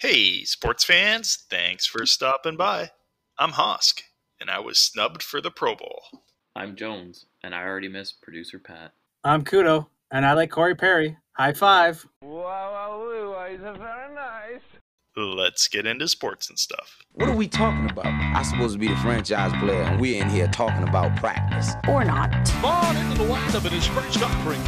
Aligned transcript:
Hey, 0.00 0.44
sports 0.44 0.84
fans, 0.84 1.44
thanks 1.50 1.84
for 1.84 2.06
stopping 2.06 2.56
by. 2.56 2.92
I'm 3.36 3.50
Hosk, 3.50 4.02
and 4.40 4.48
I 4.48 4.60
was 4.60 4.78
snubbed 4.78 5.24
for 5.24 5.40
the 5.40 5.50
Pro 5.50 5.74
Bowl. 5.74 6.02
I'm 6.54 6.76
Jones, 6.76 7.26
and 7.42 7.52
I 7.52 7.64
already 7.64 7.88
missed 7.88 8.22
producer 8.22 8.60
Pat. 8.60 8.92
I'm 9.24 9.42
Kudo, 9.42 9.88
and 10.12 10.24
I 10.24 10.34
like 10.34 10.52
Corey 10.52 10.76
Perry. 10.76 11.16
High 11.32 11.52
five. 11.52 12.06
Wow, 12.22 13.10
he's 13.50 13.58
very 13.58 14.14
nice. 14.14 14.60
Let's 15.16 15.66
get 15.66 15.84
into 15.84 16.06
sports 16.06 16.48
and 16.48 16.56
stuff. 16.56 16.98
What 17.14 17.28
are 17.28 17.34
we 17.34 17.48
talking 17.48 17.90
about? 17.90 18.06
I'm 18.06 18.44
supposed 18.44 18.74
to 18.74 18.78
be 18.78 18.86
the 18.86 18.96
franchise 18.98 19.50
player, 19.58 19.82
and 19.82 20.00
we're 20.00 20.22
in 20.22 20.30
here 20.30 20.46
talking 20.46 20.84
about 20.84 21.16
practice. 21.16 21.72
Or 21.88 22.04
not. 22.04 22.30
Ball 22.62 22.96
into 22.96 23.18
the 23.24 23.28
windup 23.28 23.64
in 23.64 23.72
his 23.72 23.88
first 23.88 24.22
offering. 24.22 24.62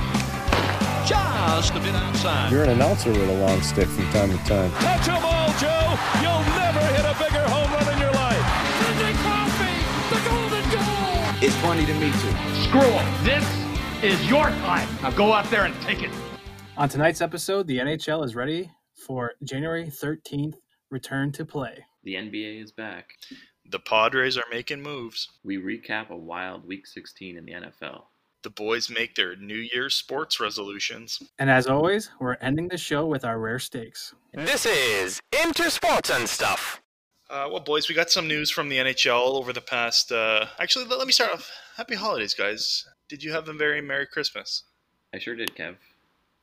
Just 1.10 1.74
a 1.74 1.80
bit 1.80 1.92
outside. 1.92 2.52
You're 2.52 2.62
an 2.62 2.68
announcer 2.70 3.10
with 3.10 3.28
a 3.28 3.34
long 3.40 3.60
stick 3.62 3.88
from 3.88 4.04
time 4.10 4.30
to 4.30 4.36
time. 4.44 4.70
Touch 4.70 5.06
them 5.06 5.24
all, 5.24 5.48
Joe. 5.58 5.98
You'll 6.22 6.46
never 6.54 6.78
hit 6.94 7.04
a 7.04 7.16
bigger 7.18 7.42
home 7.48 7.68
run 7.72 7.92
in 7.92 7.98
your 7.98 8.12
life. 8.12 8.38
Sidney 8.78 9.18
Crosby, 9.18 9.74
the 10.08 10.20
golden 10.30 10.70
goal. 10.70 11.42
It's 11.42 11.56
funny 11.56 11.84
to 11.84 11.94
me, 11.94 12.12
too. 12.12 12.62
Screw 12.62 12.80
them. 12.82 13.24
This 13.24 13.44
is 14.04 14.30
your 14.30 14.44
time. 14.62 14.88
Now 15.02 15.10
go 15.10 15.32
out 15.32 15.50
there 15.50 15.64
and 15.64 15.74
take 15.82 16.00
it. 16.04 16.12
On 16.76 16.88
tonight's 16.88 17.20
episode, 17.20 17.66
the 17.66 17.78
NHL 17.78 18.24
is 18.24 18.36
ready 18.36 18.70
for 18.94 19.32
January 19.42 19.86
13th 19.86 20.54
return 20.92 21.32
to 21.32 21.44
play. 21.44 21.84
The 22.04 22.14
NBA 22.14 22.62
is 22.62 22.70
back. 22.70 23.08
The 23.68 23.80
Padres 23.80 24.38
are 24.38 24.44
making 24.48 24.80
moves. 24.80 25.28
We 25.42 25.56
recap 25.58 26.10
a 26.10 26.16
wild 26.16 26.64
Week 26.64 26.86
16 26.86 27.36
in 27.36 27.44
the 27.44 27.52
NFL. 27.52 28.02
The 28.42 28.50
boys 28.50 28.88
make 28.88 29.14
their 29.16 29.36
New 29.36 29.68
Year's 29.72 29.94
sports 29.94 30.40
resolutions. 30.40 31.22
And 31.38 31.50
as 31.50 31.66
always, 31.66 32.10
we're 32.18 32.36
ending 32.40 32.68
the 32.68 32.78
show 32.78 33.06
with 33.06 33.22
our 33.24 33.38
rare 33.38 33.58
steaks. 33.58 34.14
This 34.32 34.64
is 34.64 35.20
Into 35.44 35.70
Sports 35.70 36.08
and 36.10 36.26
Stuff. 36.26 36.80
Uh, 37.28 37.48
well, 37.50 37.60
boys, 37.60 37.88
we 37.88 37.94
got 37.94 38.10
some 38.10 38.26
news 38.26 38.50
from 38.50 38.68
the 38.70 38.78
NHL 38.78 39.34
over 39.34 39.52
the 39.52 39.60
past. 39.60 40.10
Uh, 40.10 40.46
actually, 40.58 40.86
let, 40.86 40.98
let 40.98 41.06
me 41.06 41.12
start 41.12 41.32
off. 41.32 41.50
Happy 41.76 41.94
holidays, 41.94 42.32
guys. 42.34 42.86
Did 43.08 43.22
you 43.22 43.30
have 43.32 43.48
a 43.48 43.52
very 43.52 43.82
Merry 43.82 44.06
Christmas? 44.06 44.64
I 45.14 45.18
sure 45.18 45.36
did, 45.36 45.54
Kev. 45.54 45.76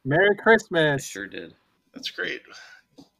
Merry 0.06 0.30
I 0.40 0.42
Christmas. 0.42 1.04
sure 1.06 1.28
did. 1.28 1.56
That's 1.94 2.12
great. 2.12 2.42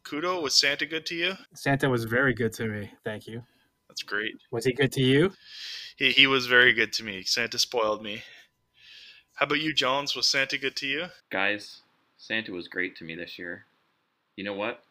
Kudo, 0.04 0.40
was 0.40 0.54
Santa 0.54 0.86
good 0.86 1.04
to 1.06 1.14
you? 1.16 1.34
Santa 1.54 1.90
was 1.90 2.04
very 2.04 2.32
good 2.32 2.52
to 2.54 2.66
me. 2.68 2.90
Thank 3.04 3.26
you. 3.26 3.42
That's 3.88 4.02
great. 4.02 4.36
Was 4.52 4.64
he 4.64 4.72
good 4.72 4.92
to 4.92 5.02
you? 5.02 5.32
He, 5.96 6.12
he 6.12 6.26
was 6.26 6.46
very 6.46 6.72
good 6.72 6.92
to 6.94 7.04
me. 7.04 7.24
Santa 7.24 7.58
spoiled 7.58 8.02
me. 8.02 8.22
How 9.38 9.44
about 9.44 9.60
you, 9.60 9.72
Jones? 9.72 10.16
Was 10.16 10.26
Santa 10.26 10.58
good 10.58 10.74
to 10.78 10.86
you? 10.88 11.06
Guys, 11.30 11.82
Santa 12.16 12.50
was 12.50 12.66
great 12.66 12.96
to 12.96 13.04
me 13.04 13.14
this 13.14 13.38
year. 13.38 13.66
You 14.34 14.42
know 14.42 14.52
what? 14.52 14.82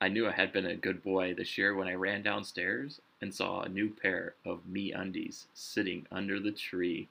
I 0.00 0.06
knew 0.06 0.28
I 0.28 0.30
had 0.30 0.52
been 0.52 0.66
a 0.66 0.76
good 0.76 1.02
boy 1.02 1.34
this 1.34 1.58
year 1.58 1.74
when 1.74 1.88
I 1.88 1.94
ran 1.94 2.22
downstairs 2.22 3.00
and 3.20 3.34
saw 3.34 3.62
a 3.62 3.68
new 3.68 3.90
pair 3.90 4.34
of 4.46 4.64
me 4.68 4.92
undies 4.92 5.48
sitting 5.52 6.06
under 6.12 6.38
the 6.38 6.52
tree. 6.52 7.08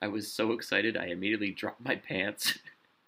I 0.00 0.06
was 0.06 0.30
so 0.30 0.52
excited 0.52 0.96
I 0.96 1.06
immediately 1.06 1.50
dropped 1.50 1.84
my 1.84 1.96
pants 1.96 2.60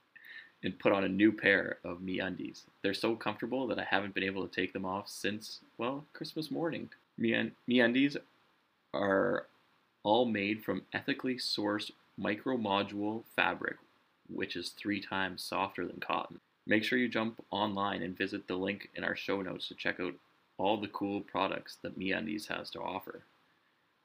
and 0.65 0.77
put 0.77 0.91
on 0.91 1.05
a 1.05 1.09
new 1.09 1.31
pair 1.31 1.79
of 1.85 2.03
me 2.03 2.19
undies. 2.19 2.65
They're 2.83 2.95
so 2.95 3.15
comfortable 3.15 3.69
that 3.69 3.79
I 3.79 3.85
haven't 3.85 4.15
been 4.15 4.25
able 4.25 4.45
to 4.45 4.53
take 4.53 4.73
them 4.73 4.85
off 4.85 5.09
since, 5.09 5.61
well, 5.79 6.05
Christmas 6.15 6.51
morning. 6.51 6.91
Me, 7.17 7.53
me 7.69 7.79
undies 7.79 8.17
are 8.93 9.47
all 10.03 10.25
made 10.25 10.65
from 10.65 10.83
ethically 10.93 11.37
sourced 11.37 11.93
MicroModal 12.21 13.25
fabric, 13.35 13.77
which 14.29 14.57
is 14.57 14.71
three 14.71 15.01
times 15.01 15.43
softer 15.43 15.87
than 15.87 16.01
cotton. 16.01 16.41
Make 16.67 16.85
sure 16.85 16.99
you 16.99 17.09
jump 17.09 17.43
online 17.51 18.03
and 18.03 18.17
visit 18.17 18.47
the 18.47 18.57
link 18.57 18.91
in 18.95 19.05
our 19.05 19.17
show 19.17 19.41
notes 19.41 19.69
to 19.69 19.75
check 19.75 19.99
out 20.01 20.15
all 20.59 20.77
the 20.77 20.89
cool 20.89 21.21
products 21.23 21.79
that 21.83 21.99
MeUndies 21.99 22.47
has 22.49 22.71
to 22.71 22.81
offer. 22.81 23.23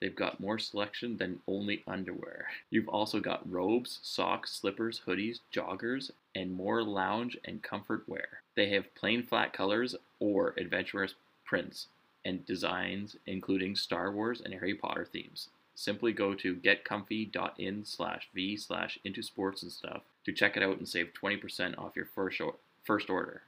They've 0.02 0.16
got 0.16 0.40
more 0.40 0.60
selection 0.60 1.18
than 1.18 1.42
only 1.48 1.84
underwear. 1.88 2.48
You've 2.70 2.90
also 2.90 3.20
got 3.20 3.50
robes, 3.50 4.00
socks, 4.04 4.52
slippers, 4.52 5.02
hoodies, 5.06 5.40
joggers, 5.54 6.12
and 6.34 6.52
more 6.52 6.84
lounge 6.84 7.38
and 7.46 7.64
comfort 7.64 8.08
wear. 8.08 8.42
They 8.56 8.70
have 8.70 8.96
plain 8.96 9.24
flat 9.24 9.54
colors 9.54 9.96
or 10.20 10.54
adventurous 10.58 11.16
prints 11.44 11.88
and 12.24 12.46
designs 12.46 13.16
including 13.26 13.76
Star 13.76 14.12
Wars 14.12 14.42
and 14.42 14.54
Harry 14.54 14.74
Potter 14.74 15.06
themes. 15.06 15.50
Simply 15.76 16.14
go 16.14 16.34
to 16.34 16.56
getcomfy.in 16.56 17.86
slash 17.86 18.30
v 18.34 18.56
slash 18.56 18.98
into 19.04 19.22
sports 19.22 19.62
and 19.62 19.72
stuff 19.72 20.04
to 20.24 20.32
check 20.32 20.56
it 20.56 20.64
out 20.64 20.78
and 20.78 20.88
save 20.88 21.12
20% 21.22 21.78
off 21.78 21.96
your 21.96 22.06
first, 22.06 22.40
or- 22.40 22.56
first 22.84 23.10
order. 23.10 23.44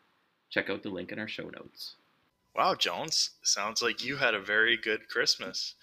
Check 0.50 0.70
out 0.70 0.84
the 0.84 0.90
link 0.90 1.12
in 1.12 1.20
our 1.20 1.28
show 1.28 1.50
notes. 1.50 1.96
Wow, 2.56 2.76
Jones. 2.76 3.32
Sounds 3.44 3.82
like 3.82 4.04
you 4.04 4.18
had 4.18 4.34
a 4.34 4.42
very 4.42 4.76
good 4.78 5.08
Christmas. 5.08 5.76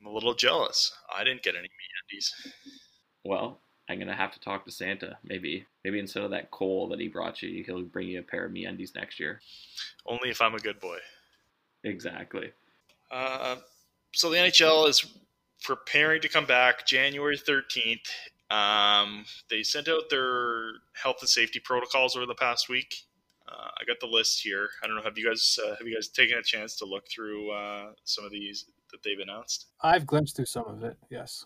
I'm 0.00 0.06
a 0.06 0.12
little 0.12 0.34
jealous. 0.34 0.92
I 1.14 1.24
didn't 1.24 1.42
get 1.42 1.54
any 1.56 1.68
MeUndies. 1.68 2.52
Well, 3.24 3.58
I'm 3.88 3.98
gonna 3.98 4.16
have 4.16 4.32
to 4.32 4.40
talk 4.40 4.64
to 4.64 4.72
Santa. 4.72 5.18
Maybe, 5.24 5.66
maybe 5.84 5.98
instead 5.98 6.24
of 6.24 6.30
that 6.30 6.50
coal 6.50 6.88
that 6.88 7.00
he 7.00 7.08
brought 7.08 7.42
you, 7.42 7.62
he'll 7.64 7.82
bring 7.82 8.08
you 8.08 8.18
a 8.18 8.22
pair 8.22 8.44
of 8.44 8.52
MeUndies 8.52 8.94
next 8.94 9.20
year. 9.20 9.40
Only 10.04 10.30
if 10.30 10.40
I'm 10.40 10.54
a 10.54 10.58
good 10.58 10.80
boy. 10.80 10.98
Exactly. 11.84 12.50
Uh, 13.10 13.56
so 14.12 14.30
the 14.30 14.38
NHL 14.38 14.88
is 14.88 15.06
preparing 15.66 16.22
to 16.22 16.28
come 16.28 16.46
back 16.46 16.86
January 16.86 17.36
13th. 17.36 18.06
Um, 18.50 19.24
they 19.50 19.64
sent 19.64 19.88
out 19.88 20.08
their 20.08 20.74
health 20.94 21.16
and 21.20 21.28
safety 21.28 21.58
protocols 21.58 22.16
over 22.16 22.24
the 22.24 22.36
past 22.36 22.68
week. 22.68 23.02
Uh, 23.48 23.70
I 23.80 23.84
got 23.84 23.98
the 24.00 24.06
list 24.06 24.40
here. 24.42 24.68
I 24.82 24.86
don't 24.86 24.94
know. 24.94 25.02
Have 25.02 25.18
you 25.18 25.26
guys 25.26 25.58
uh, 25.64 25.74
have 25.76 25.86
you 25.86 25.94
guys 25.94 26.08
taken 26.08 26.38
a 26.38 26.42
chance 26.42 26.76
to 26.76 26.84
look 26.84 27.08
through 27.08 27.50
uh, 27.50 27.92
some 28.04 28.24
of 28.24 28.30
these 28.30 28.66
that 28.92 29.02
they've 29.02 29.18
announced? 29.18 29.66
I've 29.82 30.06
glimpsed 30.06 30.36
through 30.36 30.46
some 30.46 30.66
of 30.66 30.84
it, 30.84 30.96
yes. 31.10 31.44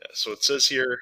Yeah, 0.00 0.06
so 0.12 0.32
it 0.32 0.42
says 0.42 0.66
here 0.66 0.98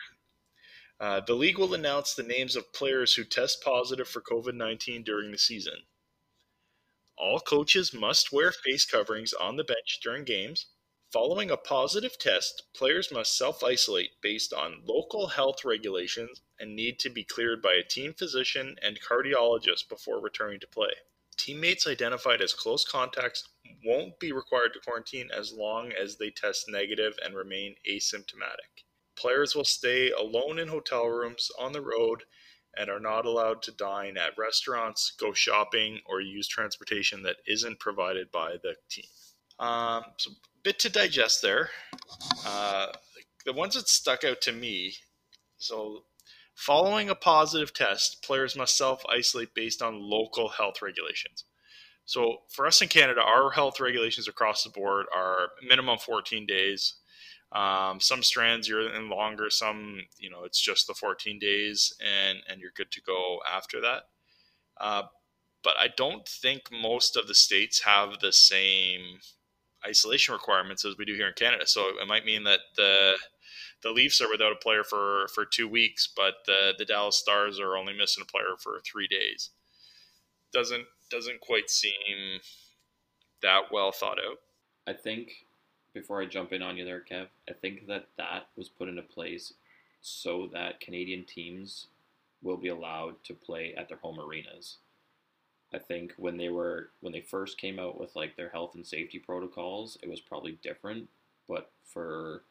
uh, 1.00 1.20
the 1.26 1.34
league 1.34 1.58
will 1.58 1.74
announce 1.74 2.14
the 2.14 2.22
names 2.22 2.54
of 2.54 2.72
players 2.72 3.14
who 3.14 3.24
test 3.24 3.62
positive 3.64 4.08
for 4.08 4.20
COVID 4.20 4.54
19 4.54 5.02
during 5.02 5.30
the 5.30 5.38
season. 5.38 5.74
All 7.16 7.40
coaches 7.40 7.94
must 7.94 8.32
wear 8.32 8.52
face 8.52 8.84
coverings 8.84 9.32
on 9.32 9.56
the 9.56 9.64
bench 9.64 10.00
during 10.02 10.24
games. 10.24 10.66
Following 11.14 11.48
a 11.48 11.56
positive 11.56 12.18
test, 12.18 12.64
players 12.74 13.12
must 13.12 13.38
self 13.38 13.62
isolate 13.62 14.20
based 14.20 14.52
on 14.52 14.82
local 14.84 15.28
health 15.28 15.64
regulations 15.64 16.40
and 16.58 16.74
need 16.74 16.98
to 16.98 17.08
be 17.08 17.22
cleared 17.22 17.62
by 17.62 17.74
a 17.74 17.84
team 17.84 18.14
physician 18.14 18.74
and 18.82 19.00
cardiologist 19.00 19.88
before 19.88 20.20
returning 20.20 20.58
to 20.58 20.66
play. 20.66 20.90
Teammates 21.36 21.86
identified 21.86 22.42
as 22.42 22.52
close 22.52 22.84
contacts 22.84 23.48
won't 23.86 24.18
be 24.18 24.32
required 24.32 24.72
to 24.72 24.80
quarantine 24.80 25.30
as 25.30 25.52
long 25.52 25.92
as 25.92 26.16
they 26.16 26.30
test 26.30 26.68
negative 26.68 27.16
and 27.24 27.36
remain 27.36 27.76
asymptomatic. 27.88 28.82
Players 29.14 29.54
will 29.54 29.64
stay 29.64 30.10
alone 30.10 30.58
in 30.58 30.66
hotel 30.66 31.06
rooms 31.06 31.48
on 31.60 31.70
the 31.70 31.80
road 31.80 32.24
and 32.76 32.90
are 32.90 32.98
not 32.98 33.24
allowed 33.24 33.62
to 33.62 33.70
dine 33.70 34.16
at 34.16 34.36
restaurants, 34.36 35.12
go 35.12 35.32
shopping, 35.32 36.00
or 36.06 36.20
use 36.20 36.48
transportation 36.48 37.22
that 37.22 37.36
isn't 37.46 37.78
provided 37.78 38.32
by 38.32 38.56
the 38.60 38.74
team. 38.90 39.04
Um, 39.58 40.02
so, 40.18 40.30
bit 40.62 40.78
to 40.80 40.90
digest 40.90 41.42
there. 41.42 41.70
Uh, 42.46 42.88
the 43.44 43.52
ones 43.52 43.74
that 43.74 43.88
stuck 43.88 44.24
out 44.24 44.40
to 44.42 44.52
me. 44.52 44.94
So, 45.58 46.04
following 46.54 47.08
a 47.10 47.14
positive 47.14 47.72
test, 47.72 48.22
players 48.22 48.56
must 48.56 48.76
self 48.76 49.04
isolate 49.08 49.54
based 49.54 49.82
on 49.82 50.00
local 50.00 50.48
health 50.48 50.82
regulations. 50.82 51.44
So, 52.06 52.38
for 52.48 52.66
us 52.66 52.82
in 52.82 52.88
Canada, 52.88 53.20
our 53.20 53.50
health 53.50 53.80
regulations 53.80 54.28
across 54.28 54.64
the 54.64 54.70
board 54.70 55.06
are 55.14 55.48
minimum 55.66 55.98
14 55.98 56.46
days. 56.46 56.94
Um, 57.52 58.00
some 58.00 58.22
strands 58.22 58.68
you're 58.68 58.92
in 58.94 59.08
longer, 59.08 59.48
some 59.48 60.00
you 60.18 60.28
know 60.28 60.42
it's 60.44 60.60
just 60.60 60.88
the 60.88 60.94
14 60.94 61.38
days, 61.38 61.94
and 62.00 62.38
and 62.48 62.60
you're 62.60 62.72
good 62.76 62.90
to 62.90 63.00
go 63.02 63.40
after 63.48 63.80
that. 63.80 64.02
Uh, 64.80 65.04
but 65.62 65.74
I 65.78 65.88
don't 65.96 66.28
think 66.28 66.70
most 66.70 67.16
of 67.16 67.28
the 67.28 67.34
states 67.34 67.82
have 67.84 68.20
the 68.20 68.32
same 68.32 69.20
isolation 69.86 70.34
requirements 70.34 70.84
as 70.84 70.96
we 70.96 71.04
do 71.04 71.14
here 71.14 71.28
in 71.28 71.34
Canada. 71.34 71.66
So 71.66 71.88
it 72.00 72.08
might 72.08 72.24
mean 72.24 72.44
that 72.44 72.60
the 72.76 73.16
the 73.82 73.90
Leafs 73.90 74.20
are 74.20 74.30
without 74.30 74.52
a 74.52 74.56
player 74.56 74.82
for 74.82 75.28
for 75.34 75.44
two 75.44 75.68
weeks, 75.68 76.08
but 76.14 76.34
the 76.46 76.74
the 76.76 76.84
Dallas 76.84 77.18
Stars 77.18 77.60
are 77.60 77.76
only 77.76 77.96
missing 77.96 78.24
a 78.26 78.30
player 78.30 78.56
for 78.58 78.80
three 78.84 79.06
days. 79.06 79.50
Doesn't 80.52 80.86
doesn't 81.10 81.40
quite 81.40 81.70
seem 81.70 82.40
that 83.42 83.70
well 83.70 83.92
thought 83.92 84.18
out. 84.18 84.38
I 84.86 84.92
think 84.92 85.46
before 85.92 86.20
I 86.20 86.26
jump 86.26 86.52
in 86.52 86.62
on 86.62 86.76
you 86.76 86.84
there, 86.84 87.04
Kev, 87.08 87.28
I 87.48 87.52
think 87.52 87.86
that 87.86 88.08
that 88.16 88.48
was 88.56 88.68
put 88.68 88.88
into 88.88 89.02
place 89.02 89.52
so 90.00 90.48
that 90.52 90.80
Canadian 90.80 91.24
teams 91.24 91.86
will 92.42 92.56
be 92.56 92.68
allowed 92.68 93.14
to 93.24 93.34
play 93.34 93.74
at 93.76 93.88
their 93.88 93.98
home 93.98 94.20
arenas. 94.20 94.78
I 95.74 95.78
think 95.78 96.12
when 96.16 96.36
they 96.36 96.50
were 96.50 96.90
when 97.00 97.12
they 97.12 97.20
first 97.20 97.58
came 97.58 97.78
out 97.78 97.98
with 97.98 98.14
like 98.14 98.36
their 98.36 98.50
health 98.50 98.74
and 98.74 98.86
safety 98.86 99.18
protocols, 99.18 99.98
it 100.02 100.08
was 100.08 100.20
probably 100.20 100.58
different. 100.62 101.08
But 101.48 101.70
for 101.84 102.42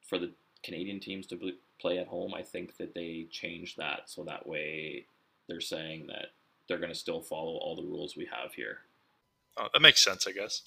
for 0.00 0.18
the 0.18 0.32
Canadian 0.62 1.00
teams 1.00 1.26
to 1.28 1.52
play 1.80 1.98
at 1.98 2.06
home, 2.06 2.32
I 2.34 2.42
think 2.42 2.76
that 2.78 2.94
they 2.94 3.26
changed 3.30 3.76
that 3.78 4.02
so 4.06 4.24
that 4.24 4.46
way 4.46 5.06
they're 5.48 5.60
saying 5.60 6.06
that 6.06 6.28
they're 6.68 6.78
going 6.78 6.92
to 6.92 6.98
still 6.98 7.20
follow 7.20 7.56
all 7.56 7.76
the 7.76 7.82
rules 7.82 8.16
we 8.16 8.26
have 8.26 8.54
here. 8.54 8.78
Oh, 9.58 9.68
that 9.72 9.82
makes 9.82 10.02
sense, 10.02 10.26
I 10.26 10.32
guess. 10.32 10.62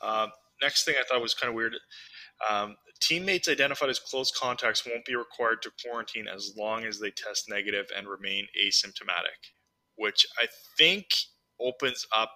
Uh, 0.00 0.28
next 0.62 0.84
thing 0.84 0.94
I 0.98 1.04
thought 1.04 1.20
was 1.20 1.34
kind 1.34 1.48
of 1.48 1.54
weird. 1.54 1.74
Um, 2.48 2.76
teammates 3.00 3.48
identified 3.48 3.90
as 3.90 3.98
close 3.98 4.30
contacts 4.30 4.86
won't 4.86 5.04
be 5.04 5.16
required 5.16 5.62
to 5.62 5.72
quarantine 5.82 6.28
as 6.28 6.54
long 6.56 6.84
as 6.84 6.98
they 6.98 7.10
test 7.10 7.48
negative 7.48 7.86
and 7.96 8.06
remain 8.06 8.46
asymptomatic, 8.62 9.52
which 9.96 10.26
I 10.38 10.46
think 10.78 11.06
opens 11.60 12.06
up 12.14 12.30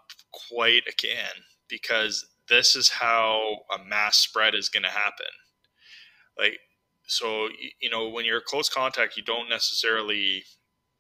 quite 0.51 0.83
a 0.89 0.93
can 0.93 1.45
because 1.69 2.27
this 2.49 2.75
is 2.75 2.89
how 2.89 3.61
a 3.73 3.83
mass 3.83 4.17
spread 4.19 4.55
is 4.55 4.69
going 4.69 4.83
to 4.83 4.91
happen. 4.91 5.27
Like, 6.39 6.59
so, 7.07 7.49
you 7.81 7.91
know, 7.91 8.09
when 8.09 8.25
you're 8.25 8.41
close 8.41 8.69
contact, 8.69 9.17
you 9.17 9.23
don't 9.23 9.49
necessarily 9.49 10.45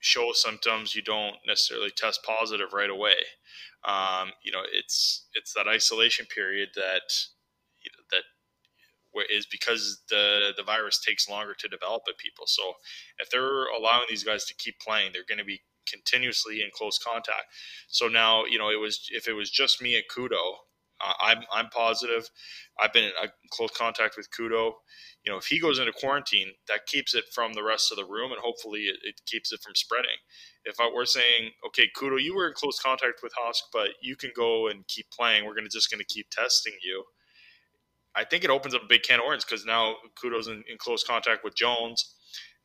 show 0.00 0.32
symptoms, 0.32 0.94
you 0.94 1.02
don't 1.02 1.36
necessarily 1.46 1.90
test 1.90 2.22
positive 2.24 2.72
right 2.72 2.90
away. 2.90 3.14
Um, 3.84 4.32
you 4.42 4.52
know, 4.52 4.62
it's 4.72 5.26
it's 5.34 5.54
that 5.54 5.68
isolation 5.68 6.26
period 6.26 6.70
that 6.74 7.02
that 8.10 8.22
is 9.30 9.46
because 9.46 10.02
the 10.08 10.52
the 10.56 10.62
virus 10.62 11.00
takes 11.00 11.28
longer 11.28 11.54
to 11.58 11.68
develop 11.68 12.02
in 12.08 12.14
people. 12.18 12.44
So 12.46 12.74
if 13.18 13.30
they're 13.30 13.66
allowing 13.66 14.06
these 14.08 14.24
guys 14.24 14.44
to 14.46 14.54
keep 14.54 14.78
playing, 14.80 15.12
they're 15.12 15.28
going 15.28 15.38
to 15.38 15.44
be 15.44 15.60
continuously 15.90 16.62
in 16.62 16.70
close 16.72 16.98
contact. 16.98 17.46
So 17.88 18.08
now, 18.08 18.44
you 18.44 18.58
know, 18.58 18.70
it 18.70 18.80
was 18.80 19.08
if 19.10 19.28
it 19.28 19.34
was 19.34 19.50
just 19.50 19.82
me 19.82 19.94
and 19.96 20.04
Kudo, 20.14 20.54
uh, 21.04 21.12
I'm 21.20 21.38
I'm 21.52 21.68
positive. 21.68 22.28
I've 22.80 22.92
been 22.92 23.04
in 23.04 23.12
close 23.50 23.70
contact 23.76 24.16
with 24.16 24.28
Kudo. 24.30 24.72
You 25.24 25.32
know, 25.32 25.38
if 25.38 25.46
he 25.46 25.60
goes 25.60 25.78
into 25.78 25.92
quarantine, 25.92 26.52
that 26.68 26.86
keeps 26.86 27.14
it 27.14 27.24
from 27.34 27.52
the 27.52 27.62
rest 27.62 27.90
of 27.92 27.98
the 27.98 28.06
room, 28.06 28.32
and 28.32 28.40
hopefully 28.40 28.82
it, 28.82 28.96
it 29.02 29.20
keeps 29.26 29.52
it 29.52 29.60
from 29.62 29.74
spreading. 29.74 30.16
If 30.64 30.80
I 30.80 30.90
were 30.94 31.06
saying, 31.06 31.52
okay, 31.66 31.88
Kudo, 31.96 32.20
you 32.20 32.34
were 32.34 32.48
in 32.48 32.54
close 32.54 32.80
contact 32.80 33.20
with 33.22 33.32
Hosk, 33.34 33.62
but 33.72 33.90
you 34.02 34.16
can 34.16 34.30
go 34.36 34.68
and 34.68 34.86
keep 34.88 35.06
playing. 35.10 35.44
We're 35.44 35.54
gonna 35.54 35.68
just 35.68 35.90
gonna 35.90 36.04
keep 36.08 36.28
testing 36.30 36.74
you. 36.84 37.04
I 38.14 38.24
think 38.24 38.44
it 38.44 38.50
opens 38.50 38.74
up 38.74 38.82
a 38.82 38.86
big 38.88 39.02
can 39.02 39.20
of 39.20 39.26
worms 39.26 39.44
because 39.44 39.64
now 39.64 39.96
Kudo's 40.22 40.48
in, 40.48 40.64
in 40.70 40.78
close 40.78 41.04
contact 41.04 41.44
with 41.44 41.54
Jones 41.54 42.14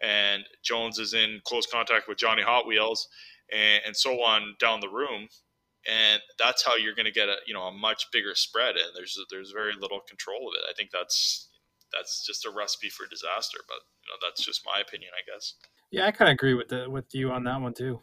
and 0.01 0.43
Jones 0.63 0.99
is 0.99 1.13
in 1.13 1.41
close 1.45 1.65
contact 1.65 2.07
with 2.07 2.17
Johnny 2.17 2.41
Hot 2.41 2.67
Wheels, 2.67 3.07
and, 3.51 3.81
and 3.87 3.95
so 3.95 4.21
on 4.21 4.55
down 4.59 4.79
the 4.79 4.89
room, 4.89 5.27
and 5.87 6.21
that's 6.39 6.63
how 6.63 6.75
you're 6.75 6.95
going 6.95 7.05
to 7.05 7.11
get 7.11 7.29
a 7.29 7.35
you 7.45 7.53
know 7.53 7.63
a 7.63 7.71
much 7.71 8.07
bigger 8.11 8.35
spread, 8.35 8.75
and 8.75 8.89
there's 8.95 9.17
there's 9.31 9.51
very 9.51 9.73
little 9.79 10.01
control 10.07 10.49
of 10.49 10.55
it. 10.55 10.69
I 10.69 10.73
think 10.75 10.91
that's 10.91 11.49
that's 11.93 12.25
just 12.25 12.45
a 12.45 12.51
recipe 12.51 12.89
for 12.89 13.07
disaster, 13.07 13.59
but 13.67 13.77
you 14.03 14.11
know 14.11 14.27
that's 14.27 14.43
just 14.43 14.65
my 14.65 14.81
opinion, 14.81 15.11
I 15.13 15.23
guess. 15.31 15.53
Yeah, 15.91 16.07
I 16.07 16.11
kind 16.11 16.29
of 16.29 16.33
agree 16.33 16.53
with 16.53 16.69
the 16.69 16.89
with 16.89 17.13
you 17.13 17.31
on 17.31 17.43
that 17.45 17.61
one 17.61 17.73
too. 17.73 17.99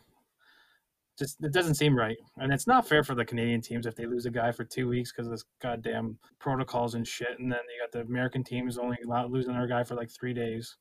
Just 1.19 1.37
it 1.45 1.53
doesn't 1.53 1.75
seem 1.75 1.97
right, 1.97 2.17
and 2.39 2.53
it's 2.53 2.67
not 2.67 2.89
fair 2.89 3.05
for 3.05 3.15
the 3.15 3.25
Canadian 3.25 3.61
teams 3.61 3.85
if 3.87 3.95
they 3.97 4.07
lose 4.07 4.27
a 4.27 4.31
guy 4.31 4.51
for 4.51 4.65
two 4.65 4.89
weeks 4.89 5.13
because 5.13 5.27
of 5.27 5.33
this 5.33 5.45
goddamn 5.61 6.19
protocols 6.39 6.95
and 6.95 7.07
shit, 7.07 7.39
and 7.39 7.53
then 7.53 7.61
you 7.69 7.83
got 7.83 7.93
the 7.93 8.07
American 8.07 8.43
teams 8.43 8.79
only 8.79 8.97
losing 9.29 9.53
their 9.53 9.67
guy 9.67 9.85
for 9.85 9.95
like 9.95 10.11
three 10.11 10.33
days. 10.33 10.77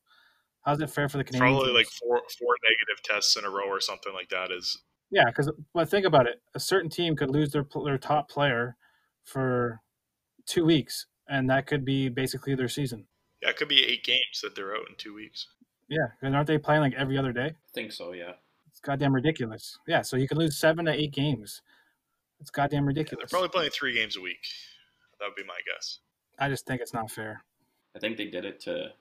How's 0.63 0.80
it 0.81 0.90
fair 0.90 1.10
for 1.10 1.18
the 1.18 1.24
Canadian? 1.24 1.54
Probably 1.54 1.68
teams? 1.68 1.75
like 1.75 1.88
four 1.88 2.22
four 2.40 2.56
negative 2.63 3.04
tests 3.04 3.36
in 3.36 3.46
a 3.46 3.50
row 3.50 3.68
or 3.68 3.80
something 3.80 4.13
like 4.13 4.30
that 4.30 4.52
is. 4.52 4.78
Yeah, 5.10 5.25
because 5.25 5.52
but 5.74 5.90
think 5.90 6.06
about 6.06 6.28
it. 6.28 6.42
A 6.56 6.60
certain 6.60 6.90
team 6.90 7.16
could 7.16 7.31
lose 7.31 7.52
their 7.52 7.66
their 7.84 7.98
top 7.98 8.30
player 8.30 8.78
for 9.24 9.81
two 10.46 10.66
weeks, 10.66 11.08
and 11.28 11.50
that 11.50 11.68
could 11.68 11.84
be 11.84 12.10
basically 12.10 12.56
their 12.56 12.68
season. 12.68 13.08
Yeah, 13.42 13.50
it 13.50 13.58
could 13.58 13.68
be 13.68 13.84
eight 13.84 14.04
games 14.04 14.42
that 14.44 14.56
they're 14.56 14.75
out 14.75 14.88
in 14.90 14.96
two 14.98 15.13
weeks. 15.13 15.48
Yeah, 15.90 16.08
and 16.22 16.36
aren't 16.36 16.48
they 16.48 16.58
playing 16.58 16.81
like 16.81 16.94
every 16.94 17.18
other 17.18 17.34
day? 17.34 17.48
I 17.48 17.72
think 17.74 17.92
so. 17.92 18.13
Yeah. 18.13 18.34
It's 18.69 18.80
goddamn 18.80 19.13
ridiculous. 19.13 19.78
Yeah, 19.88 20.02
so 20.04 20.16
you 20.16 20.28
could 20.28 20.38
lose 20.38 20.58
seven 20.58 20.86
to 20.86 20.94
eight 20.94 21.12
games. 21.12 21.62
It's 22.40 22.50
goddamn 22.50 22.86
ridiculous. 22.86 23.24
Yeah, 23.24 23.25
they're 23.25 23.40
probably 23.40 23.50
playing 23.50 23.72
three 23.72 23.94
games 23.94 24.16
a 24.16 24.22
week. 24.22 24.40
That 25.19 25.25
would 25.28 25.36
be 25.36 25.44
my 25.44 25.60
guess. 25.68 26.00
I 26.40 26.48
just 26.50 26.66
think 26.66 26.81
it's 26.81 26.94
not 26.94 27.12
fair. 27.12 27.44
I 27.96 28.00
think 28.00 28.16
they 28.18 28.28
did 28.28 28.46
it 28.46 28.62
to 28.62 28.94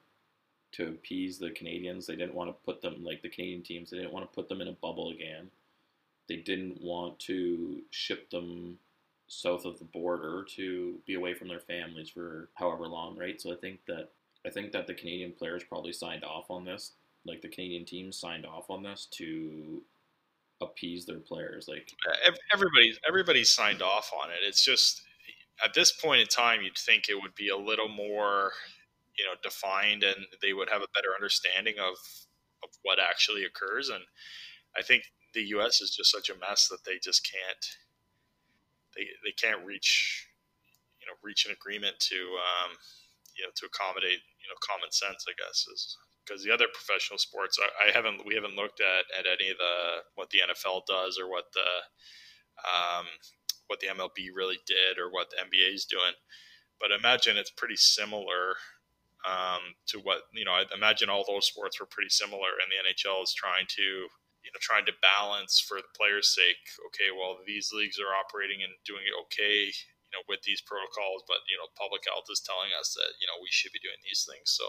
to 0.72 0.88
appease 0.88 1.38
the 1.38 1.50
Canadians. 1.50 2.06
They 2.06 2.16
didn't 2.16 2.34
want 2.34 2.50
to 2.50 2.64
put 2.64 2.82
them 2.82 3.04
like 3.04 3.22
the 3.22 3.28
Canadian 3.28 3.62
teams. 3.62 3.90
They 3.90 3.98
didn't 3.98 4.12
want 4.12 4.30
to 4.30 4.34
put 4.34 4.48
them 4.48 4.60
in 4.60 4.68
a 4.68 4.72
bubble 4.72 5.10
again. 5.10 5.50
They 6.28 6.36
didn't 6.36 6.80
want 6.80 7.18
to 7.20 7.80
ship 7.90 8.30
them 8.30 8.78
south 9.26 9.64
of 9.64 9.78
the 9.78 9.84
border 9.84 10.44
to 10.56 10.94
be 11.06 11.14
away 11.14 11.34
from 11.34 11.48
their 11.48 11.60
families 11.60 12.08
for 12.08 12.48
however 12.54 12.86
long, 12.86 13.16
right? 13.16 13.40
So 13.40 13.52
I 13.52 13.56
think 13.56 13.80
that 13.86 14.10
I 14.46 14.50
think 14.50 14.72
that 14.72 14.86
the 14.86 14.94
Canadian 14.94 15.32
players 15.32 15.64
probably 15.64 15.92
signed 15.92 16.24
off 16.24 16.50
on 16.50 16.64
this. 16.64 16.92
Like 17.26 17.42
the 17.42 17.48
Canadian 17.48 17.84
teams 17.84 18.16
signed 18.16 18.46
off 18.46 18.70
on 18.70 18.82
this 18.82 19.06
to 19.12 19.82
appease 20.60 21.04
their 21.04 21.18
players. 21.18 21.68
Like 21.68 21.92
everybody's 22.52 22.98
everybody's 23.06 23.50
signed 23.50 23.82
off 23.82 24.10
on 24.22 24.30
it. 24.30 24.38
It's 24.46 24.64
just 24.64 25.02
at 25.64 25.74
this 25.74 25.92
point 25.92 26.20
in 26.20 26.26
time, 26.26 26.62
you'd 26.62 26.78
think 26.78 27.08
it 27.08 27.20
would 27.20 27.34
be 27.34 27.48
a 27.48 27.56
little 27.56 27.88
more 27.88 28.52
you 29.18 29.24
know 29.24 29.34
defined 29.42 30.02
and 30.02 30.26
they 30.42 30.52
would 30.52 30.70
have 30.70 30.82
a 30.82 30.94
better 30.94 31.14
understanding 31.14 31.74
of 31.78 31.96
of 32.62 32.70
what 32.82 32.98
actually 33.00 33.44
occurs. 33.44 33.88
And 33.88 34.04
i 34.76 34.82
think 34.82 35.04
the 35.34 35.42
us 35.42 35.80
is 35.80 35.94
just 35.94 36.10
such 36.10 36.30
a 36.30 36.38
mess 36.38 36.68
that 36.68 36.84
they 36.84 36.98
just 37.02 37.26
can't 37.26 37.66
they, 38.96 39.06
they 39.24 39.32
can't 39.32 39.64
reach 39.64 40.26
you 41.00 41.06
know 41.06 41.14
reach 41.22 41.46
an 41.46 41.52
agreement 41.52 41.98
to 41.98 42.18
um, 42.38 42.74
you 43.36 43.44
know 43.44 43.50
to 43.54 43.66
accommodate 43.66 44.22
you 44.42 44.48
know 44.50 44.58
common 44.66 44.90
sense 44.90 45.24
i 45.28 45.34
guess 45.38 45.66
is 45.72 45.96
because 46.24 46.44
the 46.44 46.52
other 46.52 46.66
professional 46.72 47.18
sports 47.18 47.58
I, 47.58 47.88
I, 47.88 47.92
haven't 47.92 48.26
we 48.26 48.34
haven't 48.34 48.56
looked 48.56 48.80
at 48.80 49.06
at 49.18 49.26
any 49.26 49.50
of 49.50 49.58
the 49.58 50.06
what 50.14 50.30
the 50.30 50.42
nfl 50.46 50.82
does 50.86 51.18
or 51.18 51.30
what 51.30 51.46
the 51.54 51.70
um, 52.60 53.06
what 53.68 53.80
the 53.80 53.88
mlb 53.88 54.18
really 54.34 54.58
did 54.66 54.98
or 54.98 55.10
what 55.10 55.30
the 55.30 55.38
nba 55.38 55.74
is 55.74 55.84
doing. 55.84 56.18
But 56.80 56.90
imagine 56.92 57.36
it's 57.36 57.50
pretty 57.50 57.76
similar 57.76 58.56
um, 59.26 59.76
to 59.88 59.98
what 60.00 60.28
you 60.32 60.44
know. 60.44 60.52
I 60.52 60.64
imagine 60.74 61.08
all 61.08 61.24
those 61.26 61.46
sports 61.46 61.78
were 61.78 61.90
pretty 61.90 62.10
similar, 62.10 62.56
and 62.60 62.68
the 62.68 62.80
NHL 62.80 63.22
is 63.22 63.34
trying 63.34 63.66
to 63.76 63.86
you 64.44 64.50
know 64.52 64.60
trying 64.60 64.86
to 64.86 65.02
balance 65.02 65.60
for 65.60 65.78
the 65.78 65.92
players' 65.96 66.34
sake. 66.34 66.62
Okay, 66.92 67.12
well 67.12 67.40
these 67.46 67.70
leagues 67.72 67.98
are 68.00 68.16
operating 68.16 68.62
and 68.62 68.72
doing 68.84 69.04
it 69.04 69.16
okay, 69.28 69.68
you 69.68 70.12
know, 70.12 70.24
with 70.28 70.42
these 70.42 70.60
protocols, 70.64 71.22
but 71.28 71.44
you 71.46 71.56
know, 71.56 71.68
public 71.78 72.02
health 72.08 72.26
is 72.30 72.42
telling 72.42 72.72
us 72.78 72.94
that 72.94 73.12
you 73.20 73.26
know 73.28 73.38
we 73.42 73.50
should 73.50 73.72
be 73.72 73.82
doing 73.84 74.00
these 74.02 74.26
things. 74.28 74.50
So 74.56 74.64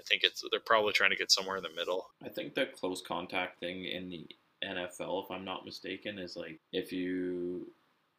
I 0.00 0.02
think 0.08 0.24
it's 0.24 0.42
they're 0.50 0.60
probably 0.60 0.92
trying 0.92 1.12
to 1.12 1.20
get 1.20 1.32
somewhere 1.32 1.56
in 1.56 1.64
the 1.64 1.76
middle. 1.76 2.10
I 2.24 2.28
think 2.28 2.54
the 2.54 2.66
close 2.66 3.02
contact 3.02 3.60
thing 3.60 3.84
in 3.84 4.08
the 4.08 4.26
NFL, 4.64 5.24
if 5.24 5.30
I'm 5.30 5.44
not 5.44 5.64
mistaken, 5.64 6.18
is 6.18 6.36
like 6.36 6.60
if 6.72 6.92
you 6.92 7.72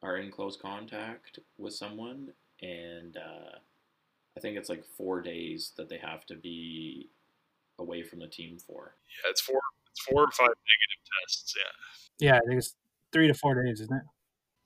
are 0.03 0.18
in 0.18 0.31
close 0.31 0.57
contact 0.57 1.39
with 1.58 1.74
someone 1.74 2.29
and 2.62 3.17
uh, 3.17 3.58
I 4.38 4.39
think 4.39 4.56
it's 4.56 4.70
like 4.70 4.86
four 4.86 5.20
days 5.20 5.74
that 5.77 5.89
they 5.89 5.98
have 5.98 6.24
to 6.27 6.36
be 6.36 7.10
away 7.79 8.03
from 8.03 8.20
the 8.20 8.29
team 8.29 8.60
for. 8.62 8.94
Yeah, 9.10 9.34
it's 9.34 9.41
four. 9.41 9.58
It's 9.89 10.06
four 10.06 10.29
or 10.29 10.32
five 10.32 10.53
negative 10.53 11.01
tests. 11.10 11.58
Yeah. 11.58 11.74
Yeah, 12.29 12.38
I 12.38 12.46
think 12.46 12.62
it's 12.62 12.77
three 13.12 13.25
to 13.25 13.34
four 13.34 13.58
days, 13.58 13.82
isn't 13.82 13.98
it? 13.98 14.06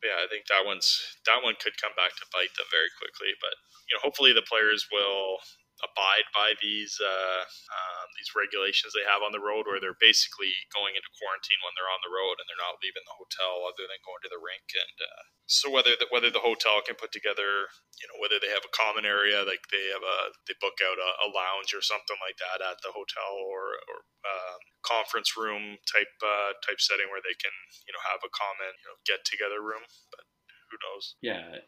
Yeah, 0.04 0.20
I 0.20 0.28
think 0.28 0.51
that 0.51 0.68
one's 0.68 1.16
that 1.24 1.40
one 1.40 1.56
could 1.56 1.80
come 1.80 1.96
back 1.96 2.12
to 2.20 2.25
bite 2.36 2.51
them 2.60 2.68
very 2.68 2.92
quickly. 3.00 3.32
But 3.40 3.56
you 3.88 3.96
know, 3.96 4.04
hopefully 4.04 4.36
the 4.36 4.44
players 4.44 4.92
will 4.92 5.40
abide 5.84 6.28
by 6.34 6.54
these 6.62 6.98
uh, 7.02 7.44
um, 7.46 8.08
these 8.18 8.32
regulations 8.38 8.94
they 8.94 9.06
have 9.06 9.26
on 9.26 9.34
the 9.34 9.44
road, 9.44 9.66
where 9.66 9.82
they're 9.82 10.00
basically 10.00 10.54
going 10.74 10.96
into 10.96 11.10
quarantine 11.18 11.62
when 11.66 11.74
they're 11.78 11.92
on 11.92 12.04
the 12.06 12.14
road 12.14 12.40
and 12.40 12.46
they're 12.48 12.62
not 12.62 12.80
leaving 12.82 13.06
the 13.06 13.18
hotel 13.18 13.66
other 13.68 13.86
than 13.86 14.02
going 14.06 14.22
to 14.24 14.32
the 14.32 14.42
rink 14.42 14.68
and 14.78 14.98
uh, 15.02 15.24
so 15.52 15.68
whether 15.68 16.00
the, 16.00 16.08
whether 16.16 16.32
the 16.32 16.40
hotel 16.40 16.80
can 16.80 16.96
put 16.96 17.12
together, 17.12 17.68
you 18.00 18.08
know, 18.08 18.16
whether 18.24 18.40
they 18.40 18.48
have 18.56 18.64
a 18.64 18.72
common 18.72 19.04
area, 19.04 19.44
like 19.44 19.60
they 19.68 19.92
have 19.92 20.00
a 20.00 20.18
they 20.48 20.56
book 20.64 20.80
out 20.80 20.96
a, 20.96 21.10
a 21.26 21.30
lounge 21.36 21.76
or 21.76 21.84
something 21.84 22.16
like 22.24 22.40
that 22.40 22.64
at 22.64 22.80
the 22.80 22.96
hotel, 22.96 23.36
or 23.52 23.76
or 23.92 23.98
um, 24.24 24.62
conference 24.88 25.36
room 25.36 25.76
type 25.92 26.16
uh, 26.24 26.56
type 26.64 26.80
setting 26.80 27.12
where 27.12 27.20
they 27.20 27.36
can 27.36 27.52
you 27.84 27.92
know 27.92 28.00
have 28.08 28.24
a 28.24 28.32
common 28.32 28.72
you 28.80 28.88
know 28.88 28.98
get 29.04 29.28
together 29.28 29.60
room. 29.60 29.84
But 30.08 30.24
who 30.72 30.80
knows? 30.88 31.20
Yeah, 31.20 31.68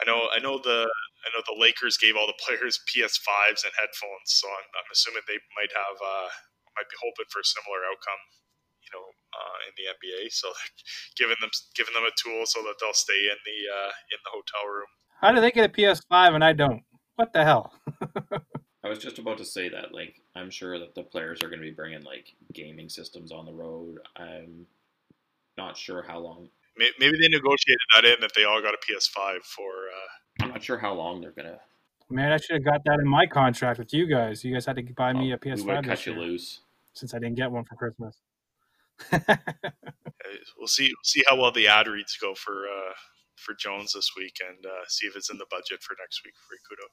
I 0.00 0.08
know 0.08 0.28
I 0.32 0.38
know 0.40 0.58
the 0.58 0.88
I 0.88 1.28
know 1.32 1.42
the 1.44 1.60
Lakers 1.60 2.00
gave 2.00 2.16
all 2.16 2.26
the 2.26 2.40
players 2.40 2.80
PS5s 2.88 3.64
and 3.64 3.74
headphones, 3.76 4.28
so 4.32 4.48
I'm, 4.48 4.68
I'm 4.76 4.90
assuming 4.92 5.22
they 5.28 5.40
might 5.56 5.72
have 5.72 5.98
uh, 6.00 6.28
might 6.76 6.88
be 6.88 6.96
hoping 7.00 7.28
for 7.28 7.40
a 7.40 7.46
similar 7.46 7.84
outcome 7.88 8.22
you 8.90 8.98
know, 8.98 9.06
uh, 9.06 9.58
in 9.68 9.72
the 9.78 9.86
NBA. 9.94 10.32
So 10.32 10.48
giving 11.16 11.36
them 11.40 11.50
giving 11.74 11.94
them 11.94 12.04
a 12.04 12.14
tool 12.16 12.44
so 12.46 12.62
that 12.62 12.74
they'll 12.80 12.94
stay 12.94 13.28
in 13.30 13.38
the 13.44 13.58
uh, 13.70 13.92
in 14.12 14.18
the 14.24 14.30
hotel 14.30 14.64
room. 14.68 14.90
How 15.20 15.32
do 15.32 15.40
they 15.40 15.50
get 15.50 15.68
a 15.68 15.72
PS5 15.72 16.34
and 16.34 16.44
I 16.44 16.52
don't? 16.52 16.82
What 17.16 17.32
the 17.32 17.44
hell? 17.44 17.72
I 18.82 18.88
was 18.88 18.98
just 18.98 19.18
about 19.18 19.36
to 19.38 19.44
say 19.44 19.68
that. 19.68 19.92
Like, 19.92 20.14
I'm 20.34 20.48
sure 20.48 20.78
that 20.78 20.94
the 20.94 21.02
players 21.02 21.42
are 21.42 21.48
going 21.48 21.60
to 21.60 21.66
be 21.66 21.70
bringing 21.70 22.02
like 22.02 22.34
gaming 22.54 22.88
systems 22.88 23.30
on 23.30 23.44
the 23.44 23.52
road. 23.52 23.98
I'm 24.16 24.66
not 25.58 25.76
sure 25.76 26.02
how 26.02 26.18
long. 26.18 26.48
Maybe 26.98 27.18
they 27.18 27.28
negotiated 27.28 27.80
that 27.94 28.04
in 28.04 28.20
that 28.20 28.32
they 28.34 28.44
all 28.44 28.60
got 28.62 28.74
a 28.74 28.78
PS5 28.78 29.42
for. 29.44 29.68
Uh... 29.68 30.44
I'm 30.44 30.48
not 30.50 30.62
sure 30.62 30.78
how 30.78 30.94
long 30.94 31.20
they're 31.20 31.32
gonna. 31.32 31.58
Man, 32.08 32.32
I 32.32 32.38
should 32.38 32.56
have 32.56 32.64
got 32.64 32.82
that 32.84 32.98
in 32.98 33.08
my 33.08 33.26
contract 33.26 33.78
with 33.78 33.92
you 33.92 34.06
guys. 34.06 34.42
You 34.42 34.52
guys 34.52 34.66
had 34.66 34.76
to 34.76 34.82
buy 34.96 35.12
me 35.12 35.32
a 35.32 35.38
PS5. 35.38 35.82
We 35.82 35.88
cut 35.88 36.06
you 36.06 36.14
loose 36.14 36.60
since 36.92 37.14
I 37.14 37.18
didn't 37.18 37.36
get 37.36 37.50
one 37.50 37.64
for 37.64 37.76
Christmas. 37.76 38.16
we'll 39.12 40.66
see. 40.66 40.88
We'll 40.88 41.04
see 41.04 41.22
how 41.28 41.40
well 41.40 41.52
the 41.52 41.68
ad 41.68 41.86
reads 41.86 42.16
go 42.16 42.34
for 42.34 42.64
uh, 42.64 42.92
for 43.36 43.54
Jones 43.54 43.92
this 43.92 44.10
week, 44.16 44.38
and 44.46 44.66
uh, 44.66 44.84
see 44.88 45.06
if 45.06 45.16
it's 45.16 45.30
in 45.30 45.38
the 45.38 45.46
budget 45.50 45.82
for 45.82 45.96
next 46.00 46.22
week 46.24 46.34
for 46.34 46.54
Ikuto. 46.56 46.88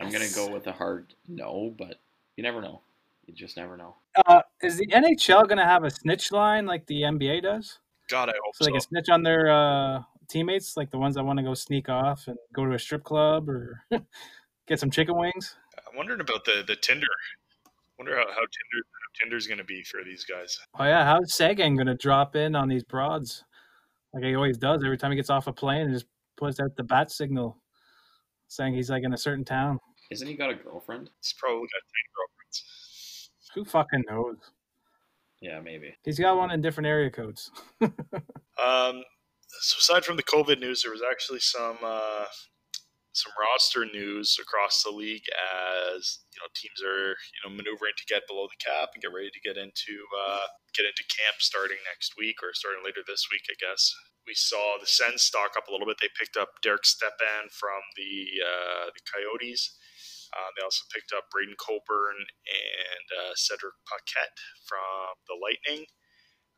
I'm 0.00 0.12
gonna 0.12 0.28
go 0.34 0.52
with 0.52 0.66
a 0.66 0.72
hard 0.72 1.14
no, 1.28 1.74
but 1.78 2.00
you 2.36 2.42
never 2.42 2.60
know. 2.60 2.82
You 3.26 3.34
just 3.34 3.56
never 3.56 3.76
know. 3.76 3.96
Uh, 4.26 4.42
is 4.62 4.76
the 4.76 4.86
NHL 4.86 5.48
going 5.48 5.58
to 5.58 5.64
have 5.64 5.82
a 5.82 5.90
snitch 5.90 6.30
line 6.30 6.64
like 6.64 6.86
the 6.86 7.02
NBA 7.02 7.42
does? 7.42 7.80
God, 8.08 8.28
I 8.28 8.34
hope 8.44 8.54
so. 8.56 8.64
They 8.64 8.72
can 8.72 8.80
snitch 8.80 9.08
on 9.08 9.22
their 9.22 9.50
uh, 9.50 10.02
teammates, 10.28 10.76
like 10.76 10.90
the 10.90 10.98
ones 10.98 11.14
that 11.16 11.24
want 11.24 11.38
to 11.38 11.42
go 11.42 11.54
sneak 11.54 11.88
off 11.88 12.28
and 12.28 12.36
go 12.52 12.64
to 12.64 12.74
a 12.74 12.78
strip 12.78 13.04
club 13.04 13.48
or 13.48 13.82
get 14.66 14.80
some 14.80 14.90
chicken 14.90 15.16
wings. 15.16 15.56
I'm 15.88 15.96
wondering 15.96 16.20
about 16.20 16.44
the 16.44 16.64
the 16.66 16.76
Tinder. 16.76 17.06
wonder 17.98 18.16
how, 18.16 18.26
how 18.26 18.34
Tinder 18.34 18.84
how 18.84 19.20
Tinder's 19.20 19.46
going 19.46 19.58
to 19.58 19.64
be 19.64 19.82
for 19.82 20.04
these 20.04 20.24
guys. 20.24 20.58
Oh 20.78 20.84
yeah, 20.84 21.04
how's 21.04 21.34
Seguin 21.34 21.74
going 21.76 21.86
to 21.86 21.94
drop 21.94 22.36
in 22.36 22.54
on 22.54 22.68
these 22.68 22.84
broads 22.84 23.44
like 24.16 24.24
he 24.24 24.34
always 24.34 24.56
does 24.56 24.82
every 24.82 24.96
time 24.96 25.10
he 25.10 25.16
gets 25.16 25.30
off 25.30 25.46
a 25.46 25.52
plane 25.52 25.82
and 25.82 25.92
just 25.92 26.06
puts 26.36 26.58
out 26.58 26.74
the 26.76 26.82
bat 26.82 27.10
signal 27.10 27.58
saying 28.48 28.74
he's 28.74 28.88
like 28.88 29.04
in 29.04 29.12
a 29.12 29.18
certain 29.18 29.44
town. 29.44 29.78
Isn't 30.10 30.26
he 30.26 30.34
got 30.34 30.50
a 30.50 30.54
girlfriend? 30.54 31.10
He's 31.20 31.34
probably 31.38 31.62
got 31.62 31.82
ten 31.92 32.06
girlfriends. 32.16 33.30
Who 33.54 33.64
fucking 33.64 34.04
knows? 34.08 34.36
Yeah, 35.40 35.60
maybe. 35.60 35.94
He's 36.04 36.18
got 36.18 36.36
one 36.36 36.50
in 36.50 36.62
different 36.62 36.86
area 36.86 37.10
codes. 37.10 37.50
um, 37.82 39.02
so 39.60 39.76
aside 39.78 40.04
from 40.04 40.16
the 40.16 40.22
COVID 40.22 40.60
news, 40.60 40.82
there 40.82 40.92
was 40.92 41.02
actually 41.02 41.40
some 41.40 41.76
uh, 41.84 42.24
some 43.16 43.32
roster 43.40 43.88
news 43.88 44.36
across 44.40 44.84
the 44.84 44.92
league 44.92 45.24
as 45.32 46.20
you 46.32 46.38
know 46.40 46.48
teams 46.52 46.84
are 46.84 47.16
you 47.16 47.40
know 47.44 47.52
maneuvering 47.52 47.96
to 47.96 48.04
get 48.04 48.28
below 48.28 48.44
the 48.44 48.60
cap 48.60 48.92
and 48.92 49.00
get 49.00 49.12
ready 49.12 49.32
to 49.32 49.40
get 49.40 49.56
into 49.56 50.04
uh, 50.12 50.48
get 50.76 50.84
into 50.84 51.04
camp 51.08 51.40
starting 51.40 51.80
next 51.88 52.12
week 52.20 52.44
or 52.44 52.52
starting 52.52 52.84
later 52.84 53.00
this 53.06 53.28
week, 53.32 53.48
I 53.48 53.56
guess. 53.56 53.92
We 54.28 54.34
saw 54.34 54.76
the 54.76 54.86
Sens 54.86 55.22
stock 55.22 55.56
up 55.56 55.68
a 55.68 55.72
little 55.72 55.86
bit. 55.86 55.96
They 56.00 56.12
picked 56.12 56.36
up 56.36 56.60
Derek 56.60 56.84
Stepan 56.84 57.48
from 57.52 57.80
the 57.96 58.44
uh, 58.44 58.86
the 58.92 59.04
Coyotes. 59.08 59.76
Uh, 60.36 60.52
they 60.52 60.60
also 60.60 60.84
picked 60.92 61.16
up 61.16 61.32
Braydon 61.32 61.56
Coburn 61.56 62.28
and 62.44 63.06
uh, 63.08 63.32
Cedric 63.32 63.72
Paquette 63.88 64.36
from 64.68 65.16
the 65.24 65.40
Lightning. 65.40 65.88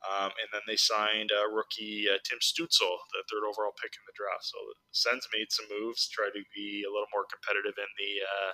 Um, 0.02 0.30
and 0.38 0.48
then 0.54 0.62
they 0.66 0.78
signed 0.78 1.30
uh, 1.34 1.50
rookie 1.50 2.06
Tim 2.26 2.38
Stützle, 2.38 3.02
the 3.14 3.26
third 3.26 3.46
overall 3.46 3.74
pick 3.78 3.94
in 3.94 4.04
the 4.06 4.14
draft. 4.14 4.46
So 4.46 4.58
the 4.62 4.74
Sens 4.94 5.26
made 5.34 5.50
some 5.50 5.66
moves, 5.70 6.06
try 6.10 6.30
to 6.30 6.42
be 6.54 6.86
a 6.86 6.90
little 6.90 7.10
more 7.10 7.26
competitive 7.26 7.74
in 7.78 7.90
the 7.98 8.12
uh, 8.22 8.52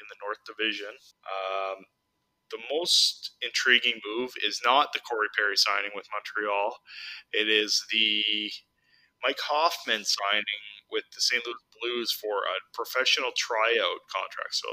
in 0.00 0.06
the 0.12 0.20
North 0.20 0.44
Division. 0.44 0.92
Um, 1.24 1.88
the 2.52 2.60
most 2.70 3.34
intriguing 3.40 4.00
move 4.04 4.32
is 4.44 4.60
not 4.64 4.92
the 4.92 5.00
Corey 5.00 5.28
Perry 5.36 5.56
signing 5.56 5.90
with 5.94 6.06
Montreal. 6.12 6.76
It 7.32 7.48
is 7.48 7.82
the 7.90 8.52
Mike 9.24 9.40
Hoffman 9.40 10.04
signing 10.04 10.62
with 10.92 11.04
the 11.14 11.20
St. 11.20 11.42
Louis 11.46 11.56
Blues 11.84 12.08
for 12.12 12.48
a 12.48 12.56
professional 12.72 13.36
tryout 13.36 14.00
contract. 14.08 14.56
So 14.56 14.68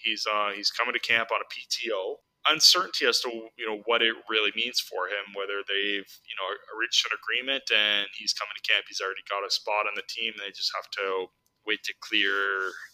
he's 0.00 0.24
uh, 0.24 0.56
he's 0.56 0.72
coming 0.72 0.96
to 0.96 1.00
camp 1.00 1.28
on 1.28 1.44
a 1.44 1.48
PTO 1.52 2.24
uncertainty 2.48 3.06
as 3.06 3.20
to 3.20 3.28
you 3.56 3.66
know 3.66 3.80
what 3.86 4.02
it 4.02 4.14
really 4.28 4.52
means 4.56 4.80
for 4.80 5.08
him. 5.08 5.32
Whether 5.36 5.64
they've 5.64 6.08
you 6.24 6.36
know 6.40 6.48
reached 6.76 7.04
an 7.04 7.16
agreement 7.16 7.64
and 7.72 8.06
he's 8.16 8.32
coming 8.32 8.56
to 8.56 8.64
camp, 8.64 8.86
he's 8.88 9.00
already 9.00 9.24
got 9.28 9.46
a 9.46 9.50
spot 9.50 9.88
on 9.88 9.96
the 9.96 10.06
team. 10.08 10.32
They 10.36 10.52
just 10.52 10.72
have 10.76 10.88
to 11.04 11.28
wait 11.66 11.82
to 11.84 11.94
clear 12.00 12.36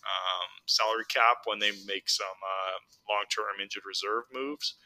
um, 0.06 0.50
salary 0.66 1.06
cap 1.10 1.42
when 1.44 1.58
they 1.58 1.74
make 1.86 2.06
some 2.06 2.38
uh, 2.38 2.78
long-term 3.10 3.58
injured 3.58 3.82
reserve 3.86 4.30
moves, 4.30 4.78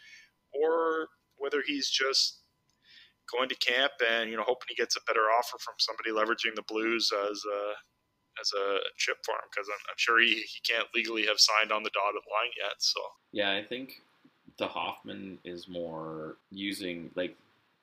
or 0.53 1.09
whether 1.37 1.63
he's 1.65 1.89
just 1.89 2.41
going 3.33 3.49
to 3.49 3.57
camp 3.57 3.93
and 4.05 4.31
you 4.31 4.37
know 4.37 4.45
hoping 4.45 4.69
he 4.69 4.75
gets 4.75 4.97
a 4.97 5.05
better 5.07 5.33
offer 5.33 5.57
from 5.61 5.75
somebody 5.79 6.13
leveraging 6.13 6.55
the 6.55 6.65
Blues 6.69 7.13
as 7.31 7.43
a 7.45 7.75
as 8.41 8.51
a 8.53 8.79
chip 8.97 9.19
for 9.25 9.33
him 9.33 9.49
because 9.51 9.69
I'm, 9.69 9.83
I'm, 9.89 9.97
sure 9.97 10.21
he, 10.21 10.35
he 10.35 10.61
can't 10.69 10.89
legally 10.95 11.27
have 11.27 11.39
signed 11.39 11.73
on 11.73 11.83
the 11.83 11.91
dotted 11.91 12.23
line 12.31 12.53
yet. 12.57 12.75
So 12.79 13.01
yeah, 13.33 13.53
I 13.53 13.63
think 13.63 14.03
the 14.59 14.67
Hoffman 14.67 15.39
is 15.45 15.69
more 15.69 16.37
using 16.51 17.11
like 17.15 17.37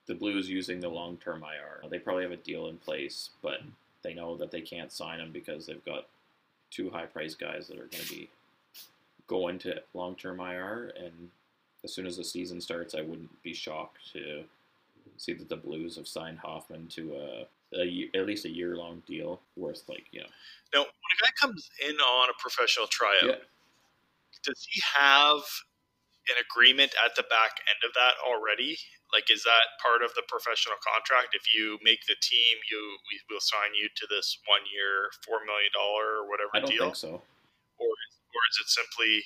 the 0.08 0.16
Blues 0.16 0.50
using 0.50 0.80
the 0.80 0.90
long 0.90 1.18
term 1.18 1.44
IR. 1.44 1.88
They 1.90 2.00
probably 2.00 2.24
have 2.24 2.32
a 2.32 2.38
deal 2.38 2.68
in 2.68 2.78
place, 2.78 3.30
but 3.42 3.62
they 4.04 4.14
know 4.14 4.36
that 4.38 4.52
they 4.52 4.62
can't 4.62 4.92
sign 4.92 5.20
him 5.20 5.32
because 5.32 5.66
they've 5.66 5.86
got 5.86 6.08
two 6.70 6.90
high 6.90 7.06
priced 7.06 7.40
guys 7.40 7.68
that 7.68 7.78
are 7.78 7.88
going 7.88 8.04
to 8.04 8.10
be 8.10 8.30
going 9.28 9.60
to 9.60 9.82
long 9.94 10.16
term 10.16 10.40
IR. 10.40 10.92
And 10.98 11.30
as 11.84 11.94
soon 11.94 12.06
as 12.06 12.18
the 12.18 12.24
season 12.24 12.62
starts, 12.62 12.96
I 12.96 13.02
wouldn't 13.02 13.42
be 13.44 13.54
shocked 13.54 14.00
to 14.14 14.44
see 15.18 15.34
that 15.34 15.50
the 15.50 15.56
Blues 15.56 15.96
have 15.96 16.08
signed 16.08 16.40
Hoffman 16.40 16.88
to 16.88 17.16
a, 17.16 17.46
a 17.74 17.86
year, 17.86 18.10
at 18.16 18.26
least 18.26 18.46
a 18.46 18.50
year 18.50 18.76
long 18.76 19.04
deal 19.08 19.42
worth 19.56 19.84
like 19.88 20.06
you 20.12 20.22
know. 20.22 20.32
Now, 20.74 20.82
when 20.82 21.12
a 21.16 21.20
guy 21.22 21.32
comes 21.40 21.70
in 21.88 21.96
on 21.96 22.30
a 22.30 22.38
professional 22.40 22.88
tryout, 22.88 23.40
yeah. 23.40 23.44
does 24.44 24.68
he 24.70 24.82
have 24.96 25.44
an 26.30 26.38
agreement 26.40 26.96
at 27.04 27.16
the 27.16 27.24
back 27.28 27.60
end 27.68 27.82
of 27.84 27.92
that 27.96 28.16
already? 28.24 28.78
Like, 29.12 29.28
is 29.28 29.44
that 29.44 29.76
part 29.84 30.04
of 30.04 30.16
the 30.16 30.24
professional 30.28 30.80
contract? 30.80 31.36
If 31.36 31.52
you 31.52 31.76
make 31.84 32.08
the 32.08 32.16
team, 32.20 32.56
you 32.72 32.80
we 33.12 33.20
will 33.28 33.44
sign 33.44 33.76
you 33.76 33.92
to 33.92 34.06
this 34.08 34.40
one 34.48 34.64
year, 34.72 35.12
four 35.24 35.44
million 35.44 35.72
dollar 35.76 36.24
or 36.24 36.30
whatever 36.30 36.56
deal. 36.56 36.60
I 36.60 36.60
don't 36.64 36.72
deal. 36.72 36.86
think 36.92 37.00
so. 37.00 37.14
Or 37.80 37.92
or 37.92 38.42
is 38.52 38.58
it 38.64 38.70
simply 38.72 39.24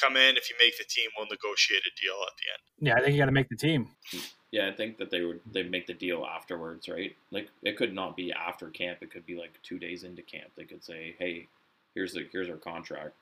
come 0.00 0.16
in 0.16 0.36
if 0.36 0.48
you 0.48 0.56
make 0.56 0.78
the 0.78 0.88
team, 0.88 1.10
we'll 1.16 1.28
negotiate 1.28 1.84
a 1.84 1.92
deal 2.00 2.16
at 2.24 2.34
the 2.40 2.46
end? 2.48 2.62
Yeah, 2.80 2.94
I 2.96 3.04
think 3.04 3.12
you 3.12 3.20
got 3.20 3.28
to 3.28 3.36
make 3.36 3.48
the 3.48 3.60
team. 3.60 3.92
Hmm. 4.08 4.24
Yeah, 4.52 4.68
I 4.68 4.72
think 4.72 4.98
that 4.98 5.10
they 5.10 5.22
would 5.22 5.40
they 5.50 5.62
make 5.62 5.86
the 5.86 5.94
deal 5.94 6.26
afterwards, 6.26 6.88
right? 6.88 7.14
Like 7.30 7.48
it 7.62 7.76
could 7.76 7.94
not 7.94 8.16
be 8.16 8.32
after 8.32 8.68
camp. 8.68 8.98
It 9.00 9.10
could 9.10 9.24
be 9.24 9.36
like 9.36 9.52
two 9.62 9.78
days 9.78 10.02
into 10.02 10.22
camp. 10.22 10.50
They 10.56 10.64
could 10.64 10.82
say, 10.82 11.14
"Hey, 11.18 11.46
here's 11.94 12.12
the 12.14 12.26
here's 12.32 12.50
our 12.50 12.56
contract 12.56 13.14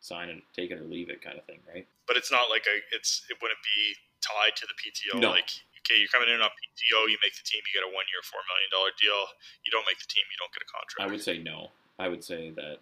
sign 0.00 0.28
it, 0.28 0.42
take 0.54 0.70
it 0.70 0.78
or 0.78 0.86
leave 0.86 1.10
it 1.10 1.22
kind 1.22 1.38
of 1.38 1.44
thing, 1.44 1.58
right? 1.72 1.86
But 2.06 2.16
it's 2.16 2.30
not 2.30 2.46
like 2.50 2.64
a 2.70 2.76
it's 2.94 3.26
it 3.30 3.38
wouldn't 3.42 3.62
be 3.62 3.98
tied 4.20 4.54
to 4.56 4.66
the 4.70 4.76
PTO. 4.78 5.20
No. 5.20 5.30
Like 5.30 5.50
okay, 5.82 5.98
you're 5.98 6.12
coming 6.12 6.30
in 6.30 6.40
on 6.40 6.50
PTO, 6.50 7.10
you 7.10 7.18
make 7.22 7.34
the 7.34 7.46
team, 7.46 7.62
you 7.66 7.74
get 7.74 7.86
a 7.86 7.90
one 7.90 8.06
year, 8.10 8.22
four 8.22 8.40
million 8.46 8.70
dollar 8.70 8.94
deal. 8.94 9.34
You 9.66 9.70
don't 9.74 9.86
make 9.86 9.98
the 9.98 10.08
team, 10.08 10.24
you 10.30 10.38
don't 10.38 10.54
get 10.54 10.62
a 10.62 10.70
contract. 10.70 11.02
I 11.02 11.10
would 11.10 11.22
say 11.22 11.42
no. 11.42 11.74
I 11.98 12.08
would 12.08 12.22
say 12.22 12.50
that 12.54 12.78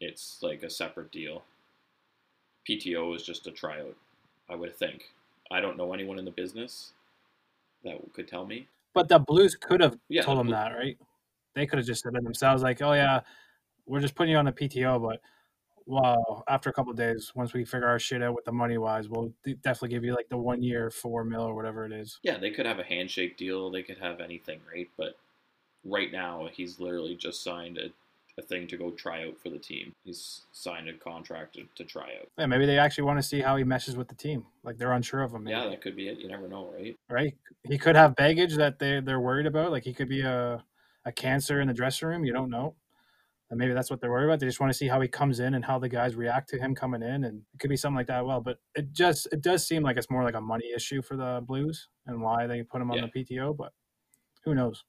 it's 0.00 0.38
like 0.42 0.62
a 0.62 0.70
separate 0.70 1.10
deal. 1.10 1.44
PTO 2.68 3.14
is 3.16 3.22
just 3.24 3.46
a 3.46 3.50
tryout. 3.50 3.96
I 4.48 4.54
would 4.54 4.76
think. 4.76 5.10
I 5.50 5.60
don't 5.60 5.76
know 5.76 5.92
anyone 5.92 6.18
in 6.18 6.24
the 6.24 6.30
business 6.30 6.92
that 7.84 7.98
could 8.12 8.28
tell 8.28 8.46
me. 8.46 8.66
But 8.94 9.08
the 9.08 9.18
Blues 9.18 9.56
could 9.56 9.80
have 9.80 9.98
Yeah, 10.08 10.22
told 10.22 10.38
the 10.38 10.42
them 10.44 10.52
that, 10.52 10.72
right? 10.72 10.98
They 11.54 11.66
could 11.66 11.78
have 11.78 11.86
just 11.86 12.02
said 12.02 12.14
it 12.14 12.24
themselves, 12.24 12.62
like, 12.62 12.82
"Oh 12.82 12.92
yeah, 12.92 13.20
we're 13.86 14.00
just 14.00 14.14
putting 14.14 14.32
you 14.32 14.38
on 14.38 14.46
the 14.46 14.52
PTO, 14.52 15.00
but 15.00 15.20
well, 15.86 16.44
after 16.48 16.70
a 16.70 16.72
couple 16.72 16.90
of 16.90 16.96
days, 16.96 17.32
once 17.34 17.52
we 17.52 17.64
figure 17.64 17.86
our 17.88 17.98
shit 17.98 18.22
out 18.22 18.34
with 18.34 18.44
the 18.44 18.52
money 18.52 18.78
wise, 18.78 19.08
we'll 19.08 19.32
definitely 19.44 19.90
give 19.90 20.04
you 20.04 20.14
like 20.14 20.28
the 20.30 20.36
one 20.38 20.62
year 20.62 20.90
four 20.90 21.24
mil 21.24 21.42
or 21.42 21.54
whatever 21.54 21.84
it 21.84 21.92
is." 21.92 22.18
Yeah, 22.22 22.38
they 22.38 22.50
could 22.50 22.66
have 22.66 22.78
a 22.78 22.84
handshake 22.84 23.36
deal. 23.36 23.70
They 23.70 23.82
could 23.82 23.98
have 23.98 24.20
anything, 24.20 24.60
right? 24.72 24.88
But 24.96 25.16
right 25.84 26.10
now, 26.10 26.48
he's 26.52 26.80
literally 26.80 27.14
just 27.16 27.42
signed 27.42 27.78
a, 27.78 27.90
a 28.36 28.42
thing 28.42 28.66
to 28.66 28.76
go 28.76 28.90
try 28.90 29.24
out 29.26 29.38
for 29.38 29.48
the 29.48 29.58
team. 29.58 29.92
He's 30.04 30.42
signed 30.52 30.88
a 30.88 30.92
contract 30.94 31.54
to, 31.54 31.64
to 31.76 31.84
try 31.84 32.10
out. 32.20 32.28
Yeah, 32.36 32.46
maybe 32.46 32.66
they 32.66 32.78
actually 32.78 33.04
want 33.04 33.18
to 33.18 33.22
see 33.22 33.40
how 33.40 33.56
he 33.56 33.62
meshes 33.64 33.96
with 33.96 34.08
the 34.08 34.14
team. 34.14 34.44
Like 34.64 34.76
they're 34.76 34.92
unsure 34.92 35.22
of 35.22 35.32
him. 35.32 35.44
Maybe, 35.44 35.56
Yeah, 35.56 35.68
that 35.68 35.80
could 35.80 35.94
be 35.94 36.08
it. 36.08 36.18
You 36.18 36.28
never 36.28 36.48
know, 36.48 36.72
right? 36.76 36.96
right? 37.08 37.34
He 37.62 37.78
could 37.78 37.94
have 37.96 38.16
baggage 38.16 38.56
that 38.56 38.78
they 38.78 39.00
they're 39.00 39.20
worried 39.20 39.46
about. 39.46 39.70
Like 39.70 39.84
he 39.84 39.94
could 39.94 40.08
be 40.08 40.22
a 40.22 40.64
a 41.04 41.12
cancer 41.12 41.60
in 41.60 41.68
the 41.68 41.74
dressing 41.74 42.08
room. 42.08 42.24
You 42.24 42.32
don't 42.32 42.50
know. 42.50 42.74
And 43.50 43.58
maybe 43.58 43.74
that's 43.74 43.90
what 43.90 44.00
they're 44.00 44.10
worried 44.10 44.24
about. 44.24 44.40
They 44.40 44.46
just 44.46 44.58
want 44.58 44.72
to 44.72 44.76
see 44.76 44.88
how 44.88 45.00
he 45.02 45.06
comes 45.06 45.38
in 45.38 45.54
and 45.54 45.64
how 45.64 45.78
the 45.78 45.88
guys 45.88 46.16
react 46.16 46.48
to 46.48 46.58
him 46.58 46.74
coming 46.74 47.02
in, 47.02 47.24
and 47.24 47.42
it 47.52 47.60
could 47.60 47.68
be 47.70 47.76
something 47.76 47.96
like 47.98 48.06
that. 48.06 48.24
Well, 48.24 48.40
but 48.40 48.58
it 48.74 48.92
just 48.92 49.28
it 49.32 49.42
does 49.42 49.64
seem 49.68 49.82
like 49.82 49.96
it's 49.96 50.10
more 50.10 50.24
like 50.24 50.34
a 50.34 50.40
money 50.40 50.72
issue 50.74 51.02
for 51.02 51.14
the 51.16 51.40
Blues 51.46 51.88
and 52.06 52.20
why 52.20 52.46
they 52.46 52.62
put 52.62 52.80
him 52.80 52.90
on 52.90 52.96
Yeah. 52.98 53.06
the 53.14 53.24
PTO. 53.24 53.56
But 53.56 53.72
who 54.44 54.54
knows? 54.54 54.82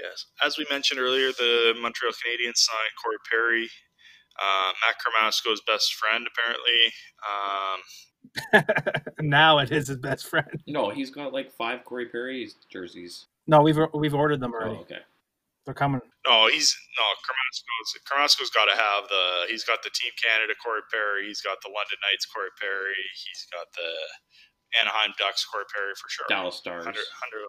Yes. 0.00 0.26
As 0.44 0.58
we 0.58 0.66
mentioned 0.70 1.00
earlier, 1.00 1.28
the 1.32 1.74
Montreal 1.80 2.12
Canadiens 2.12 2.56
signed 2.56 2.94
Corey 3.02 3.18
Perry, 3.30 3.68
uh, 4.40 4.72
Matt 4.86 4.96
Carmasco's 5.02 5.60
best 5.66 5.94
friend, 5.94 6.26
apparently. 6.26 6.92
Um, 7.28 7.80
now 9.20 9.58
it 9.58 9.70
is 9.72 9.88
his 9.88 9.98
best 9.98 10.26
friend. 10.28 10.46
No, 10.66 10.90
he's 10.90 11.10
got 11.10 11.32
like 11.32 11.52
five 11.52 11.84
Corey 11.84 12.06
Perry 12.06 12.48
jerseys. 12.70 13.26
No, 13.46 13.60
we've 13.62 13.78
we've 13.94 14.14
ordered 14.14 14.40
them 14.40 14.52
Oh, 14.54 14.58
already. 14.62 14.78
okay. 14.80 15.02
They're 15.64 15.74
coming. 15.74 16.00
no, 16.26 16.48
he's 16.50 16.74
no 16.98 17.06
Carmasco's. 17.22 17.90
Carmasco's 18.08 18.50
got 18.50 18.66
to 18.66 18.74
have 18.74 19.06
the. 19.08 19.46
He's 19.48 19.62
got 19.64 19.82
the 19.82 19.90
Team 19.94 20.10
Canada 20.18 20.54
Corey 20.58 20.82
Perry. 20.90 21.26
He's 21.28 21.40
got 21.42 21.58
the 21.62 21.68
London 21.70 21.98
Knights 22.02 22.26
Corey 22.26 22.50
Perry. 22.58 22.98
He's 23.14 23.46
got 23.52 23.66
the 23.78 23.90
Anaheim 24.82 25.14
Ducks 25.18 25.44
Corey 25.46 25.66
Perry 25.70 25.94
for 25.94 26.08
sure. 26.10 26.26
Dallas 26.28 26.56
Stars. 26.56 26.82
Hundo, 26.86 26.98
Hundo, 26.98 27.46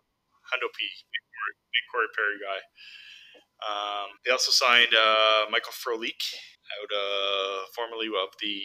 Hundo 0.51 0.67
P, 0.73 0.79
big 1.13 1.23
Corey, 1.31 1.55
big 1.71 1.85
Corey 1.91 2.11
Perry 2.15 2.37
guy. 2.41 2.61
Um, 3.63 4.09
they 4.25 4.31
also 4.31 4.51
signed 4.51 4.91
uh, 4.93 5.49
Michael 5.51 5.71
Frolik 5.73 6.19
out 6.79 6.91
uh, 6.91 7.65
formerly 7.75 8.07
of 8.07 8.29
the 8.41 8.61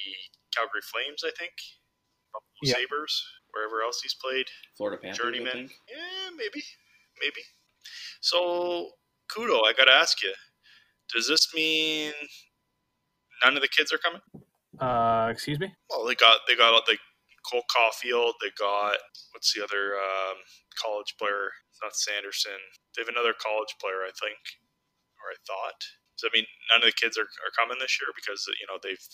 Calgary 0.54 0.82
Flames, 0.92 1.22
I 1.24 1.30
think, 1.38 1.52
Buffalo 2.32 2.62
Yeah. 2.62 2.74
Sabres, 2.74 3.22
wherever 3.52 3.82
else 3.82 4.00
he's 4.02 4.14
played. 4.14 4.46
Florida 4.76 5.00
Panthers, 5.00 5.20
I 5.20 5.22
Journeyman. 5.24 5.52
think. 5.68 5.72
Yeah, 5.88 6.30
maybe, 6.36 6.62
maybe. 7.22 7.42
So, 8.20 8.90
Kudo, 9.30 9.64
I 9.64 9.72
gotta 9.76 9.92
ask 9.94 10.22
you: 10.22 10.32
Does 11.14 11.28
this 11.28 11.54
mean 11.54 12.12
none 13.44 13.56
of 13.56 13.62
the 13.62 13.68
kids 13.68 13.92
are 13.92 13.98
coming? 13.98 14.20
Uh, 14.80 15.28
excuse 15.30 15.58
me. 15.58 15.72
Well, 15.90 16.04
they 16.04 16.14
got 16.14 16.40
they 16.48 16.56
got 16.56 16.72
like 16.88 17.00
Cole 17.48 17.64
Caufield. 17.72 18.36
They 18.40 18.52
got 18.58 19.00
what's 19.32 19.56
the 19.56 19.64
other 19.64 19.96
um, 19.96 20.36
college 20.76 21.16
player? 21.16 21.50
It's 21.72 21.80
not 21.82 21.96
Sanderson. 21.96 22.60
They 22.94 23.02
have 23.02 23.12
another 23.12 23.32
college 23.32 23.72
player, 23.80 24.04
I 24.04 24.12
think, 24.12 24.38
or 25.18 25.32
I 25.32 25.38
thought. 25.48 25.80
So 26.20 26.28
I 26.28 26.30
mean, 26.34 26.46
none 26.68 26.84
of 26.84 26.88
the 26.90 26.98
kids 26.98 27.16
are, 27.16 27.30
are 27.42 27.54
coming 27.56 27.78
this 27.80 27.96
year 27.96 28.10
because 28.12 28.44
you 28.60 28.66
know 28.68 28.76
they've 28.82 29.06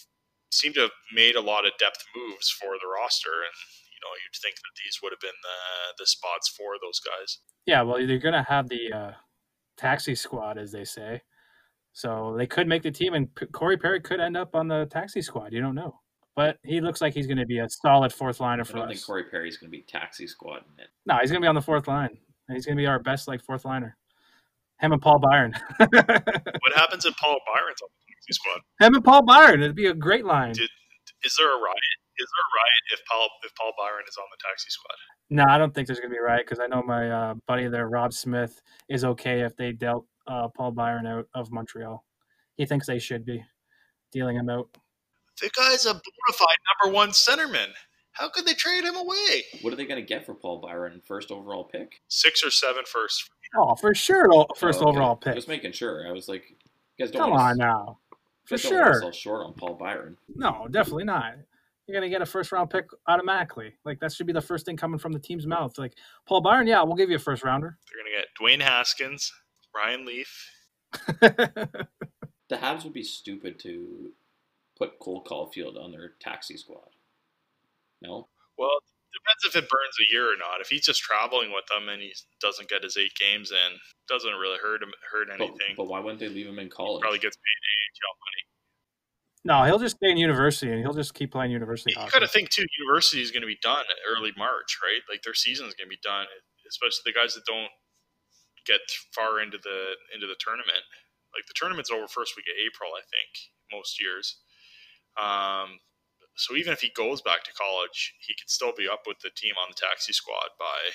seemed 0.50 0.74
to 0.76 0.88
have 0.90 0.96
made 1.12 1.36
a 1.36 1.44
lot 1.44 1.66
of 1.66 1.78
depth 1.78 2.02
moves 2.16 2.50
for 2.50 2.74
the 2.80 2.88
roster, 2.88 3.44
and 3.44 3.56
you 3.92 4.00
know 4.02 4.12
you'd 4.18 4.38
think 4.40 4.56
that 4.56 4.74
these 4.82 4.98
would 5.02 5.12
have 5.12 5.22
been 5.22 5.38
the 5.42 5.58
the 6.02 6.08
spots 6.08 6.48
for 6.50 6.80
those 6.80 6.98
guys. 6.98 7.38
Yeah, 7.66 7.82
well, 7.82 8.00
they're 8.00 8.18
gonna 8.18 8.46
have 8.48 8.68
the 8.68 8.92
uh, 8.92 9.12
taxi 9.76 10.14
squad, 10.14 10.58
as 10.58 10.72
they 10.72 10.84
say. 10.84 11.22
So 11.92 12.34
they 12.36 12.46
could 12.46 12.66
make 12.66 12.82
the 12.82 12.90
team, 12.90 13.14
and 13.14 13.32
P- 13.34 13.46
Corey 13.46 13.76
Perry 13.76 14.00
could 14.00 14.18
end 14.18 14.36
up 14.36 14.56
on 14.56 14.66
the 14.66 14.86
taxi 14.90 15.22
squad. 15.22 15.52
You 15.52 15.60
don't 15.60 15.76
know, 15.76 16.00
but 16.36 16.58
he 16.64 16.80
looks 16.80 17.00
like 17.00 17.14
he's 17.14 17.26
going 17.26 17.38
to 17.38 17.46
be 17.46 17.58
a 17.58 17.68
solid 17.68 18.12
fourth 18.12 18.40
liner 18.40 18.64
for. 18.64 18.76
I 18.76 18.80
don't 18.80 18.90
us. 18.90 18.96
think 18.96 19.06
Corey 19.06 19.24
Perry's 19.24 19.56
going 19.56 19.70
to 19.70 19.76
be 19.76 19.82
taxi 19.82 20.26
squad 20.26 20.62
in 20.76 20.82
it. 20.82 20.88
No, 21.06 21.16
he's 21.20 21.30
going 21.30 21.40
to 21.40 21.44
be 21.44 21.48
on 21.48 21.54
the 21.54 21.62
fourth 21.62 21.88
line. 21.88 22.16
And 22.48 22.56
he's 22.56 22.66
going 22.66 22.76
to 22.76 22.80
be 22.80 22.86
our 22.86 22.98
best 22.98 23.28
like 23.28 23.42
fourth 23.42 23.64
liner. 23.64 23.96
Him 24.80 24.92
and 24.92 25.00
Paul 25.00 25.18
Byron. 25.18 25.54
What 25.78 26.74
happens 26.76 27.04
if 27.04 27.16
Paul 27.16 27.38
Byron's 27.46 27.80
on 27.82 27.88
the 27.88 28.14
taxi 28.14 28.32
squad? 28.32 28.60
Him 28.80 28.94
and 28.94 29.04
Paul 29.04 29.24
Byron. 29.24 29.62
It'd 29.62 29.76
be 29.76 29.86
a 29.86 29.94
great 29.94 30.24
line. 30.24 30.52
Did, 30.52 30.68
is 31.24 31.36
there 31.38 31.48
a 31.48 31.58
riot? 31.58 31.96
Is 32.18 32.28
there 32.30 32.44
a 32.44 32.52
riot 32.56 32.84
if 32.92 33.00
Paul 33.10 33.28
if 33.44 33.54
Paul 33.54 33.72
Byron 33.78 34.04
is 34.08 34.16
on 34.16 34.24
the 34.30 34.36
taxi 34.46 34.70
squad? 34.70 34.96
No, 35.30 35.44
I 35.48 35.58
don't 35.58 35.74
think 35.74 35.86
there's 35.86 36.00
going 36.00 36.10
to 36.10 36.14
be 36.14 36.18
a 36.18 36.22
riot 36.22 36.46
because 36.46 36.60
I 36.60 36.66
know 36.66 36.82
my 36.82 37.10
uh, 37.10 37.34
buddy 37.46 37.68
there, 37.68 37.88
Rob 37.88 38.12
Smith, 38.12 38.60
is 38.88 39.04
okay 39.04 39.40
if 39.40 39.56
they 39.56 39.72
dealt 39.72 40.06
uh, 40.26 40.48
Paul 40.56 40.72
Byron 40.72 41.06
out 41.06 41.26
of 41.34 41.50
Montreal. 41.50 42.04
He 42.56 42.66
thinks 42.66 42.86
they 42.86 42.98
should 42.98 43.24
be 43.24 43.42
dealing 44.12 44.36
him 44.36 44.48
out. 44.48 44.68
The 45.40 45.50
guy's 45.56 45.84
a 45.86 45.94
bona 45.94 46.02
fide 46.32 46.56
number 46.84 46.94
one 46.94 47.10
centerman. 47.10 47.68
How 48.12 48.28
could 48.28 48.46
they 48.46 48.54
trade 48.54 48.84
him 48.84 48.94
away? 48.94 49.42
What 49.62 49.72
are 49.72 49.76
they 49.76 49.86
going 49.86 50.00
to 50.00 50.06
get 50.06 50.24
for 50.24 50.34
Paul 50.34 50.60
Byron? 50.60 51.02
First 51.04 51.32
overall 51.32 51.64
pick? 51.64 52.00
Six 52.08 52.44
or 52.44 52.50
seven 52.50 52.84
first. 52.86 53.28
Oh, 53.56 53.74
for 53.74 53.94
sure, 53.94 54.28
the 54.28 54.46
first 54.56 54.78
Oh, 54.80 54.82
okay. 54.82 54.90
overall 54.90 55.16
pick. 55.16 55.34
Just 55.34 55.48
making 55.48 55.72
sure. 55.72 56.06
I 56.08 56.12
was 56.12 56.28
like, 56.28 56.44
you 56.50 57.04
guys 57.04 57.10
don't 57.10 57.22
Come 57.22 57.30
want 57.32 57.42
on 57.42 57.52
to, 57.52 57.58
now. 57.58 57.98
For 58.46 58.54
you 58.54 58.58
guys 58.58 58.62
don't 58.70 58.74
want 58.80 58.86
to 58.86 58.92
sure. 58.92 59.00
sell 59.00 59.12
short 59.12 59.46
on 59.46 59.52
Paul 59.54 59.74
Byron. 59.74 60.16
No, 60.36 60.68
definitely 60.70 61.04
not. 61.04 61.34
You're 61.86 61.94
gonna 61.96 62.08
get 62.08 62.22
a 62.22 62.26
first 62.26 62.50
round 62.52 62.70
pick 62.70 62.86
automatically. 63.08 63.74
Like 63.84 64.00
that 64.00 64.10
should 64.12 64.26
be 64.26 64.32
the 64.32 64.40
first 64.40 64.64
thing 64.64 64.76
coming 64.76 64.98
from 64.98 65.12
the 65.12 65.18
team's 65.18 65.46
mouth. 65.46 65.76
Like 65.76 65.94
Paul 66.26 66.40
Byron, 66.40 66.66
yeah, 66.66 66.82
we'll 66.82 66.96
give 66.96 67.10
you 67.10 67.16
a 67.16 67.18
first 67.18 67.44
rounder. 67.44 67.76
They're 67.92 68.02
gonna 68.02 68.16
get 68.16 68.28
Dwayne 68.40 68.62
Haskins, 68.66 69.30
Ryan 69.74 70.06
Leaf. 70.06 70.50
The 72.48 72.56
Habs 72.56 72.84
would 72.84 72.92
be 72.92 73.02
stupid 73.02 73.58
to 73.60 74.10
put 74.76 74.98
Cole 74.98 75.24
Caufield 75.24 75.82
on 75.82 75.92
their 75.92 76.12
taxi 76.20 76.56
squad. 76.56 76.88
No? 78.02 78.28
Well, 78.58 78.78
depends 79.12 79.44
if 79.46 79.56
it 79.56 79.68
burns 79.70 79.96
a 80.02 80.12
year 80.12 80.24
or 80.26 80.36
not. 80.36 80.60
If 80.60 80.68
he's 80.68 80.84
just 80.84 81.00
traveling 81.00 81.52
with 81.52 81.64
them 81.70 81.88
and 81.88 82.02
he 82.02 82.12
doesn't 82.40 82.68
get 82.68 82.82
his 82.82 82.96
eight 82.96 83.14
games 83.18 83.50
in, 83.52 83.78
doesn't 84.08 84.34
really 84.34 84.58
hurt 84.62 84.82
him 84.82 84.90
hurt 85.10 85.28
anything. 85.30 85.74
but 85.76 85.86
why 85.86 86.00
wouldn't 86.00 86.20
they 86.20 86.28
leave 86.28 86.46
him 86.46 86.58
in 86.58 86.68
college? 86.68 87.00
Probably 87.00 87.18
gets 87.18 87.36
paid 87.36 87.60
AHL 87.70 88.14
money. 88.20 88.42
no, 89.44 89.64
he'll 89.64 89.78
just 89.78 89.96
stay 89.96 90.10
in 90.10 90.16
university 90.18 90.70
and 90.72 90.80
he'll 90.80 90.92
just 90.94 91.14
keep 91.14 91.32
playing 91.32 91.50
university 91.52 91.92
You 91.94 92.00
hockey. 92.02 92.12
got 92.12 92.18
to 92.20 92.28
think 92.28 92.50
too. 92.50 92.64
University 92.80 93.22
is 93.22 93.30
going 93.30 93.42
to 93.42 93.46
be 93.50 93.58
done 93.62 93.84
early 94.10 94.32
March, 94.36 94.78
right? 94.82 95.00
Like 95.08 95.22
their 95.22 95.34
season 95.34 95.66
is 95.66 95.74
going 95.74 95.86
to 95.86 95.94
be 95.94 96.02
done, 96.02 96.26
especially 96.68 97.02
the 97.06 97.12
guys 97.16 97.34
that 97.34 97.46
don't 97.46 97.70
get 98.66 98.80
far 99.14 99.40
into 99.40 99.58
the 99.62 99.94
into 100.14 100.26
the 100.26 100.36
tournament. 100.40 100.82
Like 101.34 101.46
the 101.46 101.54
tournament's 101.56 101.90
over 101.90 102.06
first 102.08 102.36
week 102.36 102.46
of 102.46 102.56
April, 102.60 102.90
I 102.94 103.02
think, 103.10 103.30
most 103.72 104.00
years. 104.00 104.38
Um, 105.20 105.80
so 106.36 106.56
even 106.56 106.72
if 106.72 106.80
he 106.80 106.90
goes 106.90 107.22
back 107.22 107.44
to 107.44 107.52
college, 107.52 108.14
he 108.20 108.34
could 108.34 108.50
still 108.50 108.72
be 108.76 108.88
up 108.88 109.02
with 109.06 109.18
the 109.20 109.30
team 109.30 109.54
on 109.62 109.70
the 109.70 109.76
taxi 109.80 110.12
squad 110.12 110.50
by 110.58 110.90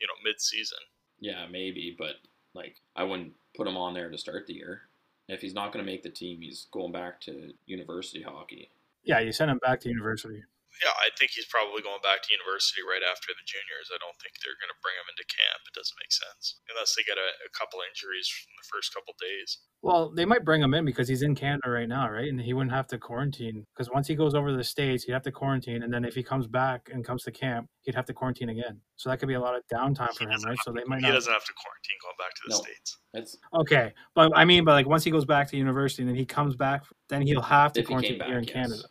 you 0.00 0.06
know 0.06 0.14
mid 0.24 0.40
season. 0.40 0.78
Yeah, 1.20 1.46
maybe, 1.50 1.94
but 1.98 2.16
like 2.54 2.76
I 2.94 3.04
wouldn't 3.04 3.32
put 3.56 3.66
him 3.66 3.76
on 3.76 3.94
there 3.94 4.10
to 4.10 4.18
start 4.18 4.46
the 4.46 4.54
year. 4.54 4.82
If 5.28 5.40
he's 5.40 5.54
not 5.54 5.72
going 5.72 5.84
to 5.84 5.90
make 5.90 6.02
the 6.02 6.10
team, 6.10 6.40
he's 6.42 6.66
going 6.70 6.92
back 6.92 7.20
to 7.22 7.52
university 7.66 8.22
hockey. 8.22 8.68
Yeah, 9.04 9.20
you 9.20 9.32
send 9.32 9.50
him 9.50 9.58
back 9.58 9.80
to 9.80 9.88
university. 9.88 10.42
Yeah, 10.82 10.90
I 10.98 11.10
think 11.14 11.30
he's 11.36 11.46
probably 11.46 11.82
going 11.86 12.02
back 12.02 12.22
to 12.26 12.34
university 12.34 12.82
right 12.82 13.02
after 13.04 13.30
the 13.30 13.44
juniors. 13.46 13.94
I 13.94 13.98
don't 14.02 14.16
think 14.18 14.34
they're 14.42 14.58
going 14.58 14.72
to 14.74 14.80
bring 14.82 14.98
him 14.98 15.06
into 15.06 15.22
camp. 15.30 15.62
It 15.70 15.74
doesn't 15.78 16.00
make 16.02 16.10
sense 16.10 16.58
unless 16.66 16.98
they 16.98 17.06
get 17.06 17.14
a, 17.20 17.28
a 17.46 17.50
couple 17.54 17.78
injuries 17.86 18.26
from 18.26 18.50
the 18.58 18.66
first 18.66 18.90
couple 18.90 19.14
days. 19.22 19.62
Well, 19.86 20.10
they 20.10 20.24
might 20.26 20.42
bring 20.44 20.62
him 20.64 20.74
in 20.74 20.84
because 20.84 21.06
he's 21.06 21.22
in 21.22 21.36
Canada 21.38 21.70
right 21.70 21.86
now, 21.88 22.10
right? 22.10 22.26
And 22.26 22.40
he 22.40 22.52
wouldn't 22.56 22.74
have 22.74 22.88
to 22.90 22.98
quarantine 22.98 23.66
because 23.70 23.92
once 23.92 24.08
he 24.08 24.16
goes 24.18 24.34
over 24.34 24.50
to 24.50 24.56
the 24.56 24.64
states, 24.64 25.04
he'd 25.04 25.12
have 25.12 25.22
to 25.28 25.32
quarantine, 25.32 25.82
and 25.84 25.92
then 25.92 26.04
if 26.04 26.14
he 26.14 26.22
comes 26.24 26.46
back 26.48 26.88
and 26.90 27.04
comes 27.04 27.22
to 27.24 27.30
camp, 27.30 27.68
he'd 27.82 27.94
have 27.94 28.06
to 28.06 28.14
quarantine 28.14 28.48
again. 28.48 28.80
So 28.96 29.10
that 29.10 29.18
could 29.20 29.28
be 29.28 29.34
a 29.34 29.40
lot 29.40 29.54
of 29.54 29.62
downtime 29.72 30.14
for 30.14 30.24
him, 30.28 30.40
right? 30.42 30.58
So 30.64 30.72
they 30.72 30.84
might 30.86 31.00
He 31.00 31.08
not. 31.08 31.12
doesn't 31.14 31.32
have 31.32 31.44
to 31.44 31.52
quarantine 31.54 31.98
going 32.02 32.18
back 32.18 32.34
to 32.34 32.42
the 32.46 32.54
No. 32.54 32.62
states. 32.62 32.98
That's 33.12 33.36
Okay, 33.54 33.92
but 34.14 34.32
I 34.34 34.44
mean, 34.44 34.64
but 34.64 34.72
like 34.72 34.86
once 34.88 35.04
he 35.04 35.10
goes 35.10 35.24
back 35.24 35.48
to 35.50 35.56
university 35.56 36.02
and 36.02 36.08
then 36.08 36.16
he 36.16 36.26
comes 36.26 36.56
back, 36.56 36.82
then 37.08 37.22
he'll 37.22 37.42
have 37.42 37.72
to 37.74 37.80
If 37.80 37.86
he 37.86 37.92
quarantine 37.92 38.18
back, 38.18 38.28
here 38.28 38.38
in 38.38 38.44
yes. 38.44 38.52
Canada. 38.52 38.82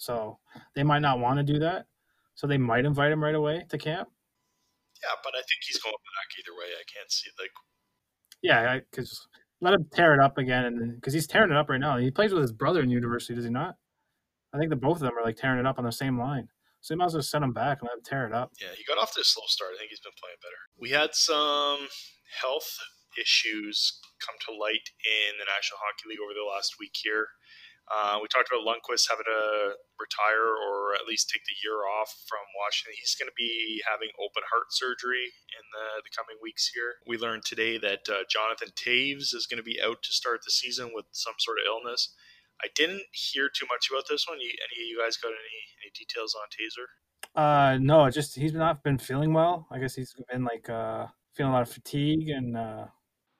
So 0.00 0.38
they 0.74 0.82
might 0.82 1.02
not 1.02 1.20
want 1.20 1.36
to 1.36 1.52
do 1.52 1.58
that. 1.58 1.84
So 2.34 2.46
they 2.46 2.56
might 2.56 2.86
invite 2.86 3.12
him 3.12 3.22
right 3.22 3.34
away 3.34 3.66
to 3.68 3.76
camp. 3.76 4.08
Yeah, 5.02 5.12
but 5.22 5.34
I 5.34 5.44
think 5.44 5.60
he's 5.68 5.78
going 5.78 5.92
back 5.92 6.38
either 6.40 6.56
way. 6.56 6.72
I 6.72 6.84
can't 6.88 7.12
see 7.12 7.28
like 7.38 7.50
Yeah, 8.42 8.78
because 8.90 9.28
let 9.60 9.74
him 9.74 9.86
tear 9.92 10.14
it 10.14 10.20
up 10.20 10.38
again, 10.38 10.64
and 10.64 10.94
because 10.94 11.12
he's 11.12 11.26
tearing 11.26 11.50
it 11.50 11.56
up 11.56 11.68
right 11.68 11.80
now. 11.80 11.98
He 11.98 12.10
plays 12.10 12.32
with 12.32 12.40
his 12.40 12.52
brother 12.52 12.80
in 12.80 12.88
university, 12.88 13.34
does 13.34 13.44
he 13.44 13.50
not? 13.50 13.76
I 14.54 14.58
think 14.58 14.70
the 14.70 14.76
both 14.76 14.96
of 14.96 15.02
them 15.02 15.18
are 15.18 15.24
like 15.24 15.36
tearing 15.36 15.60
it 15.60 15.66
up 15.66 15.78
on 15.78 15.84
the 15.84 15.92
same 15.92 16.18
line. 16.18 16.48
So 16.80 16.94
you 16.94 16.98
might 16.98 17.12
as 17.12 17.14
well 17.14 17.22
send 17.22 17.44
him 17.44 17.52
back 17.52 17.80
and 17.80 17.88
let 17.92 17.98
him 17.98 18.04
tear 18.04 18.26
it 18.26 18.32
up. 18.32 18.52
yeah, 18.58 18.72
he 18.74 18.84
got 18.88 18.96
off 18.96 19.12
to 19.14 19.20
a 19.20 19.24
slow 19.24 19.44
start. 19.48 19.72
I 19.74 19.78
think 19.78 19.90
he's 19.90 20.00
been 20.00 20.16
playing 20.16 20.40
better. 20.40 20.60
We 20.80 20.96
had 20.96 21.12
some 21.12 21.92
health 22.40 22.72
issues 23.20 24.00
come 24.24 24.36
to 24.48 24.56
light 24.56 24.88
in 25.04 25.36
the 25.36 25.44
National 25.44 25.76
Hockey 25.84 26.08
League 26.08 26.24
over 26.24 26.32
the 26.32 26.48
last 26.48 26.80
week 26.80 26.96
here. 26.96 27.28
Uh, 27.90 28.22
we 28.22 28.30
talked 28.30 28.46
about 28.46 28.62
Lundqvist 28.62 29.10
having 29.10 29.26
to 29.26 29.74
retire 29.98 30.46
or 30.46 30.94
at 30.94 31.10
least 31.10 31.26
take 31.26 31.42
the 31.42 31.58
year 31.66 31.82
off 31.90 32.14
from 32.30 32.46
Washington. 32.54 32.94
He's 32.94 33.18
going 33.18 33.26
to 33.26 33.34
be 33.34 33.82
having 33.82 34.14
open 34.14 34.46
heart 34.46 34.70
surgery 34.70 35.34
in 35.50 35.64
the, 35.74 36.06
the 36.06 36.14
coming 36.14 36.38
weeks 36.38 36.70
here. 36.70 37.02
We 37.02 37.18
learned 37.18 37.42
today 37.42 37.82
that 37.82 38.06
uh, 38.06 38.22
Jonathan 38.30 38.70
Toews 38.78 39.34
is 39.34 39.50
going 39.50 39.58
to 39.58 39.66
be 39.66 39.82
out 39.82 40.06
to 40.06 40.12
start 40.14 40.46
the 40.46 40.54
season 40.54 40.94
with 40.94 41.10
some 41.10 41.34
sort 41.42 41.58
of 41.58 41.66
illness. 41.66 42.14
I 42.62 42.70
didn't 42.78 43.10
hear 43.10 43.50
too 43.50 43.66
much 43.66 43.90
about 43.90 44.06
this 44.06 44.22
one. 44.28 44.38
You, 44.38 44.54
any 44.54 44.86
of 44.86 44.88
you 44.88 45.02
guys 45.02 45.18
got 45.18 45.34
any, 45.34 45.60
any 45.82 45.90
details 45.90 46.36
on 46.38 46.46
Taser? 46.54 46.86
Uh, 47.34 47.78
no, 47.80 48.08
just 48.10 48.34
he's 48.34 48.52
not 48.52 48.82
been 48.82 48.98
feeling 48.98 49.32
well. 49.32 49.66
I 49.70 49.78
guess 49.78 49.94
he's 49.94 50.14
been 50.30 50.44
like 50.44 50.68
uh 50.68 51.06
feeling 51.34 51.52
a 51.52 51.54
lot 51.54 51.62
of 51.62 51.70
fatigue 51.70 52.28
and 52.28 52.56
uh 52.56 52.86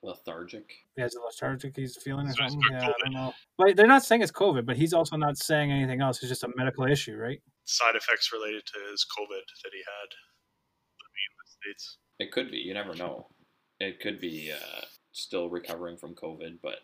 lethargic. 0.02 0.70
He 1.00 1.02
has 1.02 1.14
a 1.14 1.20
lethargic 1.20 1.74
he's 1.74 1.96
feeling 1.96 2.26
or 2.26 2.30
it's 2.30 2.38
something. 2.38 2.60
not 2.70 2.82
Yeah, 2.82 2.88
I 2.88 3.04
don't 3.04 3.14
know. 3.14 3.32
But 3.56 3.74
they're 3.74 3.86
not 3.86 4.04
saying 4.04 4.20
it's 4.20 4.30
COVID, 4.30 4.66
but 4.66 4.76
he's 4.76 4.92
also 4.92 5.16
not 5.16 5.38
saying 5.38 5.72
anything 5.72 6.02
else. 6.02 6.18
It's 6.18 6.28
just 6.28 6.44
a 6.44 6.50
medical 6.56 6.84
issue, 6.84 7.16
right? 7.16 7.40
Side 7.64 7.96
effects 7.96 8.30
related 8.32 8.66
to 8.66 8.90
his 8.90 9.06
COVID 9.18 9.44
that 9.64 9.70
he 9.72 9.78
had 9.78 10.10
in 10.92 11.32
the 11.38 11.50
States. 11.62 11.96
It 12.18 12.32
could 12.32 12.50
be. 12.50 12.58
You 12.58 12.74
never 12.74 12.94
know. 12.94 13.28
It 13.78 14.00
could 14.00 14.20
be 14.20 14.52
uh, 14.52 14.84
still 15.12 15.48
recovering 15.48 15.96
from 15.96 16.14
COVID, 16.14 16.58
but 16.62 16.80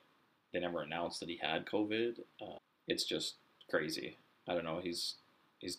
they 0.52 0.60
never 0.60 0.80
announced 0.80 1.20
that 1.20 1.28
he 1.28 1.38
had 1.42 1.66
COVID. 1.66 2.20
Uh, 2.40 2.58
it's 2.88 3.04
just 3.04 3.34
crazy. 3.68 4.16
I 4.48 4.54
don't 4.54 4.64
know. 4.64 4.80
He's 4.82 5.16
he's 5.58 5.78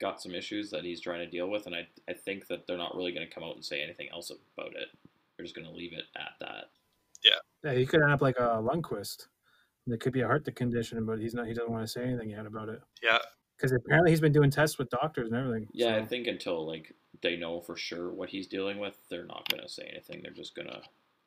got 0.00 0.20
some 0.20 0.34
issues 0.34 0.70
that 0.70 0.82
he's 0.82 1.00
trying 1.00 1.20
to 1.20 1.30
deal 1.30 1.48
with, 1.48 1.66
and 1.66 1.74
I 1.76 1.86
I 2.08 2.14
think 2.14 2.48
that 2.48 2.66
they're 2.66 2.76
not 2.76 2.96
really 2.96 3.12
going 3.12 3.28
to 3.28 3.32
come 3.32 3.44
out 3.44 3.54
and 3.54 3.64
say 3.64 3.80
anything 3.80 4.08
else 4.12 4.32
about 4.56 4.74
it. 4.74 4.88
They're 5.36 5.44
just 5.44 5.54
going 5.54 5.68
to 5.68 5.74
leave 5.74 5.92
it 5.92 6.06
at 6.16 6.32
that. 6.40 6.70
Yeah, 7.24 7.72
he 7.72 7.86
could 7.86 8.02
end 8.02 8.12
up 8.12 8.22
like 8.22 8.38
a 8.38 8.62
Lundqvist. 8.62 9.26
It 9.86 10.00
could 10.00 10.12
be 10.12 10.20
a 10.20 10.26
heart 10.26 10.44
condition, 10.54 11.04
but 11.06 11.18
he's 11.18 11.34
not. 11.34 11.46
He 11.46 11.54
doesn't 11.54 11.72
want 11.72 11.84
to 11.84 11.88
say 11.88 12.04
anything 12.04 12.30
yet 12.30 12.46
about 12.46 12.68
it 12.68 12.80
Yeah, 13.02 13.18
because 13.56 13.72
apparently 13.72 14.10
he's 14.10 14.20
been 14.20 14.32
doing 14.32 14.50
tests 14.50 14.78
with 14.78 14.90
doctors 14.90 15.30
and 15.30 15.36
everything. 15.36 15.66
Yeah, 15.72 15.96
I 15.96 16.04
think 16.04 16.26
until 16.26 16.66
like 16.66 16.94
they 17.22 17.36
know 17.36 17.60
for 17.60 17.76
sure 17.76 18.12
what 18.12 18.28
he's 18.28 18.46
dealing 18.46 18.78
with, 18.78 18.96
they're 19.08 19.24
not 19.24 19.48
going 19.48 19.62
to 19.62 19.68
say 19.68 19.88
anything. 19.90 20.20
They're 20.22 20.32
just 20.32 20.54
going 20.54 20.68
to 20.68 20.82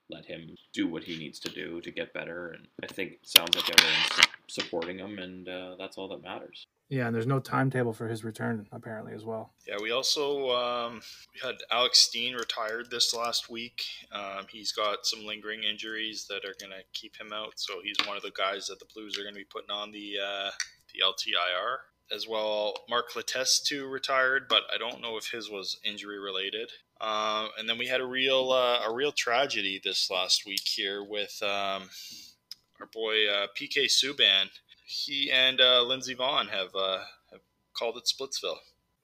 let 0.10 0.25
him 0.25 0.56
do 0.73 0.88
what 0.88 1.04
he 1.04 1.17
needs 1.17 1.39
to 1.39 1.49
do 1.49 1.82
to 1.82 1.91
get 1.91 2.13
better. 2.13 2.49
And 2.49 2.67
I 2.84 2.88
think 2.88 3.13
it 3.13 3.27
sounds 3.27 3.56
like 3.56 3.69
everyone's 3.69 4.27
supporting 4.47 4.99
him, 4.99 5.19
and 5.19 5.47
uh, 5.47 5.75
that's 5.80 5.97
all 5.97 6.08
that 6.10 6.21
matters. 6.21 6.67
Yeah, 6.91 7.08
and 7.08 7.15
there's 7.15 7.25
no 7.25 7.39
timetable 7.39 7.93
for 7.93 8.10
his 8.10 8.25
return 8.25 8.67
apparently 8.73 9.13
as 9.13 9.23
well. 9.23 9.54
yeah. 9.65 9.77
We 9.82 9.91
also 9.91 10.49
um, 10.51 11.01
we 11.34 11.39
had 11.41 11.56
Alex 11.71 11.99
Steen 11.99 12.36
retired 12.36 12.91
this 12.91 13.15
last 13.15 13.49
week. 13.49 13.82
Um, 14.12 14.45
he's 14.51 14.73
got 14.73 15.06
some 15.06 15.25
lingering 15.25 15.63
injuries 15.63 16.25
that 16.27 16.43
are 16.43 16.54
going 16.60 16.71
to 16.71 16.84
keep 16.91 17.15
him 17.15 17.32
out. 17.34 17.54
So 17.56 17.75
he's 17.82 17.95
one 18.06 18.17
of 18.17 18.23
the 18.23 18.32
guys 18.32 18.67
that 18.67 18.80
the 18.80 18.86
Blues 18.93 19.17
are 19.17 19.23
going 19.23 19.34
to 19.34 19.39
be 19.39 19.45
putting 19.45 19.71
on 19.71 19.93
the 19.93 20.15
uh, 20.21 20.51
the 20.93 20.99
LTIR. 21.01 21.77
as 22.13 22.27
well. 22.27 22.73
Mark 22.89 23.13
Letestu 23.13 23.89
retired, 23.89 24.47
but 24.49 24.63
I 24.73 24.77
don't 24.77 25.01
know 25.01 25.15
if 25.15 25.32
his 25.32 25.49
was 25.49 25.80
injury 25.86 26.19
related. 26.19 26.71
Um, 26.99 27.51
and 27.58 27.69
then 27.69 27.77
we 27.77 27.88
had 27.88 28.01
a 28.01 28.06
real 28.06 28.51
uh, 28.51 28.82
a 28.86 28.93
real 28.93 29.13
tragedy 29.13 29.80
this 29.82 30.12
last 30.12 30.45
week 30.45 30.67
here 30.67 31.01
with 31.01 31.41
um, 31.41 31.84
our 32.82 32.88
boy 32.93 33.30
uh, 33.30 33.47
PK 33.58 33.86
Subban. 33.86 34.49
He 34.91 35.32
and 35.32 35.62
uh, 35.62 35.84
Lindsey 35.84 36.15
Vonn 36.15 36.49
have, 36.49 36.75
uh, 36.75 36.99
have 37.32 37.39
called 37.73 37.95
it 37.95 38.04
Splitsville. 38.04 38.58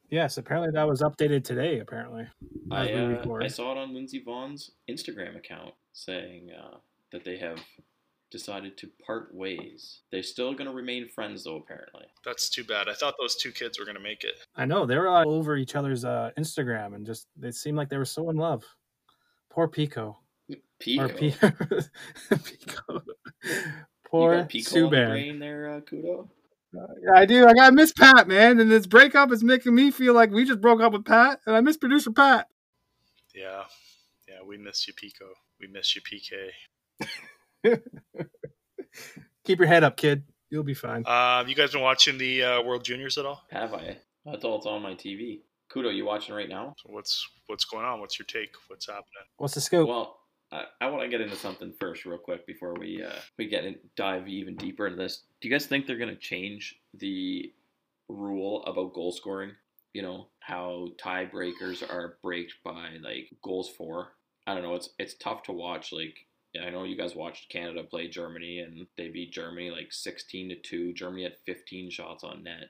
Yes, 0.10 0.38
apparently 0.38 0.71
that 0.73 0.88
was 0.88 1.02
updated 1.02 1.45
today. 1.45 1.80
Apparently, 1.80 2.28
I, 2.71 2.91
uh, 2.91 3.23
I 3.41 3.47
saw 3.47 3.71
it 3.71 3.78
on 3.78 3.93
Lindsey 3.93 4.21
Vonn's 4.26 4.71
Instagram 4.89 5.38
account 5.38 5.73
saying 5.93 6.50
uh, 6.52 6.78
that 7.12 7.23
they 7.23 7.38
have 7.38 7.60
decided 8.32 8.78
to 8.80 8.89
part 9.06 9.34
ways. 9.34 10.02
They're 10.12 10.23
still 10.23 10.54
going 10.54 10.69
to 10.69 10.76
remain 10.76 11.08
friends, 11.08 11.45
though. 11.45 11.56
Apparently, 11.58 12.06
that's 12.26 12.50
too 12.50 12.65
bad. 12.65 12.89
I 12.89 12.93
thought 12.93 13.15
those 13.19 13.36
two 13.36 13.52
kids 13.52 13.80
were 13.80 13.86
going 13.86 13.97
to 13.97 14.04
make 14.04 14.23
it. 14.23 14.36
I 14.56 14.65
know 14.65 14.86
they 14.86 14.97
were 14.97 15.08
all 15.08 15.30
over 15.30 15.56
each 15.56 15.76
other's 15.76 16.04
uh, 16.04 16.32
Instagram, 16.38 16.95
and 16.95 17.06
just 17.06 17.28
it 17.41 17.56
seemed 17.56 17.78
like 17.78 17.89
they 17.89 17.97
were 17.97 18.06
so 18.06 18.30
in 18.30 18.36
love. 18.36 18.63
Poor 19.50 19.67
Pico. 19.67 20.19
Pico. 20.80 21.04
Or 21.04 21.10
P- 21.10 21.34
Pico. 22.30 23.02
Poor 24.10 24.46
Subban. 24.46 25.39
there, 25.39 25.76
uh, 25.76 25.80
Kudo. 25.82 26.30
Uh, 26.78 26.86
yeah, 27.02 27.20
I 27.20 27.26
do. 27.26 27.48
I 27.48 27.54
got 27.54 27.74
miss 27.74 27.91
Pat, 27.91 28.28
man, 28.28 28.60
and 28.60 28.70
this 28.70 28.86
breakup 28.86 29.32
is 29.32 29.43
making 29.43 29.74
me 29.74 29.91
feel 29.91 30.13
like 30.13 30.32
we 30.32 30.46
just 30.46 30.62
broke 30.62 30.82
up 30.82 30.93
with 30.93 31.06
Pat, 31.06 31.39
and 31.46 31.56
I 31.56 31.62
miss 31.62 31.78
producer 31.78 32.12
Pat. 32.12 32.48
Yeah, 33.34 33.63
yeah, 34.28 34.43
we 34.46 34.58
miss 34.58 34.88
you, 34.88 34.93
Pico. 34.93 35.26
We 35.60 35.67
miss 35.67 35.96
you, 35.96 36.02
PK. 36.02 36.52
Keep 39.46 39.60
your 39.60 39.67
head 39.67 39.84
up, 39.84 39.98
kid. 39.98 40.24
You'll 40.50 40.63
be 40.63 40.74
fine. 40.74 41.04
Uh, 41.06 41.43
you 41.48 41.56
guys 41.56 41.72
been 41.72 41.82
watching 41.82 42.17
the 42.17 42.43
uh, 42.43 42.62
World 42.62 42.84
Juniors 42.84 43.17
at 43.17 43.26
all? 43.26 43.43
Have 43.52 43.74
I? 43.74 43.98
That's 44.26 44.43
all. 44.43 44.58
It's 44.58 44.65
on 44.65 44.82
my 44.82 44.93
TV. 44.93 45.41
Kudo, 45.72 45.93
you 45.93 46.06
watching 46.06 46.36
right 46.36 46.48
now? 46.48 46.74
So 46.78 46.91
what's 46.93 47.28
what's 47.48 47.65
going 47.65 47.86
on? 47.86 48.00
What's 48.00 48.17
your 48.17 48.26
take? 48.26 48.54
What's 48.67 48.88
happening? 48.88 49.28
What's 49.38 49.56
the 49.56 49.62
scoop? 49.62 49.88
Well, 49.88 50.17
I, 50.51 50.63
I 50.81 50.88
want 50.88 51.03
to 51.03 51.10
get 51.10 51.21
into 51.21 51.36
something 51.36 51.73
first, 51.79 52.05
real 52.05 52.17
quick, 52.17 52.47
before 52.47 52.73
we 52.79 53.03
uh, 53.03 53.19
we 53.38 53.47
get 53.47 53.65
in, 53.65 53.75
dive 53.95 54.27
even 54.27 54.55
deeper 54.55 54.88
into 54.88 54.97
this. 54.97 55.23
Do 55.41 55.47
you 55.47 55.53
guys 55.53 55.65
think 55.65 55.86
they're 55.86 55.97
going 55.97 56.10
to 56.10 56.15
change 56.15 56.79
the 56.93 57.51
rule 58.07 58.63
about 58.65 58.93
goal 58.93 59.12
scoring? 59.12 59.51
You 59.93 60.03
know 60.03 60.27
how 60.39 60.89
tiebreakers 61.03 61.83
are 61.89 62.17
braked 62.21 62.55
by 62.63 62.97
like 63.01 63.29
goals 63.41 63.69
for. 63.69 64.13
I 64.45 64.53
don't 64.53 64.63
know. 64.63 64.75
It's 64.75 64.89
it's 64.99 65.15
tough 65.15 65.43
to 65.43 65.51
watch. 65.51 65.91
Like 65.91 66.15
I 66.62 66.69
know 66.69 66.83
you 66.83 66.95
guys 66.95 67.15
watched 67.15 67.49
Canada 67.49 67.83
play 67.83 68.07
Germany, 68.07 68.60
and 68.60 68.88
they 68.95 69.10
beat 69.10 69.31
Germany 69.31 69.71
like 69.71 69.91
sixteen 69.91 70.49
to 70.49 70.55
two. 70.55 70.93
Germany 70.93 71.23
had 71.23 71.36
fifteen 71.45 71.89
shots 71.89 72.23
on 72.23 72.43
net. 72.43 72.69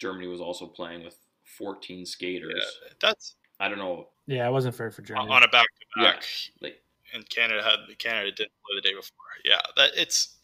Germany 0.00 0.26
was 0.26 0.40
also 0.40 0.66
playing 0.66 1.04
with 1.04 1.16
fourteen 1.56 2.04
skaters. 2.04 2.52
Yeah, 2.56 2.92
that's 3.00 3.36
I 3.60 3.68
don't 3.68 3.78
know. 3.78 4.08
Yeah, 4.26 4.46
it 4.46 4.52
wasn't 4.52 4.74
fair 4.74 4.90
for 4.90 5.02
Germany 5.02 5.30
on 5.30 5.42
a 5.42 5.48
back 5.48 5.66
to 5.96 6.02
back. 6.02 6.24
Like 6.60 6.82
and 7.14 7.28
Canada 7.28 7.62
had 7.62 7.98
Canada 7.98 8.30
didn't 8.30 8.52
play 8.64 8.76
the 8.76 8.88
day 8.88 8.94
before. 8.94 9.16
Yeah, 9.44 9.60
that 9.76 9.90
it's 9.96 10.36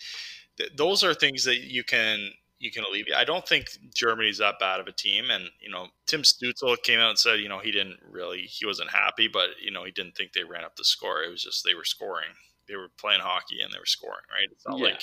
those 0.77 1.03
are 1.03 1.15
things 1.15 1.45
that 1.45 1.59
you 1.59 1.85
can 1.85 2.31
you 2.59 2.71
can 2.71 2.85
alleviate. 2.85 3.17
I 3.17 3.25
don't 3.25 3.47
think 3.47 3.67
Germany's 3.95 4.39
that 4.39 4.59
bad 4.59 4.81
of 4.81 4.87
a 4.87 4.93
team, 4.93 5.31
and 5.31 5.51
you 5.61 5.71
know 5.71 5.89
Tim 6.07 6.23
Stützle 6.23 6.83
came 6.83 7.01
out 7.01 7.11
and 7.11 7.19
said 7.19 7.41
you 7.41 7.49
know 7.49 7.59
he 7.59 7.71
didn't 7.71 7.99
really 8.09 8.43
he 8.43 8.67
wasn't 8.67 8.91
happy, 8.91 9.29
but 9.29 9.51
you 9.63 9.71
know 9.71 9.85
he 9.85 9.91
didn't 9.91 10.17
think 10.17 10.33
they 10.33 10.45
ran 10.45 10.65
up 10.65 10.77
the 10.77 10.85
score. 10.85 11.23
It 11.23 11.31
was 11.31 11.43
just 11.43 11.65
they 11.65 11.75
were 11.75 11.85
scoring. 11.85 12.31
They 12.67 12.77
were 12.77 12.89
playing 12.99 13.21
hockey 13.21 13.61
and 13.63 13.73
they 13.73 13.79
were 13.79 13.85
scoring. 13.85 14.25
Right? 14.31 14.49
It's 14.51 14.67
not 14.67 14.79
yeah. 14.79 14.85
like 14.87 15.03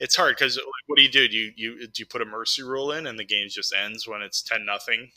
it's 0.00 0.16
hard 0.16 0.36
because 0.36 0.56
like, 0.56 0.64
what 0.86 0.96
do 0.96 1.02
you 1.02 1.10
do? 1.10 1.28
Do 1.28 1.36
you, 1.36 1.52
you 1.56 1.86
do 1.86 2.00
you 2.00 2.06
put 2.06 2.22
a 2.22 2.26
mercy 2.26 2.62
rule 2.62 2.92
in 2.92 3.06
and 3.06 3.18
the 3.18 3.24
game 3.24 3.48
just 3.50 3.74
ends 3.74 4.08
when 4.08 4.22
it's 4.22 4.42
ten 4.42 4.64
nothing? 4.64 5.10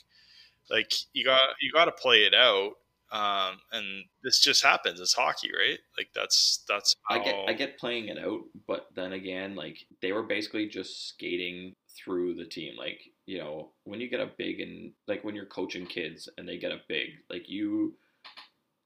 Like 0.69 0.93
you 1.13 1.23
got 1.23 1.41
you 1.61 1.71
got 1.71 1.85
to 1.85 1.91
play 1.91 2.23
it 2.23 2.33
out 2.33 2.73
um, 3.11 3.59
and 3.73 4.05
this 4.23 4.39
just 4.39 4.63
happens. 4.63 4.99
It's 4.99 5.13
hockey, 5.13 5.49
right? 5.53 5.79
Like 5.97 6.09
that's 6.15 6.63
that's. 6.67 6.95
How... 7.09 7.19
I 7.19 7.23
get 7.23 7.35
I 7.49 7.53
get 7.53 7.77
playing 7.77 8.07
it 8.07 8.17
out, 8.17 8.41
but 8.67 8.87
then 8.95 9.13
again, 9.13 9.55
like 9.55 9.79
they 10.01 10.13
were 10.13 10.23
basically 10.23 10.67
just 10.67 11.09
skating 11.09 11.75
through 11.97 12.35
the 12.35 12.45
team. 12.45 12.75
Like 12.77 12.99
you 13.25 13.39
know, 13.39 13.71
when 13.83 13.99
you 13.99 14.09
get 14.09 14.21
a 14.21 14.31
big 14.37 14.61
and 14.61 14.93
like 15.07 15.23
when 15.23 15.35
you're 15.35 15.45
coaching 15.45 15.85
kids 15.85 16.29
and 16.37 16.47
they 16.47 16.57
get 16.57 16.71
a 16.71 16.81
big, 16.87 17.09
like 17.29 17.49
you 17.49 17.95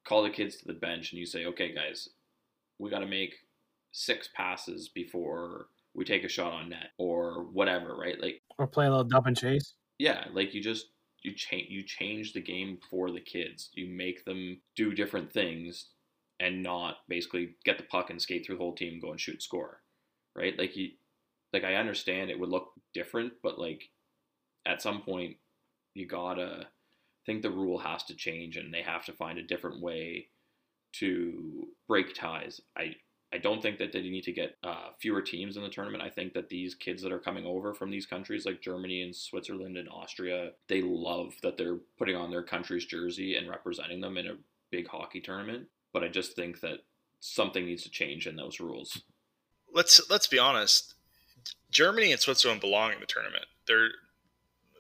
call 0.08 0.24
the 0.24 0.30
kids 0.30 0.58
to 0.58 0.66
the 0.66 0.74
bench 0.74 1.12
and 1.12 1.20
you 1.20 1.26
say, 1.26 1.46
okay, 1.46 1.74
guys, 1.74 2.10
we 2.80 2.90
got 2.90 3.00
to 3.00 3.08
make 3.08 3.36
six 3.92 4.30
passes 4.36 4.90
before 4.90 5.68
we 5.94 6.04
take 6.04 6.24
a 6.24 6.30
shot 6.30 6.52
on 6.52 6.70
net 6.70 6.90
or 6.98 7.46
whatever, 7.54 7.96
right? 7.96 8.20
Like 8.20 8.42
or 8.58 8.68
play 8.68 8.88
a 8.88 8.90
little 8.90 9.04
dump 9.04 9.28
and 9.28 9.38
chase. 9.38 9.76
Yeah, 10.00 10.26
like 10.34 10.54
you 10.54 10.62
just 10.62 10.88
you 11.26 11.34
change 11.34 11.68
you 11.70 11.84
change 11.84 12.34
the 12.34 12.42
game 12.42 12.78
for 12.90 13.12
the 13.12 13.20
kids. 13.20 13.70
You 13.74 13.88
make 13.88 14.26
them 14.26 14.62
do 14.76 14.94
different 14.94 15.32
things 15.32 15.88
and 16.40 16.62
not 16.62 16.98
basically 17.08 17.56
get 17.64 17.78
the 17.78 17.84
puck 17.84 18.10
and 18.10 18.22
skate 18.22 18.46
through 18.46 18.56
the 18.56 18.62
whole 18.62 18.76
team, 18.76 19.00
go 19.02 19.12
and 19.12 19.20
shoot, 19.20 19.42
score. 19.42 19.82
Right? 20.36 20.58
Like 20.58 20.76
you 20.76 20.90
like 21.54 21.64
I 21.64 21.76
understand 21.76 22.30
it 22.30 22.40
would 22.40 22.50
look 22.50 22.72
different, 22.94 23.34
but 23.42 23.60
like 23.60 23.90
at 24.66 24.82
some 24.82 25.02
point 25.02 25.38
you 25.94 26.08
gotta 26.08 26.68
think 27.26 27.42
the 27.42 27.50
rule 27.50 27.80
has 27.80 28.04
to 28.04 28.16
change 28.16 28.58
and 28.58 28.74
they 28.74 28.82
have 28.82 29.06
to 29.06 29.14
find 29.14 29.40
a 29.40 29.44
different 29.44 29.82
way 29.82 30.28
to 30.94 31.68
break 31.88 32.14
ties. 32.14 32.62
I 32.78 32.96
I 33.36 33.38
don't 33.38 33.62
think 33.62 33.80
that 33.80 33.92
they 33.92 34.02
need 34.02 34.24
to 34.24 34.32
get 34.32 34.56
uh, 34.64 34.92
fewer 34.98 35.22
teams 35.22 35.58
in 35.58 35.64
the 35.64 35.68
tournament. 35.68 36.02
I 36.02 36.10
think 36.10 36.32
that 36.36 36.48
these 36.48 36.74
kids 36.74 37.04
that 37.04 37.12
are 37.12 37.20
coming 37.20 37.46
over 37.46 37.74
from 37.74 37.92
these 37.92 38.06
countries 38.06 38.46
like 38.46 38.62
Germany 38.62 39.02
and 39.02 39.14
Switzerland 39.14 39.76
and 39.76 39.90
Austria, 39.90 40.52
they 40.70 40.82
love 40.82 41.34
that 41.44 41.58
they're 41.58 41.80
putting 41.98 42.16
on 42.16 42.32
their 42.32 42.44
country's 42.44 42.86
jersey 42.86 43.36
and 43.36 43.50
representing 43.50 44.00
them 44.00 44.18
in 44.18 44.28
a 44.28 44.38
big 44.72 44.88
hockey 44.88 45.20
tournament. 45.20 45.68
But 45.92 46.02
I 46.02 46.08
just 46.08 46.34
think 46.38 46.62
that 46.62 46.80
something 47.20 47.66
needs 47.66 47.84
to 47.84 47.90
change 47.90 48.26
in 48.26 48.38
those 48.38 48.62
rules. 48.62 49.02
Let's 49.74 50.10
let's 50.10 50.28
be 50.28 50.40
honest. 50.40 50.94
Germany 51.70 52.14
and 52.14 52.22
Switzerland 52.22 52.62
belong 52.62 52.94
in 52.94 53.02
the 53.02 53.06
tournament. 53.06 53.48
They're 53.68 53.90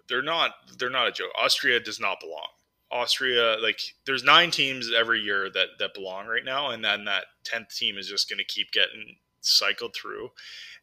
they're 0.07 0.21
not 0.21 0.51
they're 0.79 0.89
not 0.89 1.09
a 1.09 1.11
joke. 1.11 1.31
Austria 1.37 1.81
does 1.81 1.99
not 1.99 2.21
belong. 2.21 2.47
Austria, 2.91 3.57
like 3.61 3.79
there's 4.05 4.23
nine 4.23 4.51
teams 4.51 4.91
every 4.95 5.19
year 5.21 5.49
that 5.49 5.67
that 5.79 5.93
belong 5.93 6.27
right 6.27 6.45
now, 6.45 6.69
and 6.69 6.83
then 6.83 7.05
that 7.05 7.25
tenth 7.43 7.75
team 7.75 7.97
is 7.97 8.07
just 8.07 8.29
going 8.29 8.39
to 8.39 8.45
keep 8.45 8.71
getting 8.71 9.17
cycled 9.41 9.95
through. 9.95 10.31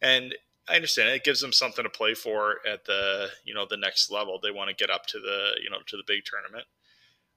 And 0.00 0.34
I 0.68 0.76
understand 0.76 1.10
it. 1.10 1.24
gives 1.24 1.40
them 1.40 1.52
something 1.52 1.84
to 1.84 1.90
play 1.90 2.14
for 2.14 2.56
at 2.66 2.84
the 2.84 3.28
you 3.44 3.54
know 3.54 3.66
the 3.68 3.76
next 3.76 4.10
level. 4.10 4.38
They 4.40 4.50
want 4.50 4.68
to 4.70 4.76
get 4.76 4.90
up 4.90 5.06
to 5.06 5.18
the 5.18 5.52
you 5.62 5.70
know 5.70 5.78
to 5.86 5.96
the 5.96 6.04
big 6.06 6.22
tournament. 6.24 6.66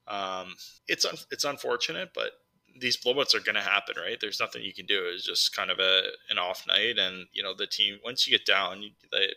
Um, 0.07 0.55
it's 0.87 1.05
un- 1.05 1.17
it's 1.31 1.43
unfortunate, 1.43 2.11
but 2.13 2.31
these 2.79 2.97
blowouts 2.97 3.33
are 3.33 3.39
going 3.39 3.55
to 3.55 3.61
happen, 3.61 3.95
right? 3.97 4.17
There's 4.19 4.39
nothing 4.39 4.63
you 4.63 4.73
can 4.73 4.85
do. 4.85 5.09
It's 5.13 5.25
just 5.25 5.55
kind 5.55 5.71
of 5.71 5.79
a 5.79 6.01
an 6.29 6.37
off 6.37 6.65
night, 6.67 6.97
and 6.97 7.27
you 7.33 7.43
know 7.43 7.53
the 7.55 7.67
team 7.67 7.99
once 8.03 8.27
you 8.27 8.37
get 8.37 8.45
down, 8.45 8.81
you, 8.81 8.89
they, 9.11 9.27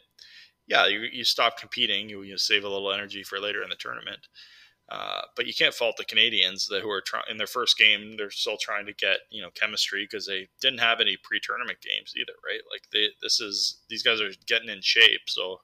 yeah, 0.66 0.86
you, 0.86 1.00
you 1.00 1.24
stop 1.24 1.58
competing. 1.58 2.08
You, 2.08 2.22
you 2.22 2.36
save 2.36 2.64
a 2.64 2.68
little 2.68 2.92
energy 2.92 3.22
for 3.22 3.40
later 3.40 3.62
in 3.62 3.70
the 3.70 3.76
tournament. 3.76 4.28
Uh, 4.88 5.20
but 5.36 5.46
you 5.46 5.52
can't 5.52 5.74
fault 5.74 5.96
the 5.98 6.04
Canadians 6.04 6.66
that 6.68 6.80
who 6.82 6.90
are 6.90 7.02
trying 7.02 7.24
in 7.30 7.36
their 7.36 7.46
first 7.46 7.76
game. 7.76 8.16
They're 8.16 8.30
still 8.30 8.56
trying 8.56 8.86
to 8.86 8.94
get 8.94 9.18
you 9.30 9.42
know 9.42 9.50
chemistry 9.50 10.04
because 10.04 10.26
they 10.26 10.48
didn't 10.60 10.80
have 10.80 11.00
any 11.00 11.16
pre-tournament 11.22 11.78
games 11.82 12.14
either, 12.16 12.32
right? 12.44 12.60
Like 12.72 12.88
they, 12.90 13.08
this 13.20 13.38
is 13.38 13.78
these 13.88 14.02
guys 14.02 14.20
are 14.20 14.30
getting 14.46 14.70
in 14.70 14.80
shape, 14.80 15.28
so 15.28 15.60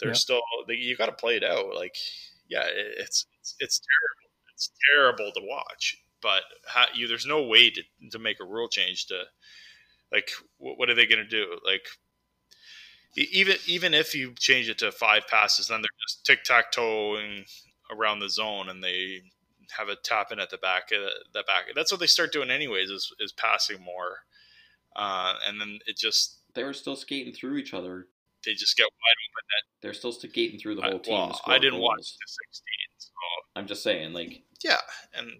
they're 0.00 0.14
still 0.14 0.40
they, 0.66 0.74
you 0.74 0.96
got 0.96 1.06
to 1.06 1.12
play 1.12 1.36
it 1.36 1.44
out. 1.44 1.76
Like 1.76 1.96
yeah, 2.48 2.64
it, 2.64 2.94
it's, 2.98 3.26
it's 3.40 3.54
it's 3.60 3.80
terrible. 3.80 4.30
It's 4.52 4.70
terrible 4.94 5.32
to 5.32 5.46
watch, 5.46 5.98
but 6.20 6.42
how, 6.66 6.86
you 6.92 7.06
there's 7.06 7.26
no 7.26 7.44
way 7.44 7.70
to 7.70 7.82
to 8.10 8.18
make 8.18 8.40
a 8.40 8.44
rule 8.44 8.68
change 8.68 9.06
to 9.06 9.22
like 10.10 10.30
what, 10.58 10.76
what 10.76 10.90
are 10.90 10.94
they 10.94 11.06
going 11.06 11.22
to 11.22 11.28
do? 11.28 11.56
Like 11.64 11.86
even 13.16 13.56
even 13.66 13.94
if 13.94 14.12
you 14.14 14.34
change 14.34 14.68
it 14.68 14.78
to 14.78 14.90
five 14.90 15.28
passes, 15.28 15.68
then 15.68 15.82
they're 15.82 15.90
just 16.08 16.26
tic 16.26 16.42
tac 16.42 16.72
toeing 16.72 17.44
around 17.90 18.20
the 18.20 18.28
zone 18.28 18.68
and 18.68 18.82
they 18.82 19.22
have 19.76 19.88
a 19.88 19.96
tap 19.96 20.32
in 20.32 20.38
at 20.38 20.50
the 20.50 20.58
back 20.58 20.92
of 20.92 21.00
the, 21.00 21.10
the 21.32 21.44
back. 21.46 21.64
That's 21.74 21.90
what 21.90 22.00
they 22.00 22.06
start 22.06 22.32
doing 22.32 22.50
anyways 22.50 22.90
is, 22.90 23.12
is 23.18 23.32
passing 23.32 23.82
more. 23.82 24.18
Uh, 24.94 25.34
and 25.46 25.60
then 25.60 25.78
it 25.86 25.96
just 25.96 26.38
they 26.54 26.64
were 26.64 26.72
still 26.72 26.96
skating 26.96 27.34
through 27.34 27.56
each 27.56 27.74
other. 27.74 28.06
They 28.44 28.54
just 28.54 28.76
get 28.76 28.84
wide 28.84 28.90
open. 29.28 29.44
Net. 29.48 29.82
They're 29.82 29.94
still 29.94 30.12
skating 30.12 30.58
through 30.58 30.76
the 30.76 30.82
whole 30.82 30.98
team. 30.98 31.14
Well, 31.14 31.40
I 31.46 31.58
didn't 31.58 31.80
goals. 31.80 31.88
watch 31.88 31.98
the 31.98 32.26
16. 32.26 32.62
So. 32.98 33.10
I'm 33.54 33.66
just 33.66 33.82
saying, 33.82 34.12
like 34.12 34.42
yeah, 34.64 34.80
and 35.14 35.32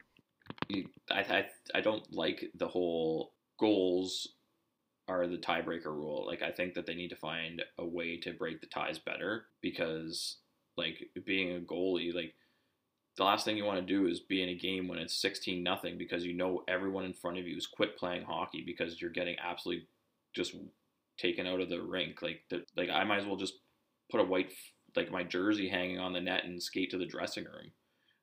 you, 0.69 0.89
I, 1.11 1.21
I 1.21 1.47
I 1.77 1.81
don't 1.81 2.05
like 2.13 2.51
the 2.55 2.69
whole 2.69 3.33
goals 3.59 4.29
are 5.09 5.27
the 5.27 5.39
tiebreaker 5.39 5.87
rule. 5.87 6.25
Like 6.27 6.43
I 6.43 6.51
think 6.51 6.75
that 6.75 6.87
they 6.87 6.95
need 6.95 7.11
to 7.11 7.17
find 7.17 7.63
a 7.79 7.87
way 7.87 8.19
to 8.19 8.33
break 8.33 8.61
the 8.61 8.67
ties 8.67 8.99
better 8.99 9.47
because 9.63 10.39
like 10.77 11.09
being 11.25 11.57
a 11.57 11.61
goalie, 11.61 12.15
like 12.15 12.35
the 13.17 13.25
last 13.25 13.45
thing 13.45 13.57
you 13.57 13.65
want 13.65 13.81
to 13.81 13.95
do 13.95 14.07
is 14.07 14.21
be 14.21 14.43
in 14.43 14.51
a 14.51 14.55
game 14.55 14.89
when 14.89 14.99
it's 14.99 15.15
16 15.21 15.63
nothing 15.63 15.97
because 15.97 16.25
you 16.25 16.35
know 16.35 16.63
everyone 16.69 17.05
in 17.05 17.15
front 17.15 17.39
of 17.39 17.47
you 17.47 17.57
is 17.57 17.67
quit 17.67 17.97
playing 17.97 18.23
hockey 18.25 18.63
because 18.67 19.01
you're 19.01 19.11
getting 19.11 19.37
absolutely 19.43 19.87
just 20.35 20.55
taken 21.19 21.47
out 21.47 21.61
of 21.61 21.71
the 21.71 21.81
rink. 21.81 22.21
Like 22.21 22.43
the, 22.51 22.65
like 22.77 22.91
I 22.91 23.05
might 23.05 23.21
as 23.21 23.27
well 23.27 23.37
just 23.37 23.55
put 24.11 24.21
a 24.21 24.25
white 24.25 24.53
like 24.95 25.11
my 25.11 25.23
jersey 25.23 25.69
hanging 25.69 25.99
on 25.99 26.13
the 26.13 26.21
net 26.21 26.45
and 26.45 26.63
skate 26.63 26.91
to 26.91 26.99
the 26.99 27.07
dressing 27.07 27.45
room. 27.45 27.71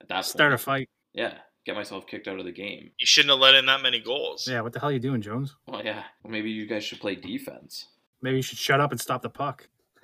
At 0.01 0.09
that 0.09 0.25
Start 0.25 0.51
point, 0.51 0.61
a 0.61 0.63
fight. 0.63 0.89
yeah, 1.13 1.33
get 1.65 1.75
myself 1.75 2.05
kicked 2.05 2.27
out 2.27 2.39
of 2.39 2.45
the 2.45 2.51
game. 2.51 2.91
You 2.99 3.05
shouldn't 3.05 3.31
have 3.31 3.39
let 3.39 3.55
in 3.55 3.65
that 3.67 3.81
many 3.81 3.99
goals. 3.99 4.47
Yeah, 4.47 4.61
what 4.61 4.73
the 4.73 4.79
hell 4.79 4.89
are 4.89 4.93
you 4.93 4.99
doing, 4.99 5.21
Jones? 5.21 5.55
Well, 5.67 5.83
yeah, 5.83 6.03
well, 6.23 6.31
maybe 6.31 6.51
you 6.51 6.65
guys 6.67 6.83
should 6.83 6.99
play 6.99 7.15
defense. 7.15 7.87
Maybe 8.21 8.37
you 8.37 8.41
should 8.43 8.57
shut 8.57 8.79
up 8.79 8.91
and 8.91 8.99
stop 8.99 9.21
the 9.21 9.29
puck. 9.29 9.67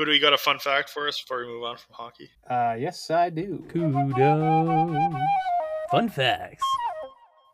Kudo, 0.00 0.14
you 0.14 0.20
got 0.20 0.32
a 0.32 0.38
fun 0.38 0.58
fact 0.58 0.88
for 0.88 1.06
us 1.06 1.20
before 1.20 1.40
we 1.40 1.52
move 1.52 1.62
on 1.62 1.76
from 1.76 1.94
hockey? 1.94 2.30
Uh, 2.48 2.74
yes, 2.78 3.10
I 3.10 3.28
do. 3.28 3.62
Kudos. 3.68 4.14
Fun 5.90 6.08
facts. 6.08 6.64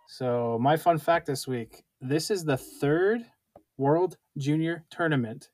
So, 0.06 0.56
my 0.60 0.76
fun 0.76 0.98
fact 0.98 1.26
this 1.26 1.48
week 1.48 1.82
this 2.00 2.30
is 2.30 2.44
the 2.44 2.56
third 2.56 3.22
World 3.78 4.16
Junior 4.38 4.84
Tournament 4.90 5.48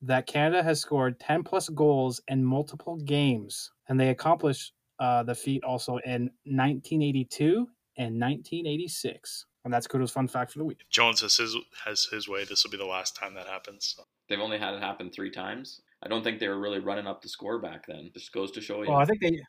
that 0.00 0.28
Canada 0.28 0.62
has 0.62 0.80
scored 0.80 1.18
10 1.18 1.42
plus 1.42 1.68
goals 1.70 2.20
in 2.28 2.44
multiple 2.44 2.98
games. 2.98 3.72
And 3.88 3.98
they 3.98 4.10
accomplished 4.10 4.74
uh, 5.00 5.24
the 5.24 5.34
feat 5.34 5.64
also 5.64 5.96
in 6.04 6.30
1982 6.44 7.66
and 7.96 8.20
1986. 8.20 9.46
And 9.64 9.74
that's 9.74 9.88
Kudo's 9.88 10.12
fun 10.12 10.28
fact 10.28 10.52
for 10.52 10.60
the 10.60 10.64
week. 10.64 10.78
If 10.82 10.88
Jones 10.88 11.20
has 11.22 11.36
his 11.36 11.56
has 11.84 12.04
his 12.12 12.28
way, 12.28 12.44
this 12.44 12.62
will 12.62 12.70
be 12.70 12.76
the 12.76 12.84
last 12.84 13.16
time 13.16 13.34
that 13.34 13.48
happens. 13.48 13.94
So. 13.96 14.04
They've 14.28 14.38
only 14.38 14.58
had 14.58 14.74
it 14.74 14.80
happen 14.80 15.10
three 15.10 15.30
times. 15.32 15.80
I 16.02 16.08
don't 16.08 16.24
think 16.24 16.40
they 16.40 16.48
were 16.48 16.58
really 16.58 16.80
running 16.80 17.06
up 17.06 17.22
the 17.22 17.28
score 17.28 17.58
back 17.60 17.86
then. 17.86 18.10
Just 18.12 18.32
goes 18.32 18.50
to 18.52 18.60
show 18.60 18.82
you. 18.82 18.88
Well, 18.88 18.98
I 18.98 19.04
think 19.04 19.20
they 19.20 19.40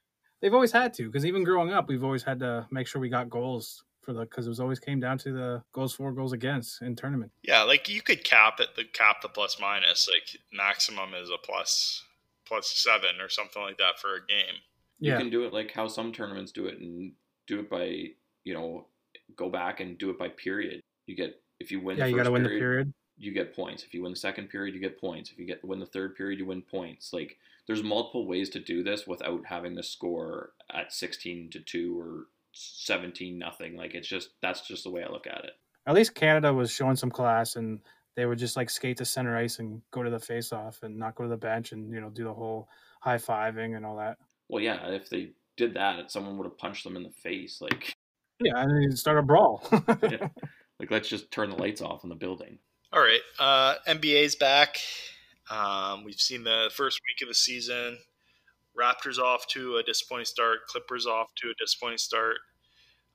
they've 0.41 0.53
always 0.53 0.71
had 0.71 0.93
to 0.95 1.05
because 1.05 1.25
even 1.25 1.43
growing 1.43 1.71
up, 1.71 1.87
we've 1.87 2.03
always 2.03 2.23
had 2.23 2.39
to 2.39 2.67
make 2.71 2.87
sure 2.87 3.01
we 3.01 3.09
got 3.09 3.29
goals 3.29 3.83
for 4.01 4.13
the 4.13 4.21
because 4.21 4.45
it 4.45 4.49
was 4.49 4.59
always 4.59 4.79
came 4.79 4.99
down 4.99 5.17
to 5.19 5.31
the 5.31 5.63
goals 5.73 5.93
for, 5.95 6.11
goals 6.11 6.33
against 6.33 6.81
in 6.81 6.95
tournament. 6.95 7.31
Yeah, 7.41 7.63
like 7.63 7.89
you 7.89 8.01
could 8.01 8.23
cap 8.23 8.59
it, 8.59 8.75
the 8.75 8.83
cap 8.83 9.21
the 9.21 9.29
plus 9.29 9.59
minus. 9.59 10.07
Like 10.07 10.41
maximum 10.51 11.13
is 11.13 11.29
a 11.29 11.37
plus 11.37 12.03
plus 12.45 12.67
seven 12.67 13.21
or 13.21 13.29
something 13.29 13.61
like 13.61 13.77
that 13.77 13.99
for 13.99 14.15
a 14.15 14.25
game. 14.27 14.55
you 14.99 15.11
Yeah, 15.11 15.17
can 15.17 15.29
do 15.29 15.45
it 15.45 15.53
like 15.53 15.71
how 15.71 15.87
some 15.87 16.11
tournaments 16.11 16.51
do 16.51 16.65
it 16.67 16.79
and 16.79 17.13
do 17.47 17.61
it 17.61 17.69
by 17.69 18.07
you 18.43 18.53
know 18.53 18.87
go 19.35 19.49
back 19.49 19.79
and 19.79 19.97
do 19.97 20.09
it 20.09 20.19
by 20.19 20.27
period 20.29 20.81
you 21.07 21.15
get 21.15 21.41
if 21.59 21.71
you 21.71 21.79
win 21.79 21.97
yeah, 21.97 22.05
the 22.05 22.11
you 22.11 22.15
got 22.17 22.21
first 22.21 22.27
to 22.27 22.31
win 22.31 22.43
the 22.43 22.49
period, 22.49 22.61
period. 22.61 22.93
You 23.17 23.31
get 23.31 23.55
points 23.55 23.83
if 23.83 23.93
you 23.93 24.01
win 24.01 24.11
the 24.11 24.17
second 24.17 24.49
period 24.49 24.73
you 24.73 24.81
get 24.81 24.99
points 24.99 25.31
if 25.31 25.37
you 25.37 25.45
get 25.45 25.63
win 25.63 25.79
the 25.79 25.85
third 25.85 26.15
period 26.15 26.39
you 26.39 26.45
win 26.45 26.61
points 26.61 27.13
like 27.13 27.37
there's 27.67 27.83
multiple 27.83 28.27
ways 28.27 28.49
to 28.49 28.59
do 28.59 28.83
this 28.83 29.07
without 29.07 29.45
having 29.45 29.75
the 29.75 29.83
score 29.83 30.51
at 30.73 30.91
16 30.91 31.49
to 31.51 31.59
2 31.59 31.99
or 31.99 32.25
17 32.53 33.37
nothing 33.37 33.75
like 33.75 33.93
it's 33.93 34.07
just 34.07 34.29
that's 34.41 34.67
just 34.67 34.83
the 34.83 34.89
way 34.89 35.03
i 35.03 35.11
look 35.11 35.27
at 35.27 35.45
it 35.45 35.51
At 35.87 35.95
least 35.95 36.15
Canada 36.15 36.53
was 36.53 36.71
showing 36.71 36.95
some 36.95 37.09
class 37.11 37.55
and 37.55 37.79
they 38.15 38.25
would 38.25 38.37
just 38.37 38.55
like 38.57 38.69
skate 38.69 38.97
to 38.97 39.05
center 39.05 39.35
ice 39.35 39.59
and 39.59 39.81
go 39.91 40.03
to 40.03 40.09
the 40.09 40.19
face 40.19 40.53
off 40.53 40.83
and 40.83 40.97
not 40.97 41.15
go 41.15 41.23
to 41.23 41.29
the 41.29 41.37
bench 41.37 41.71
and 41.71 41.91
you 41.91 41.99
know 41.99 42.09
do 42.09 42.23
the 42.23 42.33
whole 42.33 42.67
high 43.01 43.17
fiving 43.17 43.75
and 43.75 43.85
all 43.85 43.97
that. 43.97 44.17
well 44.49 44.61
yeah 44.61 44.87
if 44.89 45.09
they 45.09 45.31
did 45.57 45.73
that 45.73 46.11
someone 46.11 46.37
would 46.37 46.45
have 46.45 46.57
punched 46.57 46.83
them 46.83 46.95
in 46.95 47.03
the 47.03 47.09
face 47.09 47.59
like 47.61 47.95
Yeah, 48.39 48.61
and 48.61 48.97
start 48.97 49.17
a 49.17 49.21
brawl. 49.21 49.63
yeah. 50.03 50.27
like 50.79 50.91
let's 50.91 51.09
just 51.09 51.31
turn 51.31 51.49
the 51.49 51.55
lights 51.55 51.81
off 51.81 52.03
in 52.03 52.09
the 52.09 52.15
building 52.15 52.59
All 52.93 53.01
right, 53.01 53.21
uh, 53.39 53.73
NBA's 53.87 54.35
back. 54.35 54.77
Um, 55.49 56.03
we've 56.03 56.19
seen 56.19 56.43
the 56.43 56.69
first 56.75 57.01
week 57.09 57.23
of 57.23 57.27
the 57.27 57.33
season. 57.33 57.97
Raptors 58.79 59.17
off 59.17 59.47
to 59.47 59.77
a 59.77 59.83
disappointing 59.83 60.27
start. 60.27 60.67
Clippers 60.67 61.07
off 61.07 61.33
to 61.37 61.49
a 61.49 61.53
disappointing 61.55 61.97
start. 61.97 62.35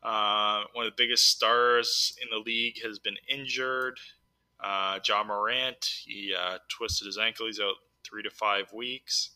Uh, 0.03 0.65
one 0.73 0.85
of 0.85 0.91
the 0.91 1.01
biggest 1.01 1.31
stars 1.31 2.13
in 2.21 2.27
the 2.29 2.43
league 2.45 2.83
has 2.83 2.99
been 2.99 3.15
injured. 3.29 4.01
Uh, 4.59 4.99
Ja 5.07 5.23
Morant, 5.23 5.89
he 6.05 6.35
uh, 6.37 6.59
twisted 6.69 7.07
his 7.07 7.17
ankle. 7.17 7.47
He's 7.47 7.61
out 7.61 7.75
three 8.05 8.25
to 8.25 8.31
five 8.31 8.73
weeks. 8.73 9.31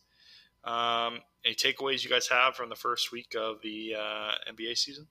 Um, 0.64 1.20
any 1.44 1.54
takeaways 1.54 2.02
you 2.02 2.10
guys 2.10 2.26
have 2.26 2.56
from 2.56 2.68
the 2.68 2.74
first 2.74 3.12
week 3.12 3.36
of 3.38 3.62
the 3.62 3.94
uh, 3.96 4.52
NBA 4.52 4.76
season? 4.76 5.06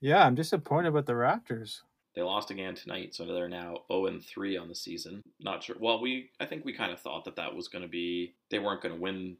yeah, 0.00 0.26
I'm 0.26 0.34
disappointed 0.34 0.92
with 0.92 1.06
the 1.06 1.12
Raptors. 1.12 1.82
They 2.14 2.22
lost 2.22 2.50
again 2.50 2.74
tonight, 2.74 3.14
so 3.14 3.26
they're 3.26 3.48
now 3.48 3.82
0 3.90 4.06
and 4.06 4.24
3 4.24 4.56
on 4.56 4.68
the 4.68 4.74
season. 4.74 5.22
Not 5.40 5.64
sure. 5.64 5.76
Well, 5.78 6.00
we 6.00 6.30
I 6.38 6.46
think 6.46 6.64
we 6.64 6.72
kind 6.72 6.92
of 6.92 7.00
thought 7.00 7.24
that 7.24 7.36
that 7.36 7.54
was 7.54 7.68
going 7.68 7.82
to 7.82 7.88
be 7.88 8.34
they 8.50 8.58
weren't 8.58 8.82
going 8.82 8.94
to 8.94 9.00
win 9.00 9.36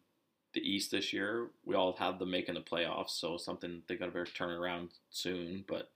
the 0.54 0.60
East 0.60 0.90
this 0.90 1.12
year. 1.12 1.48
We 1.64 1.74
all 1.74 1.92
had 1.92 2.18
them 2.18 2.30
making 2.30 2.54
the 2.54 2.60
playoffs, 2.60 3.10
so 3.10 3.36
something 3.36 3.82
they 3.86 3.96
got 3.96 4.12
to 4.12 4.24
turn 4.24 4.50
around 4.50 4.90
soon. 5.10 5.64
But 5.68 5.90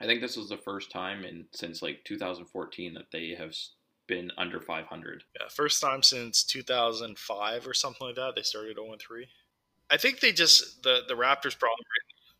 I 0.00 0.06
think 0.06 0.20
this 0.20 0.36
was 0.36 0.48
the 0.48 0.56
first 0.56 0.90
time 0.90 1.24
in 1.24 1.46
since 1.52 1.82
like 1.82 2.04
2014 2.04 2.94
that 2.94 3.10
they 3.12 3.34
have 3.38 3.54
been 4.06 4.30
under 4.38 4.60
500. 4.60 5.24
Yeah, 5.34 5.48
first 5.48 5.80
time 5.80 6.02
since 6.02 6.44
2005 6.44 7.66
or 7.66 7.74
something 7.74 8.06
like 8.06 8.16
that. 8.16 8.34
They 8.34 8.42
started 8.42 8.76
0 8.76 8.96
3. 8.98 9.28
I 9.90 9.96
think 9.96 10.18
they 10.18 10.32
just 10.32 10.82
the 10.82 11.02
the 11.06 11.14
Raptors 11.14 11.56
problem. 11.58 11.78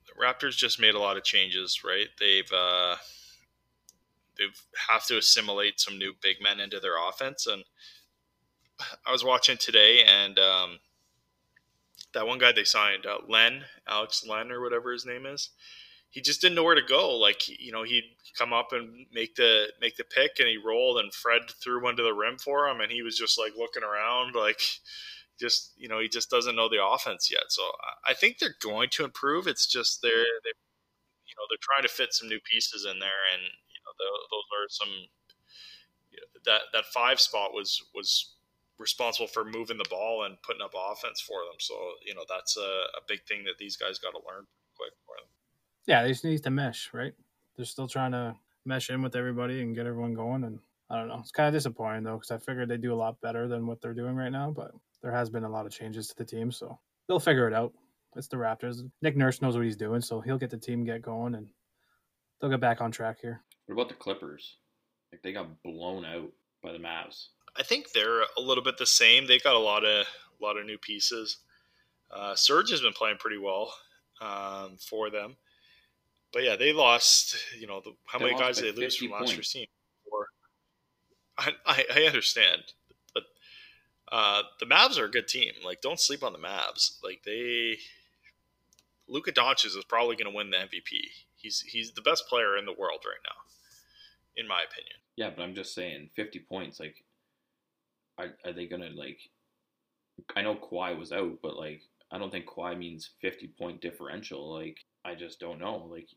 The 0.06 0.20
Raptors 0.20 0.56
just 0.56 0.80
made 0.80 0.94
a 0.94 1.00
lot 1.00 1.16
of 1.16 1.24
changes, 1.24 1.82
right? 1.84 2.08
They've 2.18 2.50
uh, 2.52 2.96
they've 4.38 4.60
to 5.06 5.18
assimilate 5.18 5.80
some 5.80 5.98
new 5.98 6.14
big 6.20 6.36
men 6.42 6.60
into 6.60 6.80
their 6.80 6.96
offense, 7.08 7.46
and 7.46 7.64
I 9.06 9.12
was 9.12 9.24
watching 9.24 9.56
today, 9.56 10.02
and 10.04 10.38
um, 10.38 10.78
that 12.12 12.26
one 12.26 12.38
guy 12.38 12.52
they 12.52 12.64
signed, 12.64 13.06
uh, 13.06 13.18
Len, 13.28 13.64
Alex 13.86 14.24
Len, 14.26 14.50
or 14.50 14.60
whatever 14.60 14.92
his 14.92 15.06
name 15.06 15.26
is. 15.26 15.50
He 16.10 16.20
just 16.22 16.40
didn't 16.40 16.54
know 16.56 16.64
where 16.64 16.74
to 16.74 16.82
go. 16.82 17.14
Like 17.16 17.48
you 17.48 17.72
know, 17.72 17.82
he'd 17.82 18.16
come 18.38 18.52
up 18.52 18.68
and 18.72 19.06
make 19.12 19.36
the 19.36 19.68
make 19.80 19.96
the 19.96 20.04
pick, 20.04 20.38
and 20.38 20.48
he 20.48 20.56
rolled, 20.56 20.98
and 20.98 21.12
Fred 21.12 21.42
threw 21.62 21.82
one 21.82 21.96
to 21.96 22.02
the 22.02 22.14
rim 22.14 22.38
for 22.38 22.68
him, 22.68 22.80
and 22.80 22.90
he 22.90 23.02
was 23.02 23.18
just 23.18 23.38
like 23.38 23.52
looking 23.56 23.82
around, 23.82 24.34
like 24.34 24.60
just 25.38 25.72
you 25.76 25.88
know, 25.88 26.00
he 26.00 26.08
just 26.08 26.30
doesn't 26.30 26.56
know 26.56 26.68
the 26.68 26.84
offense 26.84 27.30
yet. 27.30 27.44
So 27.48 27.62
I- 28.08 28.14
think 28.14 28.38
they're 28.38 28.56
going 28.60 28.88
to 28.90 29.04
improve. 29.04 29.46
It's 29.46 29.66
just 29.66 30.00
they're 30.02 30.10
they, 30.44 30.52
you 31.26 31.34
know, 31.36 31.44
they're 31.50 31.58
trying 31.60 31.82
to 31.82 31.88
fit 31.94 32.14
some 32.14 32.28
new 32.28 32.40
pieces 32.40 32.86
in 32.90 32.98
there, 32.98 33.24
and 33.34 33.42
those 33.98 34.48
are 34.52 34.68
some 34.68 34.92
that 36.44 36.62
that 36.72 36.84
five 36.86 37.20
spot 37.20 37.52
was 37.52 37.82
was 37.94 38.36
responsible 38.78 39.26
for 39.26 39.44
moving 39.44 39.78
the 39.78 39.88
ball 39.88 40.24
and 40.24 40.36
putting 40.42 40.62
up 40.62 40.74
offense 40.74 41.20
for 41.20 41.40
them. 41.44 41.56
So 41.58 41.74
you 42.04 42.14
know, 42.14 42.24
that's 42.28 42.56
a, 42.56 42.60
a 42.60 43.02
big 43.08 43.24
thing 43.24 43.44
that 43.44 43.58
these 43.58 43.76
guys 43.76 43.98
got 43.98 44.12
to 44.12 44.18
learn 44.18 44.46
quick 44.76 44.92
for 45.04 45.16
them. 45.18 45.28
Yeah, 45.86 46.02
they 46.02 46.08
just 46.10 46.24
need 46.24 46.42
to 46.42 46.50
mesh, 46.50 46.90
right? 46.92 47.14
They're 47.56 47.64
still 47.64 47.88
trying 47.88 48.12
to 48.12 48.36
mesh 48.64 48.90
in 48.90 49.02
with 49.02 49.16
everybody 49.16 49.62
and 49.62 49.74
get 49.74 49.86
everyone 49.86 50.14
going. 50.14 50.44
And 50.44 50.58
I 50.90 50.96
don't 50.96 51.08
know. 51.08 51.18
It's 51.20 51.30
kind 51.30 51.48
of 51.48 51.54
disappointing 51.54 52.04
though, 52.04 52.16
because 52.16 52.30
I 52.30 52.38
figured 52.38 52.68
they'd 52.68 52.82
do 52.82 52.94
a 52.94 52.96
lot 52.96 53.20
better 53.20 53.48
than 53.48 53.66
what 53.66 53.80
they're 53.80 53.94
doing 53.94 54.16
right 54.16 54.32
now. 54.32 54.50
But 54.50 54.72
there 55.02 55.12
has 55.12 55.30
been 55.30 55.44
a 55.44 55.48
lot 55.50 55.66
of 55.66 55.72
changes 55.72 56.08
to 56.08 56.16
the 56.16 56.24
team, 56.24 56.50
so 56.50 56.78
they'll 57.08 57.20
figure 57.20 57.48
it 57.48 57.54
out. 57.54 57.72
It's 58.16 58.28
the 58.28 58.36
Raptors. 58.36 58.88
Nick 59.02 59.16
Nurse 59.16 59.42
knows 59.42 59.56
what 59.56 59.64
he's 59.64 59.76
doing, 59.76 60.00
so 60.00 60.20
he'll 60.20 60.38
get 60.38 60.50
the 60.50 60.56
team 60.56 60.84
get 60.84 61.02
going 61.02 61.34
and 61.34 61.48
they'll 62.40 62.50
get 62.50 62.60
back 62.60 62.80
on 62.80 62.90
track 62.90 63.18
here. 63.20 63.42
What 63.66 63.74
about 63.74 63.88
the 63.88 63.94
Clippers? 63.94 64.56
Like 65.12 65.22
they 65.22 65.32
got 65.32 65.62
blown 65.62 66.04
out 66.04 66.30
by 66.62 66.72
the 66.72 66.78
Mavs. 66.78 67.28
I 67.56 67.62
think 67.62 67.92
they're 67.92 68.22
a 68.36 68.40
little 68.40 68.62
bit 68.62 68.78
the 68.78 68.86
same. 68.86 69.26
They've 69.26 69.42
got 69.42 69.54
a 69.54 69.58
lot 69.58 69.84
of 69.84 70.06
a 70.40 70.44
lot 70.44 70.56
of 70.56 70.66
new 70.66 70.78
pieces. 70.78 71.38
Uh, 72.10 72.34
Serge 72.34 72.70
has 72.70 72.80
been 72.80 72.92
playing 72.92 73.16
pretty 73.18 73.38
well 73.38 73.72
um, 74.20 74.76
for 74.78 75.10
them, 75.10 75.36
but 76.32 76.44
yeah, 76.44 76.56
they 76.56 76.72
lost. 76.72 77.36
You 77.58 77.66
know, 77.66 77.80
the, 77.80 77.92
how 78.06 78.18
They 78.18 78.26
many 78.26 78.38
guys 78.38 78.58
did 78.58 78.76
they 78.76 78.82
lose 78.82 78.96
50 78.96 79.08
from 79.08 79.20
last 79.20 79.32
year's 79.32 79.52
team? 79.52 79.66
Four. 80.08 80.26
I, 81.38 81.52
I 81.66 81.84
I 81.96 82.00
understand, 82.02 82.62
but 83.14 83.24
uh, 84.12 84.42
the 84.60 84.66
Mavs 84.66 84.98
are 84.98 85.06
a 85.06 85.10
good 85.10 85.28
team. 85.28 85.52
Like, 85.64 85.80
don't 85.80 86.00
sleep 86.00 86.22
on 86.22 86.32
the 86.32 86.38
Mavs. 86.38 86.98
Like 87.02 87.22
they, 87.24 87.78
Luka 89.08 89.32
Doncic 89.32 89.66
is 89.66 89.84
probably 89.88 90.16
going 90.16 90.30
to 90.30 90.36
win 90.36 90.50
the 90.50 90.58
MVP. 90.58 91.00
He's 91.36 91.60
he's 91.60 91.92
the 91.92 92.02
best 92.02 92.28
player 92.28 92.56
in 92.56 92.66
the 92.66 92.72
world 92.72 93.00
right 93.04 93.20
now, 93.24 93.45
in 94.36 94.46
my 94.46 94.62
opinion. 94.62 94.96
Yeah, 95.16 95.30
but 95.34 95.42
I'm 95.42 95.54
just 95.54 95.74
saying, 95.74 96.10
50 96.14 96.40
points. 96.40 96.78
Like, 96.78 97.04
are, 98.18 98.34
are 98.44 98.52
they 98.52 98.66
gonna 98.66 98.90
like? 98.94 99.18
I 100.34 100.42
know 100.42 100.56
Kawhi 100.56 100.98
was 100.98 101.12
out, 101.12 101.38
but 101.42 101.56
like, 101.56 101.82
I 102.10 102.18
don't 102.18 102.30
think 102.30 102.46
Kawhi 102.46 102.78
means 102.78 103.10
50 103.20 103.48
point 103.58 103.80
differential. 103.80 104.52
Like, 104.52 104.78
I 105.04 105.14
just 105.14 105.40
don't 105.40 105.58
know. 105.58 105.88
Like, 105.90 106.08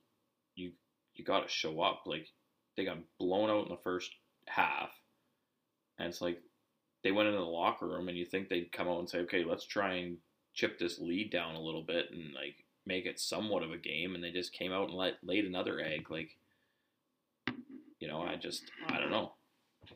you 0.56 0.72
you 1.16 1.26
got 1.26 1.42
to 1.42 1.50
show 1.50 1.82
up. 1.82 2.04
Like, 2.06 2.28
they 2.78 2.86
got 2.86 2.98
blown 3.20 3.50
out 3.50 3.66
in 3.66 3.70
the 3.70 3.82
first 3.84 4.12
half, 4.48 4.90
and 5.98 6.08
it's 6.08 6.22
like 6.22 6.40
they 7.04 7.12
went 7.12 7.28
into 7.28 7.40
the 7.40 7.46
locker 7.46 7.88
room, 7.88 8.10
and 8.10 8.18
you 8.18 8.26
think 8.26 8.50
they'd 8.50 8.72
come 8.72 8.88
out 8.88 9.00
and 9.00 9.10
say, 9.10 9.20
okay, 9.20 9.44
let's 9.44 9.66
try 9.66 9.96
and 9.96 10.18
chip 10.54 10.78
this 10.78 11.00
lead 11.00 11.32
down 11.32 11.56
a 11.56 11.62
little 11.62 11.84
bit 11.84 12.08
and 12.12 12.34
like 12.34 12.66
make 12.86 13.06
it 13.06 13.20
somewhat 13.20 13.64
of 13.64 13.72
a 13.72 13.78
game, 13.78 14.16
and 14.16 14.24
they 14.24 14.32
just 14.32 14.54
came 14.54 14.72
out 14.72 14.90
and 14.90 14.98
let 14.98 15.16
laid 15.24 15.46
another 15.46 15.80
egg. 15.80 16.10
Like, 16.10 16.38
you 18.00 18.08
know, 18.08 18.22
I 18.22 18.36
just 18.36 18.64
I 18.88 18.98
don't 19.00 19.12
know. 19.12 19.34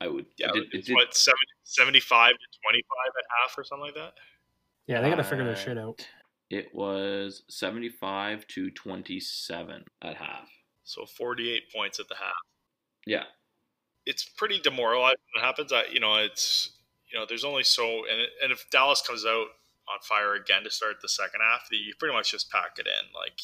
I 0.01 0.07
would 0.07 0.25
Yeah, 0.37 0.49
it 0.49 0.53
did- 0.53 0.63
it 0.63 0.69
it's 0.79 0.87
did- 0.87 0.93
what 0.95 1.15
70, 1.15 1.39
75 1.63 2.31
to 2.31 2.59
25 2.63 3.13
at 3.17 3.25
half 3.41 3.57
or 3.57 3.63
something 3.63 3.85
like 3.85 3.95
that. 3.95 4.13
Yeah, 4.87 5.01
they 5.01 5.09
got 5.09 5.15
to 5.15 5.23
figure 5.23 5.45
their 5.45 5.55
shit 5.55 5.77
out. 5.77 6.07
It 6.49 6.73
was 6.75 7.43
75 7.49 8.45
to 8.47 8.69
27 8.71 9.85
at 10.01 10.17
half. 10.17 10.49
So 10.83 11.05
48 11.05 11.71
points 11.71 11.99
at 11.99 12.07
the 12.09 12.15
half. 12.15 12.33
Yeah. 13.05 13.23
It's 14.05 14.23
pretty 14.25 14.59
demoralizing 14.59 15.17
when 15.33 15.43
it 15.43 15.45
happens. 15.47 15.71
I, 15.71 15.85
you 15.85 15.99
know, 15.99 16.15
it's 16.15 16.71
you 17.09 17.17
know, 17.19 17.25
there's 17.27 17.45
only 17.45 17.63
so, 17.63 18.05
and 18.11 18.21
and 18.41 18.51
if 18.51 18.69
Dallas 18.71 19.01
comes 19.05 19.25
out 19.25 19.47
on 19.87 19.99
fire 20.01 20.33
again 20.35 20.63
to 20.63 20.69
start 20.71 20.99
the 21.01 21.07
second 21.09 21.41
half, 21.41 21.67
you 21.71 21.93
pretty 21.99 22.13
much 22.13 22.31
just 22.31 22.49
pack 22.51 22.77
it 22.79 22.87
in. 22.87 23.13
Like 23.13 23.39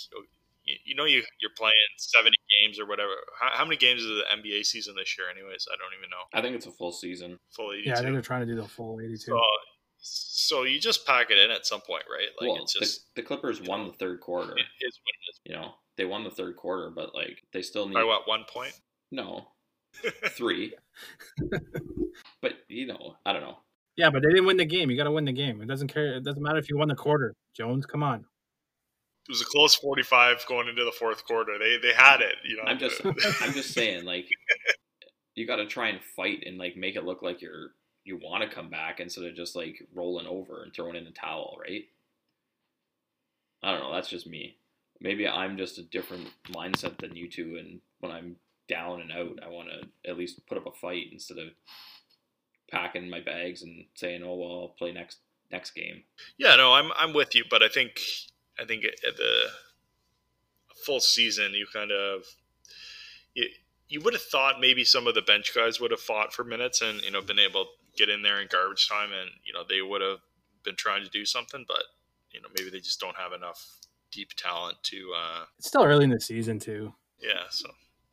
you, 0.70 0.76
you 0.86 0.96
know, 0.96 1.06
you 1.06 1.24
you're 1.42 1.52
playing 1.58 1.74
70 1.98 2.36
games 2.62 2.80
or 2.80 2.86
whatever. 2.86 3.12
How, 3.40 3.50
how, 3.58 3.66
many 3.66 3.78
games 3.78 4.02
is 4.02 4.08
the 4.08 4.24
NBA 4.36 4.66
season 4.66 4.96
this 4.96 5.18
year? 5.18 5.28
Anyways, 5.30 5.68
I 5.72 5.76
don't 5.78 5.98
even 5.98 6.10
know. 6.10 6.24
I 6.34 6.42
think 6.42 6.56
it's 6.56 6.66
a 6.66 6.72
full 6.72 6.92
season. 6.92 7.38
Full 7.56 7.74
82. 7.74 7.90
Yeah, 7.90 7.96
I 7.96 8.02
think 8.02 8.14
they're 8.14 8.22
trying 8.22 8.46
to 8.46 8.54
do 8.54 8.56
the 8.56 8.68
full 8.68 9.00
82. 9.02 9.18
So, 9.18 9.42
so 10.02 10.64
you 10.64 10.80
just 10.80 11.06
pack 11.06 11.32
it 11.32 11.38
in 11.38 11.52
at 11.52 11.66
some 11.66 11.82
point, 11.82 12.04
right? 12.12 12.30
Like 12.40 12.56
well, 12.56 12.64
it's 12.64 12.74
just 12.74 13.16
the, 13.16 13.22
the 13.22 13.28
Clippers 13.28 13.62
won 13.62 13.84
know, 13.84 13.92
the 13.92 13.98
third 13.98 14.20
quarter. 14.20 14.52
It 14.54 14.86
is 14.86 15.00
what 15.04 15.14
it 15.14 15.30
is. 15.30 15.40
You 15.46 15.56
know, 15.56 15.74
they 15.98 16.06
won 16.06 16.24
the 16.24 16.30
third 16.30 16.56
quarter, 16.56 16.90
but 16.90 17.14
like 17.14 17.44
they 17.52 17.62
still 17.62 17.88
need. 17.88 17.96
By 17.96 18.04
what 18.04 18.28
one 18.28 18.46
point? 18.52 18.74
No, 19.12 19.48
three. 20.30 20.74
but 22.42 22.54
you 22.68 22.88
know, 22.88 23.16
I 23.26 23.34
don't 23.34 23.42
know. 23.42 23.58
Yeah, 23.98 24.10
but 24.10 24.24
they 24.24 24.30
didn't 24.30 24.46
win 24.46 24.58
the 24.58 24.66
game. 24.66 24.90
You 24.90 24.96
got 24.96 25.04
to 25.04 25.12
win 25.12 25.26
the 25.26 25.34
game. 25.34 25.62
It 25.62 25.68
doesn't 25.68 25.90
care. 25.90 26.16
It 26.16 26.24
doesn't 26.24 26.42
matter 26.42 26.58
if 26.58 26.70
you 26.70 26.78
won 26.78 26.88
the 26.88 26.96
quarter. 26.96 27.36
Jones, 27.54 27.86
come 27.86 28.02
on. 28.02 28.24
It 29.30 29.34
was 29.34 29.42
a 29.42 29.46
close 29.46 29.76
forty-five 29.76 30.44
going 30.48 30.68
into 30.68 30.84
the 30.84 30.92
fourth 30.92 31.24
quarter. 31.24 31.60
They 31.60 31.78
they 31.78 31.94
had 31.94 32.22
it. 32.22 32.36
You 32.44 32.58
know. 32.58 32.63
I'm 32.65 32.80
just 32.80 33.00
I'm 33.42 33.54
just 33.54 33.76
saying 33.76 34.04
like 34.04 34.26
you 35.36 35.46
got 35.46 35.58
to 35.58 35.68
try 35.68 35.89
and 35.89 36.00
fight 36.15 36.44
and 36.48 36.58
like 36.58 36.76
make 36.76 36.96
it 36.96 37.06
look 37.06 37.22
like 37.22 37.39
you're 37.39 37.74
you 38.04 38.18
want 38.18 38.42
to 38.44 38.50
come 38.50 38.72
back 38.72 39.00
instead 39.00 39.26
of 39.26 39.36
just 39.36 39.56
like 39.56 39.88
rolling 39.94 40.26
over 40.26 40.63
and 40.63 40.74
throwing 40.74 40.96
in 40.96 41.06
the 41.06 41.12
towel, 41.12 41.58
right? 41.62 41.84
I 43.62 43.72
don't 43.72 43.82
know. 43.82 43.94
That's 43.94 44.10
just 44.10 44.26
me. 44.26 44.58
Maybe 45.00 45.28
I'm 45.28 45.58
just 45.58 45.78
a 45.78 45.84
different 45.84 46.28
mindset 46.50 46.98
than 46.98 47.15
you 47.15 47.30
two, 47.30 47.58
and 47.60 47.82
when 48.00 48.12
I'm 48.12 48.38
down 48.68 49.02
and 49.02 49.12
out, 49.12 49.39
I 49.46 49.50
want 49.50 49.70
to 49.70 50.10
at 50.10 50.18
least 50.18 50.46
put 50.48 50.58
up 50.58 50.65
a 50.65 50.72
fight 50.72 51.06
instead 51.12 51.38
of 51.38 51.50
packing 52.72 53.12
my 53.12 53.20
bags 53.20 53.62
and 53.62 53.86
saying, 53.94 54.24
"Oh 54.24 54.36
well, 54.36 54.60
I'll 54.62 54.76
play 54.78 54.92
next 54.92 55.20
next 55.52 55.72
game." 55.72 56.04
Yeah, 56.39 56.56
no, 56.56 56.74
I'm 56.74 56.92
I'm 56.98 57.13
with 57.13 57.36
you, 57.36 57.44
but 57.48 57.62
I 57.62 57.70
think 57.70 58.02
I 58.60 58.65
think 58.65 58.84
at 58.86 59.17
the 59.17 59.45
full 60.86 61.00
season, 61.00 61.54
you 61.54 61.65
kind 61.72 61.91
of 61.91 62.24
you, 63.34 63.48
you 63.88 64.02
would 64.02 64.13
have 64.13 64.24
thought 64.24 64.60
maybe 64.60 64.84
some 64.84 65.08
of 65.08 65.15
the 65.15 65.22
bench 65.22 65.54
guys 65.56 65.80
would 65.80 65.91
have 65.91 66.00
fought 66.00 66.34
for 66.34 66.43
minutes 66.43 66.82
and 66.82 67.02
you 67.02 67.12
know 67.12 67.22
been 67.22 67.39
able 67.39 67.65
to 67.65 67.69
get 67.98 68.10
in 68.10 68.22
there 68.22 68.41
in 68.41 68.48
garbage 68.52 68.88
time, 68.88 69.12
and 69.12 69.30
you 69.43 69.54
know 69.54 69.63
they 69.67 69.82
would 69.82 70.02
have 70.02 70.19
been 70.63 70.76
trying 70.76 71.04
to 71.04 71.10
do 71.10 71.26
something, 71.26 71.65
but 71.67 71.84
you 72.32 72.41
know 72.41 72.48
maybe 72.58 72.69
they 72.69 72.80
just 72.80 73.00
don't 73.00 73.17
have 73.17 73.34
enough 73.34 73.78
deep 74.12 74.30
talent 74.38 74.78
to. 74.84 75.13
uh 75.15 75.45
It's 75.58 75.67
still 75.67 75.84
early 75.84 76.04
in 76.04 76.10
the 76.10 76.19
season 76.19 76.60
too. 76.60 76.93
Yeah, 77.22 77.43
so 77.50 77.69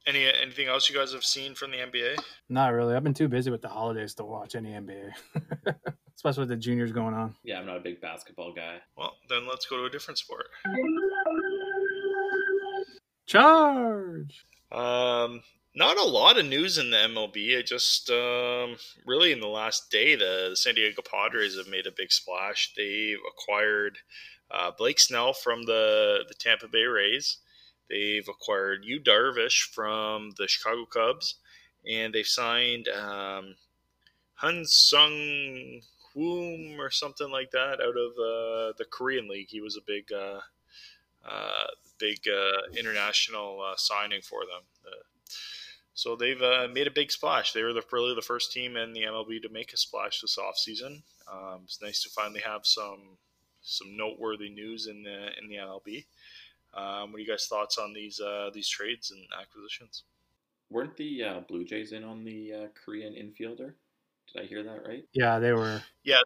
any 0.06 0.26
anything 0.26 0.68
else 0.68 0.88
you 0.88 0.96
guys 0.96 1.12
have 1.12 1.24
seen 1.24 1.54
from 1.54 1.70
the 1.70 1.78
NBA? 1.78 2.16
Not 2.48 2.72
really. 2.72 2.94
I've 2.94 3.04
been 3.04 3.14
too 3.14 3.28
busy 3.28 3.50
with 3.50 3.62
the 3.62 3.68
holidays 3.68 4.14
to 4.14 4.24
watch 4.24 4.54
any 4.54 4.70
NBA, 4.70 5.10
especially 6.14 6.42
with 6.42 6.48
the 6.50 6.56
juniors 6.56 6.92
going 6.92 7.14
on. 7.14 7.34
Yeah, 7.42 7.58
I'm 7.58 7.66
not 7.66 7.76
a 7.76 7.80
big 7.80 8.00
basketball 8.00 8.52
guy. 8.52 8.76
Well, 8.96 9.12
then 9.28 9.46
let's 9.48 9.66
go 9.66 9.76
to 9.78 9.84
a 9.84 9.90
different 9.90 10.18
sport. 10.18 10.46
Charge. 13.26 14.44
Um, 14.70 15.42
not 15.74 15.98
a 15.98 16.04
lot 16.04 16.38
of 16.38 16.46
news 16.46 16.78
in 16.78 16.90
the 16.90 16.96
MLB. 16.96 17.58
I 17.58 17.62
just 17.62 18.08
um, 18.10 18.76
really 19.04 19.32
in 19.32 19.40
the 19.40 19.48
last 19.48 19.90
day, 19.90 20.14
the, 20.14 20.48
the, 20.50 20.56
San 20.56 20.74
Diego 20.74 21.02
Padres 21.02 21.56
have 21.56 21.68
made 21.68 21.86
a 21.86 21.92
big 21.96 22.12
splash. 22.12 22.72
They've 22.76 23.18
acquired 23.28 23.98
uh, 24.50 24.70
Blake 24.76 25.00
Snell 25.00 25.32
from 25.32 25.64
the 25.66 26.24
the 26.28 26.34
Tampa 26.34 26.68
Bay 26.68 26.84
Rays. 26.84 27.38
They've 27.88 28.28
acquired 28.28 28.84
Yu 28.84 29.00
Darvish 29.00 29.72
from 29.72 30.32
the 30.38 30.48
Chicago 30.48 30.86
Cubs, 30.86 31.36
and 31.88 32.12
they've 32.12 32.26
signed 32.26 32.88
um, 32.88 33.54
Hyun-Sung 34.42 35.82
Hwang 36.12 36.76
or 36.80 36.90
something 36.90 37.30
like 37.30 37.50
that 37.52 37.80
out 37.80 37.96
of 37.96 38.12
uh, 38.12 38.72
the 38.78 38.86
Korean 38.90 39.28
League. 39.28 39.48
He 39.50 39.60
was 39.60 39.76
a 39.76 39.84
big, 39.86 40.12
uh, 40.12 40.40
uh, 41.24 41.66
big 41.98 42.20
uh, 42.28 42.72
international 42.76 43.60
uh, 43.62 43.76
signing 43.76 44.22
for 44.22 44.40
them. 44.40 44.62
so 45.94 46.16
they've 46.16 46.42
uh, 46.42 46.68
made 46.72 46.86
a 46.86 46.92
big 46.92 47.12
splash. 47.12 47.52
They 47.52 47.62
were 47.62 47.72
the, 47.72 47.84
really 47.92 48.14
the 48.14 48.22
first 48.22 48.52
team 48.52 48.76
in 48.76 48.92
the 48.92 49.02
MLB 49.02 49.42
to 49.42 49.48
make 49.48 49.72
a 49.72 49.76
splash 49.76 50.20
this 50.20 50.38
offseason. 50.38 51.02
Um, 51.30 51.60
it's 51.64 51.82
nice 51.82 52.02
to 52.02 52.10
finally 52.10 52.40
have 52.40 52.66
some 52.66 53.18
some 53.62 53.96
noteworthy 53.96 54.48
news 54.48 54.86
in 54.86 55.02
the 55.02 55.28
in 55.42 55.48
the 55.48 55.56
MLB. 55.56 56.04
Um, 56.76 57.10
what 57.10 57.18
are 57.18 57.20
you 57.20 57.26
guys' 57.26 57.46
thoughts 57.46 57.78
on 57.78 57.92
these 57.94 58.20
uh, 58.20 58.50
these 58.52 58.68
trades 58.68 59.10
and 59.10 59.26
acquisitions? 59.40 60.04
Weren't 60.70 60.96
the 60.96 61.22
uh, 61.22 61.40
Blue 61.48 61.64
Jays 61.64 61.92
in 61.92 62.04
on 62.04 62.24
the 62.24 62.52
uh, 62.52 62.66
Korean 62.84 63.14
infielder? 63.14 63.72
Did 64.32 64.42
I 64.42 64.46
hear 64.46 64.62
that 64.62 64.86
right? 64.86 65.04
Yeah, 65.14 65.38
they 65.38 65.52
were. 65.52 65.82
Yeah, 66.04 66.20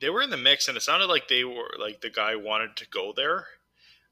they 0.00 0.10
were 0.10 0.22
in 0.22 0.30
the 0.30 0.36
mix, 0.36 0.66
and 0.68 0.76
it 0.76 0.80
sounded 0.80 1.06
like 1.06 1.28
they 1.28 1.44
were 1.44 1.70
like 1.78 2.00
the 2.00 2.10
guy 2.10 2.34
wanted 2.34 2.76
to 2.76 2.88
go 2.88 3.12
there, 3.14 3.46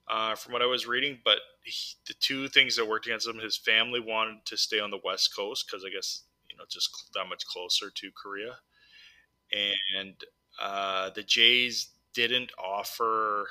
uh, 0.06 0.36
from 0.36 0.52
what 0.52 0.62
I 0.62 0.66
was 0.66 0.86
reading. 0.86 1.18
But 1.24 1.38
he, 1.64 1.96
the 2.06 2.14
two 2.14 2.46
things 2.48 2.76
that 2.76 2.88
worked 2.88 3.06
against 3.06 3.26
him, 3.26 3.38
his 3.38 3.56
family 3.56 4.00
wanted 4.00 4.44
to 4.46 4.56
stay 4.56 4.78
on 4.78 4.90
the 4.90 5.00
West 5.02 5.34
Coast 5.34 5.66
because 5.66 5.84
I 5.84 5.90
guess 5.90 6.22
you 6.48 6.56
know 6.56 6.64
just 6.68 7.10
that 7.14 7.28
much 7.28 7.46
closer 7.46 7.90
to 7.90 8.10
Korea, 8.12 8.58
and 9.96 10.14
uh, 10.62 11.10
the 11.10 11.22
Jays 11.24 11.88
didn't 12.12 12.52
offer 12.62 13.48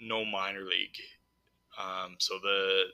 no 0.00 0.24
minor 0.24 0.60
league 0.60 0.98
um, 1.78 2.16
so 2.18 2.34
the 2.42 2.84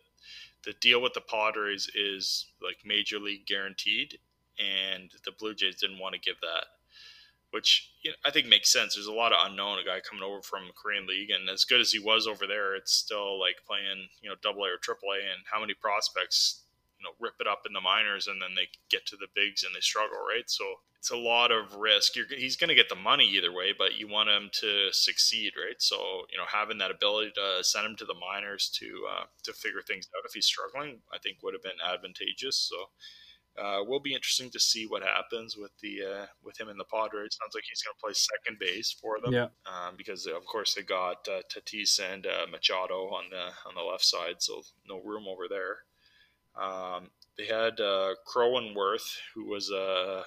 the 0.64 0.74
deal 0.80 1.00
with 1.00 1.14
the 1.14 1.22
Padres 1.22 1.90
is 1.94 2.46
like 2.62 2.76
major 2.84 3.18
league 3.18 3.46
guaranteed, 3.46 4.18
and 4.58 5.10
the 5.24 5.32
Blue 5.32 5.54
Jays 5.54 5.80
didn't 5.80 5.98
want 5.98 6.14
to 6.14 6.20
give 6.20 6.40
that, 6.42 6.66
which 7.50 7.92
you 8.02 8.10
know, 8.10 8.16
I 8.24 8.30
think 8.30 8.46
makes 8.46 8.72
sense. 8.72 8.94
There's 8.94 9.06
a 9.06 9.12
lot 9.12 9.32
of 9.32 9.50
unknown. 9.50 9.78
A 9.78 9.84
guy 9.84 10.00
coming 10.00 10.24
over 10.24 10.42
from 10.42 10.70
Korean 10.80 11.06
League, 11.06 11.30
and 11.30 11.48
as 11.48 11.64
good 11.64 11.80
as 11.80 11.90
he 11.92 11.98
was 11.98 12.26
over 12.26 12.46
there, 12.46 12.74
it's 12.74 12.92
still 12.92 13.38
like 13.38 13.56
playing 13.66 14.08
you 14.22 14.28
know 14.28 14.36
Double 14.42 14.64
A 14.64 14.74
or 14.74 14.78
Triple 14.78 15.08
A, 15.12 15.18
and 15.18 15.44
how 15.50 15.60
many 15.60 15.74
prospects 15.74 16.64
you 17.00 17.04
know 17.04 17.14
rip 17.18 17.34
it 17.40 17.48
up 17.48 17.62
in 17.66 17.72
the 17.72 17.80
minors, 17.80 18.26
and 18.26 18.40
then 18.40 18.54
they 18.54 18.68
get 18.90 19.06
to 19.06 19.16
the 19.16 19.28
bigs 19.34 19.64
and 19.64 19.74
they 19.74 19.80
struggle, 19.80 20.18
right? 20.18 20.48
So 20.48 20.64
it's 20.98 21.10
a 21.10 21.16
lot 21.16 21.50
of 21.50 21.76
risk. 21.76 22.14
You're, 22.14 22.26
he's 22.28 22.56
going 22.56 22.68
to 22.68 22.74
get 22.74 22.90
the 22.90 22.94
money 22.94 23.24
either 23.24 23.50
way, 23.52 23.72
but 23.76 23.96
you 23.96 24.06
want 24.06 24.28
him 24.28 24.50
to 24.60 24.92
succeed, 24.92 25.54
right? 25.56 25.80
So 25.80 25.96
you 26.30 26.36
know, 26.36 26.44
having 26.46 26.78
that 26.78 26.90
ability 26.90 27.32
to 27.36 27.64
send 27.64 27.86
him 27.86 27.96
to 27.96 28.04
the 28.04 28.14
minors 28.14 28.70
to 28.78 28.86
uh, 29.10 29.24
to 29.44 29.52
figure 29.54 29.80
things 29.80 30.08
out 30.16 30.26
if 30.26 30.34
he's 30.34 30.46
struggling, 30.46 31.00
I 31.12 31.18
think 31.18 31.38
would 31.42 31.54
have 31.54 31.62
been 31.62 31.80
advantageous. 31.84 32.56
So. 32.56 32.76
Uh, 33.58 33.82
will 33.82 34.00
be 34.00 34.14
interesting 34.14 34.48
to 34.48 34.60
see 34.60 34.86
what 34.86 35.02
happens 35.02 35.56
with 35.56 35.72
the 35.82 35.98
uh, 36.00 36.26
with 36.42 36.58
him 36.58 36.68
in 36.68 36.78
the 36.78 36.84
Padres. 36.84 37.36
Sounds 37.38 37.52
like 37.52 37.64
he's 37.68 37.82
going 37.82 37.92
to 37.94 38.00
play 38.00 38.12
second 38.14 38.58
base 38.60 38.92
for 38.92 39.18
them. 39.20 39.32
Yeah. 39.32 39.48
Um, 39.66 39.96
because 39.98 40.26
of 40.26 40.46
course 40.46 40.72
they 40.72 40.82
got 40.82 41.28
uh, 41.28 41.42
Tatis 41.52 41.98
and 42.00 42.26
uh, 42.26 42.46
Machado 42.50 43.08
on 43.08 43.24
the 43.28 43.50
on 43.68 43.74
the 43.74 43.82
left 43.82 44.04
side, 44.04 44.36
so 44.38 44.62
no 44.88 45.00
room 45.02 45.24
over 45.26 45.48
there. 45.50 45.78
Um, 46.56 47.10
they 47.36 47.46
had 47.46 47.80
uh, 47.80 48.14
Cronenworth, 48.26 49.16
who 49.34 49.46
was 49.46 49.70
a 49.70 50.24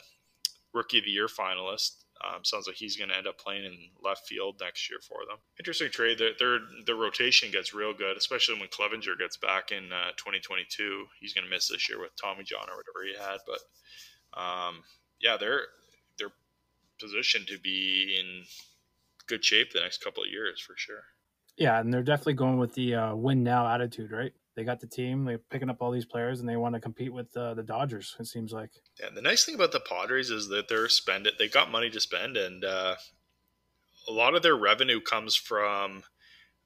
rookie 0.74 1.00
of 1.00 1.06
the 1.06 1.12
year 1.12 1.28
finalist. 1.28 2.04
Um, 2.24 2.44
sounds 2.44 2.68
like 2.68 2.78
he's 2.78 2.96
going 2.96 3.10
to 3.10 3.18
end 3.18 3.28
up 3.28 3.38
playing 3.38 3.66
in 3.66 3.78
left 4.02 4.28
field 4.28 4.56
next 4.62 4.90
year 4.90 5.00
for 5.06 5.26
them. 5.28 5.38
Interesting 5.60 5.90
trade. 5.92 6.18
Their, 6.18 6.32
their, 6.40 6.60
their 6.86 6.96
rotation 6.96 7.52
gets 7.52 7.74
real 7.74 7.94
good, 7.94 8.16
especially 8.16 8.60
when 8.60 8.70
Clevinger 8.70 9.18
gets 9.20 9.36
back 9.36 9.72
in 9.72 9.92
uh, 9.92 10.12
2022. 10.16 11.06
He's 11.20 11.34
going 11.34 11.44
to 11.44 11.50
miss 11.50 11.68
this 11.68 11.90
year 11.90 12.00
with 12.00 12.12
Tommy 12.20 12.44
John 12.44 12.70
or 12.70 12.78
whatever 12.78 13.04
he 13.06 13.14
had. 13.18 13.40
But 13.46 14.40
um, 14.40 14.84
yeah, 15.20 15.36
they're 15.38 15.62
they're 16.18 16.32
positioned 17.00 17.48
to 17.48 17.60
be 17.60 18.16
in 18.20 18.44
good 19.28 19.44
shape 19.44 19.74
the 19.74 19.82
next 19.82 20.04
couple 20.04 20.24
of 20.24 20.30
years 20.30 20.62
for 20.62 20.76
sure. 20.78 21.04
Yeah, 21.58 21.80
and 21.80 21.94
they're 21.94 22.04
definitely 22.04 22.34
going 22.34 22.58
with 22.58 22.74
the 22.74 22.96
uh, 22.96 23.16
win 23.16 23.44
now 23.44 23.68
attitude, 23.68 24.12
right? 24.12 24.34
They 24.56 24.64
got 24.64 24.80
the 24.80 24.88
team. 24.88 25.26
They're 25.26 25.38
picking 25.38 25.70
up 25.70 25.82
all 25.82 25.92
these 25.92 26.06
players, 26.06 26.40
and 26.40 26.48
they 26.48 26.58
want 26.58 26.76
to 26.76 26.82
compete 26.82 27.12
with 27.12 27.36
uh, 27.36 27.54
the 27.56 27.64
Dodgers. 27.64 28.16
It 28.20 28.28
seems 28.28 28.54
like. 28.54 28.70
Yeah, 29.00 29.10
the 29.14 29.22
nice 29.22 29.46
thing 29.46 29.56
about 29.56 29.72
the 29.72 29.80
Padres 29.80 30.30
is 30.30 30.48
that 30.50 30.68
they're 30.68 30.90
spend 30.90 31.26
it. 31.28 31.36
They 31.40 31.48
got 31.48 31.72
money 31.72 31.90
to 31.90 32.00
spend, 32.00 32.38
and 32.38 32.64
uh, 32.64 32.96
a 34.08 34.12
lot 34.12 34.36
of 34.36 34.44
their 34.44 34.56
revenue 34.56 35.02
comes 35.02 35.36
from 35.36 36.04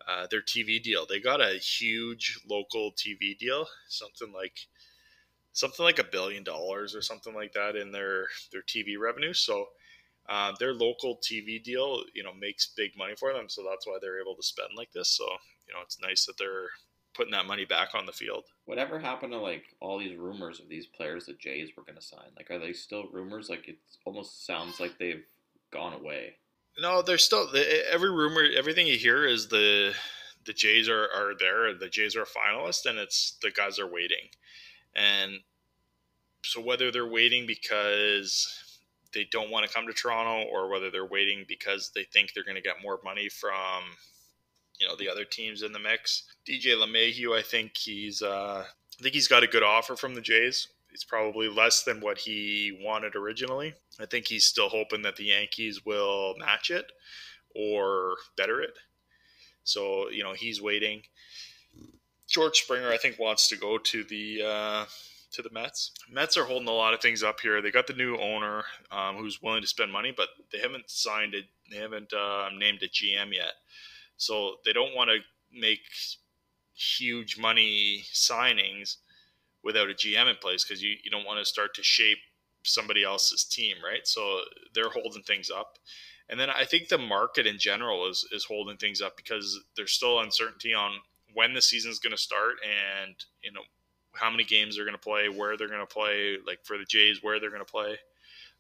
uh, 0.08 0.28
their 0.30 0.42
TV 0.42 0.82
deal. 0.82 1.06
They 1.06 1.20
got 1.20 1.42
a 1.42 1.58
huge 1.58 2.40
local 2.50 2.92
TV 2.92 3.38
deal, 3.38 3.68
something 3.88 4.34
like 4.34 4.60
something 5.54 5.86
like 5.86 6.00
a 6.00 6.04
billion 6.04 6.44
dollars 6.44 6.94
or 6.94 7.02
something 7.02 7.34
like 7.34 7.54
that 7.54 7.76
in 7.76 7.92
their 7.92 8.28
their 8.52 8.64
TV 8.64 8.96
revenue. 9.00 9.34
So. 9.34 9.68
Uh, 10.30 10.52
their 10.60 10.74
local 10.74 11.22
TV 11.24 11.64
deal, 11.64 12.04
you 12.14 12.22
know, 12.22 12.34
makes 12.34 12.74
big 12.76 12.92
money 12.98 13.16
for 13.16 13.32
them, 13.32 13.48
so 13.48 13.64
that's 13.64 13.88
why 13.88 13.98
they're 14.02 14.20
able 14.20 14.36
to 14.36 14.44
spend 14.44 14.68
like 14.76 14.92
this. 14.92 15.08
So, 15.08 15.24
you 15.66 15.74
know, 15.74 15.80
it's 15.82 16.02
nice 16.02 16.26
that 16.26 16.38
they're 16.38 16.68
putting 17.18 17.32
that 17.32 17.48
money 17.48 17.66
back 17.66 17.90
on 17.96 18.06
the 18.06 18.12
field. 18.12 18.46
Whatever 18.66 19.00
happened 19.00 19.34
to 19.34 19.40
like 19.40 19.64
all 19.82 19.98
these 19.98 20.16
rumors 20.16 20.60
of 20.60 20.70
these 20.70 20.86
players 20.86 21.26
that 21.26 21.40
Jays 21.40 21.72
were 21.76 21.84
going 21.84 21.98
to 21.98 22.02
sign? 22.02 22.30
Like, 22.38 22.52
are 22.52 22.60
they 22.60 22.74
still 22.74 23.08
rumors? 23.12 23.50
Like, 23.50 23.68
it 23.68 23.78
almost 24.06 24.46
sounds 24.46 24.80
like 24.80 24.98
they've 24.98 25.26
gone 25.72 25.94
away. 25.94 26.36
No, 26.80 27.02
they're 27.02 27.18
still 27.18 27.50
every 27.92 28.12
rumor. 28.12 28.44
Everything 28.56 28.86
you 28.86 28.98
hear 28.98 29.26
is 29.26 29.48
the 29.48 29.94
the 30.46 30.54
Jays 30.54 30.88
are, 30.88 31.08
are 31.14 31.34
there. 31.38 31.74
The 31.74 31.90
Jays 31.90 32.16
are 32.16 32.22
a 32.22 32.26
finalist, 32.26 32.86
and 32.86 33.00
it's 33.00 33.38
the 33.42 33.52
guys 33.52 33.80
are 33.80 33.92
waiting. 33.92 34.30
And 34.96 35.40
so 36.44 36.62
whether 36.62 36.92
they're 36.92 37.08
waiting 37.08 37.46
because 37.48 38.48
they 39.14 39.28
don't 39.32 39.50
want 39.50 39.68
to 39.68 39.74
come 39.74 39.88
to 39.88 39.94
Toronto 39.94 40.48
or 40.50 40.70
whether 40.70 40.92
they're 40.92 41.06
waiting 41.06 41.46
because 41.48 41.92
they 41.96 42.04
think 42.04 42.34
they're 42.34 42.44
going 42.44 42.56
to 42.56 42.62
get 42.62 42.82
more 42.84 43.00
money 43.04 43.30
from 43.30 43.84
you 44.80 44.88
know 44.88 44.96
the 44.96 45.10
other 45.10 45.26
teams 45.26 45.62
in 45.62 45.72
the 45.72 45.80
mix. 45.80 46.24
DJ 46.48 46.76
LeMahieu, 46.76 47.38
I 47.38 47.42
think 47.42 47.78
he's 47.78 48.22
uh, 48.22 48.64
I 48.66 49.04
think 49.04 49.14
he's 49.16 49.28
got 49.28 49.44
a 49.44 49.48
good 49.48 49.64
offer 49.64 49.96
from 49.96 50.16
the 50.16 50.22
Jays. 50.22 50.68
It's 50.92 51.04
probably 51.04 51.50
less 51.50 51.84
than 51.84 52.00
what 52.00 52.18
he 52.18 52.80
wanted 52.82 53.16
originally. 53.16 53.74
I 54.00 54.06
think 54.06 54.28
he's 54.28 54.46
still 54.46 54.70
hoping 54.70 55.02
that 55.04 55.16
the 55.16 55.26
Yankees 55.26 55.86
will 55.86 56.36
match 56.38 56.72
it 56.72 56.92
or 57.56 58.16
better 58.36 58.62
it. 58.62 58.74
So 59.64 60.10
you 60.10 60.24
know 60.24 60.34
he's 60.34 60.62
waiting. 60.62 61.04
George 62.28 62.58
Springer, 62.58 62.92
I 62.92 62.98
think, 62.98 63.20
wants 63.20 63.48
to 63.50 63.56
go 63.56 63.78
to 63.78 64.04
the 64.04 64.42
uh, 64.44 64.86
to 65.32 65.42
the 65.42 65.50
Mets. 65.52 65.92
Mets 66.10 66.38
are 66.38 66.46
holding 66.46 66.68
a 66.68 66.74
lot 66.74 66.94
of 66.94 67.02
things 67.02 67.24
up 67.24 67.40
here. 67.40 67.62
They 67.62 67.72
got 67.72 67.88
the 67.88 67.94
new 67.94 68.18
owner 68.18 68.64
um, 68.92 69.18
who's 69.18 69.42
willing 69.42 69.62
to 69.62 69.68
spend 69.68 69.92
money, 69.92 70.14
but 70.16 70.30
they 70.52 70.60
haven't 70.60 70.90
signed 70.90 71.34
it. 71.34 71.46
They 71.72 71.78
haven't 71.78 72.14
uh, 72.14 72.50
named 72.58 72.82
a 72.84 72.88
GM 72.88 73.34
yet, 73.34 73.54
so 74.18 74.56
they 74.66 74.74
don't 74.74 74.96
want 74.96 75.10
to 75.10 75.20
make 75.58 75.82
huge 76.74 77.38
money 77.40 78.04
signings 78.14 78.98
without 79.64 79.90
a 79.90 79.94
GM 79.94 80.30
in 80.30 80.36
place 80.36 80.64
because 80.64 80.82
you, 80.82 80.96
you 81.04 81.10
don't 81.10 81.26
want 81.26 81.40
to 81.40 81.46
start 81.46 81.74
to 81.76 81.84
shape 81.84 82.20
somebody 82.64 83.04
else's 83.04 83.44
team, 83.44 83.76
right? 83.84 84.06
So 84.06 84.42
they're 84.74 84.90
holding 84.90 85.24
things 85.24 85.50
up. 85.50 85.78
And 86.30 86.40
then 86.40 86.50
I 86.50 86.66
think 86.66 86.90
the 86.90 86.98
market 86.98 87.48
in 87.48 87.58
general 87.58 88.10
is, 88.10 88.28
is 88.32 88.44
holding 88.44 88.78
things 88.78 89.02
up 89.02 89.16
because 89.16 89.60
there's 89.76 89.94
still 89.94 90.20
uncertainty 90.20 90.74
on 90.74 90.92
when 91.34 91.54
the 91.54 91.62
season 91.62 91.92
is 91.92 92.00
going 92.00 92.16
to 92.16 92.22
start 92.22 92.56
and, 92.64 93.16
you 93.42 93.52
know, 93.52 93.62
how 94.14 94.30
many 94.30 94.44
games 94.44 94.76
they're 94.76 94.86
going 94.86 94.96
to 94.96 95.02
play, 95.02 95.30
where 95.30 95.56
they're 95.56 95.70
going 95.70 95.80
to 95.80 95.86
play, 95.86 96.38
like 96.46 96.60
for 96.64 96.78
the 96.78 96.86
Jays, 96.86 97.20
where 97.22 97.40
they're 97.40 97.52
going 97.52 97.64
to 97.64 97.72
play. 97.72 97.98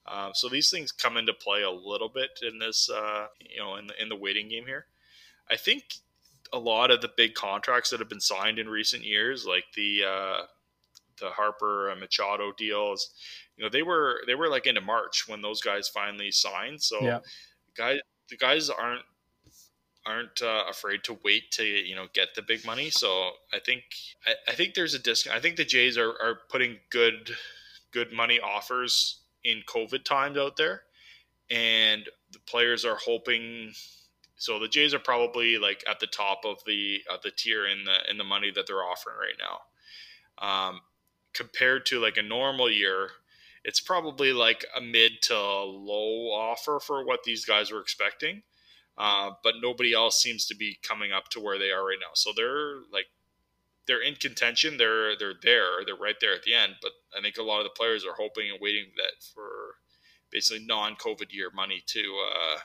Um, 0.05 0.31
so 0.33 0.47
these 0.47 0.69
things 0.69 0.91
come 0.91 1.17
into 1.17 1.33
play 1.33 1.63
a 1.63 1.71
little 1.71 2.09
bit 2.09 2.29
in 2.41 2.59
this, 2.59 2.89
uh, 2.89 3.27
you 3.39 3.59
know, 3.59 3.75
in 3.75 3.87
the, 3.87 4.01
in 4.01 4.07
the 4.07 4.15
waiting 4.15 4.47
game 4.47 4.65
here. 4.65 4.85
I 5.49 5.55
think 5.55 5.83
a 6.53 6.59
lot 6.59 6.91
of 6.91 7.01
the 7.01 7.09
big 7.15 7.33
contracts 7.33 7.89
that 7.89 7.99
have 7.99 8.09
been 8.09 8.21
signed 8.21 8.59
in 8.59 8.69
recent 8.69 9.03
years, 9.03 9.45
like 9.45 9.65
the 9.75 10.03
uh, 10.03 10.41
the 11.19 11.29
Harper 11.29 11.89
and 11.89 11.99
Machado 11.99 12.51
deals, 12.57 13.09
you 13.57 13.63
know, 13.63 13.69
they 13.69 13.83
were 13.83 14.21
they 14.27 14.35
were 14.35 14.49
like 14.49 14.65
into 14.67 14.81
March 14.81 15.27
when 15.27 15.41
those 15.41 15.61
guys 15.61 15.87
finally 15.87 16.31
signed. 16.31 16.81
So, 16.81 17.01
Yeah. 17.01 17.19
guys, 17.75 17.99
the 18.29 18.37
guys 18.37 18.69
aren't 18.69 19.03
aren't 20.05 20.41
uh, 20.41 20.63
afraid 20.69 21.03
to 21.03 21.19
wait 21.23 21.51
to 21.51 21.65
you 21.65 21.95
know 21.95 22.07
get 22.13 22.29
the 22.35 22.41
big 22.41 22.65
money. 22.65 22.89
So 22.89 23.31
I 23.53 23.59
think 23.59 23.83
I, 24.25 24.51
I 24.51 24.55
think 24.55 24.73
there's 24.73 24.93
a 24.93 24.99
discount. 24.99 25.35
I 25.35 25.39
think 25.41 25.57
the 25.57 25.65
Jays 25.65 25.97
are, 25.97 26.11
are 26.21 26.39
putting 26.49 26.77
good 26.89 27.31
good 27.91 28.13
money 28.13 28.39
offers 28.39 29.21
in 29.43 29.63
COVID 29.67 30.03
times 30.05 30.37
out 30.37 30.55
there, 30.57 30.83
and 31.49 32.03
the 32.31 32.39
players 32.39 32.85
are 32.85 32.97
hoping. 32.97 33.73
So 34.37 34.59
the 34.59 34.67
Jays 34.67 34.93
are 34.93 34.99
probably 34.99 35.57
like 35.57 35.83
at 35.89 35.99
the 35.99 36.07
top 36.07 36.41
of 36.45 36.63
the 36.65 37.01
of 37.11 37.21
the 37.23 37.31
tier 37.31 37.65
in 37.65 37.83
the 37.85 38.09
in 38.09 38.17
the 38.17 38.23
money 38.23 38.51
that 38.51 38.67
they're 38.67 38.83
offering 38.83 39.17
right 39.17 39.37
now. 39.39 39.59
Um, 40.47 40.81
compared 41.33 41.85
to 41.87 41.99
like 41.99 42.17
a 42.17 42.21
normal 42.21 42.69
year, 42.69 43.09
it's 43.63 43.79
probably 43.79 44.33
like 44.33 44.65
a 44.75 44.81
mid 44.81 45.21
to 45.23 45.37
low 45.37 46.31
offer 46.31 46.79
for 46.79 47.05
what 47.05 47.23
these 47.23 47.45
guys 47.45 47.71
were 47.71 47.81
expecting. 47.81 48.43
Uh, 48.97 49.31
but 49.43 49.55
nobody 49.61 49.93
else 49.93 50.21
seems 50.21 50.45
to 50.47 50.55
be 50.55 50.79
coming 50.81 51.11
up 51.11 51.29
to 51.29 51.39
where 51.39 51.59
they 51.59 51.71
are 51.71 51.85
right 51.85 51.99
now. 51.99 52.11
So 52.13 52.31
they're 52.35 52.77
like 52.91 53.07
they're 53.87 54.01
in 54.01 54.15
contention. 54.15 54.77
They're 54.77 55.17
they're 55.17 55.35
there. 55.41 55.83
They're 55.85 55.95
right 55.95 56.15
there 56.21 56.33
at 56.33 56.43
the 56.43 56.53
end. 56.53 56.75
But 56.81 56.91
I 57.17 57.21
think 57.21 57.37
a 57.37 57.43
lot 57.43 57.59
of 57.59 57.63
the 57.63 57.77
players 57.77 58.05
are 58.05 58.15
hoping 58.17 58.51
and 58.51 58.59
waiting 58.61 58.91
that 58.97 59.23
for 59.33 59.75
basically 60.31 60.65
non-COVID 60.65 61.31
year 61.31 61.49
money 61.55 61.81
to 61.87 61.99
uh, 61.99 62.59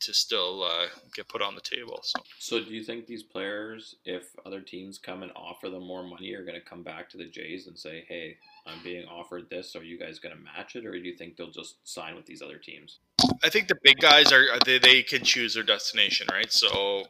to 0.00 0.14
still 0.14 0.62
uh, 0.62 0.86
get 1.14 1.28
put 1.28 1.42
on 1.42 1.54
the 1.54 1.60
table. 1.60 2.00
So 2.02 2.20
So 2.38 2.64
do 2.64 2.70
you 2.70 2.84
think 2.84 3.06
these 3.06 3.22
players, 3.22 3.96
if 4.04 4.24
other 4.44 4.60
teams 4.60 4.98
come 4.98 5.22
and 5.22 5.32
offer 5.36 5.68
them 5.68 5.86
more 5.86 6.02
money, 6.02 6.32
are 6.34 6.44
going 6.44 6.60
to 6.60 6.66
come 6.66 6.82
back 6.82 7.08
to 7.10 7.16
the 7.16 7.26
Jays 7.26 7.66
and 7.66 7.78
say, 7.78 8.04
"Hey, 8.08 8.36
I'm 8.66 8.82
being 8.82 9.06
offered 9.06 9.48
this. 9.50 9.76
Are 9.76 9.82
you 9.82 9.98
guys 9.98 10.18
going 10.18 10.34
to 10.34 10.40
match 10.40 10.76
it, 10.76 10.86
or 10.86 10.92
do 10.92 10.98
you 10.98 11.16
think 11.16 11.36
they'll 11.36 11.50
just 11.50 11.76
sign 11.84 12.16
with 12.16 12.26
these 12.26 12.42
other 12.42 12.58
teams?" 12.58 12.98
I 13.42 13.48
think 13.48 13.68
the 13.68 13.78
big 13.82 13.98
guys 13.98 14.32
are 14.32 14.46
they, 14.64 14.78
they 14.78 15.02
can 15.02 15.24
choose 15.24 15.54
their 15.54 15.62
destination, 15.62 16.26
right? 16.30 16.52
So 16.52 17.04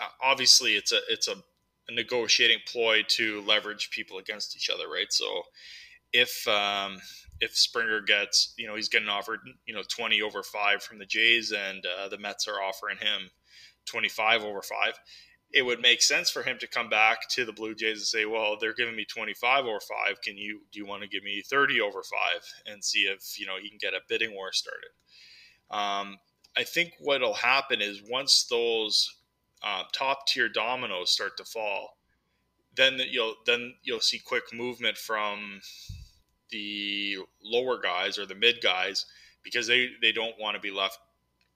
uh, 0.00 0.08
obviously 0.20 0.74
it's 0.74 0.92
a 0.92 1.00
it's 1.08 1.28
a, 1.28 1.34
a 1.88 1.94
negotiating 1.94 2.58
ploy 2.66 3.02
to 3.08 3.42
leverage 3.42 3.90
people 3.90 4.18
against 4.18 4.56
each 4.56 4.70
other, 4.70 4.88
right? 4.88 5.12
So 5.12 5.42
if 6.12 6.46
um, 6.48 6.98
if 7.42 7.56
Springer 7.56 8.00
gets 8.00 8.54
you 8.56 8.68
know 8.68 8.76
he's 8.76 8.88
getting 8.88 9.08
offered 9.08 9.40
you 9.66 9.74
know 9.74 9.82
twenty 9.88 10.22
over 10.22 10.42
five 10.42 10.82
from 10.82 10.98
the 10.98 11.04
Jays 11.04 11.52
and 11.52 11.84
uh, 11.84 12.08
the 12.08 12.16
Mets 12.16 12.46
are 12.46 12.62
offering 12.62 12.96
him 12.98 13.30
twenty 13.84 14.08
five 14.08 14.42
over 14.44 14.62
five. 14.62 14.98
It 15.52 15.66
would 15.66 15.82
make 15.82 16.00
sense 16.00 16.30
for 16.30 16.42
him 16.42 16.56
to 16.60 16.66
come 16.66 16.88
back 16.88 17.28
to 17.30 17.44
the 17.44 17.52
Blue 17.52 17.74
Jays 17.74 17.98
and 17.98 18.06
say, 18.06 18.24
"Well, 18.24 18.56
they're 18.58 18.72
giving 18.72 18.96
me 18.96 19.04
25 19.04 19.66
over 19.66 19.80
five. 19.80 20.22
Can 20.22 20.38
you 20.38 20.60
do 20.72 20.78
you 20.78 20.86
want 20.86 21.02
to 21.02 21.08
give 21.08 21.24
me 21.24 21.42
30 21.42 21.78
over 21.80 22.02
five 22.02 22.42
and 22.64 22.82
see 22.82 23.00
if 23.00 23.38
you 23.38 23.44
know 23.44 23.56
he 23.60 23.68
can 23.68 23.78
get 23.78 23.92
a 23.92 24.00
bidding 24.08 24.34
war 24.34 24.52
started?" 24.52 24.90
Um, 25.70 26.18
I 26.56 26.62
think 26.62 26.92
what'll 27.00 27.34
happen 27.34 27.82
is 27.82 28.02
once 28.08 28.44
those 28.44 29.14
uh, 29.62 29.82
top 29.92 30.26
tier 30.26 30.48
dominoes 30.48 31.10
start 31.10 31.36
to 31.38 31.44
fall, 31.44 31.98
then 32.74 33.00
you'll 33.10 33.34
then 33.44 33.74
you'll 33.82 34.00
see 34.00 34.20
quick 34.20 34.54
movement 34.54 34.96
from 34.96 35.60
the 36.52 37.16
lower 37.42 37.80
guys 37.80 38.18
or 38.18 38.26
the 38.26 38.34
mid 38.36 38.60
guys 38.62 39.06
because 39.42 39.66
they 39.66 39.88
they 40.00 40.12
don't 40.12 40.38
want 40.38 40.54
to 40.54 40.60
be 40.60 40.70
left 40.70 40.98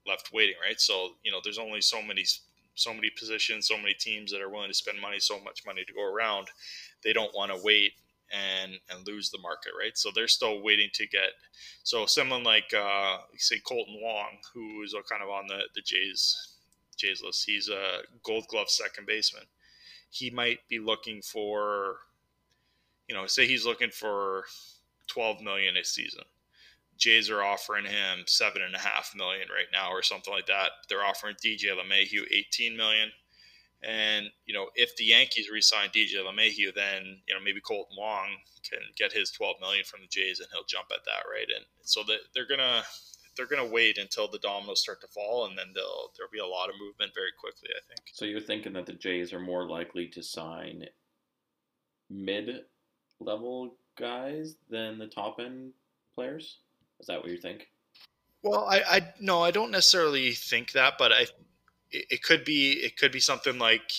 left 0.07 0.31
waiting, 0.33 0.57
right? 0.67 0.81
So 0.81 1.11
you 1.23 1.31
know, 1.31 1.41
there's 1.43 1.59
only 1.59 1.81
so 1.81 2.03
many 2.03 2.25
so 2.75 2.93
many 2.93 3.11
positions, 3.11 3.67
so 3.69 3.77
many 3.77 3.95
teams 3.95 4.33
that 4.33 4.43
are 4.43 4.51
willing 4.51 4.69
to 4.69 4.75
spend 4.75 5.01
money, 5.01 5.19
so 5.21 5.41
much 5.41 5.65
money 5.65 5.85
to 5.85 5.93
go 5.93 6.05
around. 6.05 6.49
They 7.05 7.13
don't 7.13 7.35
want 7.35 7.53
to 7.53 7.61
wait 7.63 7.93
and 8.33 8.73
and 8.91 9.07
lose 9.07 9.31
the 9.31 9.39
market, 9.39 9.73
right? 9.79 9.97
So 9.97 10.11
they're 10.15 10.29
still 10.29 10.63
waiting 10.63 10.91
to 10.95 11.07
get. 11.07 11.31
So 11.83 12.07
someone 12.07 12.43
like 12.43 12.73
uh, 12.75 13.19
say 13.37 13.61
Kolten 13.61 14.01
Wong, 14.01 14.39
who 14.55 14.83
is 14.83 14.95
kind 15.09 15.23
of 15.23 15.29
on 15.29 15.47
the 15.49 15.63
the 15.75 15.83
Jays 15.83 16.55
Jays 16.97 17.23
list, 17.23 17.45
he's 17.47 17.69
a 17.69 18.01
Gold 18.23 18.47
Glove 18.49 18.71
second 18.71 19.07
baseman. 19.07 19.45
He 20.11 20.31
might 20.31 20.61
be 20.69 20.79
looking 20.79 21.21
for, 21.21 21.97
you 23.07 23.15
know, 23.15 23.27
say 23.27 23.47
he's 23.47 23.67
looking 23.67 23.91
for 23.91 24.45
twelve 25.07 25.41
million 25.41 25.77
a 25.77 25.85
season. 25.85 26.25
Jays 26.97 27.29
are 27.29 27.43
offering 27.43 27.85
him 27.85 28.25
seven 28.27 28.63
and 28.63 28.75
a 28.75 28.79
half 28.79 29.13
million 29.15 29.49
right 29.49 29.69
now, 29.73 29.91
or 29.91 30.03
something 30.03 30.33
like 30.33 30.47
that. 30.47 30.71
They're 30.89 31.05
offering 31.05 31.37
DJ 31.45 31.67
LeMahieu 31.77 32.23
eighteen 32.33 32.77
million. 32.77 33.11
And 33.83 34.31
you 34.47 34.55
know, 34.55 34.69
if 34.75 34.97
the 34.97 35.05
Yankees 35.05 35.51
re-sign 35.51 35.91
DJ 35.91 36.17
LeMahieu, 36.17 36.75
then 36.75 37.21
you 37.29 37.35
know 37.35 37.41
maybe 37.45 37.61
Kolten 37.61 37.97
Wong 37.97 38.29
can 38.69 38.81
get 38.97 39.13
his 39.13 39.31
12 39.31 39.57
million 39.61 39.85
from 39.85 40.01
the 40.01 40.09
Jays, 40.09 40.41
and 40.41 40.49
he'll 40.53 40.65
jump 40.65 40.89
at 40.93 41.05
that, 41.05 41.29
right? 41.31 41.47
And 41.55 41.65
so 41.83 42.03
they're 42.35 42.49
gonna 42.49 42.83
they're 43.37 43.47
gonna 43.47 43.67
wait 43.67 43.99
until 43.99 44.29
the 44.29 44.39
dominoes 44.39 44.81
start 44.81 45.01
to 45.03 45.09
fall, 45.09 45.47
and 45.47 45.57
then 45.57 45.69
they'll 45.75 46.11
there'll 46.17 46.33
be 46.33 46.39
a 46.39 46.47
lot 46.47 46.69
of 46.69 46.75
movement 46.81 47.13
very 47.15 47.33
quickly. 47.39 47.69
I 47.71 47.81
think. 47.87 48.01
So 48.13 48.25
you're 48.25 48.41
thinking 48.41 48.73
that 48.73 48.87
the 48.87 48.95
Jays 48.95 49.33
are 49.33 49.41
more 49.41 49.69
likely 49.69 50.09
to 50.09 50.23
sign 50.23 50.87
mid-level 52.09 53.77
guys 53.97 54.57
than 54.71 54.99
the 54.99 55.07
top 55.07 55.41
end 55.41 55.73
players? 56.15 56.59
Is 57.01 57.07
that 57.07 57.21
what 57.21 57.31
you 57.31 57.39
think? 57.39 57.69
Well, 58.43 58.65
I, 58.65 58.83
I 58.89 59.15
no, 59.21 59.43
I 59.43 59.51
don't 59.51 59.71
necessarily 59.71 60.33
think 60.33 60.73
that, 60.73 60.95
but 60.99 61.13
I 61.13 61.23
it, 61.91 62.07
it 62.11 62.23
could 62.23 62.45
be 62.45 62.73
it 62.73 62.97
could 62.97 63.13
be 63.13 63.21
something 63.21 63.59
like 63.59 63.93